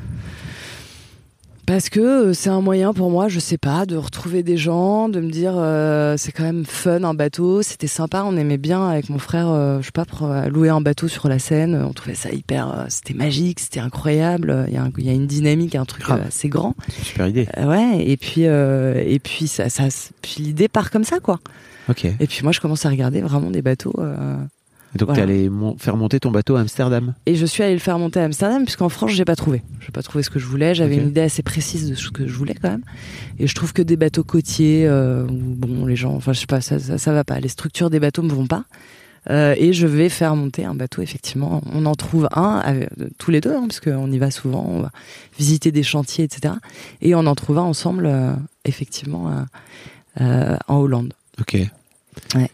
Parce 1.70 1.88
que 1.88 2.00
euh, 2.00 2.32
c'est 2.32 2.50
un 2.50 2.60
moyen 2.60 2.92
pour 2.92 3.10
moi, 3.12 3.28
je 3.28 3.38
sais 3.38 3.56
pas, 3.56 3.86
de 3.86 3.94
retrouver 3.94 4.42
des 4.42 4.56
gens, 4.56 5.08
de 5.08 5.20
me 5.20 5.30
dire 5.30 5.52
euh, 5.56 6.16
c'est 6.18 6.32
quand 6.32 6.42
même 6.42 6.64
fun 6.64 7.04
un 7.04 7.14
bateau, 7.14 7.62
c'était 7.62 7.86
sympa, 7.86 8.24
on 8.26 8.36
aimait 8.36 8.58
bien 8.58 8.88
avec 8.88 9.08
mon 9.08 9.20
frère, 9.20 9.48
euh, 9.48 9.78
je 9.80 9.86
sais 9.86 9.92
pas, 9.92 10.04
euh, 10.22 10.48
louer 10.48 10.68
un 10.68 10.80
bateau 10.80 11.06
sur 11.06 11.28
la 11.28 11.38
Seine, 11.38 11.80
on 11.88 11.92
trouvait 11.92 12.16
ça 12.16 12.32
hyper, 12.32 12.76
euh, 12.76 12.84
c'était 12.88 13.14
magique, 13.14 13.60
c'était 13.60 13.78
incroyable, 13.78 14.64
il 14.66 14.74
y, 14.74 14.78
a 14.78 14.82
un- 14.82 14.90
y 14.98 15.10
a 15.10 15.12
une 15.12 15.28
dynamique, 15.28 15.76
un 15.76 15.84
truc 15.84 16.02
assez 16.10 16.48
grand. 16.48 16.74
Super 17.04 17.28
idée. 17.28 17.46
Ouais, 17.56 17.98
et 18.04 18.16
puis 18.16 18.46
euh, 18.48 19.00
et 19.06 19.20
puis 19.20 19.46
ça, 19.46 19.68
ça 19.68 19.84
puis 20.22 20.42
l'idée 20.42 20.66
part 20.66 20.90
comme 20.90 21.04
ça 21.04 21.20
quoi. 21.20 21.38
Ok. 21.88 22.04
Et 22.04 22.16
Et 22.18 22.26
puis 22.26 22.40
moi 22.42 22.50
je 22.50 22.58
commence 22.58 22.84
à 22.84 22.88
regarder 22.88 23.20
vraiment 23.20 23.52
des 23.52 23.62
bateaux. 23.62 23.94
Euh, 24.94 24.98
donc 24.98 25.08
Voilà. 25.08 25.14
t'es 25.26 25.32
allé 25.32 25.48
mon- 25.48 25.76
faire 25.78 25.96
monter 25.96 26.20
ton 26.20 26.30
bateau 26.30 26.56
à 26.56 26.60
Amsterdam. 26.60 27.14
Et 27.26 27.34
je 27.36 27.46
suis 27.46 27.62
allée 27.62 27.74
le 27.74 27.78
faire 27.80 27.98
monter 27.98 28.20
à 28.20 28.24
Amsterdam, 28.24 28.64
puisqu'en 28.64 28.88
France, 28.88 29.10
j'ai 29.12 29.24
pas 29.24 29.36
trouvé. 29.36 29.62
J'ai 29.80 29.92
pas 29.92 30.02
trouvé 30.02 30.22
ce 30.24 30.30
que 30.30 30.38
je 30.38 30.46
voulais. 30.46 30.74
J'avais 30.74 30.96
une 30.96 31.08
idée 31.08 31.20
assez 31.22 31.42
précise 31.42 31.88
de 31.90 31.94
ce 31.94 32.10
que 32.10 32.26
je 32.26 32.32
voulais 32.34 32.54
quand 32.60 32.70
même. 32.70 32.82
Et 33.38 33.46
je 33.46 33.54
trouve 33.54 33.72
que 33.72 33.82
des 33.82 33.96
bateaux 33.96 34.24
côtiers, 34.24 34.86
euh, 34.86 35.26
bon, 35.30 35.86
les 35.86 35.96
gens, 35.96 36.14
enfin, 36.14 36.32
je 36.32 36.40
sais 36.40 36.46
pas, 36.46 36.60
ça, 36.60 36.78
ça, 36.78 36.98
ça 36.98 37.12
va 37.12 37.24
pas. 37.24 37.38
Les 37.40 37.48
structures 37.48 37.90
des 37.90 38.00
bateaux 38.00 38.22
me 38.22 38.32
vont 38.32 38.46
pas. 38.46 38.64
Euh, 39.28 39.54
et 39.58 39.74
je 39.74 39.86
vais 39.86 40.08
faire 40.08 40.34
monter 40.34 40.64
un 40.64 40.74
bateau, 40.74 41.02
effectivement. 41.02 41.60
On 41.74 41.84
en 41.84 41.94
trouve 41.94 42.26
un, 42.32 42.62
avec- 42.64 42.88
tous 43.18 43.30
les 43.30 43.42
deux, 43.42 43.54
hein, 43.54 43.66
parce 43.68 43.78
qu'on 43.78 44.10
y 44.10 44.18
va 44.18 44.30
souvent, 44.30 44.64
on 44.66 44.80
va 44.80 44.90
visiter 45.38 45.70
des 45.72 45.82
chantiers, 45.82 46.24
etc. 46.24 46.54
Et 47.02 47.14
on 47.14 47.26
en 47.26 47.34
trouve 47.34 47.58
un 47.58 47.62
ensemble, 47.64 48.06
euh, 48.06 48.32
effectivement, 48.64 49.28
euh, 49.28 49.42
euh, 50.22 50.56
en 50.68 50.76
Hollande. 50.78 51.12
Ok. 51.38 51.54
Ouais. 52.34 52.50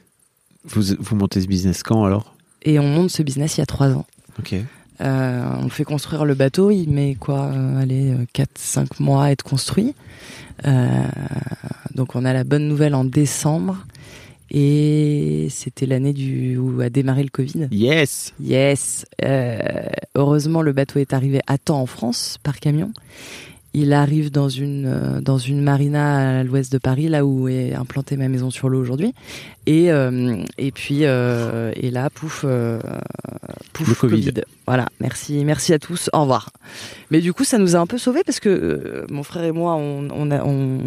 Vous, 0.69 0.83
vous 0.99 1.17
montez 1.17 1.41
ce 1.41 1.47
business 1.47 1.83
quand 1.83 2.05
alors? 2.05 2.35
Et 2.63 2.79
on 2.79 2.89
monte 2.89 3.11
ce 3.11 3.23
business 3.23 3.57
il 3.57 3.61
y 3.61 3.63
a 3.63 3.67
trois 3.67 3.91
ans. 3.91 4.07
Ok. 4.39 4.55
Euh, 5.01 5.45
on 5.61 5.69
fait 5.69 5.85
construire 5.85 6.25
le 6.25 6.35
bateau, 6.35 6.71
il 6.71 6.91
met 6.91 7.17
quoi 7.19 7.45
euh, 7.45 7.81
Allez, 7.81 8.15
4-5 8.35 9.01
mois 9.01 9.25
à 9.25 9.31
être 9.31 9.43
construit. 9.43 9.95
Euh, 10.67 11.05
donc 11.95 12.17
on 12.17 12.25
a 12.25 12.33
la 12.33 12.45
bonne 12.45 12.67
nouvelle 12.67 12.95
en 12.95 13.05
décembre. 13.05 13.87
Et 14.51 15.49
c'était 15.51 15.87
l'année 15.87 16.13
du 16.13 16.57
où 16.57 16.81
a 16.81 16.89
démarré 16.89 17.25
le 17.25 17.31
Covid. 17.31 17.69
Yes. 17.73 18.33
Yes. 18.41 19.05
Euh, 19.25 19.59
heureusement, 20.15 20.63
le 20.63 20.73
bateau 20.73 21.01
est 21.01 21.13
arrivé 21.13 21.41
à 21.47 21.59
temps 21.59 21.81
en 21.81 21.87
France 21.87 22.39
par 22.43 22.61
camion. 22.61 22.93
Il 23.79 23.93
arrive 23.93 24.31
dans 24.31 24.49
une 24.49 24.87
euh, 24.87 25.21
dans 25.21 25.39
une 25.39 25.61
marina 25.61 26.39
à 26.41 26.43
l'ouest 26.45 26.73
de 26.73 26.79
Paris, 26.79 27.09
là 27.09 27.25
où 27.27 27.47
est 27.49 27.75
implantée 27.75 28.17
ma 28.17 28.29
maison 28.29 28.51
sur 28.51 28.69
l'eau 28.71 28.81
aujourd'hui. 28.81 29.13
Et 29.67 29.93
euh, 29.93 30.37
et 30.57 30.71
puis 30.73 31.01
euh, 31.03 31.73
et 31.77 31.91
là, 31.91 32.09
pouf, 32.11 32.45
euh, 32.49 32.79
pouf, 33.73 33.89
Le 33.89 33.95
Covid. 33.95 34.33
Voilà, 34.67 34.87
merci, 35.01 35.45
merci 35.45 35.73
à 35.75 35.79
tous. 35.79 36.09
Au 36.13 36.23
revoir. 36.23 36.51
Mais 37.11 37.21
du 37.21 37.33
coup, 37.33 37.45
ça 37.45 37.59
nous 37.59 37.77
a 37.77 37.79
un 37.79 37.87
peu 37.87 37.99
sauvés 37.99 38.23
parce 38.25 38.41
que 38.41 39.05
mon 39.11 39.23
frère 39.23 39.45
et 39.45 39.53
moi, 39.53 39.75
on 39.77 40.09
on, 40.11 40.31
a- 40.31 40.43
on, 40.45 40.79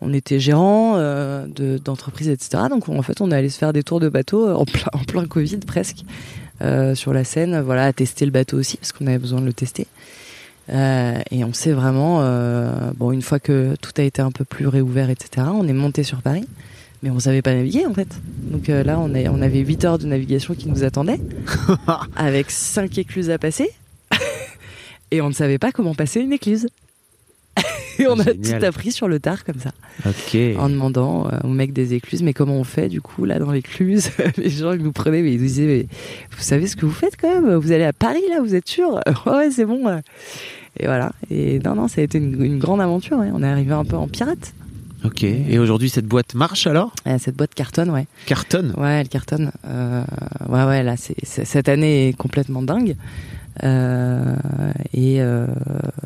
on 0.00 0.12
était 0.12 0.40
gérants 0.40 0.96
de 0.98 1.78
d'entreprises, 1.84 2.28
etc. 2.28 2.64
Donc 2.70 2.88
en 2.88 3.02
fait, 3.02 3.20
on 3.20 3.30
est 3.30 3.36
allé 3.36 3.50
se 3.50 3.58
faire 3.58 3.72
des 3.72 3.82
tours 3.82 4.00
de 4.00 4.08
bateau 4.08 4.48
en 4.48 4.64
plein 4.64 4.88
en 4.92 5.04
plein 5.04 5.26
Covid 5.26 5.58
presque 5.58 6.04
sur 6.94 7.12
la 7.12 7.24
Seine. 7.24 7.60
Voilà, 7.60 7.84
à 7.86 7.92
tester 7.92 8.24
le 8.24 8.30
bateau 8.30 8.56
aussi 8.58 8.76
parce 8.78 8.92
qu'on 8.92 9.06
avait 9.06 9.18
besoin 9.18 9.40
de 9.40 9.46
le 9.46 9.52
tester. 9.52 9.86
Euh, 10.70 11.20
et 11.30 11.44
on 11.44 11.52
s'est 11.52 11.72
vraiment, 11.72 12.20
euh, 12.22 12.92
bon, 12.96 13.12
une 13.12 13.22
fois 13.22 13.38
que 13.38 13.76
tout 13.80 13.92
a 13.98 14.02
été 14.02 14.22
un 14.22 14.30
peu 14.30 14.44
plus 14.44 14.66
réouvert, 14.66 15.10
etc., 15.10 15.46
on 15.52 15.68
est 15.68 15.74
monté 15.74 16.02
sur 16.02 16.22
Paris, 16.22 16.46
mais 17.02 17.10
on 17.10 17.18
savait 17.20 17.42
pas 17.42 17.54
naviguer 17.54 17.86
en 17.86 17.94
fait. 17.94 18.08
Donc 18.50 18.68
euh, 18.68 18.82
là, 18.82 18.98
on, 18.98 19.12
on 19.14 19.42
avait 19.42 19.60
8 19.60 19.84
heures 19.84 19.98
de 19.98 20.06
navigation 20.06 20.54
qui 20.54 20.68
nous 20.68 20.84
attendaient, 20.84 21.20
avec 22.16 22.50
5 22.50 22.96
écluses 22.98 23.30
à 23.30 23.38
passer, 23.38 23.70
et 25.10 25.20
on 25.20 25.28
ne 25.28 25.34
savait 25.34 25.58
pas 25.58 25.72
comment 25.72 25.94
passer 25.94 26.20
une 26.20 26.32
écluse. 26.32 26.68
Et 27.98 28.06
on 28.08 28.18
a 28.18 28.24
tout 28.24 28.64
appris 28.64 28.92
sur 28.92 29.08
le 29.08 29.20
tard 29.20 29.44
comme 29.44 29.58
ça, 29.60 29.70
Ok. 30.06 30.36
en 30.58 30.68
demandant 30.68 31.26
euh, 31.26 31.38
au 31.44 31.48
mec 31.48 31.72
des 31.72 31.94
écluses, 31.94 32.22
mais 32.22 32.32
comment 32.32 32.54
on 32.56 32.64
fait 32.64 32.88
du 32.88 33.00
coup 33.00 33.24
là 33.24 33.38
dans 33.38 33.50
l'écluse? 33.52 34.10
Les 34.36 34.50
gens 34.50 34.72
ils 34.72 34.82
nous 34.82 34.92
prenaient, 34.92 35.22
mais 35.22 35.32
ils 35.32 35.38
nous 35.40 35.46
disaient, 35.46 35.66
mais 35.66 35.86
vous 36.36 36.42
savez 36.42 36.66
ce 36.66 36.76
que 36.76 36.86
vous 36.86 36.92
faites 36.92 37.16
quand 37.20 37.28
même? 37.42 37.54
Vous 37.54 37.72
allez 37.72 37.84
à 37.84 37.92
Paris 37.92 38.22
là, 38.30 38.40
vous 38.40 38.54
êtes 38.54 38.68
sûr? 38.68 39.00
Ouais, 39.26 39.32
ouais, 39.32 39.50
c'est 39.50 39.64
bon. 39.64 39.86
Et 40.78 40.86
voilà. 40.86 41.12
Et 41.30 41.60
non, 41.60 41.74
non, 41.74 41.88
ça 41.88 42.00
a 42.00 42.04
été 42.04 42.18
une, 42.18 42.42
une 42.44 42.58
grande 42.58 42.80
aventure. 42.80 43.16
On 43.18 43.42
est 43.42 43.46
arrivé 43.48 43.72
un 43.72 43.84
peu 43.84 43.96
en 43.96 44.08
pirate. 44.08 44.52
Ok. 45.04 45.22
Et 45.22 45.58
aujourd'hui, 45.58 45.90
cette 45.90 46.06
boîte 46.06 46.34
marche 46.34 46.66
alors? 46.66 46.92
Cette 47.18 47.36
boîte 47.36 47.54
cartonne, 47.54 47.90
ouais. 47.90 48.06
Cartonne? 48.26 48.72
Ouais, 48.76 49.00
elle 49.00 49.08
cartonne. 49.08 49.52
Euh, 49.66 50.02
ouais, 50.48 50.64
ouais, 50.64 50.82
là, 50.82 50.96
c'est, 50.96 51.14
c'est- 51.22 51.44
cette 51.44 51.68
année 51.68 52.08
est 52.08 52.12
complètement 52.16 52.62
dingue. 52.62 52.96
Euh, 53.62 54.34
et 54.92 55.20
euh, 55.22 55.46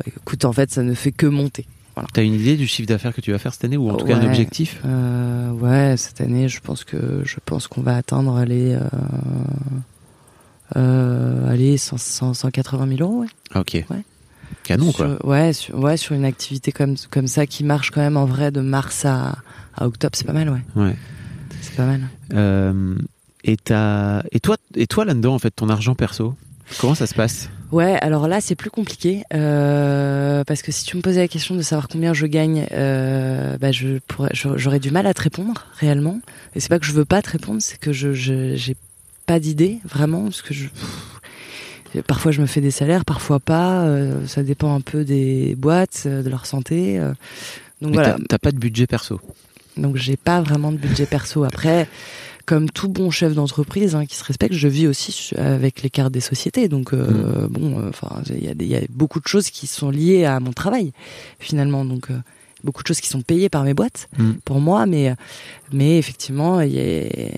écoute, 0.05 0.45
en 0.45 0.53
fait, 0.53 0.69
ça 0.71 0.83
ne 0.83 0.93
fait 0.93 1.11
que 1.11 1.25
monter. 1.25 1.65
T'as 2.13 2.23
une 2.23 2.33
idée 2.35 2.57
du 2.57 2.67
chiffre 2.67 2.87
d'affaires 2.87 3.13
que 3.13 3.21
tu 3.21 3.31
vas 3.31 3.37
faire 3.39 3.53
cette 3.53 3.63
année 3.65 3.77
ou 3.77 3.89
en 3.89 3.95
tout 3.95 4.05
cas 4.05 4.17
un 4.17 4.25
objectif 4.25 4.79
Euh, 4.85 5.51
ouais, 5.51 5.95
cette 5.97 6.21
année, 6.21 6.47
je 6.49 6.59
pense 6.59 6.83
que 6.83 7.21
je 7.25 7.37
pense 7.45 7.67
qu'on 7.67 7.81
va 7.81 7.95
atteindre 7.95 8.43
les 8.45 8.73
euh, 8.75 8.79
euh, 10.75 11.49
allez 11.51 11.77
100, 11.77 11.97
100, 11.97 12.33
180 12.33 12.87
000 12.97 13.01
euros. 13.01 13.21
Ouais. 13.21 13.27
Ok. 13.55 13.85
Ouais. 13.89 14.03
Canon 14.63 14.91
quoi. 14.91 15.25
Ouais, 15.25 15.53
sur, 15.53 15.77
ouais, 15.79 15.97
sur 15.97 16.15
une 16.15 16.25
activité 16.25 16.71
comme 16.71 16.95
comme 17.09 17.27
ça 17.27 17.45
qui 17.45 17.63
marche 17.63 17.91
quand 17.91 18.01
même 18.01 18.17
en 18.17 18.25
vrai 18.25 18.51
de 18.51 18.61
mars 18.61 19.05
à, 19.05 19.37
à 19.75 19.87
octobre, 19.87 20.15
c'est 20.15 20.25
pas 20.25 20.33
mal, 20.33 20.49
ouais. 20.49 20.61
Ouais. 20.75 20.95
C'est 21.61 21.75
pas 21.75 21.85
mal. 21.85 22.01
Euh, 22.33 22.95
et, 23.43 23.53
et 23.53 24.39
toi, 24.39 24.57
et 24.75 24.87
toi 24.87 25.05
là-dedans, 25.05 25.33
en 25.35 25.39
fait, 25.39 25.51
ton 25.51 25.69
argent 25.69 25.95
perso, 25.95 26.35
comment 26.77 26.95
ça 26.95 27.07
se 27.07 27.13
passe 27.15 27.49
Ouais, 27.71 27.97
alors 28.01 28.27
là 28.27 28.41
c'est 28.41 28.55
plus 28.55 28.71
compliqué 28.71 29.23
euh, 29.33 30.43
parce 30.43 30.63
que 30.63 30.71
si 30.71 30.85
tu 30.85 30.97
me 30.97 31.01
posais 31.01 31.19
la 31.19 31.27
question 31.27 31.55
de 31.55 31.61
savoir 31.61 31.87
combien 31.87 32.13
je 32.13 32.25
gagne, 32.25 32.65
euh, 32.71 33.57
bah 33.59 33.71
je 33.71 33.99
pourrais, 34.07 34.31
j'aurais 34.33 34.79
du 34.79 34.89
mal 34.89 35.05
à 35.05 35.13
te 35.13 35.21
répondre 35.21 35.65
réellement. 35.77 36.19
Et 36.55 36.59
c'est 36.59 36.69
pas 36.69 36.79
que 36.79 36.85
je 36.85 36.93
veux 36.93 37.05
pas 37.05 37.21
te 37.21 37.29
répondre, 37.29 37.61
c'est 37.61 37.77
que 37.79 37.93
je 37.93 38.13
j'ai 38.13 38.75
pas 39.27 39.39
d'idée 39.39 39.79
vraiment 39.85 40.23
parce 40.23 40.41
que 40.41 40.55
je 40.55 40.67
pff, 40.69 42.03
parfois 42.07 42.31
je 42.31 42.41
me 42.41 42.47
fais 42.47 42.61
des 42.61 42.71
salaires, 42.71 43.05
parfois 43.05 43.39
pas. 43.39 43.83
euh, 43.83 44.25
ça 44.25 44.41
dépend 44.41 44.73
un 44.73 44.81
peu 44.81 45.03
des 45.03 45.53
boîtes, 45.55 46.07
de 46.07 46.27
leur 46.29 46.47
santé. 46.47 46.97
donc 46.99 47.91
Mais 47.91 47.97
voilà. 47.97 48.17
T'as 48.27 48.39
pas 48.39 48.51
de 48.51 48.57
budget 48.57 48.87
perso. 48.87 49.21
Donc 49.77 49.95
j'ai 49.95 50.17
pas 50.17 50.41
vraiment 50.41 50.71
de 50.71 50.77
budget 50.77 51.05
perso. 51.05 51.43
Après, 51.43 51.87
comme 52.49 52.69
tout 52.69 52.89
bon 52.89 53.11
chef 53.11 53.33
d'entreprise 53.35 53.93
hein, 53.95 54.05
qui 54.07 54.15
se 54.15 54.23
respecte, 54.23 54.55
je 54.55 54.67
vis 54.67 54.87
aussi 54.87 55.31
avec 55.37 55.83
les 55.83 55.89
cartes 55.91 56.11
des 56.11 56.19
sociétés. 56.31 56.67
Donc 56.67 56.93
euh, 56.93 57.47
bon, 57.47 57.79
euh, 57.79 57.89
enfin, 57.89 58.11
il 58.29 58.43
y, 58.43 58.49
a 58.49 58.55
des- 58.55 58.65
il 58.65 58.71
y 58.71 58.75
a 58.75 58.81
beaucoup 58.89 59.19
de 59.19 59.27
choses 59.27 59.49
qui 59.51 59.67
sont 59.67 59.91
liées 59.91 60.25
à 60.25 60.39
mon 60.39 60.51
travail 60.53 60.91
finalement. 61.39 61.85
Donc 61.85 62.09
euh, 62.09 62.17
beaucoup 62.63 62.81
de 62.83 62.87
choses 62.87 63.01
qui 63.01 63.07
sont 63.15 63.21
payées 63.21 63.49
par 63.49 63.63
mes 63.63 63.73
boîtes 63.75 64.09
Mm. 64.17 64.31
pour 64.43 64.59
moi, 64.59 64.85
mais 64.87 65.13
mais 65.71 65.97
effectivement, 65.99 66.59
il 66.61 66.73
y 66.73 66.79
a 66.79 67.29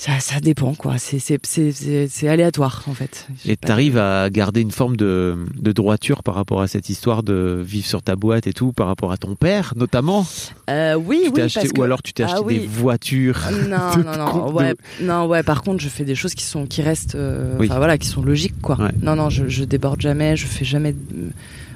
ça, 0.00 0.20
ça 0.20 0.38
dépend 0.38 0.74
quoi. 0.74 0.96
C'est 0.96 1.18
c'est 1.18 1.38
c'est 1.44 1.72
c'est 1.72 2.06
c'est 2.08 2.28
aléatoire 2.28 2.84
en 2.86 2.94
fait. 2.94 3.26
J'ai 3.44 3.52
Et 3.52 3.56
t'arrives 3.56 3.98
à 3.98 4.30
garder 4.30 4.60
une 4.60 4.70
forme 4.70 4.96
de, 4.96 5.36
de 5.60 5.72
droiture 5.72 6.22
par 6.22 6.36
rapport 6.36 6.60
à 6.62 6.68
cette 6.68 6.88
histoire 6.88 7.24
de 7.24 7.60
vivre 7.66 7.84
sur 7.86 8.00
ta 8.00 8.14
boîte 8.14 8.46
et 8.46 8.52
tout, 8.52 8.72
par 8.72 8.86
rapport 8.86 9.10
à 9.10 9.16
ton 9.16 9.34
père 9.34 9.74
notamment? 9.76 10.24
Euh, 10.70 10.94
oui, 10.94 11.22
Tu 11.24 11.30
oui, 11.34 11.40
acheté- 11.42 11.60
parce 11.60 11.72
que 11.72 11.80
ou 11.80 11.82
alors 11.82 12.00
tu 12.02 12.12
t'es 12.12 12.22
Ah 12.22 12.26
acheté 12.34 12.40
oui. 12.46 12.58
des 12.60 12.66
voitures. 12.68 13.40
Non, 13.68 13.90
de 13.96 14.02
non, 14.04 14.16
non, 14.16 14.52
ouais, 14.54 14.74
de- 14.74 15.04
non, 15.04 15.26
ouais. 15.26 15.42
Par 15.42 15.62
contre, 15.62 15.82
je 15.82 15.88
fais 15.88 16.04
des 16.04 16.14
choses 16.14 16.34
qui 16.34 16.44
sont, 16.44 16.64
qui 16.66 16.80
restent, 16.80 17.16
euh, 17.16 17.56
Oui. 17.58 17.66
voilà, 17.66 17.98
qui 17.98 18.06
sont 18.06 18.22
logiques, 18.22 18.60
quoi. 18.62 18.78
Ouais. 18.80 18.90
Non, 19.02 19.16
non, 19.16 19.30
je, 19.30 19.48
je 19.48 19.64
déborde 19.64 20.00
jamais, 20.00 20.36
je 20.36 20.46
fais 20.46 20.64
jamais. 20.64 20.92
de- 20.92 21.30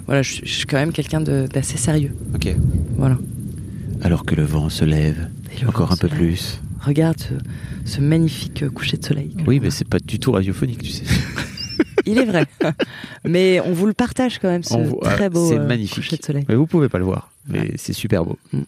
Voilà, 0.06 0.22
je, 0.22 0.36
je 0.44 0.52
suis 0.52 0.66
quand 0.66 0.76
même 0.78 0.92
quelqu'un 0.92 1.20
de- 1.20 1.48
d'assez 1.52 1.76
sérieux. 1.76 2.14
Ok. 2.36 2.54
Voilà. 2.96 3.18
Alors 4.02 4.24
que 4.24 4.34
le 4.36 4.44
vent 4.44 4.68
se 4.68 4.84
lève 4.84 5.28
Et 5.60 5.66
encore 5.66 5.92
un 5.92 5.96
peu 5.96 6.08
plus. 6.08 6.60
Regarde 6.80 7.18
ce, 7.20 7.34
ce 7.90 8.00
magnifique 8.00 8.68
coucher 8.70 8.96
de 8.96 9.04
soleil. 9.04 9.36
Oui, 9.46 9.60
mais 9.60 9.70
c'est 9.70 9.86
pas 9.88 9.98
du 9.98 10.18
tout 10.18 10.32
radiophonique, 10.32 10.82
tu 10.82 10.90
sais. 10.90 11.04
il 12.06 12.18
est 12.18 12.24
vrai. 12.24 12.46
mais 13.24 13.60
on 13.64 13.72
vous 13.72 13.86
le 13.86 13.92
partage 13.92 14.38
quand 14.38 14.48
même, 14.48 14.62
ce 14.64 14.76
voit- 14.78 15.04
très 15.14 15.28
beau 15.30 15.48
c'est 15.48 15.58
euh, 15.58 15.66
magnifique. 15.66 15.96
coucher 15.96 16.16
de 16.16 16.24
soleil. 16.24 16.44
Mais 16.48 16.54
vous 16.56 16.66
pouvez 16.66 16.88
pas 16.88 16.98
le 16.98 17.04
voir. 17.04 17.30
Mais 17.48 17.60
Ouais. 17.60 17.72
c'est 17.76 17.92
super 17.92 18.24
beau. 18.24 18.38
Mm. 18.52 18.60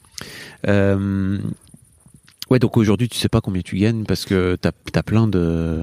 Euh, 0.69 1.39
ouais, 2.51 2.59
donc 2.59 2.77
aujourd'hui, 2.77 3.09
tu 3.09 3.19
sais 3.19 3.29
pas 3.29 3.41
combien 3.41 3.63
tu 3.63 3.77
gagnes 3.77 4.05
parce 4.05 4.25
que 4.25 4.57
t'as 4.61 4.71
as 4.95 5.03
plein 5.03 5.27
de 5.27 5.81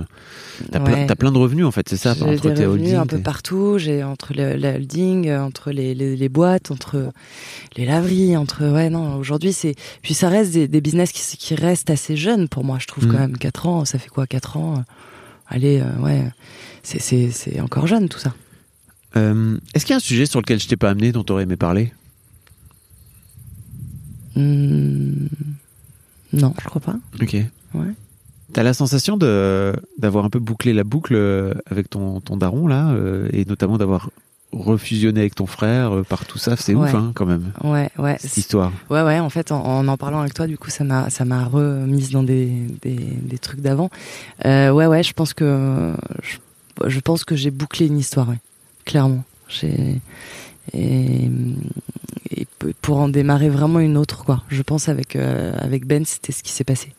t'as 0.72 0.80
plein, 0.80 0.93
Ouais. 0.93 1.05
t'as 1.07 1.16
plein 1.16 1.32
de 1.32 1.38
revenus 1.38 1.66
en 1.66 1.72
fait, 1.72 1.89
c'est 1.89 1.97
ça, 1.97 2.14
J'ai 2.14 2.24
entre 2.24 2.49
des 2.49 2.53
tes 2.55 2.66
revenus 2.66 2.88
holdings. 2.89 2.95
un 2.95 3.05
peu 3.07 3.20
partout. 3.20 3.78
J'ai 3.78 4.03
entre 4.03 4.34
le, 4.34 4.55
la 4.55 4.74
holding, 4.76 5.28
euh, 5.28 5.43
entre 5.43 5.72
les, 5.72 5.93
les, 5.95 6.16
les 6.16 6.30
boîtes, 6.30 6.72
entre 6.72 7.12
les 7.78 7.86
laveries, 7.86 8.38
entre 8.38 8.66
ouais 8.72 8.89
non. 8.89 9.16
Aujourd'hui 9.16 9.53
c'est 9.53 9.76
puis 10.01 10.14
ça 10.14 10.30
reste 10.30 10.51
des, 10.53 10.68
des 10.68 10.82
business 10.82 11.12
qui, 11.12 11.38
qui 11.38 11.55
restent 11.55 11.89
assez 11.89 12.16
jeunes 12.16 12.47
pour 12.47 12.64
moi. 12.64 12.78
Je 12.80 12.88
trouve 12.88 13.05
Mm. 13.07 13.12
quand 13.12 13.20
même 13.20 13.38
4 13.38 13.68
ans. 13.68 13.86
Ça 13.86 13.97
fait 13.99 14.09
quoi 14.09 14.28
4 14.28 14.57
ans 14.57 14.78
euh, 14.78 14.82
Allez 15.47 15.82
euh, 15.82 16.01
ouais, 16.01 16.24
c'est 16.84 17.59
encore 17.59 17.88
jeune 17.88 18.07
tout 18.07 18.20
ça. 18.20 18.34
Euh, 19.18 19.57
Est-ce 19.74 19.86
qu'il 19.86 19.91
y 19.91 19.95
a 19.95 19.97
un 19.97 19.99
sujet 19.99 20.26
sur 20.26 20.39
lequel 20.39 20.59
je 20.59 20.68
t'ai 20.70 20.78
pas 20.78 20.89
amené 20.89 21.12
dont 21.12 21.24
t'aurais 21.26 21.43
aimé 21.43 21.57
parler? 21.57 21.91
Hmm, 24.36 25.28
non, 26.34 26.54
je 26.62 26.66
crois 26.68 26.82
pas. 26.82 26.96
Ok. 27.22 27.34
Ouais. 27.74 27.88
T'as 28.54 28.64
la 28.64 28.74
sensation 28.74 29.16
de 29.18 29.74
d'avoir 29.98 30.26
un 30.26 30.30
peu 30.30 30.40
bouclé 30.40 30.74
la 30.74 30.84
boucle 30.84 31.16
euh, 31.16 31.54
avec 31.70 31.90
ton, 31.90 32.20
ton 32.20 32.36
daron 32.38 32.68
là, 32.68 32.90
euh, 32.92 33.30
et 33.32 33.46
notamment 33.46 33.78
d'avoir 33.78 34.10
refusionné 34.52 35.22
avec 35.22 35.36
ton 35.36 35.46
frère 35.46 35.96
euh, 35.96 36.04
par 36.04 36.26
tout 36.26 36.38
ça, 36.38 36.58
c'est 36.58 36.76
Ouais. 36.76 36.90
ouf 36.90 36.96
hein, 36.96 37.12
quand 37.16 37.26
même 37.26 37.54
Ouais 37.64 37.90
ouais. 37.98 38.18
cette 38.20 38.36
histoire. 38.36 38.74
Ouais, 38.90 39.02
ouais, 39.02 39.20
en 39.20 39.30
fait, 39.30 39.54
en 39.54 39.64
en, 39.64 39.88
en 39.88 39.96
parlant 39.98 40.20
avec 40.20 40.34
toi, 40.34 40.48
du 40.48 40.58
coup, 40.58 40.70
ça 40.70 40.84
m'a, 40.84 41.10
ça 41.10 41.24
m'a 41.24 41.46
remise 41.46 42.10
dans 42.12 42.24
des, 42.24 42.48
des, 42.82 42.96
des 42.98 43.38
trucs 43.38 43.62
d'avant. 43.62 43.90
Euh, 44.46 44.72
ouais, 44.72 44.88
ouais, 44.88 45.04
je 45.04 45.14
pense 45.14 45.34
que, 45.34 45.94
je, 46.22 46.90
je 46.90 47.00
pense 47.00 47.24
que 47.24 47.38
j'ai 47.38 47.52
bouclé 47.52 47.88
une 47.88 47.98
histoire, 47.98 48.28
ouais, 48.28 48.40
clairement. 48.84 49.24
J'ai, 49.48 50.02
et, 50.74 51.30
pour 52.82 52.97
en 52.99 53.09
démarrer 53.09 53.49
vraiment 53.49 53.80
une 53.80 53.97
autre, 53.97 54.24
quoi. 54.26 54.43
Je 54.49 54.62
pense 54.62 54.89
avec, 54.89 55.16
euh, 55.16 55.53
avec 55.57 55.86
Ben, 55.86 56.05
c'était 56.05 56.32
ce 56.32 56.43
qui 56.43 56.51
s'est 56.51 56.64
passé. 56.64 56.93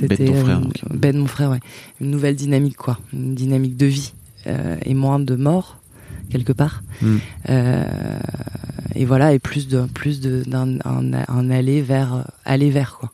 Ben, 0.00 0.16
ton 0.16 0.34
frère. 0.34 0.58
euh. 0.60 0.94
Ben, 0.94 1.16
mon 1.16 1.26
frère, 1.26 1.50
ouais. 1.50 1.60
Une 2.00 2.10
nouvelle 2.10 2.36
dynamique, 2.36 2.76
quoi. 2.76 2.98
Une 3.12 3.34
dynamique 3.34 3.76
de 3.76 3.86
vie, 3.86 4.12
euh, 4.46 4.76
et 4.84 4.94
moins 4.94 5.18
de 5.18 5.34
mort, 5.34 5.78
quelque 6.30 6.52
part. 6.52 6.82
Mm. 7.00 7.16
Euh, 7.50 7.84
et 8.94 9.04
voilà, 9.04 9.32
et 9.32 9.38
plus 9.38 9.68
de 9.68 9.82
plus 9.94 10.20
de 10.20 10.44
d'un 10.46 10.78
un, 10.84 11.12
un 11.28 11.50
aller 11.50 11.80
vers 11.82 12.26
aller 12.44 12.70
vers 12.70 12.96
quoi. 12.98 13.10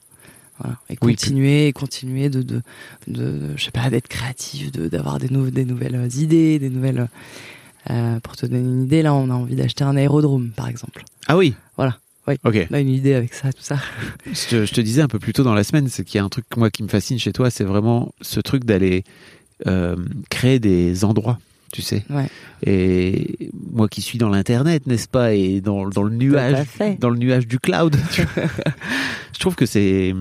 Voilà. 0.59 0.77
Et 0.91 0.99
Oui, 1.03 1.15
continuer, 1.15 1.69
et 1.69 1.73
continuer 1.73 2.29
de, 2.31 2.43
de, 2.43 2.61
de, 3.07 3.41
je 3.57 3.65
sais 3.65 3.71
pas, 3.71 3.89
d'être 3.91 4.09
créatif, 4.09 4.73
de 4.73 4.89
d'avoir 4.89 5.19
des, 5.19 5.29
nou- 5.29 5.51
des 5.51 5.65
nouvelles 5.65 6.09
idées, 6.17 6.59
des 6.59 6.69
nouvelles. 6.69 7.09
euh, 7.91 8.19
pour 8.21 8.35
te 8.37 8.45
donner 8.45 8.59
une 8.69 8.83
idée, 8.85 9.03
là, 9.03 9.15
on 9.15 9.31
a 9.31 9.35
envie 9.35 9.55
d'acheter 9.55 9.85
un 9.85 9.97
aérodrome, 9.97 10.51
par 10.55 10.69
exemple. 10.69 11.05
Ah 11.29 11.37
oui. 11.37 11.55
Oui. 12.29 12.35
Ok. 12.45 12.67
On 12.71 12.75
a 12.75 12.81
une 12.81 12.91
idée 12.91 13.15
avec 13.15 13.33
ça, 13.33 13.53
tout 13.53 13.63
ça. 13.63 13.79
Je 14.27 14.49
te, 14.49 14.67
je 14.67 14.73
te 14.73 14.81
disais 14.81 15.01
un 15.03 15.09
peu 15.09 15.19
plus 15.19 15.33
tôt 15.33 15.43
dans 15.43 15.55
la 15.55 15.65
semaine, 15.65 15.89
c'est 15.89 16.05
qu'il 16.05 16.19
y 16.19 16.21
a 16.21 16.25
un 16.25 16.29
truc 16.29 16.45
moi 16.57 16.71
qui 16.71 16.83
me 16.83 16.89
fascine 16.89 17.19
chez 17.19 17.33
toi, 17.33 17.51
c'est 17.51 17.65
vraiment 17.65 18.13
ce 18.21 18.41
truc 18.41 18.65
d'aller 18.65 19.05
euh, 19.67 19.97
créer 20.29 20.59
des 20.59 21.05
endroits, 21.05 21.39
tu 21.73 21.83
sais. 21.83 22.05
Ouais. 22.11 22.29
Et 22.67 23.51
moi 23.73 23.89
qui 23.89 24.03
suis 24.03 24.19
dans 24.19 24.29
l'internet, 24.29 24.87
n'est-ce 24.87 25.09
pas, 25.09 25.33
et 25.33 25.61
dans, 25.61 25.89
dans 25.89 26.03
le 26.03 26.15
nuage, 26.15 26.67
dans 26.99 27.11
le 27.11 27.19
nuage 27.19 27.47
du 27.47 27.59
cloud, 27.59 27.97
je 29.33 29.39
trouve 29.39 29.55
que 29.55 29.67
c'est, 29.67 30.15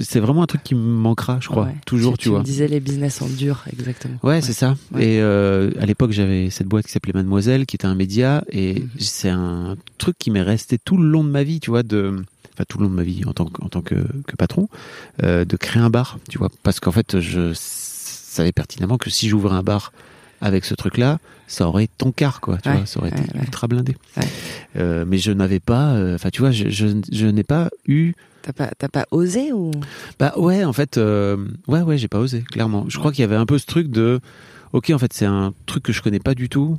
C'est 0.00 0.20
vraiment 0.20 0.42
un 0.42 0.46
truc 0.46 0.62
qui 0.62 0.74
me 0.74 0.80
manquera, 0.80 1.38
je 1.40 1.48
crois, 1.48 1.64
Ouais. 1.64 1.74
toujours, 1.86 2.16
tu, 2.18 2.28
vois. 2.28 2.38
me 2.40 2.44
disais 2.44 2.68
les 2.68 2.80
business 2.80 3.20
en 3.22 3.28
dur, 3.28 3.64
exactement. 3.72 4.16
Ouais, 4.22 4.40
c'est 4.40 4.52
ça. 4.52 4.76
Ouais. 4.92 5.04
Et 5.04 5.20
euh, 5.20 5.70
à 5.80 5.86
l'époque, 5.86 6.12
j'avais 6.12 6.50
cette 6.50 6.66
boîte 6.66 6.86
qui 6.86 6.92
s'appelait 6.92 7.12
Mademoiselle, 7.14 7.66
qui 7.66 7.76
était 7.76 7.86
un 7.86 7.94
média, 7.94 8.44
et 8.50 8.80
Mhm. 8.80 8.88
c'est 8.98 9.28
un 9.30 9.76
truc 9.98 10.16
qui 10.18 10.30
m'est 10.30 10.42
resté 10.42 10.78
tout 10.78 10.96
le 10.96 11.08
long 11.08 11.24
de 11.24 11.30
ma 11.30 11.42
vie, 11.42 11.60
tu 11.60 11.70
vois, 11.70 11.82
de, 11.82 12.16
enfin 12.54 12.64
tout 12.68 12.78
le 12.78 12.84
long 12.84 12.90
de 12.90 12.96
ma 12.96 13.02
vie 13.02 13.24
en 13.26 13.32
tant 13.32 13.44
que, 13.46 13.62
en 13.62 13.68
tant 13.68 13.82
que, 13.82 13.96
que 14.26 14.36
patron, 14.36 14.68
euh, 15.22 15.44
de 15.44 15.56
créer 15.56 15.82
un 15.82 15.90
bar, 15.90 16.18
tu 16.28 16.38
vois, 16.38 16.50
parce 16.62 16.80
qu'en 16.80 16.92
fait, 16.92 17.20
je 17.20 17.52
savais 17.54 18.52
pertinemment 18.52 18.98
que 18.98 19.10
si 19.10 19.28
j'ouvrais 19.28 19.54
un 19.56 19.62
bar 19.62 19.92
avec 20.40 20.64
ce 20.64 20.74
truc-là, 20.74 21.18
ça 21.48 21.68
aurait 21.68 21.88
ton 21.98 22.12
quart, 22.12 22.40
quoi, 22.40 22.58
tu 22.58 22.68
Ouais, 22.68 22.76
vois, 22.78 22.86
ça 22.86 22.98
aurait 23.00 23.08
été 23.10 23.20
ouais, 23.20 23.40
ultra 23.42 23.68
blindé. 23.68 23.96
Euh, 24.76 25.04
mais 25.06 25.18
je 25.18 25.32
n'avais 25.32 25.60
pas, 25.60 25.92
euh, 25.94 26.14
enfin, 26.16 26.30
tu 26.30 26.40
vois, 26.42 26.50
je, 26.50 26.68
je, 26.68 26.88
je 27.10 27.26
n'ai 27.26 27.44
pas 27.44 27.70
eu 27.86 28.14
T'as 28.46 28.52
pas, 28.52 28.70
t'as 28.78 28.88
pas 28.88 29.06
osé 29.10 29.52
ou? 29.52 29.72
Bah 30.20 30.32
ouais, 30.36 30.62
en 30.64 30.72
fait, 30.72 30.98
euh, 30.98 31.36
ouais, 31.66 31.82
ouais, 31.82 31.98
j'ai 31.98 32.06
pas 32.06 32.20
osé, 32.20 32.42
clairement. 32.42 32.84
Je 32.88 32.96
crois 32.96 33.10
qu'il 33.10 33.22
y 33.22 33.24
avait 33.24 33.34
un 33.34 33.44
peu 33.44 33.58
ce 33.58 33.66
truc 33.66 33.88
de, 33.90 34.20
ok, 34.72 34.90
en 34.94 34.98
fait, 34.98 35.12
c'est 35.12 35.26
un 35.26 35.52
truc 35.66 35.82
que 35.82 35.92
je 35.92 36.00
connais 36.00 36.20
pas 36.20 36.36
du 36.36 36.48
tout, 36.48 36.78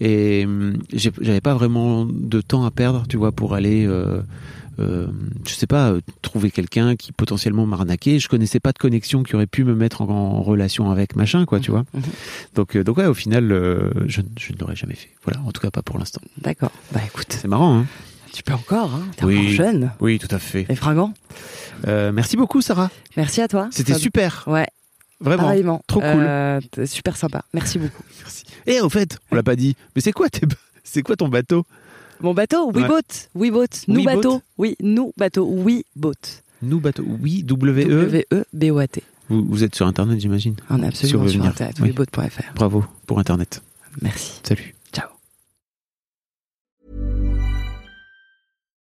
et 0.00 0.44
hum, 0.44 0.76
j'ai- 0.92 1.12
j'avais 1.20 1.40
pas 1.40 1.54
vraiment 1.54 2.04
de 2.04 2.40
temps 2.40 2.64
à 2.64 2.72
perdre, 2.72 3.04
tu 3.08 3.16
vois, 3.16 3.30
pour 3.30 3.54
aller, 3.54 3.86
euh, 3.86 4.22
euh, 4.80 5.06
je 5.46 5.54
sais 5.54 5.68
pas, 5.68 5.92
euh, 5.92 6.00
trouver 6.20 6.50
quelqu'un 6.50 6.96
qui 6.96 7.12
potentiellement 7.12 7.64
m'arnaquait. 7.64 8.18
Je 8.18 8.28
connaissais 8.28 8.58
pas 8.58 8.72
de 8.72 8.78
connexion 8.78 9.22
qui 9.22 9.36
aurait 9.36 9.46
pu 9.46 9.62
me 9.62 9.76
mettre 9.76 10.02
en, 10.02 10.08
en 10.08 10.42
relation 10.42 10.90
avec 10.90 11.14
machin, 11.14 11.44
quoi, 11.44 11.60
tu 11.60 11.70
vois. 11.70 11.84
Mhm. 11.94 12.02
Donc, 12.56 12.74
euh, 12.76 12.82
donc 12.82 12.96
ouais, 12.96 13.06
au 13.06 13.14
final, 13.14 13.52
euh, 13.52 13.88
je, 14.08 14.20
je 14.36 14.52
ne 14.52 14.58
l'aurais 14.58 14.74
jamais 14.74 14.96
fait. 14.96 15.10
Voilà, 15.22 15.40
en 15.46 15.52
tout 15.52 15.60
cas 15.60 15.70
pas 15.70 15.82
pour 15.82 15.96
l'instant. 15.96 16.20
D'accord. 16.42 16.72
Bah 16.92 17.00
écoute, 17.06 17.28
C'est 17.40 17.46
marrant, 17.46 17.78
hein 17.78 17.86
tu 18.34 18.42
peux 18.42 18.52
encore, 18.52 18.92
hein. 18.94 19.06
T'es 19.16 19.24
Oui. 19.24 19.38
encore 19.38 19.50
jeune 19.50 19.92
Oui, 20.00 20.18
tout 20.18 20.28
à 20.34 20.38
fait. 20.38 20.66
et 20.68 20.74
fringant. 20.74 21.14
Euh, 21.86 22.12
merci 22.12 22.36
beaucoup, 22.36 22.60
Sarah. 22.60 22.90
Merci 23.16 23.40
à 23.40 23.48
toi. 23.48 23.68
C'était 23.70 23.94
super, 23.94 24.44
Ouais, 24.46 24.66
vraiment. 25.20 25.42
pareillement. 25.44 25.82
Trop 25.86 26.00
cool. 26.00 26.08
Euh, 26.10 26.60
super 26.86 27.16
sympa. 27.16 27.44
Merci 27.54 27.78
beaucoup. 27.78 28.02
Merci. 28.20 28.44
Et 28.66 28.80
au 28.80 28.88
fait, 28.88 29.18
on 29.30 29.36
l'a 29.36 29.42
pas 29.42 29.56
dit, 29.56 29.76
mais 29.94 30.02
c'est 30.02 30.12
quoi 30.12 30.28
c'est 30.82 31.02
quoi 31.02 31.16
ton 31.16 31.28
bateau? 31.28 31.64
Mon 32.20 32.32
bateau, 32.34 32.70
Ouais. 32.72 32.82
WeBoat. 32.82 33.00
WeBoat. 33.34 33.66
Nous 33.88 34.00
WeBoat. 34.00 34.14
bateau. 34.16 34.42
Oui, 34.58 34.76
nous 34.80 35.12
bateau. 35.16 35.46
WeBoat. 35.46 36.12
Nous 36.62 36.80
bateau, 36.80 37.04
oui, 37.20 37.42
W-E. 37.42 37.84
W-E-B-O-A-T. 38.06 39.02
Vous, 39.28 39.44
vous 39.44 39.64
êtes 39.64 39.74
sur 39.74 39.86
internet, 39.86 40.20
j'imagine? 40.20 40.54
On 40.70 40.82
est 40.82 40.86
absolument 40.86 41.28
Sur 41.28 41.44
internet. 41.44 41.76
Oui. 41.80 41.88
WeBoat.fr. 41.90 42.54
Bravo 42.54 42.84
pour 43.06 43.18
internet. 43.18 43.60
Merci. 44.00 44.40
Salut. 44.42 44.73